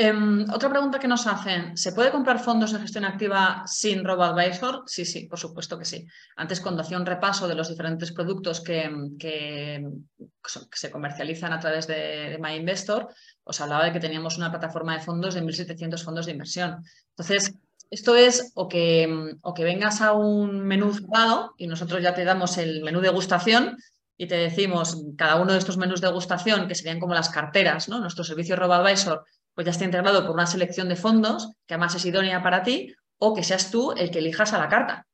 Em, 0.00 0.46
otra 0.56 0.70
pregunta 0.70 1.00
que 1.00 1.08
nos 1.08 1.26
hacen, 1.26 1.76
¿se 1.76 1.92
puede 1.92 2.12
comprar 2.12 2.38
fondos 2.38 2.72
de 2.72 2.78
gestión 2.78 3.04
activa 3.04 3.64
sin 3.66 4.04
RoboAdvisor? 4.04 4.84
Sí, 4.86 5.04
sí, 5.04 5.26
por 5.26 5.40
supuesto 5.40 5.76
que 5.76 5.84
sí. 5.84 6.06
Antes, 6.36 6.60
cuando 6.60 6.82
hacía 6.82 6.98
un 6.98 7.04
repaso 7.04 7.48
de 7.48 7.56
los 7.56 7.68
diferentes 7.68 8.12
productos 8.12 8.60
que, 8.60 8.88
se 10.76 10.90
comercializan 10.92 11.52
a 11.52 11.58
través 11.58 11.88
de, 11.88 12.30
de 12.30 12.38
MyInvestor, 12.38 13.08
os 13.42 13.60
hablaba 13.60 13.86
de 13.86 13.92
que 13.92 13.98
teníamos 13.98 14.36
una 14.36 14.52
plataforma 14.52 14.94
de 14.94 15.02
fondos 15.02 15.34
de 15.34 15.42
1.700 15.42 16.04
fondos 16.04 16.26
de 16.26 16.32
inversión. 16.32 16.84
Entonces, 17.16 17.54
esto 17.90 18.14
es 18.14 18.52
o 18.54 18.68
que, 18.68 19.34
vengas 19.58 20.00
a 20.00 20.12
un 20.12 20.60
menú 20.60 20.94
cerrado 20.94 21.54
y 21.56 21.66
nosotros 21.66 22.00
ya 22.02 22.14
te 22.14 22.24
damos 22.24 22.56
el 22.58 22.84
menú 22.84 23.00
de 23.00 23.08
gustación 23.08 23.76
y 24.16 24.28
te 24.28 24.36
decimos 24.36 25.02
cada 25.16 25.36
uno 25.40 25.52
de 25.52 25.58
estos 25.58 25.76
menús 25.76 26.00
de 26.00 26.12
gustación, 26.12 26.68
que 26.68 26.76
serían 26.76 27.00
como 27.00 27.14
las 27.14 27.30
carteras, 27.30 27.88
¿no? 27.88 27.98
Nuestro 27.98 28.24
servicio 28.24 28.56
RoboAdvisor, 28.56 29.24
pues 29.58 29.64
ya 29.64 29.72
está 29.72 29.84
integrado 29.84 30.24
por 30.24 30.36
una 30.36 30.46
selección 30.46 30.88
de 30.88 30.94
fondos 30.94 31.50
que 31.66 31.74
además 31.74 31.92
es 31.96 32.04
idónea 32.04 32.44
para 32.44 32.62
ti, 32.62 32.94
o 33.18 33.34
que 33.34 33.42
seas 33.42 33.72
tú 33.72 33.90
el 33.90 34.12
que 34.12 34.20
elijas 34.20 34.52
a 34.52 34.58
la 34.58 34.68
carta. 34.68 35.08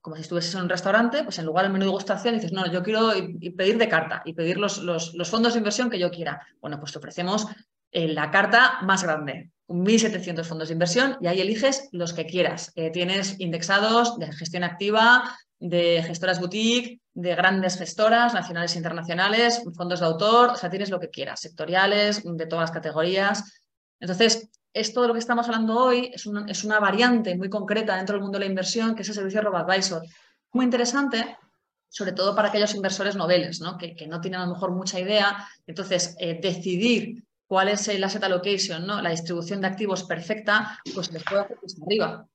Como 0.00 0.16
si 0.16 0.22
estuvieses 0.22 0.52
en 0.56 0.62
un 0.62 0.68
restaurante, 0.68 1.22
pues 1.22 1.38
en 1.38 1.46
lugar 1.46 1.66
del 1.66 1.72
menú 1.72 1.84
de 1.84 1.92
gustación 1.92 2.34
dices, 2.34 2.50
no, 2.50 2.66
yo 2.72 2.82
quiero 2.82 3.12
pedir 3.56 3.78
de 3.78 3.88
carta 3.88 4.20
y 4.24 4.32
pedir 4.32 4.58
los, 4.58 4.78
los, 4.78 5.30
fondos 5.30 5.52
de 5.52 5.58
inversión 5.58 5.90
que 5.90 6.00
yo 6.00 6.10
quiera. 6.10 6.44
Bueno, 6.60 6.80
pues 6.80 6.90
te 6.90 6.98
ofrecemos 6.98 7.46
eh, 7.92 8.08
la 8.08 8.32
carta 8.32 8.80
más 8.82 9.04
grande, 9.04 9.52
1.700 9.68 10.42
fondos 10.42 10.66
de 10.66 10.72
inversión 10.72 11.16
y 11.20 11.28
ahí 11.28 11.40
eliges 11.40 11.88
los 11.92 12.12
que 12.14 12.26
quieras. 12.26 12.72
Eh, 12.74 12.90
tienes 12.90 13.38
indexados 13.38 14.18
de 14.18 14.32
gestión 14.32 14.64
activa, 14.64 15.38
de 15.62 16.02
gestoras 16.02 16.40
boutique, 16.40 17.00
de 17.14 17.36
grandes 17.36 17.78
gestoras 17.78 18.34
nacionales 18.34 18.74
e 18.74 18.78
internacionales, 18.78 19.62
fondos 19.76 20.00
de 20.00 20.06
autor, 20.06 20.50
o 20.50 20.56
sea, 20.56 20.68
tienes 20.68 20.90
lo 20.90 20.98
que 20.98 21.08
quieras, 21.08 21.38
sectoriales, 21.38 22.22
de 22.24 22.46
todas 22.46 22.64
las 22.64 22.70
categorías. 22.72 23.62
Entonces, 24.00 24.50
esto 24.74 25.02
de 25.02 25.08
lo 25.08 25.14
que 25.14 25.20
estamos 25.20 25.46
hablando 25.46 25.78
hoy 25.78 26.10
es 26.12 26.26
una, 26.26 26.44
es 26.50 26.64
una 26.64 26.80
variante 26.80 27.36
muy 27.36 27.48
concreta 27.48 27.96
dentro 27.96 28.14
del 28.14 28.22
mundo 28.22 28.38
de 28.38 28.46
la 28.46 28.50
inversión, 28.50 28.96
que 28.96 29.02
es 29.02 29.08
el 29.10 29.14
servicio 29.14 29.40
RoboAdvisor. 29.40 30.02
Muy 30.50 30.64
interesante, 30.64 31.38
sobre 31.88 32.10
todo 32.10 32.34
para 32.34 32.48
aquellos 32.48 32.74
inversores 32.74 33.14
noveles, 33.14 33.60
¿no? 33.60 33.78
Que, 33.78 33.94
no 34.08 34.20
tienen 34.20 34.40
a 34.40 34.46
lo 34.46 34.54
mejor 34.54 34.72
mucha 34.72 34.98
idea. 34.98 35.46
Entonces, 35.64 36.16
eh, 36.18 36.40
decidir 36.42 37.22
cuál 37.46 37.68
es 37.68 37.86
el 37.86 38.02
asset 38.02 38.24
allocation, 38.24 38.84
¿no? 38.84 39.00
la 39.00 39.10
distribución 39.10 39.60
de 39.60 39.68
activos 39.68 40.02
perfecta, 40.02 40.80
pues 40.92 41.12
les 41.12 41.22
puede 41.22 41.42
hacer 41.42 41.58
arriba. 41.86 42.26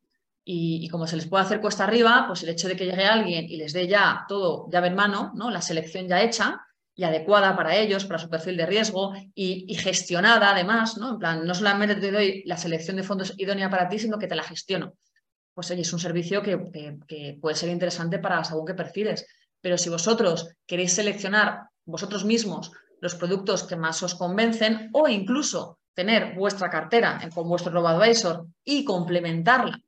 Y, 0.50 0.88
como 0.88 1.08
se 1.08 1.18
les 1.18 1.28
puede 1.28 1.44
hacer 1.44 1.60
cuesta 1.60 1.84
arriba, 1.84 2.24
pues 2.26 2.42
el 2.42 2.48
hecho 2.48 2.70
de 2.70 2.78
que 2.78 2.86
llegue 2.86 3.04
alguien 3.04 3.44
y 3.50 3.58
les 3.58 3.74
dé 3.74 3.86
ya 3.86 4.24
todo 4.30 4.70
llave 4.72 4.88
en 4.88 4.96
mano, 4.96 5.34
¿no? 5.36 5.52
la 5.52 5.62
selección 5.62 6.08
ya 6.08 6.22
hecha 6.22 6.62
y 6.96 7.04
adecuada 7.04 7.54
para 7.58 7.76
ellos, 7.76 8.06
para 8.06 8.18
su 8.18 8.30
perfil 8.30 8.56
de 8.56 8.66
riesgo 8.66 9.14
y, 9.36 9.76
gestionada 9.76 10.52
además, 10.52 10.98
¿no? 10.98 11.10
En 11.10 11.20
plan, 11.20 11.46
no 11.46 11.54
solamente 11.54 11.96
te 11.96 12.14
doy 12.14 12.44
la 12.46 12.56
selección 12.56 12.96
de 12.96 13.04
fondos 13.04 13.34
idónea 13.38 13.70
para 13.70 13.90
ti, 13.90 14.00
sino 14.00 14.18
que 14.18 14.28
te 14.28 14.36
la 14.36 14.44
gestiono. 14.44 14.94
Pues 15.54 15.70
oye, 15.70 15.82
es 15.82 15.92
un 15.92 16.00
servicio 16.00 16.42
que, 16.42 17.36
puede 17.42 17.56
ser 17.58 17.68
interesante 17.68 18.18
para 18.18 18.42
según 18.46 18.68
qué 18.68 18.74
perfiles. 18.74 19.28
Pero 19.60 19.78
si 19.78 19.90
vosotros 19.90 20.50
queréis 20.66 20.94
seleccionar 20.94 21.64
vosotros 21.84 22.24
mismos 22.24 22.72
los 23.02 23.16
productos 23.16 23.64
que 23.64 23.76
más 23.76 24.02
os 24.02 24.16
convencen 24.16 24.92
o 24.94 25.10
incluso 25.10 25.80
tener 25.94 26.36
vuestra 26.36 26.70
cartera 26.70 27.20
con 27.36 27.50
vuestro 27.50 27.74
robo-advisor 27.74 28.48
y 28.64 28.86
complementarla 28.86 29.82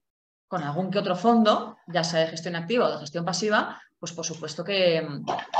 con 0.49 0.63
algún 0.63 0.91
que 0.91 0.99
otro 0.99 1.15
fondo, 1.15 1.77
ya 1.87 2.03
sea 2.03 2.19
de 2.19 2.27
gestión 2.27 2.57
activa 2.57 2.87
o 2.87 2.91
de 2.91 2.97
gestión 2.97 3.23
pasiva, 3.23 3.81
pues 3.97 4.11
por 4.11 4.25
supuesto 4.25 4.65
que 4.65 5.07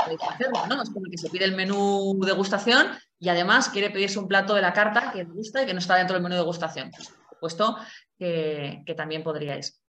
podéis 0.04 0.20
hacerlo, 0.28 0.66
¿no? 0.68 0.82
Es 0.82 0.90
como 0.90 1.06
que 1.10 1.16
se 1.16 1.30
pide 1.30 1.46
el 1.46 1.56
menú 1.56 2.20
degustación 2.22 2.88
y 3.18 3.30
además 3.30 3.70
quiere 3.70 3.90
pedirse 3.90 4.18
un 4.18 4.28
plato 4.28 4.54
de 4.54 4.62
la 4.62 4.74
carta 4.74 5.10
que 5.12 5.24
le 5.24 5.24
gusta 5.24 5.62
y 5.62 5.66
que 5.66 5.72
no 5.72 5.78
está 5.78 5.94
dentro 5.96 6.14
del 6.14 6.22
menú 6.22 6.34
de 6.34 6.40
degustación. 6.40 6.90
Pues, 6.90 7.08
por 7.08 7.28
supuesto 7.30 7.76
que, 8.18 8.82
también 8.94 9.22
podríais. 9.22 9.82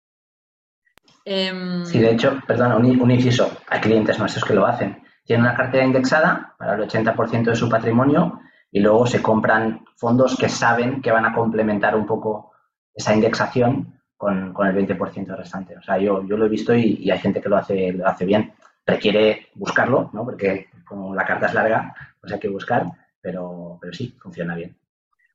Em, 1.26 1.86
sí, 1.86 2.00
de 2.00 2.12
hecho, 2.12 2.40
perdón, 2.48 2.74
un, 2.74 3.02
un 3.02 3.12
inciso. 3.12 3.52
Hay 3.68 3.82
clientes 3.82 4.18
nuestros 4.18 4.46
que 4.46 4.54
lo 4.54 4.66
hacen 4.66 5.02
tienen 5.26 5.46
una 5.46 5.56
cartera 5.56 5.86
indexada 5.86 6.56
para 6.58 6.76
el 6.76 6.82
80% 6.82 7.46
de 7.46 7.56
su 7.56 7.70
patrimonio 7.70 8.42
y 8.72 8.80
luego 8.80 9.06
se 9.08 9.22
compran 9.22 9.86
fondos 9.96 10.36
que 10.36 10.50
saben 10.50 11.02
que 11.02 11.12
van 11.12 11.26
a 11.26 11.34
complementar 11.34 11.96
un 11.96 12.06
poco 12.06 12.52
esa 12.94 13.14
indexación 13.14 14.01
con, 14.22 14.68
el 14.68 14.76
20% 14.76 15.36
restante. 15.36 15.76
O 15.76 15.82
sea, 15.82 15.98
yo, 15.98 16.24
yo 16.28 16.38
lo 16.38 16.46
he 16.46 16.50
visto 16.50 16.76
y, 16.76 17.10
hay 17.10 17.18
gente 17.18 17.42
que 17.42 17.50
lo 17.50 17.58
hace, 17.58 17.92
lo 17.92 18.08
hace 18.08 18.24
bien. 18.24 18.54
Requiere 18.86 19.48
buscarlo, 19.56 20.12
¿no? 20.14 20.24
Porque 20.24 20.68
como 20.86 21.16
la 21.16 21.26
carta 21.26 21.48
es 21.48 21.56
larga, 21.56 21.96
pues 22.20 22.32
hay 22.32 22.40
que 22.40 22.48
buscar, 22.48 22.86
pero, 23.20 23.80
pero 23.82 23.92
sí, 23.92 24.16
funciona 24.22 24.54
bien. 24.54 24.78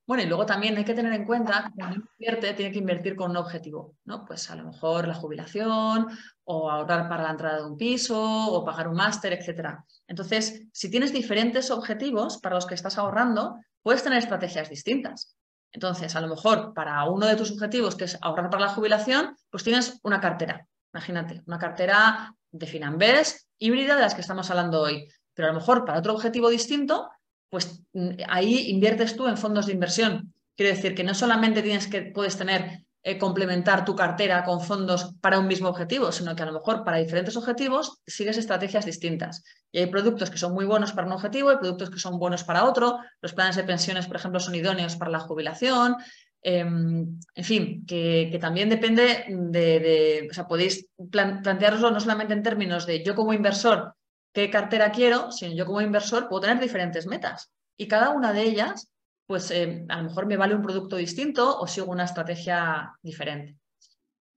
Bueno, 0.06 0.22
y 0.22 0.26
luego 0.26 0.46
también 0.46 0.76
hay 0.76 0.84
que 0.84 0.94
tener 0.94 1.12
en 1.14 1.24
cuenta 1.24 1.64
que 1.64 1.80
cuando 1.80 1.96
invierte 2.16 2.54
tiene 2.54 2.70
que 2.70 2.78
invertir 2.78 3.16
con 3.16 3.32
un 3.32 3.38
objetivo, 3.38 3.96
¿no? 4.04 4.24
Pues 4.24 4.48
a 4.52 4.54
lo 4.54 4.62
mejor 4.62 5.08
la 5.08 5.14
jubilación 5.14 6.06
o 6.44 6.70
ahorrar 6.70 7.08
para 7.08 7.24
la 7.24 7.30
entrada 7.30 7.56
de 7.56 7.64
un 7.64 7.76
piso 7.76 8.22
o 8.22 8.64
pagar 8.64 8.86
un 8.86 8.94
máster, 8.94 9.32
etc. 9.32 9.80
Entonces, 10.06 10.62
si 10.72 10.92
tienes 10.92 11.12
diferentes 11.12 11.72
objetivos 11.72 12.38
para 12.38 12.54
los 12.54 12.66
que 12.66 12.74
estás 12.74 12.98
ahorrando, 12.98 13.58
puedes 13.82 14.04
tener 14.04 14.20
estrategias 14.20 14.70
distintas. 14.70 15.36
Entonces, 15.76 16.16
a 16.16 16.22
lo 16.22 16.28
mejor 16.28 16.72
para 16.72 17.04
uno 17.04 17.26
de 17.26 17.36
tus 17.36 17.50
objetivos, 17.50 17.96
que 17.96 18.04
es 18.04 18.16
ahorrar 18.22 18.48
para 18.48 18.64
la 18.64 18.72
jubilación, 18.72 19.36
pues 19.50 19.62
tienes 19.62 20.00
una 20.04 20.22
cartera. 20.22 20.66
Imagínate, 20.94 21.42
una 21.44 21.58
cartera 21.58 22.34
de 22.50 22.66
Finambés 22.66 23.46
híbrida 23.58 23.94
de 23.94 24.00
las 24.00 24.14
que 24.14 24.22
estamos 24.22 24.50
hablando 24.50 24.80
hoy. 24.80 25.06
Pero 25.34 25.48
a 25.48 25.52
lo 25.52 25.58
mejor 25.58 25.84
para 25.84 25.98
otro 25.98 26.14
objetivo 26.14 26.48
distinto, 26.48 27.10
pues 27.50 27.82
mm, 27.92 28.08
ahí 28.26 28.70
inviertes 28.70 29.16
tú 29.16 29.26
en 29.28 29.36
fondos 29.36 29.66
de 29.66 29.74
inversión. 29.74 30.32
Quiere 30.56 30.74
decir 30.74 30.94
que 30.94 31.04
no 31.04 31.12
solamente 31.12 31.60
tienes 31.60 31.88
que, 31.88 32.10
puedes 32.10 32.38
tener, 32.38 32.85
eh, 33.08 33.18
complementar 33.18 33.84
tu 33.84 33.94
cartera 33.94 34.42
con 34.42 34.60
fondos 34.60 35.14
para 35.20 35.38
un 35.38 35.46
mismo 35.46 35.68
objetivo, 35.68 36.10
sino 36.10 36.34
que 36.34 36.42
a 36.42 36.46
lo 36.46 36.52
mejor 36.52 36.82
para 36.82 36.96
diferentes 36.96 37.36
objetivos 37.36 38.00
sigues 38.04 38.36
estrategias 38.36 38.84
distintas. 38.84 39.44
Y 39.70 39.78
hay 39.78 39.86
productos 39.86 40.28
que 40.28 40.38
son 40.38 40.52
muy 40.52 40.64
buenos 40.64 40.90
para 40.90 41.06
un 41.06 41.12
objetivo, 41.12 41.50
hay 41.50 41.58
productos 41.58 41.90
que 41.90 42.00
son 42.00 42.18
buenos 42.18 42.42
para 42.42 42.64
otro. 42.64 42.98
Los 43.20 43.32
planes 43.32 43.54
de 43.54 43.62
pensiones, 43.62 44.08
por 44.08 44.16
ejemplo, 44.16 44.40
son 44.40 44.56
idóneos 44.56 44.96
para 44.96 45.12
la 45.12 45.20
jubilación. 45.20 45.94
Em, 46.42 47.20
en 47.32 47.44
fin, 47.44 47.86
que, 47.86 48.36
también 48.40 48.68
depende 48.68 49.24
de, 49.28 50.26
o 50.28 50.34
sea, 50.34 50.48
podéis 50.48 50.88
plantearoslo 51.08 51.92
no 51.92 52.00
solamente 52.00 52.34
en 52.34 52.42
términos 52.42 52.86
de 52.86 53.04
yo 53.04 53.14
como 53.14 53.32
inversor 53.32 53.94
qué 54.32 54.50
cartera 54.50 54.90
quiero, 54.90 55.30
sino 55.30 55.54
yo 55.54 55.64
como 55.64 55.80
inversor 55.80 56.28
puedo 56.28 56.40
tener 56.40 56.58
diferentes 56.58 57.06
metas. 57.06 57.52
Y 57.76 57.86
cada 57.86 58.10
una 58.10 58.32
de 58.32 58.42
ellas, 58.42 58.88
pues 59.26 59.50
eh, 59.50 59.84
a 59.88 59.96
lo 59.98 60.04
mejor 60.04 60.26
me 60.26 60.36
vale 60.36 60.54
un 60.54 60.62
producto 60.62 60.96
distinto 60.96 61.58
o 61.58 61.66
sigo 61.66 61.90
una 61.90 62.04
estrategia 62.04 62.92
diferente. 63.02 63.58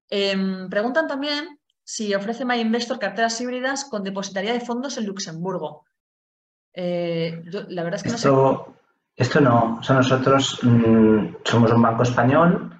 Em, 0.09 0.69
preguntan 0.69 1.07
también 1.07 1.59
si 1.83 2.13
ofrece 2.15 2.45
MyInvestor 2.45 2.99
carteras 2.99 3.39
híbridas 3.41 3.85
con 3.85 4.03
depositaría 4.03 4.53
de 4.53 4.61
fondos 4.61 4.97
en 4.97 5.05
Luxemburgo. 5.05 5.85
Eh, 6.73 7.41
la 7.69 7.83
verdad 7.83 7.97
es 7.97 8.03
que 8.03 8.09
no 8.09 8.17
sé. 8.17 8.29
Esto 9.15 9.41
no, 9.41 9.81
nosotros 9.89 10.59
mm, 10.63 11.35
somos 11.43 11.71
un 11.73 11.81
banco 11.81 12.03
español 12.03 12.79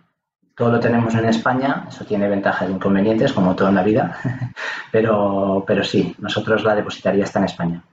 todo 0.60 0.74
lo 0.74 0.80
tenemos 0.82 1.16
en 1.16 1.24
España, 1.24 1.86
eso 1.88 2.04
tiene 2.04 2.28
ventajas 2.28 2.68
e 2.68 2.72
inconvenientes, 2.74 3.32
como 3.32 3.56
toda 3.56 3.72
la 3.72 3.82
vida, 3.82 4.18
pero, 4.92 5.64
pero 5.66 5.86
sí, 5.86 6.14
nosotros 6.20 6.66
la 6.66 6.76
depositaría 6.76 7.24
está 7.24 7.40
en 7.40 7.46
España. 7.46 7.84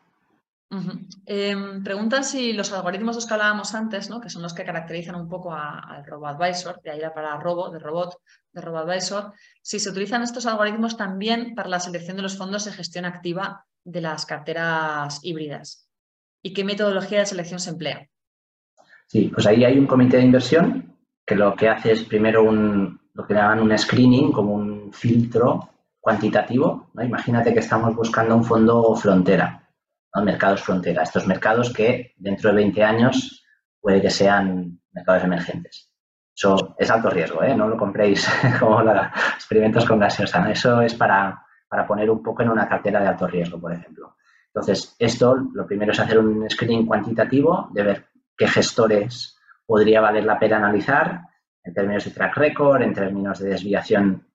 Em, 0.68 1.84
preguntan 1.84 2.24
si 2.24 2.52
los 2.52 2.72
algoritmos 2.72 3.14
los 3.14 3.26
que 3.26 3.34
hablábamos 3.34 3.74
antes, 3.74 4.10
¿no? 4.10 4.20
que 4.20 4.30
son 4.30 4.42
los 4.42 4.52
que 4.52 4.64
caracterizan 4.64 5.14
un 5.14 5.28
poco 5.28 5.54
al 5.54 6.04
RoboAdvisor, 6.04 6.80
de 6.82 6.90
ahí 6.90 7.00
la 7.00 7.14
para 7.14 7.38
robo, 7.38 7.70
de 7.70 7.78
robot, 7.78 8.18
de 8.52 8.60
RoboAdvisor, 8.60 9.32
si 9.62 9.78
se 9.78 9.90
utilizan 9.90 10.22
estos 10.22 10.46
algoritmos 10.46 10.96
también 10.96 11.54
para 11.54 11.68
la 11.68 11.80
selección 11.80 12.16
de 12.16 12.24
los 12.24 12.36
fondos 12.36 12.64
de 12.64 12.72
gestión 12.72 13.04
activa 13.04 13.64
de 13.84 14.00
las 14.00 14.26
carteras 14.26 15.20
híbridas. 15.22 15.88
¿Y 16.42 16.52
qué 16.52 16.64
metodología 16.64 17.20
de 17.20 17.26
selección 17.26 17.60
se 17.60 17.70
emplea? 17.70 18.08
Sí, 19.06 19.30
pues 19.32 19.46
ahí 19.46 19.64
hay 19.64 19.78
un 19.78 19.86
comité 19.86 20.16
de 20.16 20.24
inversión 20.24 20.96
que 21.24 21.36
lo 21.36 21.54
que 21.54 21.68
hace 21.68 21.92
es 21.92 22.02
primero 22.02 22.42
un, 22.42 23.00
lo 23.14 23.26
que 23.26 23.34
llaman 23.34 23.60
un 23.60 23.76
screening, 23.76 24.32
como 24.32 24.54
un 24.54 24.92
filtro 24.92 25.70
cuantitativo. 26.00 26.90
Imagínate 27.00 27.52
que 27.52 27.60
estamos 27.60 27.94
buscando 27.94 28.36
un 28.36 28.44
fondo 28.44 28.94
frontera, 28.94 29.65
mercados 30.24 30.62
frontera, 30.62 31.02
estos 31.02 31.26
mercados 31.26 31.72
que 31.72 32.14
dentro 32.16 32.50
de 32.50 32.56
20 32.56 32.82
años 32.82 33.44
puede 33.80 34.00
que 34.00 34.10
sean 34.10 34.80
mercados 34.92 35.24
emergentes. 35.24 35.90
Eso 36.34 36.74
es 36.78 36.90
alto 36.90 37.08
riesgo, 37.08 37.42
¿eh? 37.42 37.54
no 37.54 37.66
lo 37.66 37.76
compréis 37.76 38.28
como 38.60 38.82
los 38.82 38.96
experimentos 39.34 39.86
con 39.86 39.98
gaseosa. 39.98 40.50
Eso 40.50 40.82
es 40.82 40.94
para, 40.94 41.42
para 41.68 41.86
poner 41.86 42.10
un 42.10 42.22
poco 42.22 42.42
en 42.42 42.50
una 42.50 42.68
cartera 42.68 43.00
de 43.00 43.08
alto 43.08 43.26
riesgo, 43.26 43.58
por 43.58 43.72
ejemplo. 43.72 44.16
Entonces, 44.48 44.94
esto 44.98 45.36
lo 45.52 45.66
primero 45.66 45.92
es 45.92 46.00
hacer 46.00 46.18
un 46.18 46.48
screening 46.48 46.86
cuantitativo 46.86 47.68
de 47.72 47.82
ver 47.82 48.06
qué 48.36 48.48
gestores 48.48 49.38
podría 49.66 50.00
valer 50.00 50.24
la 50.24 50.38
pena 50.38 50.58
analizar 50.58 51.22
en 51.62 51.74
términos 51.74 52.04
de 52.04 52.10
track 52.12 52.36
record, 52.36 52.82
en 52.82 52.94
términos 52.94 53.38
de 53.38 53.50
desviación 53.50 54.26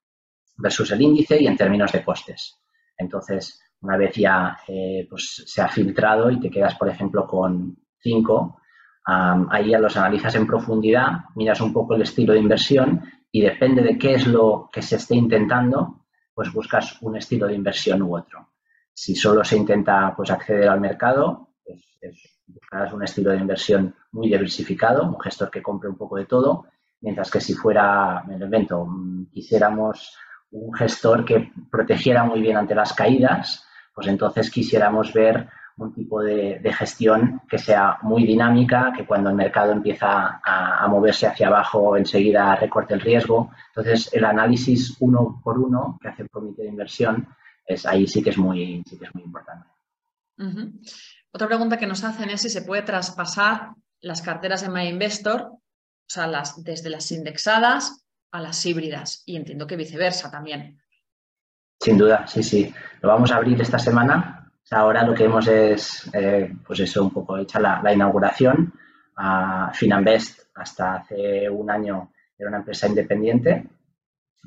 versus 0.57 0.91
el 0.91 1.01
índice 1.01 1.41
y 1.41 1.47
en 1.47 1.57
términos 1.57 1.91
de 1.91 2.03
costes. 2.03 2.59
Entonces, 2.97 3.61
una 3.81 3.97
vez 3.97 4.15
ya 4.15 4.57
eh, 4.67 5.07
pues, 5.09 5.43
se 5.45 5.61
ha 5.61 5.67
filtrado 5.67 6.29
y 6.29 6.39
te 6.39 6.49
quedas, 6.49 6.75
por 6.75 6.89
ejemplo, 6.89 7.27
con 7.27 7.77
cinco, 7.99 8.59
ahí 9.03 9.69
ya 9.69 9.79
los 9.79 9.97
analizas 9.97 10.35
en 10.35 10.47
profundidad, 10.47 11.25
miras 11.35 11.59
un 11.61 11.73
poco 11.73 11.95
el 11.95 12.03
estilo 12.03 12.33
de 12.33 12.39
inversión 12.39 13.01
y 13.31 13.41
depende 13.41 13.81
de 13.81 13.97
qué 13.97 14.13
es 14.13 14.27
lo 14.27 14.69
que 14.71 14.81
se 14.81 14.97
esté 14.97 15.15
intentando, 15.15 16.05
pues 16.33 16.53
buscas 16.53 17.01
un 17.01 17.17
estilo 17.17 17.47
de 17.47 17.55
inversión 17.55 18.01
u 18.03 18.15
otro. 18.15 18.49
Si 18.93 19.15
solo 19.15 19.43
se 19.43 19.57
intenta 19.57 20.13
pues, 20.15 20.29
acceder 20.29 20.69
al 20.69 20.79
mercado, 20.79 21.49
es 21.65 22.41
buscarás 22.53 22.93
un 22.93 23.03
estilo 23.03 23.31
de 23.31 23.37
inversión 23.37 23.95
muy 24.11 24.27
diversificado, 24.27 25.03
un 25.03 25.19
gestor 25.19 25.49
que 25.49 25.61
compre 25.61 25.89
un 25.89 25.97
poco 25.97 26.17
de 26.17 26.25
todo, 26.25 26.65
mientras 27.01 27.31
que 27.31 27.41
si 27.41 27.53
fuera, 27.53 28.23
me 28.27 28.37
lo 28.37 28.45
invento, 28.45 28.87
quisiéramos 29.31 30.15
un 30.51 30.73
gestor 30.73 31.25
que 31.25 31.51
protegiera 31.71 32.23
muy 32.23 32.41
bien 32.41 32.57
ante 32.57 32.75
las 32.75 32.93
caídas, 32.93 33.65
pues 33.93 34.07
entonces 34.07 34.49
quisiéramos 34.49 35.13
ver 35.13 35.47
un 35.77 35.93
tipo 35.93 36.21
de, 36.21 36.59
gestión 36.77 37.41
que 37.49 37.57
sea 37.57 37.97
muy 38.03 38.25
dinámica, 38.25 38.93
que 38.95 39.05
cuando 39.05 39.29
el 39.29 39.35
mercado 39.35 39.71
empieza 39.71 40.41
a, 40.43 40.87
moverse 40.87 41.27
hacia 41.27 41.47
abajo 41.47 41.97
enseguida 41.97 42.55
recorte 42.55 42.93
el 42.93 43.01
riesgo. 43.01 43.51
Entonces, 43.69 44.13
el 44.13 44.25
análisis 44.25 44.97
uno 44.99 45.41
por 45.43 45.57
uno 45.57 45.97
que 46.01 46.09
hace 46.09 46.23
el 46.23 46.29
comité 46.29 46.63
de 46.63 46.69
inversión, 46.69 47.27
es, 47.65 47.85
ahí 47.85 48.05
sí 48.07 48.21
que 48.21 48.31
es 48.31 48.37
muy, 48.37 48.83
sí 48.87 48.97
que 48.97 49.05
es 49.05 49.15
muy 49.15 49.23
importante. 49.23 49.67
Otra 51.31 51.47
pregunta 51.47 51.77
que 51.77 51.87
nos 51.87 52.03
hacen 52.03 52.29
es 52.29 52.41
si 52.41 52.49
se 52.49 52.63
puede 52.63 52.81
traspasar 52.81 53.71
las 54.01 54.21
carteras 54.21 54.63
en 54.63 54.73
MyInvestor 54.73 55.51
sea, 56.11 56.27
las, 56.27 56.63
desde 56.63 56.89
las 56.89 57.11
indexadas 57.11 58.05
a 58.31 58.41
las 58.41 58.65
híbridas 58.65 59.23
y 59.25 59.35
entiendo 59.35 59.67
que 59.67 59.77
viceversa 59.77 60.29
también. 60.29 60.81
Sin 61.81 61.97
duda, 61.97 62.27
sí, 62.27 62.43
sí. 62.43 62.71
Lo 63.01 63.09
vamos 63.09 63.31
a 63.31 63.37
abrir 63.37 63.59
esta 63.59 63.79
semana. 63.79 64.51
Ahora 64.69 65.03
lo 65.03 65.15
que 65.15 65.25
hemos 65.25 65.47
es, 65.47 66.07
eh, 66.13 66.53
pues 66.65 66.79
eso, 66.79 67.03
un 67.03 67.11
poco 67.11 67.37
hecha 67.39 67.59
la, 67.59 67.91
inauguración. 67.91 68.73
a 69.15 69.71
Finanvest 69.73 70.41
hasta 70.55 70.95
hace 70.95 71.49
un 71.49 71.69
año 71.69 72.11
era 72.37 72.49
una 72.49 72.59
empresa 72.59 72.87
independiente, 72.87 73.67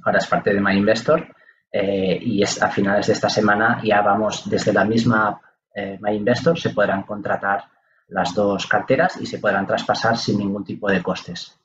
ahora 0.05 0.18
es 0.18 0.26
parte 0.26 0.53
de 0.53 0.61
MyInvestor 0.61 1.28
eh, 1.70 2.18
y 2.20 2.43
es, 2.43 2.61
a 2.62 2.68
finales 2.68 3.07
de 3.07 3.12
esta 3.12 3.28
semana 3.28 3.80
ya 3.85 4.01
vamos 4.01 4.49
desde 4.49 4.72
la 4.72 4.85
misma 4.85 5.41
eh, 5.74 5.99
MyInvestor, 6.01 6.59
se 6.59 6.70
podrán 6.70 7.03
contratar 7.03 7.64
las 8.09 8.35
dos 8.35 8.66
carteras 8.66 9.20
y 9.20 9.26
se 9.26 9.39
podrán 9.39 9.66
traspasar 9.66 10.16
sin 10.16 10.39
ningún 10.39 10.64
tipo 10.64 10.91
de 10.91 11.03
costes. 11.03 11.59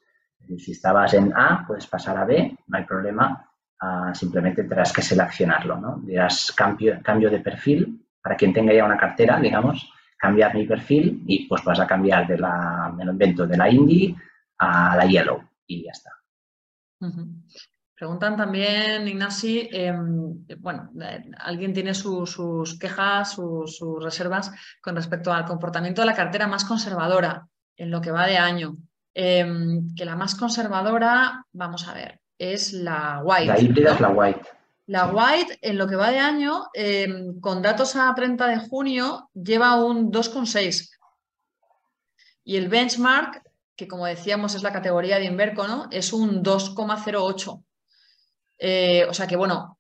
Si 0.58 0.72
estabas 0.72 1.14
en 1.14 1.32
A, 1.36 1.64
puedes 1.68 1.86
pasar 1.88 2.18
a 2.18 2.26
B, 2.26 2.58
no 2.68 2.78
hay 2.78 2.86
problema, 2.86 3.49
simplemente 4.14 4.64
tendrás 4.64 4.92
que 4.92 5.02
seleccionarlo, 5.02 5.78
¿no? 5.78 6.00
Dirás 6.04 6.52
cambio, 6.52 7.00
cambio 7.04 7.30
de 7.30 7.40
perfil, 7.40 8.06
para 8.22 8.36
quien 8.36 8.54
tenga 8.54 8.74
ya 8.74 8.86
una 8.86 8.98
cartera, 8.98 9.40
digamos, 9.40 9.92
cambiar 10.18 10.54
mi 10.54 10.66
perfil 10.66 11.24
y 11.26 11.48
pues 11.48 11.64
vas 11.64 11.80
a 11.80 11.88
cambiar 11.88 12.28
de 12.28 12.38
la, 12.38 12.94
me 12.96 13.06
lo 13.06 13.14
invento, 13.14 13.48
de 13.48 13.58
la 13.58 13.70
Indie 13.70 14.16
a 14.58 14.98
la 14.98 15.06
Yellow 15.06 15.42
y 15.66 15.86
ya 15.86 15.92
está. 15.92 16.12
Preguntan 17.96 18.36
también, 18.36 19.08
Ignasi, 19.08 19.70
em, 19.72 20.46
bueno, 20.60 20.90
eh, 21.02 21.32
alguien 21.38 21.74
tiene 21.74 21.94
sus 21.94 22.78
quejas, 22.80 23.34
sus 23.34 23.82
reservas 24.02 24.52
con 24.82 24.96
respecto 24.96 25.34
al 25.34 25.46
comportamiento 25.46 26.02
de 26.02 26.08
la 26.08 26.16
cartera 26.16 26.48
más 26.48 26.66
conservadora 26.66 27.48
en 27.76 27.92
lo 27.92 28.02
que 28.02 28.12
va 28.12 28.26
de 28.26 28.38
año. 28.38 28.78
Em, 29.14 29.94
que 29.96 30.06
la 30.06 30.16
más 30.16 30.36
conservadora, 30.36 31.46
vamos 31.52 31.88
a 31.88 31.94
ver, 31.94 32.22
es 32.40 32.74
la 32.74 33.22
White. 33.24 33.46
La 33.46 33.60
híbrida 33.60 33.94
es 33.94 34.00
la 34.00 34.10
White. 34.10 34.42
La 34.88 35.12
White, 35.12 35.60
en 35.62 35.78
lo 35.78 35.88
que 35.88 35.96
va 35.96 36.10
de 36.10 36.18
año, 36.18 36.64
em, 36.74 37.40
con 37.40 37.62
datos 37.62 37.96
a 37.96 38.12
30 38.16 38.48
de 38.48 38.58
junio, 38.58 39.30
lleva 39.36 39.76
un 39.76 40.10
2,6. 40.10 40.90
Y 42.44 42.58
el 42.58 42.70
benchmark, 42.70 43.44
que 43.76 43.88
como 43.88 44.08
decíamos 44.08 44.56
es 44.56 44.64
la 44.64 44.74
categoría 44.74 45.20
de 45.20 45.26
Inverco, 45.26 45.68
¿no? 45.68 45.88
es 45.92 46.12
un 46.12 46.42
2,08. 46.42 47.64
Eh, 48.58 49.06
o 49.08 49.14
sea 49.14 49.28
que, 49.28 49.36
bueno, 49.36 49.80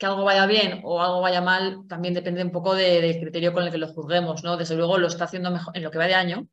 que 0.00 0.06
algo 0.06 0.24
vaya 0.24 0.46
bien 0.46 0.80
o 0.82 1.02
algo 1.02 1.20
vaya 1.20 1.42
mal 1.42 1.86
también 1.86 2.14
depende 2.14 2.42
un 2.42 2.50
poco 2.50 2.74
del 2.74 3.20
criterio 3.20 3.52
con 3.52 3.64
el 3.64 3.70
que 3.70 3.78
lo 3.78 3.92
juzguemos, 3.92 4.42
¿no? 4.42 4.56
Desde 4.56 4.74
luego 4.74 4.96
lo 4.96 5.08
está 5.08 5.24
haciendo 5.24 5.50
mejor, 5.50 5.76
en 5.76 5.82
lo 5.82 5.90
que 5.90 5.98
va 5.98 6.06
de 6.06 6.14
año, 6.14 6.48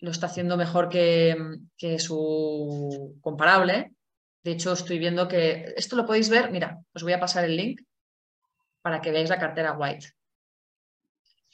lo 0.00 0.10
está 0.10 0.26
haciendo 0.26 0.58
mejor 0.58 0.90
que, 0.90 1.34
su 1.98 3.18
comparable. 3.22 3.92
De 4.44 4.52
hecho, 4.52 4.72
estoy 4.72 4.98
viendo 4.98 5.28
que 5.28 5.72
esto 5.76 5.96
lo 5.96 6.04
podéis 6.04 6.28
ver, 6.28 6.50
mira, 6.50 6.80
os 6.94 7.02
voy 7.02 7.12
a 7.12 7.20
pasar 7.20 7.44
el 7.44 7.56
link 7.56 7.80
para 8.82 9.00
que 9.00 9.12
veáis 9.12 9.30
la 9.30 9.38
cartera 9.38 9.76
White. 9.78 10.08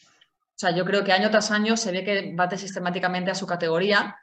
O 0.01 0.61
sea, 0.61 0.71
yo 0.71 0.85
creo 0.85 1.05
que 1.05 1.13
año 1.13 1.31
tras 1.31 1.51
año 1.51 1.77
se 1.77 1.93
ve 1.93 2.03
que 2.03 2.33
bate 2.35 2.57
sistemáticamente 2.57 3.31
a 3.31 3.35
su 3.35 3.47
categoría, 3.47 4.17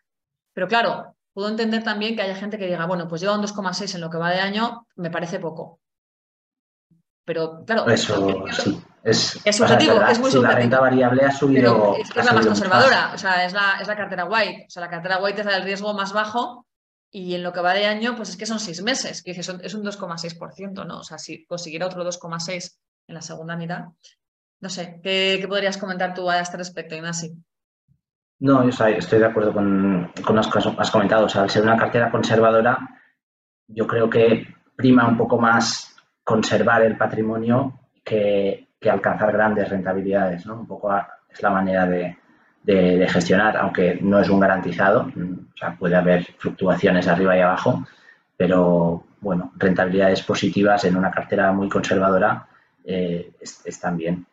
pero 0.51 0.67
claro, 0.67 1.15
puedo 1.33 1.47
entender 1.47 1.83
también 1.83 2.15
que 2.15 2.23
haya 2.23 2.35
gente 2.35 2.57
que 2.57 2.65
diga, 2.65 2.85
bueno, 2.85 3.07
pues 3.07 3.21
lleva 3.21 3.35
un 3.35 3.43
2,6 3.43 3.95
en 3.95 4.01
lo 4.01 4.09
que 4.09 4.17
va 4.17 4.31
de 4.31 4.39
año, 4.39 4.87
me 4.95 5.11
parece 5.11 5.39
poco. 5.39 5.79
Pero 7.23 7.63
claro, 7.65 7.87
eso 7.89 8.45
sí. 8.51 8.81
Es, 9.03 9.39
es 9.45 9.55
subjetivo, 9.55 10.01
es 10.01 10.19
muy 10.19 10.31
subjetivo. 10.31 10.43
La 10.43 10.55
renta 10.55 10.79
variable 10.79 11.23
ha 11.23 11.31
subido. 11.31 11.95
es 11.97 12.09
que 12.09 12.19
es 12.19 12.25
la 12.25 12.33
más 12.33 12.45
conservadora, 12.45 13.11
o 13.13 13.17
sea, 13.17 13.45
es 13.45 13.53
la, 13.53 13.77
es 13.79 13.87
la 13.87 13.95
cartera 13.95 14.25
white. 14.25 14.65
O 14.67 14.69
sea, 14.69 14.81
la 14.81 14.89
cartera 14.89 15.21
white 15.21 15.39
es 15.39 15.45
la 15.45 15.53
del 15.53 15.63
riesgo 15.63 15.93
más 15.93 16.11
bajo 16.11 16.65
y 17.17 17.33
en 17.33 17.43
lo 17.43 17.53
que 17.53 17.61
va 17.61 17.73
de 17.73 17.85
año, 17.85 18.13
pues 18.17 18.27
es 18.27 18.35
que 18.35 18.45
son 18.45 18.59
seis 18.59 18.83
meses, 18.83 19.23
que 19.23 19.31
es 19.31 19.47
un 19.47 19.85
2,6%, 19.85 20.85
¿no? 20.85 20.99
O 20.99 21.03
sea, 21.03 21.17
si 21.17 21.45
consiguiera 21.45 21.85
otro 21.85 22.03
2,6 22.03 22.77
en 23.07 23.15
la 23.15 23.21
segunda 23.21 23.55
mitad. 23.55 23.85
No 24.59 24.67
sé, 24.67 24.99
¿qué, 25.01 25.37
¿qué, 25.39 25.47
podrías 25.47 25.77
comentar 25.77 26.13
tú 26.13 26.29
a 26.29 26.41
este 26.41 26.57
respecto, 26.57 26.93
Ignasi? 26.93 27.33
No, 28.39 28.69
yo 28.69 28.85
estoy 28.97 29.19
de 29.19 29.25
acuerdo 29.27 29.53
con, 29.53 30.11
con 30.25 30.35
lo 30.35 30.41
que 30.41 30.59
has 30.77 30.91
comentado. 30.91 31.27
O 31.27 31.29
sea, 31.29 31.43
al 31.43 31.49
ser 31.49 31.63
una 31.63 31.77
cartera 31.77 32.11
conservadora, 32.11 32.77
yo 33.65 33.87
creo 33.87 34.09
que 34.09 34.53
prima 34.75 35.07
un 35.07 35.15
poco 35.15 35.39
más 35.39 35.95
conservar 36.21 36.81
el 36.81 36.97
patrimonio 36.97 37.79
que, 38.03 38.67
alcanzar 38.91 39.31
grandes 39.31 39.69
rentabilidades. 39.69 40.45
¿no? 40.45 40.55
Un 40.55 40.67
poco 40.67 40.93
es 41.29 41.41
la 41.41 41.49
manera 41.49 41.87
de, 41.87 42.17
gestionar, 42.65 43.57
aunque 43.57 43.99
no 44.01 44.19
es 44.19 44.29
un 44.29 44.39
garantizado. 44.39 45.01
O 45.03 45.57
sea, 45.57 45.75
puede 45.77 45.95
haber 45.95 46.25
fluctuaciones 46.37 47.07
arriba 47.07 47.37
y 47.37 47.41
abajo, 47.41 47.85
pero 48.37 49.03
bueno, 49.21 49.51
rentabilidades 49.55 50.21
positivas 50.23 50.83
en 50.85 50.95
una 50.95 51.11
cartera 51.11 51.51
muy 51.51 51.69
conservadora 51.69 52.47
eh, 52.83 53.31
están 53.39 53.97
bien. 53.97 54.25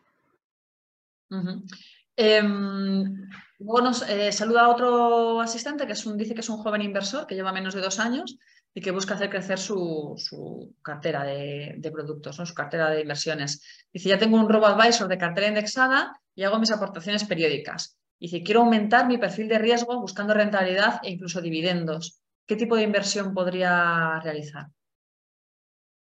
Luego 3.64 3.80
nos 3.80 4.08
eh, 4.08 4.32
saluda 4.32 4.68
otro 4.68 5.40
asistente 5.40 5.86
que 5.86 5.92
es 5.92 6.04
un, 6.04 6.18
dice 6.18 6.34
que 6.34 6.40
es 6.40 6.48
un 6.48 6.58
joven 6.58 6.82
inversor 6.82 7.26
que 7.26 7.34
lleva 7.34 7.52
menos 7.52 7.74
de 7.74 7.80
dos 7.80 8.00
años 8.00 8.36
y 8.74 8.80
que 8.80 8.90
busca 8.90 9.14
hacer 9.14 9.30
crecer 9.30 9.58
su, 9.58 10.74
cartera 10.82 11.24
de, 11.24 11.90
productos, 11.92 12.36
su 12.36 12.54
cartera 12.54 12.90
de 12.90 13.02
inversiones. 13.02 13.62
Dice, 13.92 14.08
ya 14.08 14.18
tengo 14.18 14.36
un 14.36 14.48
robo-advisor 14.48 15.06
de 15.08 15.18
cartera 15.18 15.46
indexada 15.46 16.18
y 16.34 16.42
hago 16.42 16.58
mis 16.58 16.72
aportaciones 16.72 17.24
periódicas. 17.24 17.98
Dice, 18.22 18.44
quiero 18.44 18.60
aumentar 18.60 19.08
mi 19.08 19.18
perfil 19.18 19.48
de 19.48 19.58
riesgo 19.58 20.00
buscando 20.00 20.32
rentabilidad 20.32 21.00
e 21.02 21.10
incluso 21.10 21.40
dividendos. 21.40 22.22
¿Qué 22.46 22.54
tipo 22.54 22.76
de 22.76 22.84
inversión 22.84 23.34
podría 23.34 24.20
realizar? 24.20 24.66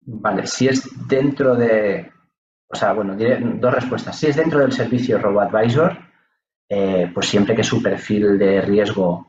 Vale, 0.00 0.44
si 0.48 0.66
es 0.66 0.82
dentro 1.06 1.54
de, 1.54 2.10
o 2.66 2.74
sea, 2.74 2.92
bueno, 2.92 3.16
dos 3.60 3.72
respuestas. 3.72 4.18
Si 4.18 4.26
es 4.26 4.34
dentro 4.34 4.58
del 4.58 4.72
servicio 4.72 5.16
robo-advisor, 5.20 5.96
eh, 6.68 7.08
pues 7.14 7.28
siempre 7.28 7.54
que 7.54 7.62
su 7.62 7.80
perfil 7.80 8.36
de 8.36 8.62
riesgo 8.62 9.28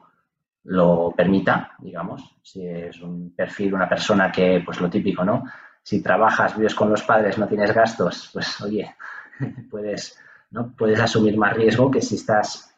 lo 0.63 1.13
permita, 1.15 1.75
digamos, 1.77 2.37
si 2.41 2.65
es 2.65 2.99
un 3.01 3.35
perfil, 3.35 3.75
una 3.75 3.87
persona 3.87 4.31
que, 4.31 4.63
pues 4.65 4.81
lo 4.81 4.89
típico, 4.89 5.23
¿no? 5.23 5.43
Si 5.83 6.01
trabajas, 6.01 6.57
vives 6.57 6.73
con 6.73 6.89
los 6.89 7.03
padres, 7.03 7.37
no 7.37 7.47
tienes 7.47 7.71
gastos, 7.71 8.31
pues 8.33 8.59
oye, 8.61 8.95
puedes, 9.69 10.17
¿no? 10.49 10.73
puedes 10.75 10.99
asumir 10.99 11.37
más 11.37 11.53
riesgo 11.53 11.91
que 11.91 12.01
si 12.01 12.15
estás, 12.15 12.68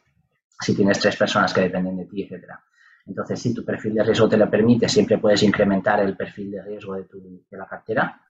si 0.62 0.74
tienes 0.74 0.98
tres 0.98 1.16
personas 1.16 1.52
que 1.52 1.62
dependen 1.62 1.96
de 1.96 2.06
ti, 2.06 2.22
etcétera. 2.22 2.62
Entonces, 3.06 3.40
si 3.40 3.52
tu 3.52 3.64
perfil 3.64 3.94
de 3.94 4.04
riesgo 4.04 4.28
te 4.28 4.36
lo 4.36 4.48
permite, 4.48 4.88
siempre 4.88 5.18
puedes 5.18 5.42
incrementar 5.42 6.00
el 6.00 6.16
perfil 6.16 6.52
de 6.52 6.62
riesgo 6.62 6.94
de, 6.94 7.04
tu, 7.04 7.20
de 7.50 7.56
la 7.56 7.66
cartera, 7.66 8.20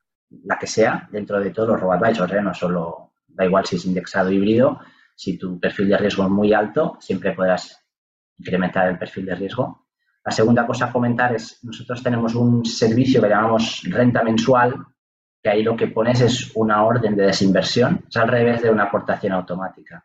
la 0.44 0.58
que 0.58 0.66
sea, 0.66 1.08
dentro 1.12 1.38
de 1.40 1.50
todos 1.50 1.68
los 1.68 1.80
robo-advisors, 1.80 2.32
¿eh? 2.32 2.40
no 2.40 2.54
solo, 2.54 3.12
da 3.28 3.44
igual 3.44 3.66
si 3.66 3.76
es 3.76 3.84
indexado 3.84 4.30
híbrido, 4.30 4.80
si 5.14 5.36
tu 5.36 5.60
perfil 5.60 5.90
de 5.90 5.98
riesgo 5.98 6.24
es 6.24 6.30
muy 6.30 6.54
alto, 6.54 6.96
siempre 7.00 7.32
podrás 7.32 7.84
incrementar 8.38 8.88
el 8.88 8.98
perfil 8.98 9.26
de 9.26 9.34
riesgo. 9.34 9.86
La 10.24 10.32
segunda 10.32 10.66
cosa 10.66 10.86
a 10.86 10.92
comentar 10.92 11.34
es, 11.34 11.62
nosotros 11.64 12.02
tenemos 12.02 12.34
un 12.34 12.64
servicio 12.64 13.20
que 13.20 13.28
llamamos 13.28 13.82
renta 13.90 14.22
mensual, 14.22 14.74
que 15.42 15.50
ahí 15.50 15.62
lo 15.62 15.76
que 15.76 15.88
pones 15.88 16.20
es 16.20 16.52
una 16.54 16.84
orden 16.84 17.16
de 17.16 17.26
desinversión, 17.26 18.04
es 18.08 18.16
al 18.16 18.28
revés 18.28 18.62
de 18.62 18.70
una 18.70 18.84
aportación 18.84 19.32
automática. 19.32 20.04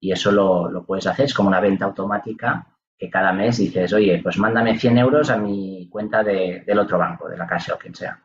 Y 0.00 0.12
eso 0.12 0.30
lo, 0.30 0.84
puedes 0.86 1.06
hacer, 1.06 1.26
es 1.26 1.34
como 1.34 1.48
una 1.48 1.60
venta 1.60 1.84
automática 1.84 2.66
que 2.96 3.10
cada 3.10 3.32
mes 3.32 3.58
dices, 3.58 3.92
oye, 3.92 4.20
pues 4.22 4.38
mándame 4.38 4.78
100 4.78 4.98
euros 4.98 5.30
a 5.30 5.36
mi 5.36 5.88
cuenta 5.88 6.22
del 6.22 6.78
otro 6.78 6.98
banco, 6.98 7.28
de 7.28 7.36
la 7.36 7.46
Caixa 7.46 7.74
o 7.74 7.78
quien 7.78 7.94
sea. 7.94 8.20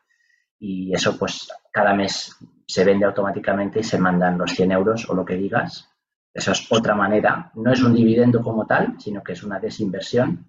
Y 0.60 0.94
eso 0.94 1.18
pues 1.18 1.48
cada 1.72 1.94
mes 1.94 2.36
se 2.66 2.84
vende 2.84 3.06
automáticamente 3.06 3.80
y 3.80 3.84
se 3.84 4.00
mandan 4.00 4.38
los 4.38 4.52
100 4.52 4.72
euros 4.72 5.10
o 5.10 5.14
lo 5.14 5.26
que 5.26 5.36
digas 5.36 5.94
esa 6.34 6.52
es 6.52 6.66
otra 6.72 6.96
manera. 6.96 7.52
No 7.56 7.72
es 7.72 7.82
un 7.84 7.94
dividendo 7.94 8.42
como 8.42 8.66
tal, 8.66 8.96
sino 9.00 9.24
que 9.24 9.34
es 9.34 9.44
una 9.44 9.60
desinversión, 9.60 10.46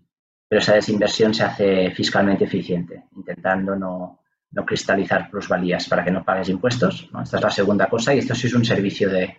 pero 0.48 0.60
esa 0.60 0.74
desinversión 0.74 1.34
se 1.34 1.44
hace 1.44 1.90
fiscalmente 1.90 2.44
eficiente, 2.44 3.04
intentando 3.16 3.76
no, 3.76 4.20
cristalizar 4.64 5.28
plusvalías 5.30 5.88
para 5.88 6.04
que 6.04 6.10
no 6.10 6.24
pagues 6.24 6.48
impuestos. 6.48 7.10
Esta 7.22 7.36
es 7.36 7.42
la 7.42 7.50
segunda 7.50 7.86
cosa 7.88 8.14
y 8.14 8.18
esto 8.18 8.34
sí 8.34 8.46
es 8.46 8.54
un 8.54 8.64
servicio 8.64 9.10
de, 9.10 9.36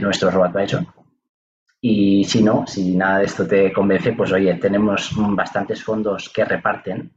nuestro 0.00 0.30
RoboAdvisor. 0.30 0.86
Y 1.88 2.24
si 2.24 2.42
no, 2.42 2.66
si 2.66 2.96
nada 2.96 3.18
de 3.18 3.26
esto 3.26 3.46
te 3.46 3.72
convence, 3.72 4.12
pues 4.14 4.32
oye, 4.32 4.52
tenemos 4.54 5.12
bastantes 5.14 5.84
fondos 5.84 6.28
que 6.30 6.44
reparten. 6.44 7.12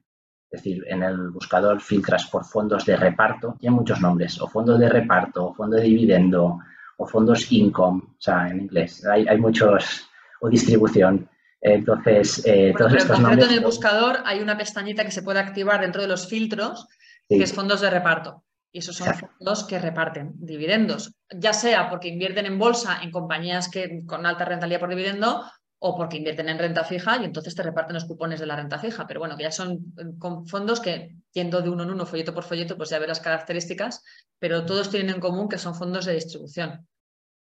Es 0.52 0.62
decir, 0.62 0.86
en 0.88 1.02
el 1.02 1.32
buscador 1.32 1.82
filtras 1.82 2.28
por 2.28 2.46
fondos 2.46 2.86
de 2.86 2.96
reparto, 2.96 3.58
y 3.60 3.66
hay 3.66 3.74
muchos 3.74 4.00
nombres, 4.00 4.40
o 4.40 4.48
fondos 4.48 4.80
de 4.80 4.88
reparto, 4.88 5.48
o 5.48 5.54
fondo 5.56 5.76
de 5.78 5.82
dividendo, 5.82 6.60
o 6.98 7.08
fondos 7.08 7.52
income, 7.52 8.04
o 8.10 8.22
sea, 8.22 8.48
en 8.48 8.62
inglés. 8.62 9.04
Hay, 9.08 9.40
muchos, 9.40 10.08
o 10.40 10.48
distribución. 10.48 11.28
Entonces, 11.60 12.44
eh, 12.46 12.72
todos 12.78 12.94
estos 12.94 13.18
en 13.18 13.24
nombres... 13.24 13.50
en 13.50 13.54
el 13.56 13.62
buscador 13.62 14.20
hay 14.24 14.40
una 14.40 14.56
pestañita 14.56 15.04
que 15.04 15.10
se 15.10 15.24
puede 15.24 15.40
activar 15.40 15.82
dentro 15.82 16.04
de 16.04 16.10
los 16.10 16.28
filtros, 16.28 16.88
que 17.28 17.42
es 17.42 17.54
fondos 17.54 17.82
de 17.82 17.90
reparto. 17.90 18.44
Y 18.72 18.80
esos 18.80 18.98
son 18.98 19.14
fondos 19.16 19.64
que 19.64 19.80
reparten 19.80 20.34
dividendos, 20.36 21.16
ya 21.36 21.54
sea 21.54 21.90
porque 21.90 22.08
invierten 22.08 22.46
en 22.46 22.60
bolsa 22.60 23.00
en 23.02 23.10
compañías 23.10 23.68
que, 23.68 24.04
con 24.06 24.26
alta 24.26 24.46
rentabilidad 24.46 24.80
por 24.80 24.90
dividendo 24.90 25.44
o 25.80 25.96
porque 25.96 26.18
invierten 26.18 26.50
en 26.50 26.60
renta 26.60 26.84
fija 26.84 27.18
y 27.18 27.26
entonces 27.26 27.56
te 27.56 27.64
reparten 27.64 27.94
los 27.94 28.06
cupones 28.06 28.40
de 28.40 28.46
la 28.46 28.58
renta 28.58 28.78
fija. 28.78 29.08
Pero 29.08 29.22
bueno, 29.22 29.38
que 29.38 29.44
ya 29.44 29.52
son 29.52 29.94
eh, 29.98 30.04
con 30.20 30.46
fondos 30.46 30.82
que, 30.82 31.16
yendo 31.32 31.62
de 31.62 31.70
uno 31.70 31.84
en 31.84 31.92
uno, 31.92 32.06
folleto 32.06 32.34
por 32.34 32.44
folleto, 32.44 32.78
pues 32.78 32.90
ya 32.90 33.00
ves 33.00 33.08
las 33.08 33.22
características, 33.22 34.04
pero 34.38 34.66
todos 34.66 34.90
tienen 34.90 35.16
en 35.16 35.22
común 35.22 35.48
que 35.48 35.58
son 35.58 35.74
fondos 35.74 36.06
de 36.06 36.14
distribución. 36.14 36.88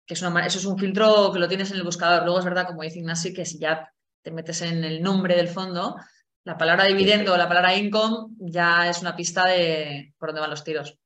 Que 0.06 0.14
es 0.14 0.22
una, 0.22 0.46
eso 0.46 0.60
es 0.60 0.66
un 0.66 0.78
filtro 0.78 1.32
que 1.34 1.40
lo 1.40 1.48
tienes 1.48 1.72
en 1.72 1.78
el 1.78 1.84
buscador. 1.84 2.24
Luego 2.24 2.40
es 2.40 2.46
verdad, 2.46 2.68
como 2.68 2.84
dice 2.84 3.00
Ignasi, 3.00 3.34
que 3.34 3.46
si 3.46 3.60
ya 3.60 3.92
te 4.22 4.32
metes 4.32 4.62
en 4.62 4.84
el 4.84 5.02
nombre 5.02 5.36
del 5.36 5.50
fondo, 5.50 5.98
la 6.46 6.58
palabra 6.58 6.86
dividendo 6.86 7.34
o 7.34 7.38
la 7.38 7.48
palabra 7.48 7.76
income 7.76 8.36
ya 8.40 8.88
es 8.90 9.02
una 9.02 9.16
pista 9.16 9.46
de 9.48 10.14
por 10.18 10.30
dónde 10.30 10.42
van 10.42 10.52
los 10.52 10.64
tiros. 10.64 10.98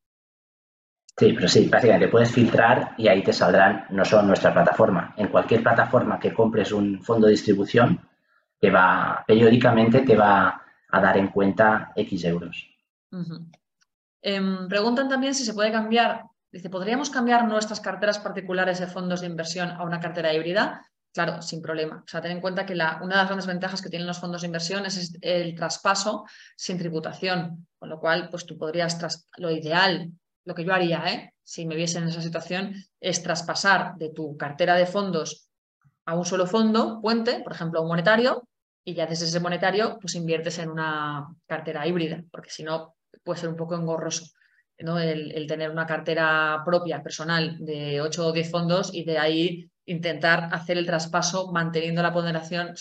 Sí, 1.18 1.34
pero 1.34 1.48
sí, 1.48 1.68
básicamente 1.68 2.08
puedes 2.08 2.32
filtrar 2.32 2.96
y 2.98 3.08
ahí 3.08 3.22
te 3.24 3.34
saldrán, 3.34 3.86
no 3.90 4.04
solo 4.06 4.24
nuestra 4.24 4.54
plataforma, 4.54 5.14
en 5.18 5.28
cualquier 5.28 5.62
plataforma 5.62 6.20
que 6.20 6.34
compres 6.34 6.72
un 6.72 7.02
fondo 7.04 7.28
de 7.28 7.34
distribución, 7.34 8.00
te 8.60 8.70
va, 8.70 9.24
periódicamente 9.28 10.02
te 10.02 10.16
va 10.16 10.62
a 10.90 11.02
dar 11.02 11.18
en 11.18 11.28
cuenta 11.28 11.92
X 11.96 12.24
euros. 12.26 12.68
Em, 14.22 14.68
preguntan 14.68 15.10
también 15.10 15.34
si 15.34 15.44
se 15.44 15.54
puede 15.54 15.72
cambiar, 15.72 16.24
dice, 16.52 16.70
¿podríamos 16.70 17.10
cambiar 17.10 17.48
nuestras 17.48 17.82
carteras 17.82 18.20
particulares 18.20 18.80
de 18.80 18.88
fondos 18.88 19.22
de 19.22 19.28
inversión 19.28 19.70
a 19.70 19.84
una 19.84 20.00
cartera 20.00 20.34
híbrida? 20.34 20.86
Claro, 21.14 21.42
sin 21.42 21.62
problema. 21.62 22.04
O 22.06 22.08
sea, 22.08 22.22
ten 22.22 22.32
en 22.32 22.42
cuenta 22.42 22.66
que 22.66 22.74
la, 22.74 23.00
una 23.02 23.16
de 23.16 23.22
las 23.22 23.28
grandes 23.28 23.48
ventajas 23.48 23.82
que 23.82 23.90
tienen 23.90 24.08
los 24.08 24.20
fondos 24.20 24.42
de 24.42 24.48
inversión 24.48 24.86
es 24.86 25.18
el 25.22 25.56
traspaso 25.56 26.26
sin 26.56 26.78
tributación, 26.78 27.68
con 27.78 27.90
lo 27.90 28.00
cual, 28.00 28.30
pues 28.30 28.46
tú 28.46 28.58
podrías, 28.58 28.98
tras, 28.98 29.28
lo 29.38 29.52
ideal 29.52 30.12
lo 30.46 30.56
que 30.56 30.64
yo 30.64 30.74
haría, 30.74 31.04
¿eh? 31.12 31.34
si 31.44 31.66
me 31.66 31.76
viese 31.76 31.98
en 31.98 32.08
esa 32.08 32.22
situación, 32.22 32.74
es 33.00 33.24
traspasar 33.24 33.96
de 33.98 34.10
tu 34.10 34.38
cartera 34.38 34.76
de 34.76 34.86
fondos 34.86 35.50
a 36.06 36.16
un 36.16 36.26
solo 36.26 36.48
fondo, 36.48 37.00
puente, 37.02 37.42
por 37.44 37.54
ejemplo, 37.54 37.82
un 37.82 37.88
monetario, 37.88 38.48
y 38.84 38.94
ya 38.96 39.06
desde 39.06 39.26
ese 39.26 39.40
monetario, 39.40 39.98
pues 40.02 40.16
inviertes 40.16 40.58
en 40.60 40.70
una 40.70 41.28
cartera 41.46 41.86
híbrida, 41.88 42.24
porque 42.32 42.50
si 42.50 42.64
no, 42.64 42.96
puede 43.24 43.40
ser 43.40 43.50
un 43.50 43.56
poco 43.56 43.76
engorroso. 43.76 44.26
¿no? 44.80 44.98
El, 44.98 45.46
tener 45.48 45.70
una 45.70 45.86
cartera 45.86 46.64
propia, 46.66 47.04
personal, 47.04 47.58
de 47.60 48.02
8 48.02 48.28
o 48.28 48.32
10 48.32 48.50
fondos 48.50 48.94
y 48.94 49.04
de 49.04 49.20
ahí 49.20 49.70
intentar 49.86 50.50
hacer 50.52 50.78
el 50.78 50.88
traspaso 50.88 51.52
manteniendo 51.52 52.02
la 52.02 52.14
ponderación. 52.14 52.74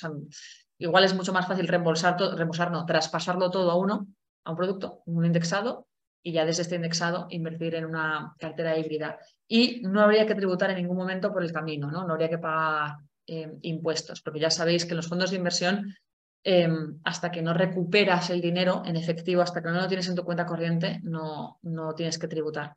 igual 0.78 1.04
es 1.04 1.14
mucho 1.14 1.32
más 1.32 1.46
fácil 1.46 1.68
reembolsar, 1.68 2.16
reembolsar 2.18 2.70
no, 2.70 2.86
traspasarlo 2.86 3.50
todo 3.50 3.70
a 3.70 3.76
uno, 3.76 4.06
a 4.44 4.50
un 4.50 4.56
producto, 4.56 5.02
un 5.04 5.26
indexado, 5.26 5.86
y 6.22 6.32
ya 6.32 6.44
desde 6.44 6.62
este 6.62 6.76
indexado 6.76 7.26
invertir 7.30 7.74
en 7.74 7.84
una 7.84 8.34
cartera 8.38 8.76
híbrida. 8.78 9.18
Y 9.48 9.80
no 9.82 10.00
habría 10.00 10.26
que 10.26 10.34
tributar 10.34 10.70
en 10.70 10.76
ningún 10.76 10.96
momento 10.96 11.32
por 11.32 11.42
el 11.42 11.52
camino, 11.52 11.90
no, 11.90 12.06
no 12.06 12.12
habría 12.12 12.28
que 12.28 12.38
pagar 12.38 12.98
eh, 13.26 13.58
impuestos, 13.62 14.20
porque 14.22 14.40
ya 14.40 14.50
sabéis 14.50 14.84
que 14.84 14.94
los 14.94 15.08
fondos 15.08 15.30
de 15.30 15.36
inversión, 15.36 15.94
em, 16.42 16.98
hasta 17.04 17.30
que 17.30 17.42
no 17.42 17.54
recuperas 17.54 18.30
el 18.30 18.40
dinero 18.40 18.82
en 18.86 18.96
efectivo, 18.96 19.42
hasta 19.42 19.62
que 19.62 19.68
no 19.68 19.80
lo 19.80 19.88
tienes 19.88 20.08
en 20.08 20.16
tu 20.16 20.24
cuenta 20.24 20.46
corriente, 20.46 21.00
no, 21.02 21.58
no 21.62 21.94
tienes 21.94 22.18
que 22.18 22.28
tributar. 22.28 22.74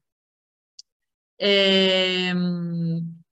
Em, 1.38 3.24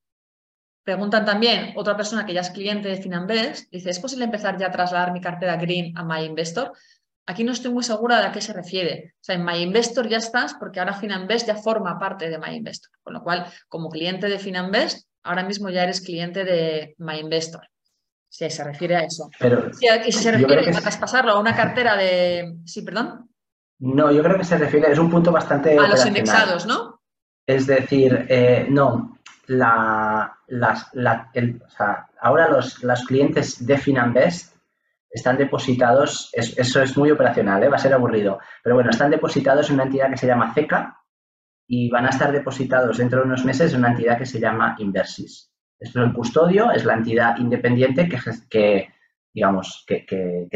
preguntan 0.83 1.25
también, 1.25 1.73
otra 1.75 1.95
persona 1.95 2.25
que 2.25 2.33
ya 2.33 2.41
es 2.41 2.49
cliente 2.49 2.89
de 2.89 3.01
Finanbest, 3.01 3.71
dice, 3.71 3.89
¿es 3.89 3.99
posible 3.99 4.25
empezar 4.25 4.57
ya 4.57 4.67
a 4.67 4.71
trasladar 4.71 5.13
mi 5.13 5.21
cartera 5.21 5.57
Green 5.57 5.97
a 5.97 6.03
MyInvestor? 6.03 6.73
Aquí 7.25 7.43
no 7.43 7.51
estoy 7.51 7.71
muy 7.71 7.83
segura 7.83 8.19
de 8.19 8.27
a 8.27 8.31
qué 8.31 8.41
se 8.41 8.53
refiere. 8.53 9.13
O 9.15 9.23
sea, 9.23 9.35
en 9.35 9.45
MyInvestor 9.45 10.07
ya 10.07 10.17
estás 10.17 10.55
porque 10.55 10.79
ahora 10.79 10.93
Finanbest 10.93 11.47
ya 11.47 11.55
forma 11.55 11.99
parte 11.99 12.29
de 12.29 12.37
MyInvestor. 12.37 12.91
Con 13.01 13.13
lo 13.13 13.23
cual, 13.23 13.45
como 13.67 13.89
cliente 13.89 14.27
de 14.27 14.39
Finanbest, 14.39 15.07
ahora 15.23 15.43
mismo 15.43 15.69
ya 15.69 15.83
eres 15.83 16.01
cliente 16.01 16.43
de 16.43 16.95
MyInvestor. 16.97 17.67
Si 18.27 18.49
se 18.49 18.63
refiere 18.63 18.95
a 18.95 18.99
eso. 19.01 19.29
Pero 19.39 19.73
si, 19.73 19.85
y 19.87 20.11
si 20.11 20.23
se 20.23 20.31
refiere 20.31 20.69
a 20.69 20.81
traspasarlo 20.81 21.33
a 21.33 21.39
una 21.39 21.55
cartera 21.55 21.95
de... 21.95 22.55
Sí, 22.65 22.81
perdón. 22.81 23.29
No, 23.79 24.11
yo 24.11 24.23
creo 24.23 24.37
que 24.37 24.43
se 24.43 24.57
refiere, 24.57 24.91
es 24.91 24.99
un 24.99 25.09
punto 25.09 25.31
bastante... 25.31 25.77
A 25.77 25.87
los 25.87 26.05
indexados, 26.05 26.65
¿no? 26.65 27.01
Es 27.45 27.67
decir, 27.67 28.25
eh, 28.29 28.67
no, 28.69 29.19
la, 29.47 30.37
las, 30.47 30.87
o 30.93 31.69
sea, 31.69 32.07
ahora 32.21 32.49
los, 32.49 32.83
los 32.83 33.03
clientes 33.03 33.65
de 33.65 33.77
Finanbest 33.77 34.55
están 35.11 35.37
depositados, 35.37 36.29
eso 36.33 36.81
es 36.81 36.97
muy 36.97 37.11
operacional, 37.11 37.61
¿eh? 37.63 37.69
va 37.69 37.75
a 37.75 37.79
ser 37.79 37.93
aburrido, 37.93 38.39
pero 38.63 38.75
bueno, 38.75 38.89
están 38.89 39.11
depositados 39.11 39.69
en 39.69 39.75
una 39.75 39.83
entidad 39.83 40.09
que 40.09 40.17
se 40.17 40.27
llama 40.27 40.53
CECA 40.53 40.97
y 41.67 41.89
van 41.89 42.05
a 42.05 42.09
estar 42.09 42.31
depositados 42.31 42.97
dentro 42.97 43.19
de 43.19 43.25
unos 43.25 43.43
meses 43.43 43.73
en 43.73 43.79
una 43.79 43.91
entidad 43.91 44.17
que 44.17 44.25
se 44.25 44.39
llama 44.39 44.75
Inversis. 44.79 45.51
Esto 45.77 45.99
es 45.99 46.07
el 46.07 46.13
custodio, 46.13 46.71
es 46.71 46.85
la 46.85 46.93
entidad 46.93 47.37
independiente 47.37 48.07
que, 48.07 48.19
que 48.49 48.93
digamos, 49.33 49.83
que, 49.87 50.05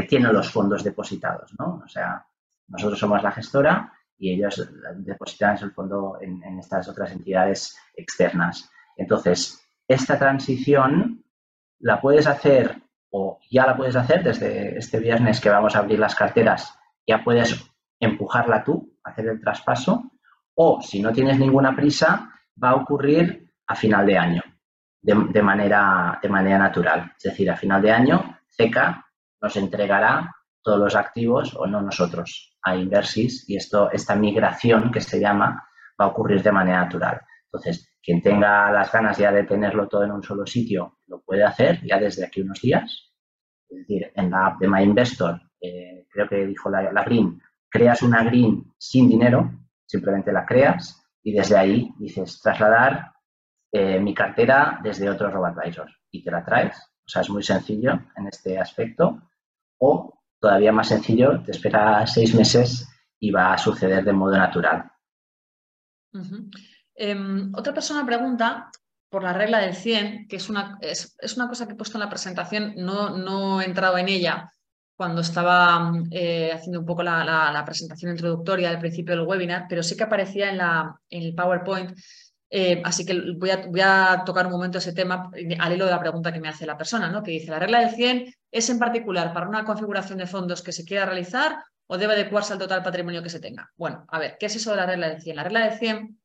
tiene 0.08 0.32
los 0.32 0.52
fondos 0.52 0.84
depositados, 0.84 1.54
¿no? 1.58 1.82
O 1.84 1.88
sea, 1.88 2.26
nosotros 2.68 3.00
somos 3.00 3.24
la 3.24 3.32
gestora 3.32 3.92
y 4.18 4.34
ellos 4.34 4.70
depositan 4.98 5.58
el 5.62 5.72
fondo 5.72 6.18
en 6.22 6.60
estas 6.60 6.88
otras 6.88 7.12
entidades 7.12 7.78
externas. 7.96 8.70
Entonces, 8.96 9.62
esta 9.88 10.18
transición 10.18 11.24
la 11.80 12.00
puedes 12.02 12.28
hacer 12.28 12.82
o 13.12 13.40
ya 13.50 13.66
la 13.66 13.78
puedes 13.78 13.96
hacer 13.96 14.24
desde 14.24 14.78
este 14.78 15.00
viernes 15.00 15.40
que 15.40 15.50
vamos 15.50 15.76
a 15.76 15.80
abrir 15.80 16.00
las 16.00 16.16
carteras, 16.16 16.78
ya 17.08 17.24
puedes 17.24 17.66
empujarla 18.00 18.64
tú, 18.64 18.98
hacer 19.04 19.28
el 19.28 19.40
traspaso, 19.40 20.12
o 20.56 20.82
si 20.82 21.02
no 21.02 21.12
tienes 21.12 21.40
ninguna 21.40 21.76
prisa, 21.76 22.32
va 22.62 22.70
a 22.70 22.76
ocurrir 22.76 23.52
a 23.68 23.76
final 23.76 24.06
de 24.06 24.18
año, 24.18 24.42
de, 25.02 25.42
manera, 25.42 26.20
de 26.22 26.30
manera 26.30 26.58
natural. 26.58 27.14
Es 27.18 27.24
decir, 27.24 27.50
a 27.50 27.58
final 27.58 27.82
de 27.82 27.92
año, 27.92 28.40
CECA 28.50 29.06
nos 29.42 29.56
entregará 29.58 30.36
todos 30.62 30.80
los 30.80 30.96
activos, 30.96 31.56
o 31.56 31.68
no 31.68 31.82
nosotros, 31.82 32.58
a 32.64 32.76
Inversis, 32.76 33.48
y 33.48 33.58
esto, 33.58 33.92
esta 33.92 34.16
migración 34.16 34.92
que 34.92 35.02
se 35.02 35.20
llama 35.20 35.68
va 36.00 36.06
a 36.06 36.08
ocurrir 36.10 36.42
de 36.42 36.52
manera 36.52 36.84
natural. 36.84 37.22
Entonces, 37.46 37.95
quien 38.06 38.22
tenga 38.22 38.72
las 38.72 38.92
ganas 38.92 39.18
ya 39.18 39.32
de 39.32 39.46
tenerlo 39.46 39.88
todo 39.88 40.04
en 40.04 40.12
un 40.12 40.22
solo 40.22 40.46
sitio, 40.46 41.00
lo 41.08 41.22
puede 41.22 41.44
hacer 41.44 41.82
ya 41.84 41.98
desde 41.98 42.24
aquí 42.24 42.42
unos 42.42 42.62
días. 42.62 43.12
Es 43.68 43.80
decir, 43.80 44.12
en 44.16 44.30
la 44.30 44.46
app 44.46 44.60
de 44.60 44.68
MyInvestor, 44.68 45.42
eh, 45.60 46.06
creo 46.12 46.30
que 46.30 46.46
dijo 46.46 46.70
la, 46.70 47.04
Green, 47.04 47.42
creas 47.68 48.04
una 48.04 48.24
Green 48.24 48.74
sin 48.78 49.10
dinero, 49.10 49.52
simplemente 49.88 50.32
la 50.32 50.46
creas 50.46 51.04
y 51.24 51.34
desde 51.34 51.58
ahí 51.58 51.92
dices 51.98 52.40
trasladar 52.42 53.12
eh, 53.72 54.00
mi 54.00 54.14
cartera 54.14 54.80
desde 54.84 55.10
otro 55.10 55.32
RoboAdvisor 55.32 55.90
y 56.12 56.24
te 56.24 56.30
la 56.30 56.46
traes. 56.46 56.78
O 56.78 57.10
sea, 57.10 57.24
es 57.24 57.30
muy 57.32 57.42
sencillo 57.42 58.00
en 58.16 58.28
este 58.28 58.60
aspecto. 58.60 59.20
O 59.80 60.22
todavía 60.40 60.72
más 60.72 60.90
sencillo, 60.90 61.42
te 61.44 61.52
espera 61.52 62.06
seis 62.06 62.36
meses 62.36 62.88
y 63.20 63.32
va 63.32 63.54
a 63.54 63.58
suceder 63.58 64.04
de 64.04 64.14
modo 64.14 64.38
natural. 64.38 64.92
Em, 66.96 67.52
otra 67.54 67.74
persona 67.74 68.06
pregunta 68.06 68.70
por 69.10 69.24
la 69.24 69.34
regla 69.34 69.60
del 69.60 69.76
100, 69.76 70.28
que 70.28 70.38
es 70.38 70.50
una, 70.50 70.78
es, 70.82 71.16
una 71.36 71.48
cosa 71.48 71.68
que 71.68 71.74
he 71.74 71.76
puesto 71.76 71.98
en 71.98 72.04
la 72.04 72.10
presentación, 72.10 72.74
no, 72.78 73.18
no 73.18 73.62
he 73.62 73.66
entrado 73.66 73.98
en 73.98 74.10
ella 74.10 74.52
cuando 74.96 75.22
estaba 75.22 75.92
eh, 76.12 76.52
haciendo 76.54 76.80
un 76.80 76.86
poco 76.86 77.04
la, 77.04 77.64
presentación 77.66 78.12
introductoria 78.12 78.70
al 78.70 78.80
principio 78.80 79.16
del 79.16 79.28
webinar, 79.28 79.66
pero 79.68 79.84
sí 79.84 79.98
que 79.98 80.04
aparecía 80.04 80.50
en, 80.50 80.58
la, 80.58 81.00
en 81.10 81.24
el 81.24 81.36
PowerPoint. 81.36 81.98
Eh, 82.50 82.82
así 82.86 83.06
que 83.06 83.22
voy 83.38 83.50
a, 83.50 83.68
voy 83.68 83.82
a, 83.82 84.24
tocar 84.26 84.46
un 84.46 84.54
momento 84.54 84.78
ese 84.78 84.94
tema 84.94 85.30
al 85.60 85.74
hilo 85.74 85.86
de 85.86 85.92
la 85.92 86.00
pregunta 86.00 86.32
que 86.32 86.40
me 86.40 86.48
hace 86.48 86.66
la 86.66 86.78
persona, 86.78 87.10
¿no? 87.10 87.24
que 87.24 87.32
dice, 87.32 87.52
¿la 87.52 87.60
regla 87.60 87.82
del 87.82 87.90
100 87.90 88.34
es 88.52 88.70
en 88.70 88.80
particular 88.80 89.34
para 89.34 89.50
una 89.50 89.66
configuración 89.66 90.20
de 90.20 90.28
fondos 90.28 90.62
que 90.62 90.72
se 90.72 90.86
quiera 90.86 91.06
realizar 91.06 91.58
o 91.88 91.98
debe 91.98 92.14
adecuarse 92.14 92.54
al 92.54 92.60
total 92.60 92.84
patrimonio 92.84 93.22
que 93.22 93.30
se 93.30 93.42
tenga? 93.42 93.70
Bueno, 93.76 94.06
a 94.08 94.20
ver, 94.20 94.38
¿qué 94.40 94.46
es 94.46 94.56
eso 94.56 94.72
de 94.72 94.78
la 94.78 94.86
regla 94.86 95.10
del 95.10 95.22
100? 95.22 95.36
La 95.36 95.44
regla 95.44 95.68
del 95.68 95.78
100 95.78 96.20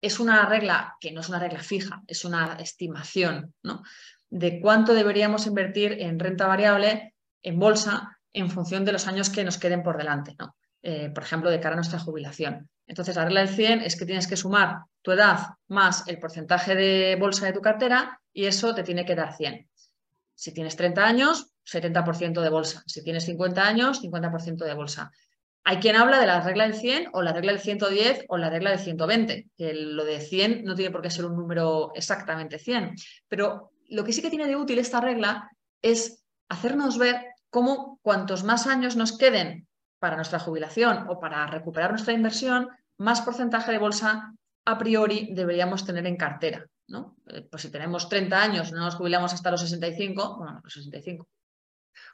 es 0.00 0.20
una 0.20 0.46
regla 0.46 0.96
que 1.00 1.12
no 1.12 1.20
es 1.20 1.28
una 1.28 1.38
regla 1.38 1.60
fija, 1.60 2.02
es 2.06 2.24
una 2.24 2.54
estimación 2.54 3.54
¿no? 3.62 3.82
de 4.30 4.60
cuánto 4.60 4.94
deberíamos 4.94 5.46
invertir 5.46 5.92
en 6.00 6.18
renta 6.18 6.46
variable 6.46 7.14
en 7.42 7.58
bolsa 7.58 8.18
en 8.32 8.50
función 8.50 8.84
de 8.84 8.92
los 8.92 9.06
años 9.06 9.30
que 9.30 9.44
nos 9.44 9.58
queden 9.58 9.82
por 9.82 9.96
delante, 9.96 10.36
¿no? 10.38 10.54
Eh, 10.82 11.10
por 11.10 11.24
ejemplo, 11.24 11.50
de 11.50 11.58
cara 11.58 11.72
a 11.72 11.76
nuestra 11.76 11.98
jubilación. 11.98 12.68
Entonces, 12.86 13.16
la 13.16 13.24
regla 13.24 13.40
del 13.40 13.48
100 13.48 13.80
es 13.82 13.96
que 13.96 14.06
tienes 14.06 14.26
que 14.28 14.36
sumar 14.36 14.82
tu 15.02 15.10
edad 15.10 15.54
más 15.66 16.06
el 16.06 16.18
porcentaje 16.18 16.74
de 16.74 17.16
bolsa 17.16 17.46
de 17.46 17.52
tu 17.52 17.60
cartera 17.60 18.20
y 18.32 18.46
eso 18.46 18.74
te 18.74 18.84
tiene 18.84 19.04
que 19.04 19.16
dar 19.16 19.34
100. 19.34 19.68
Si 20.34 20.52
tienes 20.52 20.76
30 20.76 21.04
años, 21.04 21.50
70% 21.66 22.40
de 22.40 22.48
bolsa. 22.48 22.82
Si 22.86 23.02
tienes 23.02 23.24
50 23.24 23.66
años, 23.66 24.00
50% 24.02 24.64
de 24.64 24.74
bolsa. 24.74 25.10
Hay 25.68 25.80
quien 25.80 25.96
habla 25.96 26.18
de 26.18 26.26
la 26.26 26.40
regla 26.40 26.64
del 26.64 26.72
100 26.72 27.10
o 27.12 27.20
la 27.20 27.34
regla 27.34 27.52
del 27.52 27.60
110 27.60 28.24
o 28.28 28.38
la 28.38 28.48
regla 28.48 28.70
del 28.70 28.78
120, 28.78 29.50
que 29.54 29.74
lo 29.74 30.02
de 30.06 30.18
100 30.18 30.64
no 30.64 30.74
tiene 30.74 30.90
por 30.90 31.02
qué 31.02 31.10
ser 31.10 31.26
un 31.26 31.36
número 31.36 31.92
exactamente 31.94 32.58
100, 32.58 32.94
pero 33.28 33.72
lo 33.90 34.02
que 34.02 34.14
sí 34.14 34.22
que 34.22 34.30
tiene 34.30 34.46
de 34.46 34.56
útil 34.56 34.78
esta 34.78 35.02
regla 35.02 35.50
es 35.82 36.24
hacernos 36.48 36.96
ver 36.96 37.22
cómo 37.50 37.98
cuantos 38.00 38.44
más 38.44 38.66
años 38.66 38.96
nos 38.96 39.18
queden 39.18 39.68
para 39.98 40.16
nuestra 40.16 40.38
jubilación 40.38 41.04
o 41.06 41.20
para 41.20 41.46
recuperar 41.46 41.90
nuestra 41.90 42.14
inversión, 42.14 42.70
más 42.96 43.20
porcentaje 43.20 43.70
de 43.70 43.76
bolsa 43.76 44.32
a 44.64 44.78
priori 44.78 45.34
deberíamos 45.34 45.84
tener 45.84 46.06
en 46.06 46.16
cartera. 46.16 46.64
¿no? 46.86 47.18
Eh, 47.26 47.42
pues 47.42 47.60
si 47.60 47.70
tenemos 47.70 48.08
30 48.08 48.42
años 48.42 48.70
y 48.70 48.72
no 48.72 48.80
nos 48.80 48.94
jubilamos 48.94 49.34
hasta 49.34 49.50
los 49.50 49.60
65, 49.60 50.38
bueno, 50.38 50.60
los 50.64 50.72
65, 50.72 51.28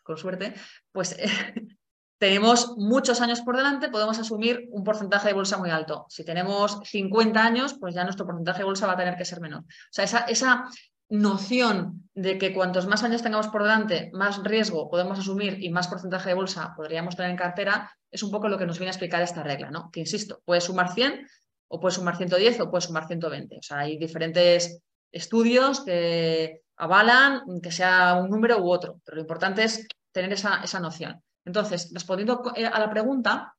con 0.03 0.17
suerte, 0.17 0.55
pues 0.91 1.17
tenemos 2.19 2.75
muchos 2.77 3.21
años 3.21 3.41
por 3.41 3.57
delante, 3.57 3.89
podemos 3.89 4.19
asumir 4.19 4.69
un 4.71 4.85
porcentaje 4.85 5.29
de 5.29 5.35
bolsa 5.35 5.59
muy 5.59 5.71
alto. 5.71 6.07
Si 6.09 6.25
tenemos 6.25 6.79
50 6.85 7.45
años, 7.45 7.75
pues 7.79 7.95
ya 7.95 8.05
nuestro 8.05 8.27
porcentaje 8.27 8.59
de 8.59 8.65
bolsa 8.65 8.87
va 8.87 8.93
a 8.93 8.97
tener 8.97 9.17
que 9.17 9.25
ser 9.25 9.41
menor. 9.41 9.61
O 9.61 9.91
sea, 9.91 10.05
esa, 10.05 10.21
esa 10.21 10.65
noción 11.09 12.09
de 12.15 12.39
que 12.39 12.55
cuantos 12.55 12.87
más 12.87 13.03
años 13.03 13.23
tengamos 13.23 13.49
por 13.49 13.63
delante, 13.63 14.11
más 14.13 14.43
riesgo 14.43 14.89
podemos 14.89 15.19
asumir 15.19 15.63
y 15.63 15.71
más 15.71 15.89
porcentaje 15.89 16.31
de 16.31 16.35
bolsa 16.35 16.73
podríamos 16.77 17.17
tener 17.17 17.31
en 17.31 17.37
cartera, 17.37 17.91
es 18.11 18.23
un 18.23 18.31
poco 18.31 18.49
lo 18.49 18.59
que 18.59 18.67
nos 18.67 18.79
viene 18.79 18.91
a 18.91 18.93
explicar 18.93 19.23
esta 19.23 19.43
regla, 19.43 19.71
¿no? 19.71 19.91
Que 19.91 20.01
insisto, 20.01 20.41
puede 20.45 20.61
sumar 20.61 20.93
100 20.93 21.27
o 21.69 21.81
puede 21.81 21.95
sumar 21.95 22.17
110 22.17 22.61
o 22.61 22.71
puede 22.71 22.83
sumar 22.83 23.07
120. 23.07 23.59
O 23.59 23.63
sea, 23.63 23.81
hay 23.81 23.99
diferentes 23.99 24.81
estudios 25.13 25.81
que 25.81 26.63
avalan 26.77 27.43
que 27.63 27.71
sea 27.71 28.15
un 28.15 28.31
número 28.31 28.59
u 28.59 28.71
otro, 28.71 29.01
pero 29.05 29.17
lo 29.17 29.23
importante 29.23 29.65
es 29.65 29.87
tener 30.13 30.33
esa, 30.33 30.61
esa 30.63 30.81
noción. 30.81 31.23
Entonces, 31.45 31.91
respondiendo 31.93 32.53
eh, 32.57 32.67
a 32.67 32.79
la 32.79 32.91
pregunta, 32.91 33.55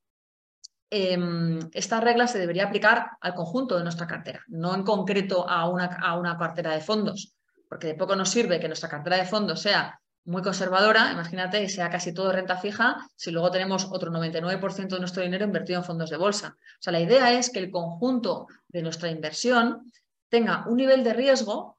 em, 0.90 1.60
esta 1.74 2.00
regla 2.00 2.28
se 2.28 2.40
debería 2.40 2.66
aplicar 2.66 3.12
al 3.22 3.34
conjunto 3.34 3.78
de 3.78 3.84
nuestra 3.84 4.08
cartera, 4.08 4.44
no 4.48 4.74
en 4.76 4.84
concreto 4.84 5.48
a 5.48 5.70
una, 5.70 6.38
cartera 6.38 6.74
de 6.74 6.82
fondos 6.82 7.36
porque 7.68 7.88
de 7.88 7.96
poco 7.96 8.16
nos 8.16 8.30
sirve 8.30 8.60
que 8.60 8.68
nuestra 8.68 8.90
cartera 8.90 9.18
de 9.18 9.26
fondos 9.26 9.62
sea 9.62 10.00
muy 10.26 10.42
conservadora, 10.42 11.12
imagínate, 11.12 11.62
y 11.62 11.70
sea 11.70 11.90
casi 11.90 12.14
todo 12.14 12.32
renta 12.32 12.58
fija, 12.58 12.98
si 13.16 13.32
luego 13.32 13.52
tenemos 13.52 13.88
otro 13.92 14.12
99% 14.12 14.88
de 14.88 15.00
nuestro 15.00 15.22
dinero 15.22 15.46
invertido 15.46 15.80
en 15.80 15.86
fondos 15.86 16.10
de 16.10 16.18
bolsa. 16.18 16.56
O 16.58 16.82
sea, 16.82 16.94
la 16.94 17.00
idea 17.00 17.34
es 17.34 17.52
que 17.52 17.60
el 17.60 17.70
conjunto 17.70 18.48
de 18.68 18.82
nuestra 18.82 19.10
inversión 19.12 19.92
tenga 20.30 20.66
un 20.68 20.78
nivel 20.78 21.04
de 21.04 21.14
riesgo 21.14 21.78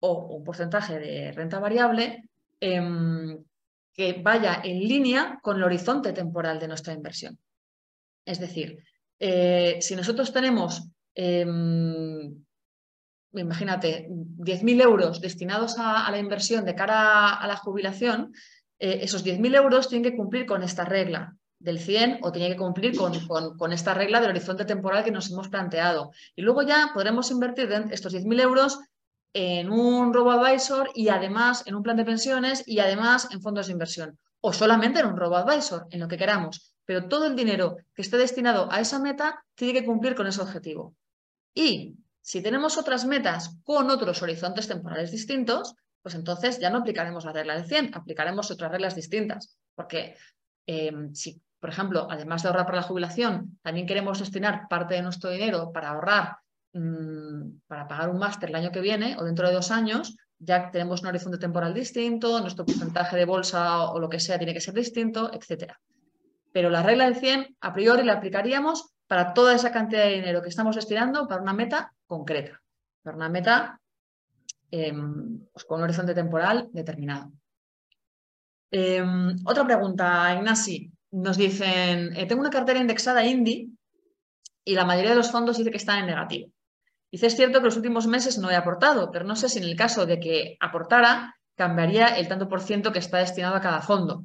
o 0.00 0.36
un 0.36 0.44
porcentaje 0.44 0.98
de 0.98 1.32
renta 1.32 1.60
variable 1.60 2.28
em, 2.58 3.44
que 3.98 4.20
vaya 4.22 4.60
en 4.62 4.78
línea 4.78 5.40
con 5.42 5.56
el 5.56 5.64
horizonte 5.64 6.12
temporal 6.12 6.60
de 6.60 6.68
nuestra 6.68 6.92
inversión. 6.92 7.36
Es 8.24 8.38
decir, 8.38 8.78
eh, 9.18 9.78
si 9.80 9.96
nosotros 9.96 10.32
tenemos 10.32 10.88
em, 11.16 12.32
imagínate, 13.32 14.08
10.000 14.08 14.82
euros 14.82 15.20
destinados 15.20 15.76
a, 15.78 16.08
la 16.10 16.18
inversión 16.18 16.64
de 16.64 16.76
cara 16.76 17.34
a, 17.34 17.46
la 17.48 17.56
jubilación, 17.56 18.32
eh, 18.78 19.00
esos 19.02 19.24
10.000 19.24 19.56
euros 19.56 19.88
tienen 19.88 20.08
que 20.08 20.16
cumplir 20.16 20.46
con 20.46 20.62
esta 20.62 20.84
regla 20.84 21.36
del 21.58 21.80
100 21.80 22.20
o 22.22 22.30
tienen 22.30 22.52
que 22.52 22.58
cumplir 22.58 22.96
con, 22.96 23.72
esta 23.72 23.94
regla 23.94 24.20
del 24.20 24.30
horizonte 24.30 24.64
temporal 24.64 25.02
que 25.02 25.10
nos 25.10 25.30
hemos 25.32 25.48
planteado. 25.48 26.12
Y 26.36 26.42
luego 26.42 26.62
ya 26.62 26.92
podremos 26.94 27.32
invertir 27.32 27.68
estos 27.90 28.14
10.000 28.14 28.40
euros 28.40 28.78
en 29.32 29.70
un 29.70 30.12
robo-advisor 30.12 30.90
y 30.94 31.08
además 31.08 31.64
en 31.66 31.74
un 31.74 31.82
plan 31.82 31.96
de 31.96 32.04
pensiones 32.04 32.64
y 32.66 32.80
además 32.80 33.28
en 33.30 33.42
fondos 33.42 33.66
de 33.66 33.72
inversión. 33.72 34.18
O 34.40 34.52
solamente 34.52 35.00
en 35.00 35.06
un 35.06 35.16
robo-advisor, 35.16 35.86
en 35.90 36.00
lo 36.00 36.08
que 36.08 36.16
queramos. 36.16 36.74
Pero 36.84 37.08
todo 37.08 37.26
el 37.26 37.36
dinero 37.36 37.76
que 37.94 38.02
esté 38.02 38.16
destinado 38.16 38.68
a 38.70 38.80
esa 38.80 38.98
meta 38.98 39.44
tiene 39.54 39.74
que 39.78 39.84
cumplir 39.84 40.14
con 40.14 40.26
ese 40.26 40.40
objetivo. 40.40 40.94
Y 41.54 41.96
si 42.20 42.42
tenemos 42.42 42.78
otras 42.78 43.04
metas 43.04 43.56
con 43.64 43.90
otros 43.90 44.22
horizontes 44.22 44.68
temporales 44.68 45.10
distintos, 45.10 45.74
pues 46.02 46.14
entonces 46.14 46.58
ya 46.58 46.70
no 46.70 46.78
aplicaremos 46.78 47.24
la 47.24 47.32
regla 47.32 47.54
del 47.54 47.66
100, 47.66 47.94
aplicaremos 47.94 48.50
otras 48.50 48.70
reglas 48.70 48.94
distintas. 48.94 49.58
Porque 49.74 50.16
eh, 50.66 50.92
si, 51.14 51.42
por 51.60 51.70
ejemplo, 51.70 52.06
además 52.10 52.42
de 52.42 52.48
ahorrar 52.48 52.66
para 52.66 52.78
la 52.78 52.82
jubilación, 52.82 53.58
también 53.62 53.86
queremos 53.86 54.18
destinar 54.20 54.68
parte 54.68 54.94
de 54.94 55.02
nuestro 55.02 55.30
dinero 55.30 55.72
para 55.72 55.90
ahorrar, 55.90 56.36
mm, 56.72 57.60
para 57.66 57.88
pagar 57.88 58.10
un 58.10 58.18
máster 58.18 58.48
el 58.50 58.56
año 58.56 58.70
que 58.70 58.80
viene 58.80 59.16
o 59.18 59.24
dentro 59.24 59.48
de 59.48 59.54
dos 59.54 59.70
años, 59.70 60.16
ya 60.38 60.70
tenemos 60.70 61.02
un 61.02 61.08
horizonte 61.08 61.38
temporal 61.38 61.74
distinto, 61.74 62.40
nuestro 62.40 62.64
porcentaje 62.64 63.16
de 63.16 63.24
bolsa 63.24 63.90
o 63.90 63.98
lo 63.98 64.08
que 64.08 64.20
sea 64.20 64.38
tiene 64.38 64.54
que 64.54 64.60
ser 64.60 64.74
distinto, 64.74 65.30
etc. 65.32 65.72
Pero 66.52 66.70
la 66.70 66.82
regla 66.82 67.04
del 67.04 67.16
100, 67.16 67.56
a 67.60 67.72
priori, 67.72 68.04
la 68.04 68.14
aplicaríamos 68.14 68.94
para 69.06 69.34
toda 69.34 69.54
esa 69.54 69.72
cantidad 69.72 70.04
de 70.04 70.14
dinero 70.14 70.42
que 70.42 70.48
estamos 70.48 70.76
destinando 70.76 71.26
para 71.26 71.42
una 71.42 71.54
meta 71.54 71.92
concreta, 72.06 72.60
para 73.02 73.16
una 73.16 73.28
meta 73.28 73.80
em, 74.70 75.40
pues, 75.52 75.64
con 75.64 75.78
un 75.78 75.84
horizonte 75.84 76.14
temporal 76.14 76.68
determinado. 76.72 77.32
Em, 78.70 79.34
otra 79.44 79.64
pregunta, 79.64 80.34
Ignasi. 80.34 80.92
Nos 81.10 81.38
dicen, 81.38 82.14
eh, 82.16 82.26
tengo 82.26 82.42
una 82.42 82.50
cartera 82.50 82.78
indexada 82.78 83.24
INDI 83.24 83.72
y 84.64 84.74
la 84.74 84.84
mayoría 84.84 85.10
de 85.10 85.16
los 85.16 85.30
fondos 85.30 85.56
dice 85.56 85.70
que 85.70 85.78
están 85.78 86.00
en 86.00 86.06
negativo. 86.06 86.52
Dice, 87.10 87.26
es 87.26 87.36
cierto 87.36 87.58
que 87.58 87.66
los 87.66 87.76
últimos 87.76 88.06
meses 88.06 88.38
no 88.38 88.50
he 88.50 88.56
aportado, 88.56 89.10
pero 89.10 89.24
no 89.24 89.36
sé 89.36 89.48
si 89.48 89.58
en 89.58 89.64
el 89.64 89.76
caso 89.76 90.06
de 90.06 90.20
que 90.20 90.56
aportara, 90.60 91.36
cambiaría 91.56 92.08
el 92.08 92.28
tanto 92.28 92.48
por 92.48 92.60
ciento 92.60 92.92
que 92.92 92.98
está 92.98 93.18
destinado 93.18 93.56
a 93.56 93.60
cada 93.60 93.80
fondo 93.80 94.24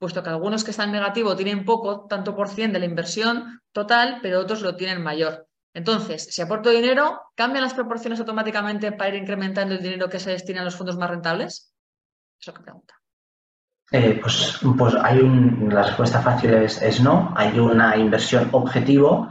puesto 0.00 0.22
que 0.22 0.30
algunos 0.30 0.64
que 0.64 0.70
están 0.70 0.90
negativo 0.90 1.36
tienen 1.36 1.66
poco, 1.66 2.06
tanto 2.08 2.34
por 2.34 2.48
cien 2.48 2.72
de 2.72 2.78
la 2.78 2.86
inversión 2.86 3.60
total, 3.70 4.18
pero 4.22 4.40
otros 4.40 4.62
lo 4.62 4.74
tienen 4.74 5.02
mayor. 5.02 5.46
Entonces, 5.74 6.24
si 6.24 6.40
aporto 6.40 6.70
dinero, 6.70 7.20
¿cambian 7.36 7.62
las 7.62 7.74
proporciones 7.74 8.18
automáticamente 8.18 8.92
para 8.92 9.10
ir 9.10 9.16
incrementando 9.16 9.74
el 9.74 9.82
dinero 9.82 10.08
que 10.08 10.18
se 10.18 10.30
destina 10.30 10.62
a 10.62 10.64
los 10.64 10.74
fondos 10.74 10.96
más 10.96 11.10
rentables? 11.10 11.74
Eso 12.40 12.54
que 12.54 12.62
pregunta. 12.62 12.94
Eh, 13.92 14.18
pues, 14.22 14.58
pues 14.78 14.94
hay 14.94 15.18
un, 15.18 15.68
la 15.70 15.82
respuesta 15.82 16.22
fácil 16.22 16.54
es, 16.54 17.00
no. 17.02 17.34
Hay 17.36 17.58
una 17.58 17.94
inversión 17.96 18.48
objetivo. 18.52 19.28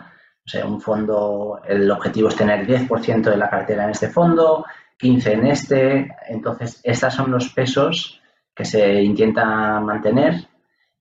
Sea, 0.49 0.65
un 0.65 0.81
fondo, 0.81 1.61
el 1.67 1.91
objetivo 1.91 2.29
es 2.29 2.35
tener 2.35 2.65
10% 2.65 3.21
de 3.29 3.37
la 3.37 3.51
cartera 3.51 3.83
en 3.83 3.91
este 3.91 4.09
fondo, 4.09 4.65
15 4.97 5.33
en 5.33 5.45
este. 5.45 6.15
Entonces, 6.27 6.81
estos 6.83 7.13
son 7.13 7.29
los 7.29 7.49
pesos 7.49 8.19
que 8.55 8.65
se 8.65 8.99
intenta 9.03 9.79
mantener 9.79 10.47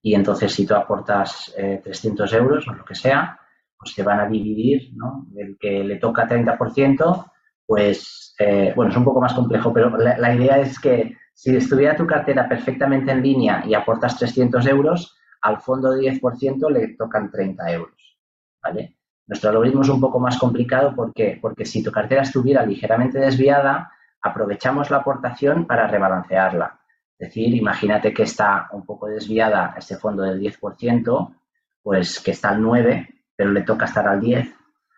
y 0.02 0.14
entonces 0.14 0.52
si 0.52 0.66
tú 0.66 0.74
aportas 0.74 1.50
300 1.56 2.30
eh, 2.30 2.36
euros 2.36 2.68
o 2.68 2.74
lo 2.74 2.84
que 2.84 2.94
sea, 2.94 3.40
pues 3.78 3.94
te 3.94 4.02
van 4.02 4.20
a 4.20 4.28
dividir, 4.28 4.90
¿no? 4.92 5.26
El 5.34 5.56
que 5.58 5.82
le 5.82 5.96
toca 5.96 6.28
30%, 6.28 7.32
pues, 7.64 8.34
eh, 8.38 8.74
bueno, 8.76 8.90
es 8.90 8.98
un 8.98 9.04
poco 9.04 9.22
más 9.22 9.32
complejo, 9.32 9.72
pero 9.72 9.96
la, 9.96 10.34
idea 10.34 10.58
es 10.58 10.78
que 10.78 11.16
si 11.32 11.56
estuviera 11.56 11.96
tu 11.96 12.06
cartera 12.06 12.46
perfectamente 12.46 13.12
en 13.12 13.22
línea 13.22 13.64
y 13.66 13.72
aportas 13.72 14.18
300 14.18 14.66
euros, 14.66 15.16
al 15.40 15.62
fondo 15.62 15.92
de 15.92 16.12
10% 16.12 16.70
le 16.70 16.96
tocan 16.96 17.30
30 17.30 17.72
euros, 17.72 18.18
¿vale? 18.62 18.97
Nuestro 19.28 19.50
algoritmo 19.50 19.82
es 19.82 19.90
un 19.90 20.00
poco 20.00 20.18
más 20.18 20.38
complicado 20.38 20.94
porque, 20.96 21.38
porque 21.40 21.66
si 21.66 21.82
tu 21.82 21.92
cartera 21.92 22.22
estuviera 22.22 22.64
ligeramente 22.64 23.18
desviada, 23.18 23.92
aprovechamos 24.22 24.90
la 24.90 24.98
aportación 24.98 25.66
para 25.66 25.86
rebalancearla. 25.86 26.80
Es 27.18 27.28
decir, 27.28 27.54
imagínate 27.54 28.14
que 28.14 28.22
está 28.22 28.68
un 28.72 28.86
poco 28.86 29.06
desviada 29.06 29.74
este 29.76 29.96
fondo 29.96 30.22
del 30.22 30.40
10%, 30.40 31.34
pues 31.82 32.20
que 32.20 32.30
está 32.30 32.50
al 32.50 32.62
9, 32.62 33.06
pero 33.36 33.52
le 33.52 33.62
toca 33.62 33.84
estar 33.84 34.08
al 34.08 34.20
10, 34.20 34.48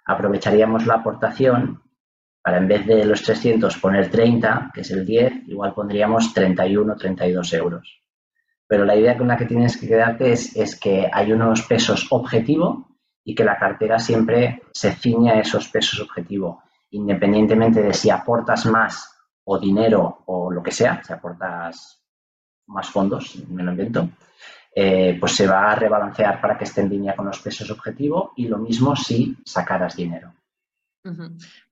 aprovecharíamos 0.05 0.87
la 0.87 0.95
aportación 0.95 1.83
para 2.41 2.59
en 2.59 2.69
vez 2.69 2.87
de 2.87 3.05
los 3.05 3.23
300 3.23 3.79
poner 3.79 4.11
30, 4.11 4.71
que 4.73 4.83
es 4.83 4.91
el 4.93 5.05
10, 5.05 5.49
igual 5.49 5.75
pondríamos 5.75 6.33
31, 6.33 6.95
32 6.95 7.53
euros. 7.55 8.03
Pero 8.69 8.85
la 8.85 8.95
idea 8.95 9.19
con 9.19 9.27
la 9.27 9.37
que 9.37 9.47
tienes 9.47 9.77
que 9.77 9.89
quedarte 9.89 10.31
es, 10.31 10.55
es 10.57 10.79
que 10.79 11.11
hay 11.13 11.33
unos 11.33 11.63
pesos 11.63 12.07
objetivo 12.11 12.90
y 13.25 13.35
que 13.35 13.45
la 13.45 13.59
cartera 13.59 13.99
siempre 13.99 14.63
se 14.73 14.93
ciña 14.93 15.35
a 15.35 15.41
esos 15.41 15.69
pesos 15.69 16.01
objetivo, 16.01 16.63
independientemente 16.91 17.83
de 17.83 17.95
si 17.95 18.11
aportas 18.11 18.67
más 18.67 19.11
o 19.45 19.59
dinero 19.59 20.23
o 20.27 20.51
lo 20.51 20.63
que 20.63 20.73
sea, 20.73 21.03
si 21.05 21.13
aportas 21.13 22.03
más 22.67 22.89
fondos, 22.89 23.37
me 23.49 23.63
lo 23.63 23.73
invento, 23.73 24.09
eh, 24.75 25.17
pues 25.19 25.35
se 25.35 25.47
va 25.47 25.73
a 25.73 25.75
rebalancear 25.75 26.41
para 26.41 26.57
que 26.57 26.65
esté 26.65 26.81
en 26.83 26.91
línea 26.91 27.17
con 27.17 27.27
los 27.27 27.41
pesos 27.41 27.71
objetivo 27.71 28.33
y 28.37 28.47
lo 28.47 28.59
mismo 28.59 28.95
si 28.95 29.37
sacaras 29.45 29.97
dinero. 29.97 30.33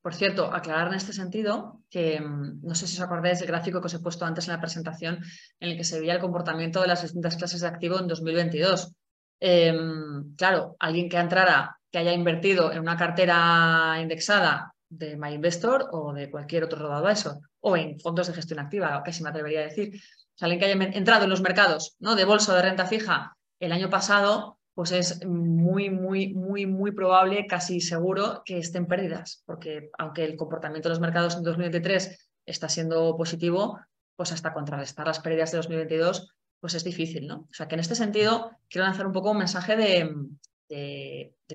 Por 0.00 0.14
cierto, 0.14 0.52
aclarar 0.52 0.88
en 0.88 0.94
este 0.94 1.12
sentido 1.12 1.82
que 1.90 2.18
mm, 2.18 2.66
no 2.66 2.74
sé 2.74 2.86
si 2.86 2.96
os 2.96 3.02
acordáis 3.02 3.38
del 3.38 3.48
gráfico 3.48 3.80
que 3.80 3.86
os 3.86 3.94
he 3.94 3.98
puesto 3.98 4.24
antes 4.24 4.48
en 4.48 4.54
la 4.54 4.60
presentación 4.60 5.18
en 5.60 5.70
el 5.70 5.76
que 5.76 5.84
se 5.84 6.00
veía 6.00 6.14
el 6.14 6.20
comportamiento 6.20 6.80
de 6.80 6.88
las 6.88 7.02
distintas 7.02 7.36
clases 7.36 7.60
de 7.60 7.68
activo 7.68 7.98
en 7.98 8.08
2022. 8.08 8.96
Em, 9.40 10.34
claro, 10.36 10.76
alguien 10.78 11.08
que 11.08 11.16
entrara, 11.16 11.78
que 11.90 11.98
haya 11.98 12.12
invertido 12.12 12.72
en 12.72 12.80
una 12.80 12.96
cartera 12.96 13.96
indexada 14.00 14.74
de 14.88 15.16
MyInvestor 15.16 15.88
o 15.92 16.12
de 16.12 16.30
cualquier 16.30 16.64
otro 16.64 16.78
robo 16.78 16.94
advisor 16.94 17.38
o 17.60 17.76
en 17.76 17.98
fondos 18.00 18.26
de 18.26 18.34
gestión 18.34 18.58
activa, 18.58 19.02
casi 19.04 19.22
me 19.22 19.30
atrevería 19.30 19.60
a 19.60 19.64
decir, 19.64 20.00
alguien 20.40 20.60
que 20.60 20.66
haya 20.66 20.84
entrado 20.96 21.24
en 21.24 21.30
los 21.30 21.40
mercados 21.40 21.96
¿no? 21.98 22.14
de 22.14 22.24
bolsa 22.24 22.54
de 22.54 22.62
renta 22.62 22.86
fija 22.86 23.36
el 23.60 23.72
año 23.72 23.90
pasado, 23.90 24.58
pues 24.74 24.92
es 24.92 25.26
muy, 25.26 25.90
muy, 25.90 26.34
muy, 26.34 26.66
muy 26.66 26.92
probable, 26.92 27.46
casi 27.48 27.80
seguro, 27.80 28.42
que 28.44 28.58
estén 28.58 28.86
pérdidas, 28.86 29.42
porque 29.44 29.90
aunque 29.98 30.24
el 30.24 30.36
comportamiento 30.36 30.88
de 30.88 30.92
los 30.92 31.00
mercados 31.00 31.36
en 31.36 31.42
2023 31.42 32.30
está 32.46 32.68
siendo 32.68 33.16
positivo, 33.16 33.80
pues 34.14 34.30
hasta 34.30 34.52
contrarrestar 34.52 35.06
las 35.06 35.18
pérdidas 35.18 35.50
de 35.50 35.56
2022, 35.58 36.32
pues 36.60 36.74
es 36.74 36.84
difícil, 36.84 37.26
¿no? 37.26 37.46
O 37.50 37.54
sea 37.54 37.68
que 37.68 37.74
en 37.74 37.80
este 37.80 37.94
sentido 37.94 38.50
quiero 38.68 38.86
lanzar 38.86 39.06
un 39.06 39.12
poco 39.12 39.30
un 39.30 39.38
mensaje 39.38 39.76
de, 39.76 40.14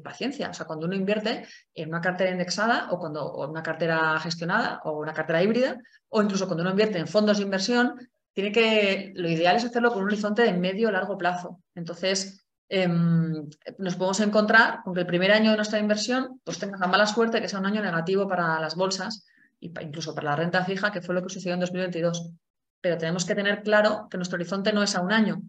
paciencia. 0.03 0.49
O 0.49 0.53
sea, 0.53 0.65
cuando 0.65 0.87
uno 0.87 0.95
invierte 0.95 1.45
en 1.75 1.89
una 1.89 2.01
cartera 2.01 2.31
indexada 2.31 2.87
o 2.91 2.97
cuando 2.97 3.25
o 3.25 3.49
una 3.49 3.61
cartera 3.61 4.19
gestionada 4.19 4.81
o 4.83 4.99
una 4.99 5.13
cartera 5.13 5.41
híbrida, 5.43 5.77
o 6.09 6.21
incluso 6.21 6.47
cuando 6.47 6.63
uno 6.63 6.71
invierte 6.71 6.97
en 6.97 7.07
fondos 7.07 7.37
de 7.37 7.43
inversión, 7.43 8.09
tiene 8.33 8.51
que, 8.51 9.13
lo 9.15 9.29
ideal 9.29 9.55
es 9.55 9.65
hacerlo 9.65 9.91
con 9.93 10.01
un 10.01 10.07
horizonte 10.07 10.41
de 10.41 10.53
medio 10.53 10.89
o 10.89 10.91
largo 10.91 11.17
plazo. 11.17 11.59
Entonces, 11.75 12.45
em, 12.69 13.47
nos 13.77 13.95
podemos 13.95 14.19
encontrar 14.19 14.81
con 14.83 14.93
que 14.93 15.01
el 15.01 15.05
primer 15.05 15.31
año 15.31 15.51
de 15.51 15.57
nuestra 15.57 15.79
inversión 15.79 16.41
pues 16.43 16.57
tenga 16.57 16.77
la 16.77 16.87
mala 16.87 17.05
suerte 17.05 17.39
que 17.39 17.47
sea 17.47 17.59
un 17.59 17.67
año 17.67 17.81
negativo 17.81 18.27
para 18.27 18.59
las 18.59 18.75
bolsas 18.75 19.25
e 19.61 19.71
incluso 19.81 20.15
para 20.15 20.31
la 20.31 20.35
renta 20.35 20.65
fija, 20.65 20.91
que 20.91 21.01
fue 21.01 21.13
lo 21.13 21.21
que 21.21 21.29
sucedió 21.29 21.53
en 21.53 21.59
2022. 21.59 22.33
Pero 22.83 22.97
tenemos 22.97 23.23
que 23.23 23.33
tener 23.33 23.63
claro 23.63 24.07
que 24.11 24.17
nuestro 24.17 24.35
horizonte 24.35 24.73
no 24.73 24.83
es 24.83 24.93
a 24.95 25.01
un 25.01 25.13
año, 25.13 25.41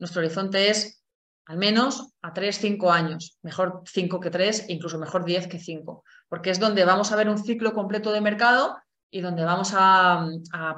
nuestro 0.00 0.20
horizonte 0.20 0.70
es 0.70 1.04
al 1.46 1.56
menos 1.56 2.12
a 2.20 2.32
3, 2.32 2.58
5 2.58 2.90
años, 2.90 3.38
mejor 3.42 3.82
5 3.86 4.18
que 4.18 4.30
3 4.30 4.66
e 4.68 4.72
incluso 4.72 4.98
mejor 4.98 5.24
10 5.24 5.46
que 5.46 5.60
5, 5.60 6.02
porque 6.28 6.50
es 6.50 6.58
donde 6.58 6.84
vamos 6.84 7.12
a 7.12 7.16
ver 7.16 7.28
un 7.28 7.38
ciclo 7.38 7.74
completo 7.74 8.10
de 8.10 8.20
mercado 8.20 8.76
y 9.08 9.20
donde 9.20 9.44
vamos 9.44 9.72
a, 9.76 10.26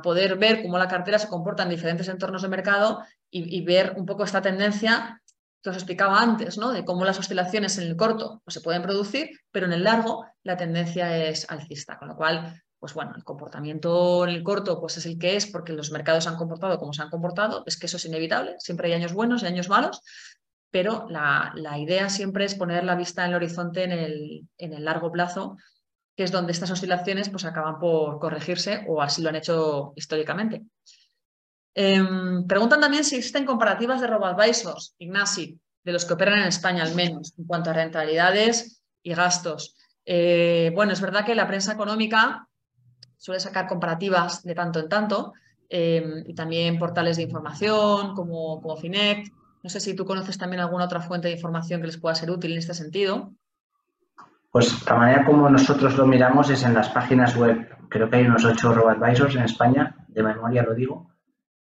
poder 0.02 0.36
ver 0.36 0.62
cómo 0.62 0.76
la 0.78 0.88
cartera 0.88 1.18
se 1.18 1.28
comporta 1.28 1.62
en 1.62 1.70
diferentes 1.70 2.08
entornos 2.08 2.42
de 2.42 2.48
mercado 2.48 3.02
y, 3.30 3.64
ver 3.64 3.94
un 3.96 4.04
poco 4.04 4.24
esta 4.24 4.42
tendencia 4.42 5.20
que 5.62 5.70
os 5.70 5.76
explicaba 5.76 6.20
antes, 6.20 6.58
¿no? 6.58 6.72
de 6.72 6.84
cómo 6.84 7.06
las 7.06 7.18
oscilaciones 7.18 7.78
en 7.78 7.88
el 7.88 7.96
corto 7.96 8.42
pues, 8.44 8.54
se 8.54 8.60
pueden 8.60 8.82
producir, 8.82 9.30
pero 9.50 9.66
en 9.66 9.72
el 9.72 9.84
largo 9.84 10.26
la 10.42 10.56
tendencia 10.56 11.16
es 11.16 11.48
alcista, 11.48 11.98
con 11.98 12.08
lo 12.08 12.16
cual 12.16 12.62
pues 12.82 12.94
bueno, 12.94 13.12
el 13.14 13.22
comportamiento 13.22 14.24
en 14.24 14.30
el 14.30 14.42
corto 14.42 14.80
pues 14.80 14.96
es 14.96 15.06
el 15.06 15.16
que 15.16 15.36
es 15.36 15.46
porque 15.46 15.72
los 15.72 15.92
mercados 15.92 16.26
han 16.26 16.34
comportado 16.34 16.80
como 16.80 16.92
se 16.92 17.00
han 17.00 17.10
comportado, 17.10 17.62
es 17.64 17.78
que 17.78 17.86
eso 17.86 17.96
es 17.96 18.06
inevitable, 18.06 18.56
siempre 18.58 18.88
hay 18.88 18.94
años 18.94 19.12
buenos 19.12 19.44
y 19.44 19.46
años 19.46 19.68
malos, 19.68 20.00
pero 20.68 21.06
la, 21.08 21.54
idea 21.78 22.10
siempre 22.10 22.44
es 22.44 22.56
poner 22.56 22.82
la 22.82 22.96
vista 22.96 23.24
en 23.24 23.30
el 23.30 23.36
horizonte 23.36 23.84
en 23.84 23.92
el, 23.92 24.48
en 24.58 24.72
el, 24.72 24.84
largo 24.84 25.12
plazo, 25.12 25.58
que 26.16 26.24
es 26.24 26.32
donde 26.32 26.50
estas 26.50 26.72
oscilaciones 26.72 27.30
pues, 27.30 27.44
acaban 27.44 27.78
por 27.78 28.18
corregirse 28.18 28.84
o 28.88 29.00
así 29.00 29.22
lo 29.22 29.28
han 29.28 29.36
hecho 29.36 29.92
históricamente. 29.94 30.62
Em, 31.76 32.48
preguntan 32.48 32.80
también 32.80 33.04
si 33.04 33.14
existen 33.14 33.46
comparativas 33.46 34.00
de 34.00 34.08
robo-advisors, 34.08 34.96
Ignasi, 34.98 35.56
de 35.84 35.92
los 35.92 36.04
que 36.04 36.14
operan 36.14 36.40
en 36.40 36.48
España 36.48 36.82
al 36.82 36.96
menos, 36.96 37.32
en 37.38 37.44
cuanto 37.44 37.70
a 37.70 37.74
rentabilidades 37.74 38.82
y 39.04 39.14
gastos. 39.14 39.76
Eh, 40.04 40.72
bueno, 40.74 40.92
es 40.92 41.00
verdad 41.00 41.24
que 41.24 41.36
la 41.36 41.46
prensa 41.46 41.74
económica 41.74 42.48
suele 43.22 43.38
sacar 43.38 43.68
comparativas 43.68 44.42
de 44.42 44.52
tanto 44.52 44.80
en 44.80 44.88
tanto 44.88 45.32
em, 45.68 46.24
y 46.26 46.34
también 46.34 46.76
portales 46.76 47.16
de 47.16 47.22
información 47.22 48.16
como, 48.16 48.60
como 48.60 48.76
Finect, 48.76 49.32
no 49.62 49.70
sé 49.70 49.78
si 49.78 49.94
tú 49.94 50.04
conoces 50.04 50.36
también 50.36 50.60
alguna 50.60 50.86
otra 50.86 51.00
fuente 51.00 51.28
de 51.28 51.34
información 51.34 51.80
que 51.80 51.86
les 51.86 51.98
pueda 51.98 52.16
ser 52.16 52.32
útil 52.32 52.50
en 52.50 52.58
este 52.58 52.74
sentido. 52.74 53.30
Pues 54.50 54.84
la 54.84 54.96
manera 54.96 55.24
como 55.24 55.48
nosotros 55.48 55.96
lo 55.96 56.04
miramos 56.04 56.50
es 56.50 56.64
en 56.64 56.74
las 56.74 56.88
páginas 56.88 57.36
web. 57.36 57.68
Creo 57.88 58.10
que 58.10 58.16
hay 58.16 58.26
unos 58.26 58.44
ocho 58.44 58.74
robo-advisors 58.74 59.36
en 59.36 59.44
España, 59.44 59.94
de 60.08 60.22
memoria 60.24 60.64
lo 60.64 60.74
digo. 60.74 61.12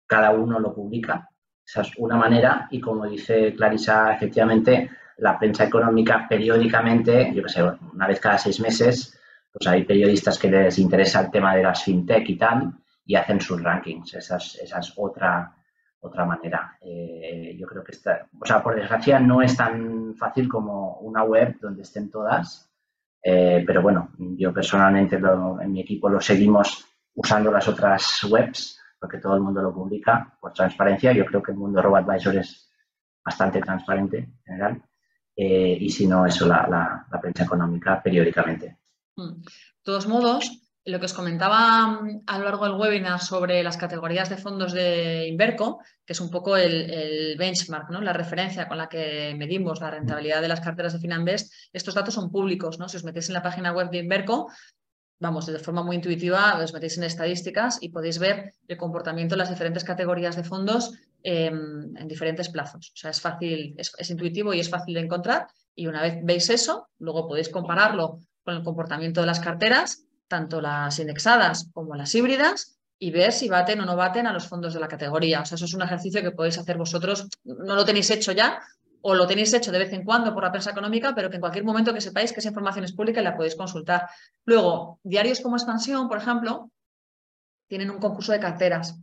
Cada 0.08 0.32
uno 0.32 0.60
lo 0.60 0.74
publica. 0.74 1.30
Esa 1.68 1.82
es 1.82 1.92
una 1.98 2.16
manera 2.16 2.70
y 2.72 2.80
como 2.80 3.06
dice 3.06 3.54
Clarisa, 3.54 4.14
efectivamente, 4.14 4.90
la 5.18 5.38
prensa 5.38 5.66
económica 5.66 6.26
periódicamente, 6.30 7.34
yo 7.36 7.44
qué 7.44 7.50
sé, 7.50 7.64
una 7.64 8.08
vez 8.08 8.22
cada 8.22 8.38
seis 8.38 8.62
meses, 8.62 9.19
pues 9.52 9.68
hay 9.68 9.84
periodistas 9.84 10.38
que 10.38 10.50
les 10.50 10.78
interesa 10.80 11.22
el 11.22 11.32
tema 11.32 11.56
de 11.56 11.64
las 11.64 11.84
fintech 11.84 12.30
y 12.30 12.38
tal 12.38 12.74
y 13.06 13.16
hacen 13.16 13.42
sus 13.42 13.62
rankings. 13.62 14.14
Esa 14.14 14.38
esa 14.38 14.80
es 14.80 14.94
otra, 14.96 15.56
otra 16.02 16.26
manera. 16.26 16.78
Eh, 16.82 17.56
yo 17.60 17.68
creo 17.68 17.84
que 17.84 17.92
está, 17.92 18.28
o 18.40 18.46
sea, 18.46 18.62
por 18.62 18.76
desgracia 18.76 19.20
no 19.20 19.42
es 19.42 19.56
tan 19.58 20.16
fácil 20.16 20.48
como 20.48 21.00
una 21.00 21.24
web 21.24 21.58
donde 21.60 21.82
estén 21.82 22.10
todas, 22.10 22.72
eh, 23.24 23.64
pero 23.66 23.82
bueno, 23.82 24.12
yo 24.18 24.54
personalmente 24.54 25.18
en 25.18 25.72
mi 25.72 25.82
equipo 25.82 26.10
lo 26.10 26.22
seguimos 26.22 26.86
usando 27.14 27.52
las 27.52 27.68
otras 27.68 28.24
webs 28.30 28.80
porque 29.00 29.18
todo 29.18 29.36
el 29.36 29.42
mundo 29.42 29.62
lo 29.62 29.74
publica 29.74 30.38
por 30.40 30.54
transparencia. 30.54 31.14
Yo 31.14 31.26
creo 31.26 31.42
que 31.42 31.52
el 31.52 31.58
mundo 31.58 31.82
RoboAdvisor 31.82 32.36
es 32.36 32.70
bastante 33.24 33.62
transparente 33.62 34.18
en 34.18 34.40
general. 34.44 34.84
Eh, 35.36 35.78
y 35.80 35.90
si 35.90 36.06
no, 36.06 36.26
eso 36.26 36.46
la, 36.46 37.06
la, 37.10 37.22
prensa 37.22 37.44
económica 37.44 38.02
periódicamente. 38.04 38.79
Mm. 39.20 39.42
De 39.42 39.84
todos 39.84 40.08
modos, 40.08 40.70
lo 40.86 41.00
que 41.00 41.06
os 41.06 41.14
comentaba 41.14 41.88
mm, 41.88 42.24
a 42.26 42.38
lo 42.40 42.46
largo 42.46 42.66
del 42.66 42.80
webinar 42.80 43.20
sobre 43.20 43.64
las 43.64 43.78
categorías 43.78 44.30
de 44.30 44.38
fondos 44.38 44.72
de 44.74 45.28
Inverco, 45.28 45.82
que 46.06 46.14
es 46.14 46.22
un 46.22 46.30
poco 46.30 46.58
el, 46.58 47.36
benchmark, 47.38 47.90
la 47.92 48.14
referencia 48.14 48.68
con 48.68 48.78
la 48.78 48.88
que 48.88 49.36
medimos 49.38 49.82
la 49.82 49.92
rentabilidad 49.92 50.42
de 50.42 50.48
las 50.48 50.62
carteras 50.62 50.94
de 50.94 51.00
Finanbest, 51.00 51.54
estos 51.74 51.94
datos 51.94 52.14
son 52.14 52.32
públicos. 52.32 52.80
¿no? 52.80 52.88
Si 52.88 52.98
os 52.98 53.04
metéis 53.04 53.30
en 53.30 53.34
la 53.34 53.44
página 53.44 53.72
web 53.72 53.90
de 53.90 54.00
Inverco, 54.00 54.50
vamos, 55.20 55.46
de 55.46 55.60
forma 55.60 55.84
muy 55.84 55.98
intuitiva, 55.98 56.58
os 56.64 56.74
metéis 56.74 56.98
en 56.98 57.04
estadísticas 57.04 57.78
y 57.82 57.90
podéis 57.90 58.20
ver 58.20 58.54
el 58.68 58.78
comportamiento 58.78 59.36
de 59.36 59.40
las 59.40 59.50
diferentes 59.50 59.84
categorías 59.84 60.38
de 60.38 60.46
fondos 60.46 60.94
em, 61.24 61.96
en 61.98 62.08
diferentes 62.08 62.48
plazos. 62.48 62.94
O 62.96 62.98
sea, 62.98 63.12
es 63.12 63.20
fácil, 63.20 63.76
es 63.78 64.10
intuitivo 64.10 64.54
y 64.54 64.62
es 64.62 64.70
fácil 64.70 64.94
de 64.94 65.02
encontrar. 65.02 65.48
Y 65.76 65.88
una 65.88 66.02
vez 66.02 66.20
veis 66.24 66.50
eso, 66.50 66.90
luego 67.00 67.28
podéis 67.28 67.50
compararlo 67.50 68.22
con 68.44 68.56
el 68.56 68.64
comportamiento 68.64 69.22
de 69.22 69.28
las 69.28 69.40
carteras 69.40 70.06
tanto 70.30 70.62
las 70.62 70.98
indexadas 71.00 71.70
como 71.74 71.96
las 71.96 72.16
híbridas 72.16 72.80
y 72.98 73.12
ver 73.12 73.34
si 73.34 73.50
baten 73.50 73.82
o 73.82 73.86
no 73.86 73.98
baten 73.98 74.28
a 74.28 74.34
los 74.34 74.48
fondos 74.48 74.74
de 74.74 74.80
la 74.80 74.88
categoría. 74.88 75.42
O 75.42 75.46
sea, 75.46 75.56
eso 75.56 75.66
es 75.66 75.74
un 75.74 75.82
ejercicio 75.82 76.22
que 76.22 76.32
podéis 76.32 76.58
hacer 76.58 76.78
vosotros, 76.78 77.28
no 77.44 77.76
lo 77.76 77.84
tenéis 77.84 78.10
hecho 78.12 78.32
ya 78.32 78.62
o 79.02 79.16
lo 79.16 79.26
tenéis 79.28 79.54
hecho 79.54 79.72
de 79.72 79.80
vez 79.80 79.92
en 79.94 80.04
cuando 80.04 80.34
por 80.34 80.44
la 80.44 80.52
prensa 80.52 80.72
económica, 80.72 81.14
pero 81.16 81.30
que 81.30 81.36
en 81.36 81.42
cualquier 81.42 81.66
momento 81.66 81.94
que 81.94 82.02
sepáis 82.02 82.32
que 82.32 82.40
esa 82.40 82.50
información 82.50 82.86
es 82.86 82.94
pública 82.94 83.22
y 83.22 83.24
la 83.24 83.36
podéis 83.36 83.56
consultar. 83.56 84.08
Luego, 84.46 85.00
diarios 85.04 85.40
como 85.40 85.56
Expansión, 85.56 86.08
por 86.08 86.18
ejemplo, 86.18 86.70
tienen 87.68 87.90
un 87.90 88.00
concurso 88.00 88.34
de 88.34 88.40
carteras 88.40 89.00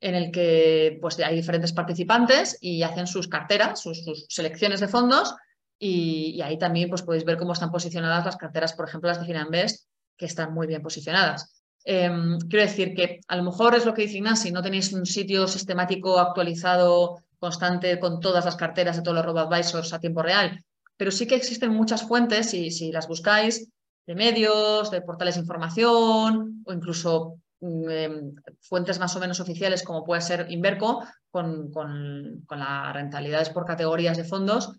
en 0.00 0.14
el 0.14 0.30
que 0.30 0.98
pues, 1.00 1.18
hay 1.20 1.36
diferentes 1.36 1.72
participantes 1.72 2.56
y 2.60 2.82
hacen 2.82 3.06
sus 3.06 3.28
carteras, 3.28 3.80
sus, 3.80 4.26
selecciones 4.28 4.80
de 4.80 4.88
fondos 4.88 5.34
y, 5.78 6.40
ahí 6.42 6.58
también 6.58 6.88
pues, 6.88 7.02
podéis 7.02 7.24
ver 7.24 7.36
cómo 7.36 7.52
están 7.52 7.70
posicionadas 7.70 8.24
las 8.24 8.36
carteras, 8.36 8.72
por 8.72 8.88
ejemplo, 8.88 9.08
las 9.08 9.20
de 9.20 9.26
Finanbest 9.26 9.88
que 10.16 10.26
están 10.26 10.54
muy 10.54 10.66
bien 10.66 10.82
posicionadas. 10.82 11.62
Em, 11.84 12.38
quiero 12.40 12.64
decir 12.64 12.94
que 12.94 13.20
a 13.28 13.36
lo 13.36 13.44
mejor 13.44 13.74
es 13.74 13.84
lo 13.84 13.94
que 13.94 14.02
dice 14.02 14.16
Ignasi, 14.16 14.50
no 14.50 14.62
tenéis 14.62 14.92
un 14.92 15.06
sitio 15.06 15.46
sistemático 15.46 16.18
actualizado, 16.18 17.22
constante, 17.38 18.00
con 18.00 18.18
todas 18.18 18.44
las 18.44 18.56
carteras 18.56 18.96
de 18.96 19.02
todos 19.02 19.16
los 19.16 19.24
robo-advisors 19.24 19.92
a 19.92 20.00
tiempo 20.00 20.22
real, 20.22 20.64
pero 20.96 21.10
sí 21.10 21.26
que 21.26 21.36
existen 21.36 21.70
muchas 21.70 22.02
fuentes, 22.02 22.54
y 22.54 22.70
si 22.70 22.90
las 22.90 23.06
buscáis, 23.06 23.68
de 24.06 24.14
medios, 24.14 24.90
de 24.90 25.02
portales 25.02 25.34
de 25.34 25.42
información 25.42 26.62
o 26.64 26.72
incluso 26.72 27.38
mm, 27.60 27.90
em, 27.90 28.34
fuentes 28.60 28.98
más 28.98 29.14
o 29.16 29.20
menos 29.20 29.40
oficiales 29.40 29.82
como 29.82 30.04
puede 30.04 30.22
ser 30.22 30.46
Inverco, 30.50 31.04
con, 31.30 31.70
con, 31.70 32.42
con 32.46 32.58
las 32.58 32.94
rentabilidades 32.94 33.50
por 33.50 33.66
categorías 33.66 34.16
de 34.16 34.24
fondos, 34.24 34.72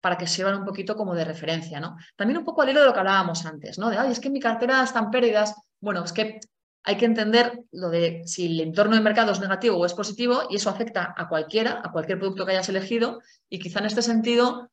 para 0.00 0.16
que 0.16 0.26
sirvan 0.26 0.56
un 0.56 0.64
poquito 0.64 0.96
como 0.96 1.14
de 1.14 1.24
referencia, 1.24 1.80
¿no? 1.80 1.96
También 2.16 2.38
un 2.38 2.44
poco 2.44 2.62
al 2.62 2.70
hilo 2.70 2.80
de 2.80 2.86
lo 2.86 2.92
que 2.92 3.00
hablábamos 3.00 3.44
antes, 3.46 3.78
¿no? 3.78 3.90
De, 3.90 3.98
ay, 3.98 4.12
es 4.12 4.20
que 4.20 4.28
en 4.28 4.34
mi 4.34 4.40
cartera 4.40 4.82
están 4.82 5.10
pérdidas. 5.10 5.54
Bueno, 5.80 6.04
es 6.04 6.12
que 6.12 6.40
hay 6.84 6.96
que 6.96 7.04
entender 7.04 7.64
lo 7.72 7.90
de 7.90 8.22
si 8.24 8.46
el 8.46 8.60
entorno 8.60 8.94
de 8.94 9.02
mercado 9.02 9.32
es 9.32 9.40
negativo 9.40 9.76
o 9.76 9.84
es 9.84 9.94
positivo 9.94 10.42
y 10.48 10.56
eso 10.56 10.70
afecta 10.70 11.14
a 11.16 11.28
cualquiera, 11.28 11.82
a 11.84 11.92
cualquier 11.92 12.18
producto 12.18 12.46
que 12.46 12.52
hayas 12.52 12.68
elegido 12.68 13.20
y 13.48 13.58
quizá 13.58 13.80
en 13.80 13.86
este 13.86 14.02
sentido 14.02 14.70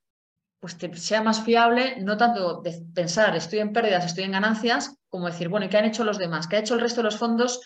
pues 0.60 0.77
te 0.77 0.95
sea 0.95 1.22
más 1.22 1.41
fiable 1.41 2.02
no 2.02 2.18
tanto 2.18 2.61
de 2.61 2.81
pensar 2.93 3.35
estoy 3.35 3.60
en 3.60 3.73
pérdidas, 3.73 4.06
estoy 4.06 4.23
en 4.23 4.31
ganancias, 4.31 4.95
como 5.10 5.27
decir, 5.27 5.49
bueno, 5.49 5.65
¿y 5.65 5.69
qué 5.69 5.77
han 5.77 5.85
hecho 5.85 6.03
los 6.03 6.18
demás? 6.18 6.47
¿Qué 6.47 6.56
ha 6.56 6.60
hecho 6.60 6.76
el 6.76 6.81
resto 6.81 7.02
de 7.02 7.06
los 7.06 7.18
fondos 7.18 7.61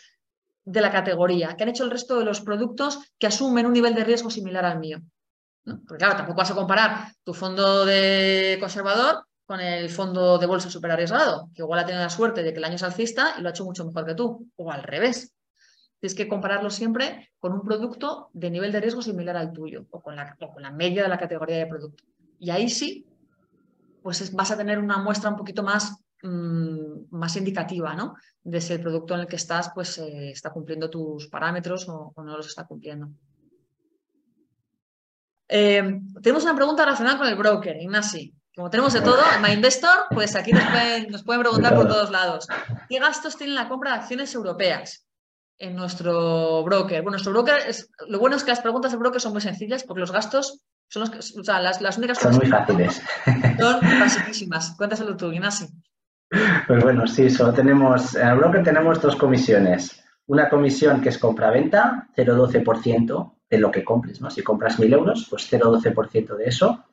de 0.66 0.82
la 0.82 0.92
categoría? 0.92 1.56
¿Qué 1.56 1.64
han 1.64 1.70
hecho 1.70 1.84
el 1.84 1.92
resto 1.92 2.20
de 2.20 2.26
los 2.26 2.42
productos 2.42 3.00
que 3.18 3.28
asumen 3.28 3.66
un 3.66 3.74
nivel 3.74 3.94
de 3.94 4.04
riesgo 4.04 4.30
similar 4.30 4.66
al 4.66 4.80
mío? 4.80 5.00
Porque 5.78 6.04
claro, 6.04 6.18
tampoco 6.18 6.38
vas 6.38 6.52
a 6.52 6.56
comparar 6.56 7.14
tu 7.24 7.34
fondo 7.34 7.86
de 7.86 8.58
conservador 8.60 9.24
con 9.50 9.62
el 9.62 9.90
fondo 9.90 10.38
de 10.38 10.46
bolsa 10.46 10.70
super 10.70 10.92
arriesgado, 10.92 11.50
que 11.56 11.64
igual 11.64 11.80
ha 11.80 11.86
tenido 11.86 12.04
la 12.04 12.12
suerte 12.12 12.44
de 12.44 12.54
que 12.54 12.60
el 12.60 12.66
año 12.66 12.76
es 12.76 12.84
alcista 12.84 13.34
y 13.36 13.42
lo 13.42 13.48
ha 13.48 13.52
hecho 13.52 13.66
mucho 13.66 13.84
mejor 13.84 14.06
que 14.06 14.14
tú, 14.14 14.48
o 14.56 14.72
al 14.72 14.84
revés. 14.84 15.34
Tienes 16.00 16.16
que 16.16 16.28
compararlo 16.28 16.70
siempre 16.70 17.32
con 17.40 17.54
un 17.54 17.62
producto 17.64 18.30
de 18.34 18.52
nivel 18.52 18.72
de 18.72 18.80
riesgo 18.80 19.02
similar 19.02 19.36
al 19.36 19.52
tuyo, 19.52 19.88
o 19.90 20.02
con 20.02 20.16
la, 20.16 20.72
media 20.72 21.02
de 21.02 21.10
la 21.10 21.18
categoría 21.18 21.58
de 21.58 21.66
producto. 21.66 22.04
Y 22.40 22.52
ahí 22.52 22.70
sí, 22.70 23.08
pues 24.04 24.32
vas 24.34 24.52
a 24.52 24.58
tener 24.58 24.78
una 24.78 25.00
muestra 25.00 25.32
un 25.32 25.36
poquito 25.36 25.64
más, 25.64 25.98
mm, 26.22 27.06
más 27.10 27.36
indicativa, 27.36 27.96
¿no? 27.96 28.18
De 28.44 28.62
si 28.62 28.74
el 28.74 28.82
producto 28.82 29.16
en 29.16 29.22
el 29.22 29.28
que 29.28 29.38
estás, 29.38 29.72
pues 29.74 29.98
eh, 29.98 30.30
está 30.30 30.52
cumpliendo 30.52 30.92
tus 30.92 31.28
parámetros 31.28 31.90
o 31.90 32.14
no 32.18 32.38
los 32.38 32.46
está 32.46 32.68
cumpliendo. 32.68 33.10
Eh, 35.50 36.00
tenemos 36.22 36.44
una 36.44 36.56
pregunta 36.56 36.86
relacionada 36.86 37.18
con 37.18 37.28
el 37.28 37.36
broker, 37.36 37.76
Ignasi. 37.76 38.34
Como 38.56 38.70
tenemos 38.70 38.94
de 38.94 39.02
todo, 39.02 39.20
en 39.36 39.42
MyInvestor, 39.42 40.06
pues 40.12 40.36
aquí 40.36 40.52
nos 40.52 41.24
pueden, 41.24 41.42
preguntar 41.42 41.76
por 41.76 41.88
todos 41.88 42.12
lados. 42.12 42.48
¿Qué 42.88 43.00
gastos 43.00 43.38
tiene 43.38 43.54
la 43.54 43.68
compra 43.68 43.92
de 43.92 44.00
acciones 44.00 44.36
europeas 44.36 45.08
en 45.58 45.76
nuestro 45.76 46.64
broker? 46.64 47.02
Bueno, 47.02 47.12
nuestro 47.12 47.32
broker, 47.32 47.56
es, 47.68 47.90
lo 48.08 48.20
bueno 48.20 48.36
es 48.36 48.44
que 48.44 48.52
las 48.52 48.60
preguntas 48.60 48.92
del 48.92 49.00
broker 49.00 49.22
son 49.22 49.32
muy 49.32 49.42
sencillas 49.42 49.84
porque 49.84 50.02
los 50.02 50.12
gastos 50.12 50.62
Son 50.90 51.04
las, 51.04 51.82
las, 51.82 51.98
únicas 51.98 52.18
Son 52.20 52.36
muy 52.36 52.48
fáciles. 52.48 53.02
Son 53.60 53.80
basiquísimas. 54.00 54.76
Cuéntaselo 54.76 55.16
tú, 55.16 55.32
Ignacio. 55.32 55.68
Pues 56.68 56.84
bueno, 56.84 57.08
sí, 57.08 57.30
solo 57.30 57.54
tenemos, 57.54 58.14
en 58.16 58.28
el 58.28 58.38
broker 58.38 58.64
tenemos 58.64 59.02
dos 59.02 59.16
comisiones. 59.16 60.04
Una 60.28 60.50
comisión 60.50 61.02
que 61.02 61.10
es 61.10 61.18
compra-venta, 61.18 62.10
0,12% 62.16 63.39
de 63.50 63.58
lo 63.58 63.72
que 63.72 63.84
compres, 63.84 64.22
¿no? 64.22 64.30
Si 64.30 64.44
compras 64.44 64.80
1.000 64.80 64.94
euros, 64.94 65.28
pues 65.30 65.52
0,12% 65.52 66.36
de 66.36 66.46
eso. 66.46 66.86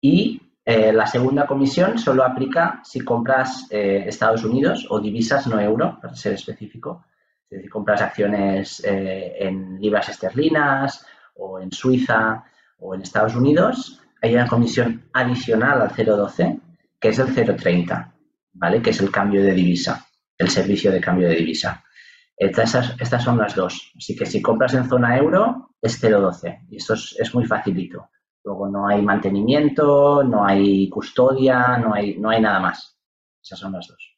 Y 0.00 0.40
eh, 0.64 0.92
la 0.92 1.06
segunda 1.06 1.46
comisión 1.46 1.98
solo 1.98 2.24
aplica 2.24 2.80
si 2.84 3.00
compras 3.00 3.66
eh, 3.70 4.04
Estados 4.06 4.44
Unidos 4.44 4.86
o 4.88 5.00
divisas 5.00 5.46
no 5.46 5.60
euro, 5.60 5.98
para 6.00 6.14
ser 6.14 6.34
específico. 6.34 7.04
Es 7.50 7.58
decir, 7.58 7.70
compras 7.70 8.00
acciones 8.00 8.82
eh, 8.84 9.36
en 9.40 9.80
libras 9.80 10.08
esterlinas 10.08 11.04
o 11.34 11.60
en 11.60 11.70
Suiza 11.70 12.44
o 12.78 12.94
en 12.94 13.02
Estados 13.02 13.34
Unidos, 13.34 14.00
hay 14.22 14.34
una 14.34 14.46
comisión 14.46 15.04
adicional 15.12 15.82
al 15.82 15.90
0,12 15.90 16.60
que 16.98 17.08
es 17.08 17.18
el 17.18 17.34
0,30, 17.34 18.12
¿vale? 18.52 18.80
Que 18.80 18.90
es 18.90 19.00
el 19.00 19.10
cambio 19.10 19.42
de 19.42 19.52
divisa, 19.52 20.06
el 20.38 20.48
servicio 20.48 20.92
de 20.92 21.00
cambio 21.00 21.28
de 21.28 21.34
divisa. 21.34 21.84
Estas, 22.36 23.22
son 23.22 23.38
las 23.38 23.54
dos. 23.54 23.92
Así 23.96 24.16
que 24.16 24.26
si 24.26 24.42
compras 24.42 24.74
en 24.74 24.88
zona 24.88 25.16
euro, 25.18 25.70
es 25.80 26.02
0,12 26.02 26.66
y 26.70 26.76
esto 26.76 26.94
es, 26.94 27.34
muy 27.34 27.44
facilito. 27.44 28.10
Luego 28.44 28.68
no 28.68 28.88
hay 28.88 29.02
mantenimiento, 29.02 30.24
no 30.24 30.44
hay 30.44 30.88
custodia, 30.88 31.78
no 31.78 31.94
hay, 31.94 32.18
no 32.18 32.30
hay 32.30 32.40
nada 32.40 32.60
más. 32.60 32.98
Esas 33.42 33.58
son 33.58 33.72
las 33.72 33.86
dos. 33.86 34.12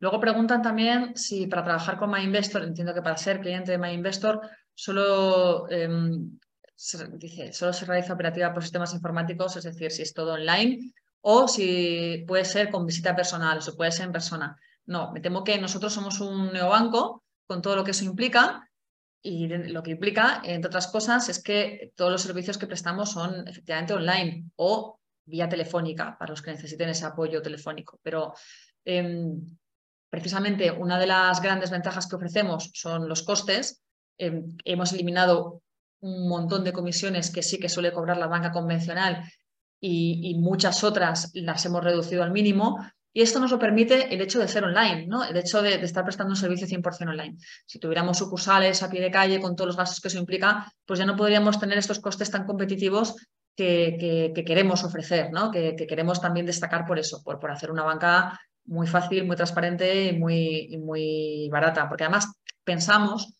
Luego 0.00 0.20
preguntan 0.20 0.60
también 0.60 1.16
si 1.16 1.46
para 1.46 1.64
trabajar 1.64 1.98
con 1.98 2.10
MyInvestor, 2.10 2.62
entiendo 2.62 2.92
que 2.92 3.02
para 3.02 3.16
ser 3.16 3.40
cliente 3.40 3.72
de 3.72 3.78
MyInvestor, 3.78 4.40
solo, 4.74 5.68
em, 5.70 6.38
se, 6.74 7.52
solo 7.52 7.72
se 7.72 7.86
realiza 7.86 8.12
operativa 8.12 8.52
por 8.52 8.62
sistemas 8.62 8.92
informáticos, 8.92 9.56
es 9.56 9.64
decir, 9.64 9.90
si 9.90 10.02
es 10.02 10.12
todo 10.12 10.34
online 10.34 10.92
o 11.22 11.48
si 11.48 12.24
puede 12.26 12.44
ser 12.44 12.70
con 12.70 12.84
visita 12.84 13.16
personal 13.16 13.58
o 13.58 13.60
si 13.62 13.72
puede 13.72 13.92
ser 13.92 14.06
en 14.06 14.12
persona. 14.12 14.58
No, 14.86 15.12
me 15.12 15.20
temo 15.20 15.44
que 15.44 15.58
nosotros 15.58 15.92
somos 15.92 16.20
un 16.20 16.52
neobanco 16.52 17.22
con 17.46 17.62
todo 17.62 17.76
lo 17.76 17.84
que 17.84 17.92
eso 17.92 18.04
implica 18.04 18.68
y 19.22 19.46
lo 19.48 19.82
que 19.82 19.92
implica, 19.92 20.42
entre 20.44 20.68
otras 20.68 20.88
cosas, 20.88 21.28
es 21.28 21.42
que 21.42 21.92
todos 21.96 22.12
los 22.12 22.22
servicios 22.22 22.58
que 22.58 22.66
prestamos 22.66 23.10
son 23.12 23.48
efectivamente 23.48 23.94
online 23.94 24.50
o 24.56 24.98
vía 25.24 25.48
telefónica 25.48 26.18
para 26.18 26.32
los 26.32 26.42
que 26.42 26.50
necesiten 26.50 26.90
ese 26.90 27.06
apoyo 27.06 27.40
telefónico. 27.40 27.98
Pero 28.02 28.34
Em, 28.84 29.56
precisamente 30.10 30.70
una 30.70 30.98
de 30.98 31.06
las 31.06 31.40
grandes 31.40 31.70
ventajas 31.70 32.06
que 32.06 32.16
ofrecemos 32.16 32.70
son 32.74 33.08
los 33.08 33.22
costes. 33.22 33.82
Em, 34.18 34.56
hemos 34.64 34.92
eliminado 34.92 35.62
un 36.00 36.28
montón 36.28 36.64
de 36.64 36.72
comisiones 36.72 37.30
que 37.30 37.42
sí 37.42 37.58
que 37.58 37.68
suele 37.68 37.92
cobrar 37.92 38.18
la 38.18 38.26
banca 38.26 38.52
convencional 38.52 39.24
y, 39.80 40.36
muchas 40.38 40.82
otras 40.84 41.30
las 41.34 41.64
hemos 41.66 41.82
reducido 41.82 42.22
al 42.22 42.30
mínimo. 42.30 42.78
Y 43.16 43.22
esto 43.22 43.38
nos 43.38 43.52
lo 43.52 43.60
permite 43.60 44.12
el 44.12 44.20
hecho 44.20 44.40
de 44.40 44.48
ser 44.48 44.64
online, 44.64 45.06
¿no? 45.06 45.22
el 45.22 45.36
hecho 45.36 45.62
de, 45.62 45.76
estar 45.76 46.02
prestando 46.02 46.32
un 46.32 46.36
servicio 46.36 46.66
100% 46.66 47.08
online. 47.08 47.36
Si 47.64 47.78
tuviéramos 47.78 48.18
sucursales 48.18 48.82
a 48.82 48.90
pie 48.90 49.00
de 49.00 49.10
calle 49.12 49.40
con 49.40 49.54
todos 49.54 49.68
los 49.68 49.76
gastos 49.76 50.00
que 50.00 50.08
eso 50.08 50.18
implica, 50.18 50.70
pues 50.84 50.98
ya 50.98 51.06
no 51.06 51.14
podríamos 51.14 51.60
tener 51.60 51.78
estos 51.78 52.00
costes 52.00 52.28
tan 52.28 52.44
competitivos 52.44 53.14
que, 53.54 54.32
queremos 54.44 54.82
ofrecer, 54.82 55.30
¿no? 55.32 55.52
que, 55.52 55.76
queremos 55.76 56.20
también 56.20 56.44
destacar 56.44 56.84
por 56.86 56.98
eso, 56.98 57.22
por, 57.22 57.38
por 57.38 57.52
hacer 57.52 57.70
una 57.70 57.84
banca 57.84 58.36
muy 58.64 58.88
fácil, 58.88 59.24
muy 59.24 59.36
transparente 59.36 60.06
y 60.06 60.18
muy, 60.18 60.76
muy 60.78 61.48
barata, 61.52 61.88
porque 61.88 62.02
además 62.02 62.32
pensamos 62.64 63.32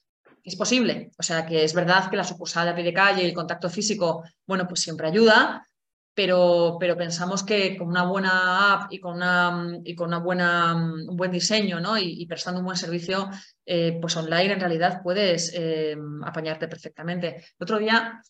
es 0.45 0.57
posible. 0.57 1.11
O 1.19 1.23
sea, 1.23 1.47
que 1.47 1.65
es 1.65 1.75
verdad 1.75 2.09
que 2.11 2.17
la 2.17 2.25
sucursal 2.25 2.69
a 2.69 2.75
pie 2.75 2.85
de 2.85 2.93
calle 2.93 3.23
y 3.23 3.27
el 3.27 3.35
contacto 3.35 3.69
físico, 3.71 4.23
bueno, 4.47 4.69
pues 4.69 4.83
siempre 4.83 5.09
ayuda, 5.09 5.67
pero, 6.15 6.77
pero 6.79 6.97
pensamos 6.97 7.43
que 7.43 7.77
con 7.77 7.89
una 7.89 8.05
buena 8.05 8.73
app 8.73 8.93
y 8.93 9.01
con, 9.01 9.17
una, 9.17 9.81
y 9.85 9.95
con 9.95 10.09
una 10.09 10.19
buena, 10.19 10.75
un 10.75 11.17
buen 11.17 11.31
diseño 11.31 11.81
¿no? 11.81 11.99
y, 11.99 12.25
prestando 12.27 12.61
un 12.61 12.67
buen 12.67 12.77
servicio, 12.77 13.29
eh, 13.67 13.99
pues 14.01 14.17
online 14.17 14.53
en 14.53 14.61
realidad 14.61 15.01
puedes 15.03 15.53
eh, 15.55 15.97
apañarte 16.25 16.69
perfectamente. 16.69 17.37
El 17.37 17.65
otro 17.65 17.79
día 17.79 18.23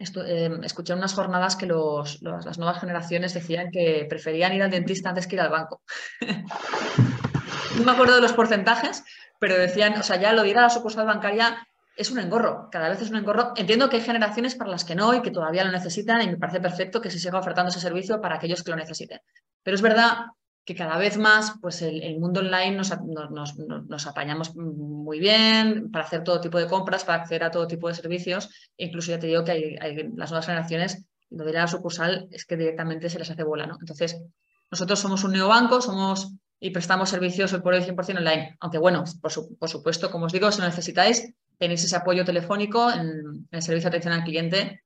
Em, 0.00 0.62
escuché 0.62 0.94
unas 0.94 1.12
jornadas 1.12 1.56
que 1.56 1.66
las 1.66 2.58
nuevas 2.58 2.80
generaciones 2.80 3.34
decían 3.34 3.70
que 3.72 4.06
preferían 4.08 4.54
ir 4.54 4.62
al 4.62 4.70
dentista 4.70 5.08
antes 5.08 5.26
que 5.26 5.34
ir 5.34 5.40
al 5.40 5.50
banco. 5.50 5.82
no 7.78 7.84
me 7.84 7.90
acuerdo 7.90 8.14
de 8.14 8.20
los 8.20 8.32
porcentajes, 8.32 9.02
pero 9.40 9.58
decían, 9.58 9.98
o 9.98 10.02
sea, 10.04 10.16
ya 10.16 10.32
lo 10.32 10.42
de 10.42 10.50
ir 10.50 10.58
a 10.58 10.62
la 10.62 10.70
sucursal 10.70 11.04
bancaria 11.04 11.66
es 11.98 12.12
un 12.12 12.20
engorro, 12.20 12.68
cada 12.70 12.88
vez 12.88 13.02
es 13.02 13.10
un 13.10 13.16
engorro. 13.16 13.52
Entiendo 13.56 13.90
que 13.90 13.96
hay 13.96 14.02
generaciones 14.02 14.54
para 14.54 14.70
las 14.70 14.84
que 14.84 14.94
no 14.94 15.12
y 15.14 15.20
que 15.20 15.32
todavía 15.32 15.64
lo 15.64 15.72
necesitan 15.72 16.22
y 16.22 16.28
me 16.28 16.36
parece 16.36 16.60
perfecto 16.60 17.00
que 17.00 17.10
se 17.10 17.18
siga 17.18 17.40
ofertando 17.40 17.70
ese 17.70 17.80
servicio 17.80 18.20
para 18.20 18.36
aquellos 18.36 18.62
que 18.62 18.70
lo 18.70 18.76
necesiten. 18.76 19.20
Pero 19.64 19.74
es 19.74 19.82
verdad 19.82 20.26
que 20.64 20.76
cada 20.76 20.96
vez 20.96 21.18
más 21.18 21.54
pues 21.60 21.82
el, 21.82 22.20
mundo 22.20 22.38
online 22.40 22.76
nos, 22.76 24.06
apañamos 24.06 24.54
muy 24.54 25.18
bien 25.18 25.90
para 25.90 26.04
hacer 26.04 26.22
todo 26.22 26.40
tipo 26.40 26.58
de 26.58 26.68
compras, 26.68 27.04
para 27.04 27.22
acceder 27.22 27.42
a 27.42 27.50
todo 27.50 27.66
tipo 27.66 27.88
de 27.88 27.94
servicios. 27.94 28.48
Incluso 28.76 29.10
ya 29.10 29.18
te 29.18 29.26
digo 29.26 29.42
que 29.42 29.50
hay, 29.80 30.08
las 30.14 30.30
nuevas 30.30 30.46
generaciones, 30.46 31.04
lo 31.30 31.44
de 31.44 31.52
la 31.52 31.66
sucursal 31.66 32.28
es 32.30 32.44
que 32.44 32.56
directamente 32.56 33.10
se 33.10 33.18
les 33.18 33.28
hace 33.28 33.42
bola. 33.42 33.66
¿no? 33.66 33.76
Entonces, 33.80 34.22
nosotros 34.70 35.00
somos 35.00 35.24
un 35.24 35.32
neobanco, 35.32 35.80
somos 35.80 36.32
y 36.60 36.70
prestamos 36.70 37.08
servicios 37.08 37.52
por 37.54 37.74
hoy 37.74 37.80
100% 37.80 38.18
online. 38.18 38.56
Aunque 38.60 38.78
bueno, 38.78 39.02
por, 39.20 39.32
supuesto, 39.68 40.10
como 40.10 40.26
os 40.26 40.32
digo, 40.32 40.50
si 40.52 40.60
lo 40.60 40.66
necesitáis, 40.66 41.34
tenéis 41.58 41.84
ese 41.84 41.96
apoyo 41.96 42.24
telefónico 42.24 42.90
en, 42.90 43.48
el 43.50 43.62
servicio 43.62 43.90
de 43.90 43.96
atención 43.96 44.14
al 44.14 44.24
cliente. 44.24 44.82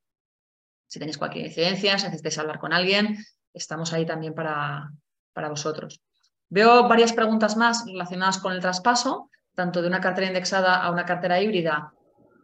Si 0.86 0.98
tenéis 0.98 1.18
cualquier 1.18 1.46
incidencia, 1.46 1.98
si 1.98 2.04
necesitáis 2.06 2.38
hablar 2.38 2.58
con 2.58 2.72
alguien, 2.72 3.18
estamos 3.52 3.92
ahí 3.92 4.04
también 4.04 4.34
para, 4.34 4.90
para 5.32 5.48
vosotros. 5.48 6.00
Veo 6.48 6.88
varias 6.88 7.12
preguntas 7.12 7.56
más 7.56 7.84
relacionadas 7.86 8.38
con 8.38 8.52
el 8.52 8.60
traspaso, 8.60 9.30
tanto 9.54 9.80
de 9.80 9.88
una 9.88 10.00
cartera 10.00 10.26
indexada 10.26 10.82
a 10.82 10.90
una 10.90 11.06
cartera 11.06 11.40
híbrida, 11.40 11.92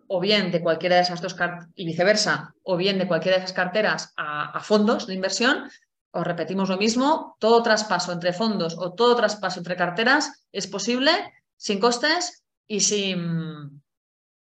o 0.07 0.21
bien 0.21 0.51
de 0.51 0.63
cualquiera 0.63 0.97
de 0.97 1.03
esas 1.03 1.21
dos 1.21 1.35
carteras, 1.35 1.69
y 1.75 1.85
viceversa, 1.85 2.55
o 2.63 2.77
bien 2.77 2.99
de 2.99 3.07
cualquiera 3.07 3.37
de 3.37 3.45
esas 3.45 3.55
carteras 3.55 4.13
a, 4.17 4.59
fondos 4.61 5.07
de 5.07 5.15
inversión. 5.15 5.71
Os 6.11 6.27
repetimos 6.27 6.71
lo 6.71 6.79
mismo, 6.79 7.37
todo 7.39 7.63
traspaso 7.63 8.13
entre 8.13 8.33
fondos 8.33 8.77
o 8.79 8.95
todo 8.95 9.15
traspaso 9.15 9.61
entre 9.61 9.77
carteras 9.77 10.45
es 10.53 10.67
posible 10.67 11.11
sin 11.57 11.79
costes 11.79 12.43
y 12.67 12.81
sin, 12.81 13.83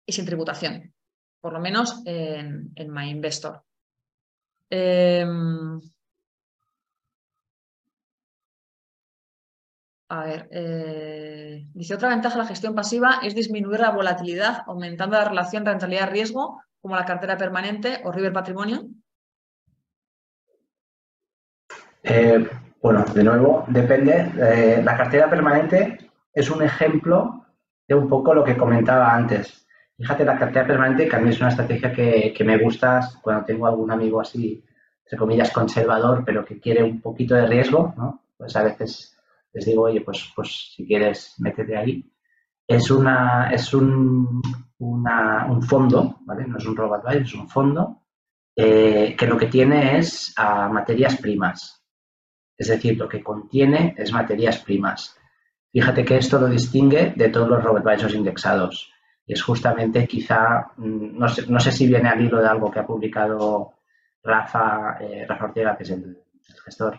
y 0.09 0.13
sin 0.13 0.25
tributación, 0.25 0.95
por 1.41 1.53
lo 1.53 1.61
menos 1.61 2.03
en, 2.07 2.73
en 2.75 2.91
MyInvestor. 2.91 3.63
Em, 4.71 5.81
A 10.11 10.25
ver, 10.25 10.49
eh, 10.51 11.67
dice 11.75 11.95
otra 11.95 12.09
ventaja 12.09 12.37
de 12.37 12.43
la 12.43 12.49
gestión 12.49 12.75
pasiva 12.75 13.21
es 13.23 13.35
disminuir 13.35 13.81
la 13.81 13.91
volatilidad 13.91 14.63
aumentando 14.67 15.19
la 15.19 15.29
relación 15.29 15.67
rentabilidad-riesgo 15.67 16.63
como 16.81 16.97
la 16.97 17.05
cartera 17.05 17.37
permanente 17.37 18.01
o 18.05 18.11
River 18.11 18.33
Patrimonio. 18.33 18.89
Eh, 22.03 22.49
bueno, 22.81 23.05
de 23.13 23.23
nuevo, 23.23 23.67
depende. 23.69 24.33
Eh, 24.41 24.81
la 24.83 24.97
cartera 24.97 25.29
permanente 25.29 26.11
es 26.33 26.51
un 26.51 26.63
ejemplo 26.63 27.45
de 27.87 27.95
un 27.95 28.09
poco 28.09 28.33
lo 28.33 28.45
que 28.45 28.57
comentaba 28.57 29.15
antes. 29.15 29.68
Fíjate, 29.99 30.25
la 30.25 30.39
cartera 30.39 30.65
permanente, 30.65 31.09
que 31.09 31.17
a 31.17 31.19
mí 31.19 31.31
es 31.31 31.41
una 31.41 31.49
estrategia 31.49 31.93
que, 31.93 32.33
que 32.33 32.45
me 32.45 32.57
gusta 32.57 33.11
cuando 33.21 33.45
tengo 33.45 33.67
algún 33.67 33.91
amigo 33.91 34.21
así, 34.21 34.65
entre 35.05 35.19
comillas, 35.19 35.51
conservador, 35.51 36.23
pero 36.25 36.45
que 36.45 36.61
quiere 36.61 36.85
un 36.85 37.01
poquito 37.01 37.35
de 37.35 37.47
riesgo, 37.47 37.93
¿no? 37.97 38.23
Pues 38.37 38.55
a 38.55 38.63
veces 38.63 39.19
les 39.53 39.67
digo, 39.67 39.83
oye, 39.83 40.01
pues, 40.03 40.31
pues 40.37 40.75
si 40.77 40.87
quieres, 40.87 41.35
métete 41.39 41.77
ahí. 41.77 42.13
Es, 42.67 42.93
una, 42.93 43.51
es 43.51 43.75
un, 43.75 44.41
un 44.79 45.63
fondo, 45.63 46.19
¿vale? 46.21 46.47
No 46.47 46.59
es 46.59 46.67
un 46.67 46.77
robot 46.77 47.03
es 47.15 47.35
un 47.35 47.49
fondo 47.49 48.03
eh, 48.55 49.17
que 49.19 49.27
lo 49.27 49.37
que 49.37 49.47
tiene 49.47 49.99
es 49.99 50.33
materias 50.37 51.17
primas. 51.17 51.83
Es 52.57 52.69
decir, 52.69 52.97
lo 52.97 53.09
que 53.09 53.23
contiene 53.23 53.95
es 53.99 54.13
materias 54.13 54.59
primas. 54.59 55.17
Fíjate 55.73 56.05
que 56.05 56.19
esto 56.19 56.39
lo 56.39 56.49
distingue 56.49 57.13
de 57.17 57.31
todos 57.31 57.49
los 57.49 57.65
robot 57.65 57.87
advisors 57.87 58.15
indexados. 58.15 58.93
Y 59.29 59.35
es 59.35 59.43
justamente 59.43 60.09
quizá, 60.09 60.73
mm, 60.77 61.17
no 61.19 61.29
sé, 61.29 61.45
no 61.47 61.61
sé, 61.61 61.71
si 61.71 61.87
viene 61.87 62.09
al 62.09 62.21
hilo 62.21 62.41
de 62.41 62.49
algo 62.49 62.71
que 62.71 62.81
ha 62.81 62.87
publicado 62.87 63.75
Rafa, 64.25 64.97
eh, 65.01 65.25
Rafa 65.29 65.45
Ortega, 65.45 65.77
que 65.77 65.85
es 65.85 65.91
el 65.91 66.19
gestor 66.65 66.99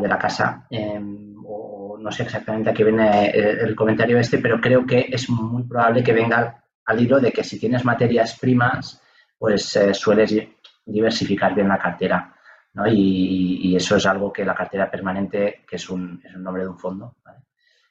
de 0.00 0.08
la 0.08 0.18
casa. 0.18 0.66
Em, 0.70 1.34
o 1.46 1.96
no 1.98 2.10
sé 2.12 2.24
exactamente 2.24 2.70
a 2.70 2.74
qué 2.74 2.84
viene 2.84 3.30
el, 3.30 3.74
comentario 3.74 4.18
este, 4.18 4.38
pero 4.38 4.60
creo 4.60 4.86
que 4.86 5.06
es 5.10 5.28
muy 5.30 5.62
probable 5.64 6.02
que 6.02 6.12
venga 6.12 6.62
al 6.84 7.00
hilo 7.00 7.18
de 7.18 7.32
que 7.32 7.44
si 7.44 7.58
tienes 7.58 7.84
materias 7.84 8.38
primas, 8.38 9.02
pues 9.38 9.76
eh, 9.76 9.94
sueles 9.94 10.36
diversificar 10.84 11.54
bien 11.54 11.68
la 11.68 11.78
cartera. 11.78 12.34
¿no? 12.74 12.86
Y, 12.86 13.74
eso 13.74 13.96
es 13.96 14.06
algo 14.06 14.32
que 14.32 14.44
la 14.44 14.54
cartera 14.54 14.90
permanente, 14.90 15.64
que 15.68 15.76
es 15.76 15.90
un, 15.90 16.22
es 16.24 16.34
un 16.34 16.44
nombre 16.44 16.62
de 16.62 16.68
un 16.68 16.78
fondo, 16.78 17.16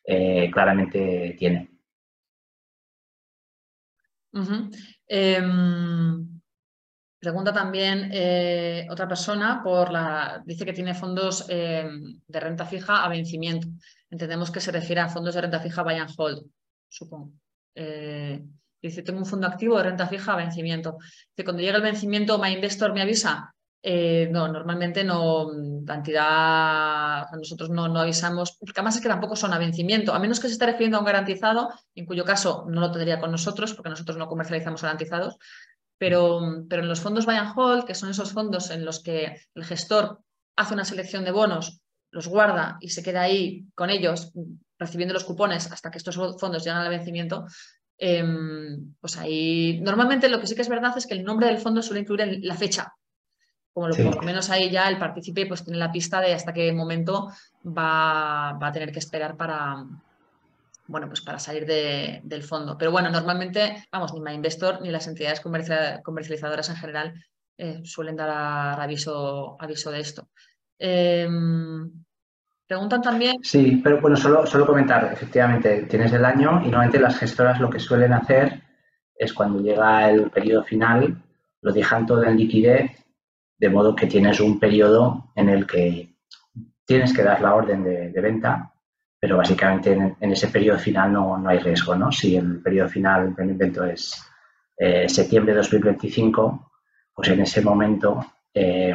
eh, 0.06 0.49
claramente 0.52 1.36
tiene. 1.38 1.73
Pregunta 7.23 7.53
también 7.53 8.10
eh, 8.11 8.85
otra 8.89 9.07
persona 9.07 9.61
por 9.64 9.93
la. 9.93 10.43
Dice 10.45 10.65
que 10.65 10.73
tiene 10.73 10.93
fondos 10.93 11.45
eh, 11.47 11.88
de 12.27 12.39
renta 12.41 12.65
fija 12.65 13.01
a 13.01 13.07
vencimiento. 13.07 13.69
Entendemos 14.10 14.51
que 14.51 14.60
se 14.60 14.73
refiere 14.73 14.99
a 14.99 15.07
fondos 15.07 15.34
de 15.34 15.39
renta 15.39 15.61
fija 15.61 15.84
buy 15.84 15.95
and 15.95 16.11
hold, 16.18 16.45
supongo. 16.89 17.31
Eh, 17.76 18.43
dice, 18.81 19.03
tengo 19.03 19.19
un 19.19 19.26
fondo 19.26 19.47
activo 19.47 19.77
de 19.77 19.84
renta 19.84 20.05
fija 20.05 20.34
a 20.34 20.35
vencimiento. 20.35 20.97
Dice, 20.99 21.45
cuando 21.45 21.61
llega 21.61 21.77
el 21.77 21.84
vencimiento, 21.84 22.38
my 22.38 22.49
investor 22.49 22.93
me 22.93 23.01
avisa. 23.01 23.55
no, 23.81 24.47
normalmente 24.49 25.05
no, 25.05 25.49
la 25.85 25.95
entidad, 25.95 27.31
nosotros 27.31 27.69
no, 27.69 27.88
no, 27.88 27.99
avisamos, 27.99 28.57
porque 28.60 28.73
además 28.76 28.95
es 28.95 29.01
que 29.01 29.10
tampoco 29.10 29.35
son 29.35 29.53
a 29.53 29.57
vencimiento, 29.57 30.14
a 30.14 30.19
menos 30.19 30.39
que 30.39 30.47
se 30.47 30.53
esté 30.53 30.65
refiriendo 30.65 30.97
a 30.97 30.99
un 31.01 31.05
garantizado, 31.05 31.69
en 31.95 32.05
cuyo 32.05 32.26
caso 32.26 32.65
no 32.69 32.81
lo 32.81 32.91
tendría 32.91 33.19
con 33.19 33.31
nosotros, 33.31 33.73
porque 33.73 33.89
nosotros 33.89 34.18
no 34.18 34.27
comercializamos 34.27 34.81
garantizados, 34.81 35.38
pero, 36.03 36.41
en 36.43 36.88
los 36.89 36.99
fondos 36.99 37.26
buy 37.26 37.35
and 37.35 37.53
hold, 37.55 37.85
que 37.85 37.95
son 37.95 38.10
esos 38.10 38.34
fondos 38.34 38.72
en 38.72 38.84
los 38.84 39.01
que 39.01 39.38
el 39.55 39.64
gestor 39.64 40.19
hace 40.57 40.73
una 40.73 40.84
selección 40.84 41.23
de 41.23 41.31
bonos, 41.31 41.80
los 42.11 42.27
guarda 42.27 42.77
y 42.81 42.89
se 42.89 43.01
queda 43.01 43.22
ahí 43.22 43.68
con 43.73 43.89
ellos 43.89 44.34
recibiendo 44.77 45.14
los 45.14 45.23
cupones 45.23 45.72
hasta 45.72 45.89
que 45.89 45.97
estos 45.97 46.15
fondos 46.15 46.64
llegan 46.65 46.81
al 46.81 46.89
vencimiento, 46.89 47.45
em, 47.97 48.93
pues 48.99 49.15
ahí 49.15 49.80
normalmente 49.81 50.27
lo 50.27 50.41
que 50.41 50.47
sí 50.47 50.55
que 50.55 50.61
es 50.64 50.68
verdad 50.68 50.97
es 50.97 51.07
que 51.07 51.14
el 51.14 51.23
nombre 51.23 51.47
del 51.47 51.60
fondo 51.60 51.81
suele 51.81 52.01
incluir 52.01 52.39
la 52.43 52.55
fecha. 52.55 52.93
Como 53.74 53.88
lo, 53.88 53.95
por 53.95 54.16
lo 54.18 54.22
menos 54.22 54.50
ahí 54.50 54.70
ya 54.70 54.88
el 54.88 55.00
partícipe 55.00 55.48
pues 55.48 55.64
tiene 55.64 55.80
la 55.80 55.91
pista 55.91 56.22
de 56.22 56.34
hasta 56.34 56.54
qué 56.54 56.72
momento 56.72 57.30
va 57.66 58.50
a 58.50 58.72
tener 58.72 58.91
que 58.91 59.00
esperar 59.00 59.36
para, 59.36 59.84
bueno, 60.88 61.08
pues 61.08 61.22
para 61.22 61.40
salir 61.40 61.66
del 61.66 62.44
fondo. 62.44 62.78
Pero 62.78 62.91
bueno, 62.91 63.10
normalmente, 63.10 63.86
vamos, 63.91 64.14
ni 64.14 64.22
MyInvestor 64.22 64.82
ni 64.82 64.90
las 64.90 65.08
entidades 65.08 65.41
comercializadoras 65.41 66.70
en 66.70 66.76
general 66.76 67.14
eh, 67.58 67.82
suelen 67.84 68.16
dar 68.16 68.80
aviso, 68.80 69.56
aviso 69.60 69.91
de 69.91 70.00
esto. 70.00 70.28
Em, 70.78 71.90
preguntan 72.68 73.02
también. 73.02 73.38
Sí, 73.44 73.80
pero 73.84 74.02
bueno, 74.02 74.18
solo, 74.18 74.45
solo 74.45 74.66
comentar, 74.66 75.12
efectivamente, 75.14 75.84
tienes 75.84 76.12
el 76.14 76.26
año 76.26 76.62
y 76.62 76.66
normalmente 76.66 77.00
las 77.00 77.18
gestoras 77.18 77.60
lo 77.60 77.70
que 77.70 77.80
suelen 77.80 78.14
hacer 78.14 78.62
es 79.16 79.34
cuando 79.34 79.62
llega 79.62 80.10
el 80.10 80.30
periodo 80.32 80.64
final, 80.64 81.22
lo 81.62 81.72
dejan 81.72 82.06
todo 82.06 82.24
en 82.24 82.36
liquidez, 82.36 82.91
de 83.64 83.69
modo 83.69 83.95
que 83.95 84.07
tienes 84.07 84.41
un 84.41 84.60
periodo 84.60 85.31
en 85.35 85.48
el 85.48 85.65
que 85.65 86.15
tienes 86.85 87.14
que 87.14 87.23
dar 87.23 87.40
la 87.40 87.56
orden 87.56 87.84
de 87.84 88.22
venta 88.22 88.73
pero 89.23 89.38
básicamente 89.38 89.94
en, 89.94 90.31
ese 90.34 90.49
periodo 90.49 90.77
final 90.77 91.14
no, 91.14 91.38
no, 91.38 91.48
hay 91.48 91.57
riesgo, 91.57 91.95
¿no? 91.95 92.11
Si 92.11 92.35
el 92.35 92.61
periodo 92.61 92.90
final 92.90 93.34
del 93.34 93.52
invento 93.52 93.85
es 93.85 94.22
eh, 94.76 95.07
septiembre 95.07 95.53
de 95.53 95.60
2025, 95.60 96.73
pues 97.15 97.30
en 97.30 97.40
ese 97.40 97.61
momento, 97.61 98.19
eh, 98.53 98.94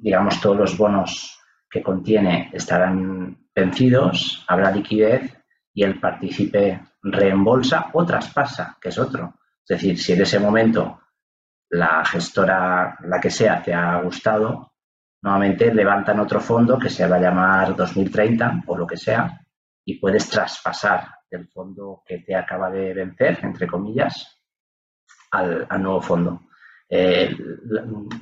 digamos, 0.00 0.40
todos 0.40 0.56
los 0.56 0.76
bonos 0.76 1.38
que 1.70 1.80
contiene 1.80 2.50
estarán 2.52 3.38
vencidos, 3.54 4.44
habrá 4.48 4.72
liquidez 4.72 5.32
y 5.72 5.84
el 5.84 6.00
partícipe 6.00 6.80
reembolsa 7.00 7.90
o 7.92 8.04
traspasa, 8.04 8.76
que 8.80 8.88
es 8.88 8.98
otro. 8.98 9.34
Es 9.62 9.78
decir, 9.80 9.96
si 9.96 10.12
en 10.14 10.22
ese 10.22 10.40
momento 10.40 11.02
la 11.70 12.04
gestora, 12.04 12.96
la 13.04 13.20
que 13.20 13.30
sea, 13.30 13.62
te 13.62 13.74
ha 13.74 14.00
gustado, 14.00 14.72
nuevamente 15.22 15.72
levantan 15.72 16.20
otro 16.20 16.40
fondo 16.40 16.78
que 16.78 16.88
se 16.88 17.06
va 17.06 17.16
a 17.16 17.20
llamar 17.20 17.74
2030 17.76 18.62
o 18.66 18.76
lo 18.76 18.86
que 18.86 18.96
sea, 18.96 19.40
y 19.84 19.98
puedes 19.98 20.28
traspasar 20.28 21.08
el 21.30 21.48
fondo 21.48 22.02
que 22.06 22.18
te 22.18 22.34
acaba 22.34 22.70
de 22.70 22.94
vencer, 22.94 23.40
entre 23.42 23.66
comillas, 23.66 24.40
al, 25.30 25.66
nuevo 25.80 26.00
fondo. 26.00 26.42
Eh, 26.88 27.36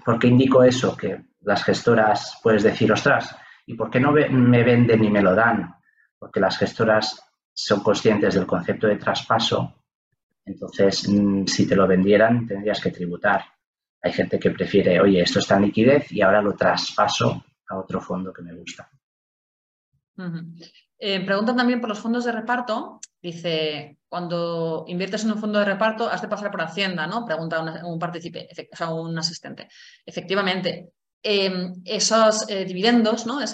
¿Por 0.05 0.19
qué 0.19 0.29
indico 0.29 0.63
eso? 0.63 0.97
Que 0.97 1.25
las 1.43 1.63
gestoras 1.63 2.41
puedes 2.43 2.63
decir, 2.63 2.91
ostras, 2.91 3.37
¿y 3.67 3.75
por 3.75 3.91
qué 3.91 4.01
no 4.01 4.13
me 4.13 4.65
venden 4.65 5.01
ni 5.01 5.11
me 5.11 5.23
lo 5.23 5.35
dan? 5.35 5.75
Porque 6.19 6.41
las 6.41 6.59
gestoras 6.59 7.23
son 7.53 7.83
conscientes 7.83 8.35
del 8.35 8.47
concepto 8.47 8.87
de 8.87 8.97
traspaso, 8.97 9.86
entonces 10.47 11.09
mm, 11.09 11.45
si 11.47 11.67
te 11.67 11.77
lo 11.77 11.87
vendieran 11.87 12.47
tendrías 12.47 12.81
que 12.81 12.93
tributar. 12.93 13.45
Hay 14.03 14.13
gente 14.13 14.39
que 14.39 14.51
prefiere, 14.51 15.01
oye, 15.01 15.21
esto 15.21 15.41
está 15.41 15.57
en 15.57 15.63
liquidez 15.63 16.13
y 16.13 16.23
ahora 16.23 16.41
lo 16.41 16.55
traspaso 16.55 17.45
a 17.69 17.79
otro 17.79 18.01
fondo 18.01 18.33
que 18.33 18.43
me 18.43 18.55
gusta. 18.55 18.89
Eh, 20.99 21.25
preguntan 21.27 21.57
también 21.57 21.81
por 21.81 21.89
los 21.89 21.99
fondos 21.99 22.25
de 22.25 22.33
reparto. 22.33 23.01
Dice, 23.21 23.99
cuando 24.09 24.85
inviertes 24.87 25.25
en 25.25 25.33
un 25.33 25.39
fondo 25.39 25.59
de 25.59 25.65
reparto, 25.65 26.09
has 26.09 26.23
de 26.23 26.29
pasar 26.29 26.51
por 26.51 26.63
Hacienda, 26.63 27.07
¿no? 27.07 27.25
Pregunta 27.25 27.83
un 27.85 27.99
partícipe, 27.99 28.49
o 28.73 28.77
sea, 28.77 28.91
un 28.91 29.19
asistente. 29.19 29.69
Efectivamente, 30.05 30.91
em, 31.23 31.75
esos 31.85 32.49
eh, 32.49 32.65
dividendos, 32.65 33.27
¿no? 33.27 33.41
Eh, 33.41 33.47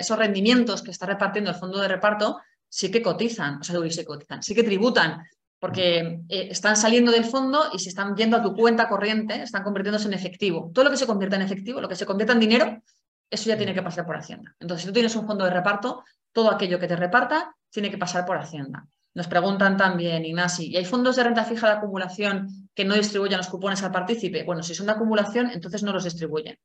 esos 0.00 0.18
rendimientos 0.18 0.82
que 0.82 0.90
está 0.90 1.06
repartiendo 1.06 1.50
el 1.50 1.56
fondo 1.56 1.80
de 1.80 1.88
reparto 1.88 2.38
sí 2.68 2.90
que 2.90 3.00
cotizan, 3.00 3.60
o 3.60 3.64
sea, 3.64 3.76
sí, 3.88 4.04
cotizan, 4.04 4.42
sí 4.42 4.54
que 4.54 4.64
tributan, 4.64 5.22
porque 5.58 6.20
están 6.28 6.76
saliendo 6.76 7.10
del 7.10 7.24
fondo 7.24 7.70
y 7.72 7.78
se 7.78 7.88
están 7.88 8.14
yendo 8.16 8.36
a 8.36 8.42
tu 8.42 8.54
cuenta 8.54 8.88
corriente, 8.88 9.42
están 9.42 9.62
convirtiéndose 9.62 10.08
en 10.08 10.14
efectivo. 10.14 10.70
Todo 10.74 10.84
lo 10.84 10.90
que 10.90 10.96
se 10.96 11.06
convierta 11.06 11.36
en 11.36 11.42
efectivo, 11.42 11.80
lo 11.80 11.88
que 11.88 11.96
se 11.96 12.04
convierta 12.04 12.34
en 12.34 12.40
dinero, 12.40 12.82
eso 13.30 13.48
ya 13.48 13.56
tiene 13.56 13.74
que 13.74 13.82
pasar 13.82 14.04
por 14.04 14.16
Hacienda. 14.16 14.54
Entonces, 14.60 14.82
si 14.82 14.88
tú 14.88 14.92
tienes 14.92 15.16
un 15.16 15.26
fondo 15.26 15.44
de 15.44 15.50
reparto, 15.50 16.04
todo 16.32 16.50
aquello 16.50 16.78
que 16.78 16.86
te 16.86 16.96
reparta 16.96 17.56
tiene 17.70 17.90
que 17.90 17.98
pasar 17.98 18.26
por 18.26 18.36
Hacienda. 18.36 18.86
Nos 19.14 19.28
preguntan 19.28 19.76
también, 19.76 20.24
Ignasi, 20.24 20.70
¿y 20.72 20.76
hay 20.76 20.84
fondos 20.84 21.16
de 21.16 21.24
renta 21.24 21.44
fija 21.44 21.68
de 21.68 21.74
acumulación 21.74 22.68
que 22.74 22.84
no 22.84 22.94
distribuyen 22.94 23.38
los 23.38 23.48
cupones 23.48 23.82
al 23.82 23.92
partícipe? 23.92 24.42
Bueno, 24.42 24.62
si 24.62 24.74
son 24.74 24.86
de 24.86 24.92
acumulación, 24.92 25.50
entonces 25.50 25.82
no 25.82 25.92
los 25.92 26.04
distribuyen. 26.04 26.58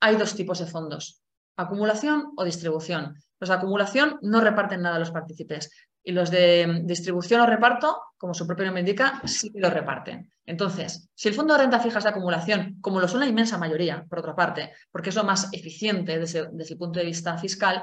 Hay 0.00 0.16
dos 0.16 0.34
tipos 0.34 0.58
de 0.58 0.66
fondos, 0.66 1.22
acumulación 1.56 2.32
o 2.36 2.44
distribución. 2.44 3.16
Los 3.38 3.48
de 3.48 3.54
acumulación 3.54 4.18
no 4.22 4.40
reparten 4.40 4.82
nada 4.82 4.96
a 4.96 4.98
los 4.98 5.12
partícipes 5.12 5.70
y 6.04 6.12
los 6.12 6.30
de 6.30 6.82
distribución 6.84 7.40
o 7.40 7.46
reparto, 7.46 7.98
como 8.16 8.34
su 8.34 8.46
propio 8.46 8.66
nombre 8.66 8.82
indica, 8.82 9.20
sí 9.24 9.50
que 9.50 9.58
lo 9.58 9.70
reparten. 9.70 10.30
Entonces, 10.46 11.08
si 11.14 11.28
el 11.28 11.34
fondo 11.34 11.54
de 11.54 11.60
renta 11.60 11.80
fija 11.80 11.98
es 11.98 12.04
de 12.04 12.10
acumulación, 12.10 12.76
como 12.80 13.00
lo 13.00 13.08
son 13.08 13.20
la 13.20 13.26
inmensa 13.26 13.56
mayoría, 13.56 14.04
por 14.08 14.18
otra 14.18 14.36
parte, 14.36 14.72
porque 14.92 15.08
es 15.08 15.16
lo 15.16 15.24
más 15.24 15.48
eficiente 15.52 16.18
desde, 16.18 16.40
el 16.40 16.78
punto 16.78 17.00
de 17.00 17.06
vista 17.06 17.38
fiscal, 17.38 17.82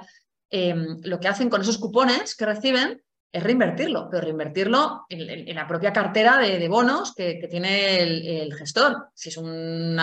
Em, 0.53 0.99
lo 1.03 1.17
que 1.21 1.29
hacen 1.29 1.49
con 1.49 1.61
esos 1.61 1.77
cupones 1.77 2.35
que 2.35 2.45
reciben 2.45 3.01
es 3.31 3.43
reinvertirlo, 3.43 4.09
pero 4.09 4.23
reinvertirlo 4.23 5.05
en, 5.07 5.55
la 5.55 5.67
propia 5.67 5.93
cartera 5.93 6.37
de, 6.37 6.67
bonos 6.67 7.13
que, 7.15 7.47
tiene 7.49 8.01
el, 8.01 8.53
gestor. 8.53 9.09
Si 9.13 9.29
es 9.29 9.37
un, 9.37 9.97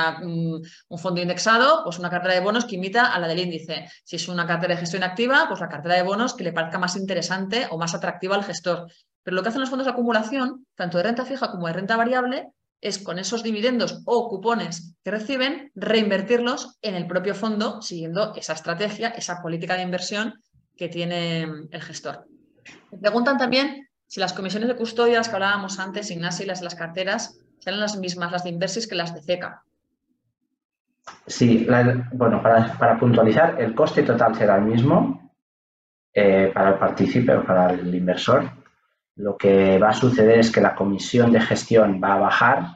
fondo 0.96 1.20
indexado, 1.20 1.82
pues 1.84 1.98
una 1.98 2.10
cartera 2.10 2.34
de 2.34 2.40
bonos 2.40 2.64
que 2.64 2.76
imita 2.76 3.12
a 3.12 3.18
la 3.18 3.28
del 3.28 3.40
índice. 3.40 3.88
Si 4.04 4.16
es 4.16 4.28
una 4.28 4.46
cartera 4.46 4.74
de 4.74 4.80
gestión 4.80 5.02
activa, 5.02 5.46
pues 5.48 5.60
la 5.60 5.68
cartera 5.68 5.96
de 5.96 6.02
bonos 6.02 6.34
que 6.34 6.44
le 6.44 6.52
parezca 6.52 6.78
más 6.78 6.96
interesante 6.96 7.66
o 7.70 7.78
más 7.78 7.94
atractiva 7.94 8.34
al 8.34 8.44
gestor. 8.44 8.90
Pero 9.22 9.34
lo 9.34 9.42
que 9.42 9.50
hacen 9.50 9.60
los 9.60 9.68
fondos 9.68 9.86
de 9.86 9.92
acumulación, 9.92 10.66
tanto 10.74 10.96
de 10.96 11.04
renta 11.04 11.26
fija 11.26 11.50
como 11.50 11.66
de 11.66 11.74
renta 11.74 11.96
variable, 11.96 12.48
es 12.80 12.98
con 12.98 13.18
esos 13.18 13.42
dividendos 13.42 14.02
o 14.06 14.28
cupones 14.28 14.94
que 15.04 15.10
reciben, 15.10 15.70
reinvertirlos 15.74 16.78
en 16.80 16.94
el 16.94 17.06
propio 17.06 17.34
fondo, 17.34 17.82
siguiendo 17.82 18.34
esa 18.36 18.54
estrategia, 18.54 19.08
esa 19.08 19.42
política 19.42 19.74
de 19.74 19.82
inversión 19.82 20.42
que 20.76 20.88
tiene 20.88 21.42
el 21.70 21.82
gestor. 21.82 22.26
Me 22.90 22.98
preguntan 22.98 23.38
también 23.38 23.88
si 24.06 24.20
las 24.20 24.32
comisiones 24.32 24.68
de 24.68 24.76
custodia, 24.76 25.20
que 25.20 25.30
hablábamos 25.30 25.78
antes, 25.78 26.10
Ignacio, 26.10 26.44
y 26.44 26.48
las 26.48 26.60
de 26.60 26.64
las 26.64 26.74
carteras, 26.74 27.38
serán 27.58 27.80
las 27.80 27.96
mismas, 27.98 28.32
las 28.32 28.44
de 28.44 28.50
Inversis, 28.50 28.86
que 28.86 28.94
las 28.94 29.14
de 29.14 29.22
CECA. 29.22 29.62
Sí, 31.26 31.66
bueno, 32.12 32.42
para, 32.42 32.98
puntualizar, 32.98 33.60
el 33.60 33.74
coste 33.74 34.02
total 34.02 34.34
será 34.34 34.56
el 34.56 34.64
mismo 34.64 35.32
eh, 36.12 36.50
para 36.52 36.70
el 36.70 36.78
partícipe 36.78 37.34
o 37.34 37.44
para 37.44 37.70
el 37.70 37.94
inversor, 37.94 38.50
lo 39.18 39.36
que 39.36 39.78
va 39.78 39.90
a 39.90 39.94
suceder 39.94 40.38
es 40.38 40.50
que 40.50 40.60
la 40.60 40.76
comisión 40.76 41.32
de 41.32 41.40
gestión 41.40 42.00
va 42.02 42.14
a 42.14 42.18
bajar 42.18 42.66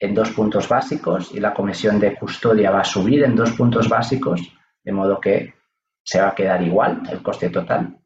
en 0.00 0.12
dos 0.12 0.30
puntos 0.30 0.68
básicos 0.68 1.30
y 1.32 1.40
la 1.40 1.54
comisión 1.54 2.00
de 2.00 2.16
custodia 2.16 2.72
va 2.72 2.80
a 2.80 2.84
subir 2.84 3.22
en 3.22 3.36
dos 3.36 3.52
puntos 3.52 3.88
básicos, 3.88 4.40
de 4.82 4.92
modo 4.92 5.20
que 5.20 5.54
se 6.02 6.20
va 6.20 6.28
a 6.28 6.34
quedar 6.34 6.62
igual 6.62 7.02
el 7.10 7.22
coste 7.22 7.48
total. 7.50 7.96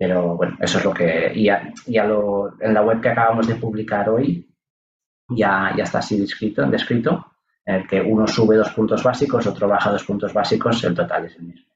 Pero 0.00 0.34
bueno, 0.34 0.56
eso 0.58 0.78
es 0.78 0.84
lo 0.86 0.94
que 0.94 1.30
ya, 1.36 1.74
ya 1.86 2.04
lo, 2.04 2.58
en 2.58 2.72
la 2.72 2.80
web 2.80 3.02
que 3.02 3.10
acabamos 3.10 3.46
de 3.46 3.56
publicar 3.56 4.08
hoy 4.08 4.50
ya, 5.28 5.74
ya 5.76 5.84
está 5.84 5.98
así 5.98 6.18
descrito, 6.18 6.64
descrito, 6.70 7.34
en 7.66 7.74
el 7.74 7.86
que 7.86 8.00
uno 8.00 8.26
sube 8.26 8.56
dos 8.56 8.70
puntos 8.70 9.02
básicos, 9.02 9.46
otro 9.46 9.68
baja 9.68 9.90
dos 9.90 10.04
puntos 10.04 10.32
básicos, 10.32 10.82
el 10.84 10.94
total 10.94 11.26
es 11.26 11.36
el 11.36 11.42
mismo. 11.42 11.70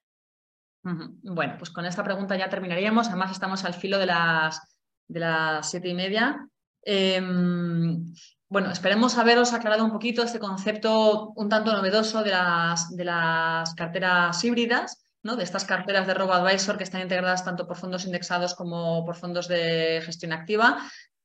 Bueno, 1.22 1.56
pues 1.58 1.68
con 1.68 1.84
esta 1.84 2.02
pregunta 2.02 2.34
ya 2.34 2.48
terminaríamos. 2.48 3.08
Además, 3.08 3.30
estamos 3.30 3.62
al 3.66 3.74
filo 3.74 3.98
de 3.98 4.06
las 4.06 4.74
de 5.06 5.20
las 5.20 5.70
siete 5.70 5.88
y 5.88 5.94
media. 5.94 6.48
Em, 6.80 8.06
bueno, 8.48 8.70
esperemos 8.70 9.18
haberos 9.18 9.52
aclarado 9.52 9.84
un 9.84 9.92
poquito 9.92 10.22
este 10.22 10.38
concepto 10.38 11.34
un 11.36 11.50
tanto 11.50 11.74
novedoso 11.74 12.22
de 12.22 12.30
las, 12.30 12.88
de 12.96 13.04
las 13.04 13.74
carteras 13.74 14.42
híbridas, 14.42 15.04
¿no? 15.24 15.36
de 15.36 15.42
estas 15.42 15.64
carteras 15.64 16.06
de 16.06 16.14
robo 16.14 16.34
advisor 16.34 16.76
que 16.76 16.84
están 16.84 17.00
integradas 17.00 17.44
tanto 17.44 17.66
por 17.66 17.76
fondos 17.76 18.04
indexados 18.04 18.54
como 18.54 19.04
por 19.04 19.16
fondos 19.16 19.48
de 19.48 20.00
gestión 20.04 20.32
activa. 20.32 20.78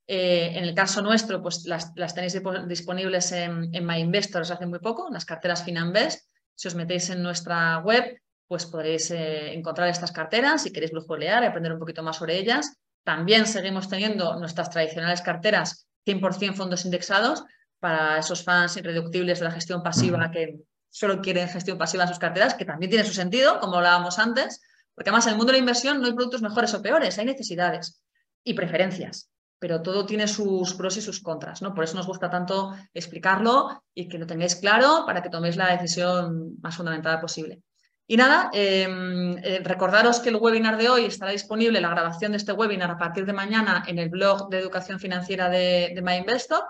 Eh, 0.07 0.53
en 0.55 0.63
el 0.63 0.73
caso 0.73 1.03
nuestro, 1.03 1.41
pues 1.43 1.65
las, 1.65 1.93
tenéis 2.15 2.41
disponibles 2.67 3.31
en, 3.31 3.69
en 3.76 3.85
MyInvestors 3.85 4.49
hace 4.49 4.65
muy 4.65 4.80
poco, 4.80 5.09
las 5.11 5.26
carteras 5.26 5.63
Finanbest. 5.63 6.27
Si 6.55 6.67
os 6.67 6.76
metéis 6.76 7.09
en 7.09 7.21
nuestra 7.21 7.77
web, 7.80 8.19
pues 8.47 8.65
podréis 8.65 9.11
eh, 9.11 9.53
encontrar 9.53 9.88
estas 9.89 10.11
carteras 10.11 10.63
si 10.63 10.73
queréis 10.73 10.91
brujolear 10.91 11.43
y 11.43 11.45
aprender 11.45 11.73
un 11.73 11.80
poquito 11.80 12.01
más 12.01 12.17
sobre 12.17 12.38
ellas. 12.38 12.77
También 13.03 13.45
seguimos 13.45 13.88
teniendo 13.88 14.39
nuestras 14.39 14.69
tradicionales 14.69 15.21
carteras 15.21 15.88
100% 16.07 16.53
fondos 16.53 16.85
indexados 16.85 17.43
para 17.80 18.17
esos 18.17 18.43
fans 18.43 18.76
irreductibles 18.77 19.39
de 19.39 19.45
la 19.45 19.51
gestión 19.51 19.84
pasiva 19.84 20.31
que 20.31 20.59
solo 20.89 21.21
quieren 21.21 21.47
gestión 21.47 21.77
pasiva 21.77 22.03
en 22.03 22.09
sus 22.09 22.19
carteras, 22.19 22.55
que 22.55 22.65
también 22.65 22.89
tiene 22.89 23.05
su 23.05 23.13
sentido, 23.13 23.59
como 23.59 23.77
hablábamos 23.77 24.19
antes, 24.19 24.61
porque 24.95 25.09
además 25.09 25.25
en 25.27 25.33
el 25.33 25.37
mundo 25.37 25.51
de 25.51 25.57
la 25.57 25.59
inversión 25.59 25.99
no 25.99 26.07
hay 26.07 26.13
productos 26.13 26.41
mejores 26.41 26.73
o 26.73 26.81
peores, 26.81 27.17
hay 27.17 27.25
necesidades 27.25 28.01
y 28.43 28.53
preferencias 28.53 29.29
pero 29.59 29.81
todo 29.81 30.05
tiene 30.05 30.27
sus 30.27 30.73
pros 30.73 30.95
y 30.97 31.01
sus 31.01 31.21
contras, 31.21 31.61
¿no? 31.61 31.73
Por 31.73 31.83
eso 31.83 31.95
nos 31.95 32.07
gusta 32.07 32.29
tanto 32.29 32.73
explicarlo 32.93 33.83
y 33.93 34.07
que 34.07 34.17
lo 34.17 34.25
tengáis 34.25 34.55
claro 34.55 35.03
para 35.05 35.21
que 35.21 35.29
toméis 35.29 35.57
la 35.57 35.75
decisión 35.75 36.55
más 36.61 36.77
fundamentada 36.77 37.19
posible. 37.19 37.61
Y 38.07 38.17
nada, 38.17 38.49
em, 38.53 39.37
eh, 39.43 39.61
recordaros 39.63 40.19
que 40.19 40.29
el 40.29 40.37
webinar 40.37 40.77
de 40.77 40.89
hoy 40.89 41.05
estará 41.05 41.31
disponible, 41.31 41.81
la 41.81 41.89
grabación 41.89 42.31
de 42.31 42.37
este 42.37 42.53
webinar 42.53 42.89
a 42.89 42.97
partir 42.97 43.25
de 43.25 43.33
mañana 43.33 43.83
en 43.85 43.99
el 43.99 44.09
blog 44.09 44.49
de 44.49 44.59
educación 44.59 44.99
financiera 44.99 45.49
de, 45.49 45.91
de 45.93 46.01
MyInvestor 46.01 46.63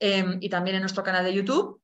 em, 0.00 0.38
y 0.40 0.48
también 0.50 0.76
en 0.76 0.82
nuestro 0.82 1.04
canal 1.04 1.24
de 1.24 1.32
YouTube. 1.32 1.80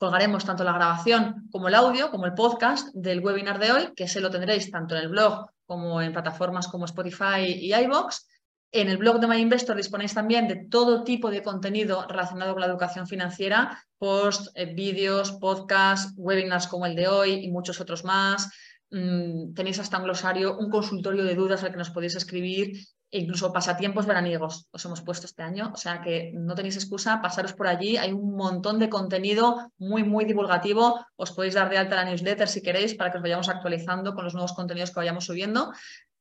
Colgaremos 0.00 0.46
tanto 0.46 0.64
la 0.64 0.72
grabación 0.72 1.46
como 1.50 1.68
el 1.68 1.74
audio, 1.74 2.10
como 2.10 2.24
el 2.24 2.32
podcast 2.32 2.88
del 2.94 3.20
webinar 3.20 3.58
de 3.58 3.70
hoy, 3.70 3.92
que 3.94 4.08
se 4.08 4.22
lo 4.22 4.30
tendréis 4.30 4.70
tanto 4.70 4.96
en 4.96 5.02
el 5.02 5.08
blog 5.08 5.50
como 5.66 6.00
en 6.00 6.14
plataformas 6.14 6.68
como 6.68 6.86
Spotify 6.86 7.42
y 7.44 7.74
iVoox. 7.74 8.26
En 8.72 8.88
el 8.88 8.96
blog 8.96 9.20
de 9.20 9.26
MyInvestor 9.26 9.76
disponéis 9.76 10.14
también 10.14 10.48
de 10.48 10.64
todo 10.70 11.04
tipo 11.04 11.30
de 11.30 11.42
contenido 11.42 12.06
relacionado 12.08 12.52
con 12.52 12.62
la 12.62 12.68
educación 12.68 13.06
financiera, 13.06 13.78
posts, 13.98 14.50
eh, 14.54 14.72
vídeos, 14.72 15.32
podcasts, 15.32 16.14
webinars 16.16 16.66
como 16.66 16.86
el 16.86 16.96
de 16.96 17.06
hoy 17.06 17.32
y 17.44 17.50
muchos 17.50 17.78
otros 17.78 18.02
más. 18.02 18.50
Mm, 18.90 19.52
tenéis 19.52 19.80
hasta 19.80 19.98
un 19.98 20.04
glosario, 20.04 20.56
un 20.56 20.70
consultorio 20.70 21.24
de 21.24 21.34
dudas 21.34 21.62
al 21.62 21.72
que 21.72 21.76
nos 21.76 21.90
podéis 21.90 22.14
escribir 22.14 22.72
e 23.10 23.18
incluso 23.18 23.52
pasatiempos 23.52 24.06
veraniegos 24.06 24.68
os 24.70 24.84
hemos 24.84 25.02
puesto 25.02 25.26
este 25.26 25.42
año, 25.42 25.72
o 25.74 25.76
sea 25.76 26.00
que 26.00 26.32
no 26.34 26.54
tenéis 26.54 26.76
excusa, 26.76 27.20
pasaros 27.20 27.52
por 27.52 27.66
allí, 27.66 27.96
hay 27.96 28.12
un 28.12 28.36
montón 28.36 28.78
de 28.78 28.88
contenido 28.88 29.72
muy, 29.78 30.04
muy 30.04 30.24
divulgativo, 30.24 31.04
os 31.16 31.32
podéis 31.32 31.54
dar 31.54 31.68
de 31.68 31.78
alta 31.78 31.96
la 31.96 32.04
newsletter 32.04 32.48
si 32.48 32.62
queréis 32.62 32.94
para 32.94 33.10
que 33.10 33.18
os 33.18 33.22
vayamos 33.22 33.48
actualizando 33.48 34.14
con 34.14 34.24
los 34.24 34.34
nuevos 34.34 34.52
contenidos 34.52 34.90
que 34.90 35.00
vayamos 35.00 35.24
subiendo 35.24 35.72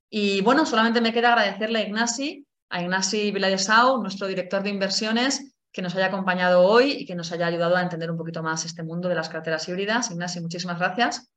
y 0.10 0.42
bueno, 0.42 0.66
solamente 0.66 1.02
me 1.02 1.14
queda 1.14 1.34
agradecerle 1.34 1.80
a 1.80 1.82
Ignasi, 1.84 2.46
a 2.70 2.82
Ignasi 2.82 3.32
Viladesau, 3.32 4.02
nuestro 4.02 4.28
director 4.28 4.64
de 4.64 4.70
inversiones, 4.70 5.54
que 5.72 5.84
nos 5.84 5.96
haya 5.96 6.08
acompañado 6.08 6.64
hoy 6.64 6.94
y 6.94 7.06
que 7.06 7.14
nos 7.14 7.32
haya 7.32 7.46
ayudado 7.46 7.76
a 7.76 7.82
entender 7.82 8.10
un 8.10 8.18
poquito 8.18 8.42
más 8.42 8.66
este 8.66 8.82
mundo 8.82 9.08
de 9.08 9.16
las 9.16 9.30
carteras 9.30 9.68
híbridas. 9.70 10.10
Ignasi, 10.10 10.42
muchísimas 10.42 10.80
gracias. 10.80 11.32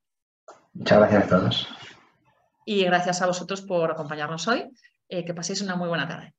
Muchas 0.73 0.97
gracias 0.97 1.23
a 1.23 1.27
todos. 1.27 1.67
Y 2.65 2.83
gracias 2.85 3.21
a 3.21 3.27
vosotros 3.27 3.61
por 3.61 3.91
acompañarnos 3.91 4.47
hoy. 4.47 4.71
Eh, 5.13 5.23
que 5.25 5.35
paséis 5.35 5.61
una 5.61 5.75
muy 5.75 5.89
buena 5.89 6.07
tarde. 6.07 6.33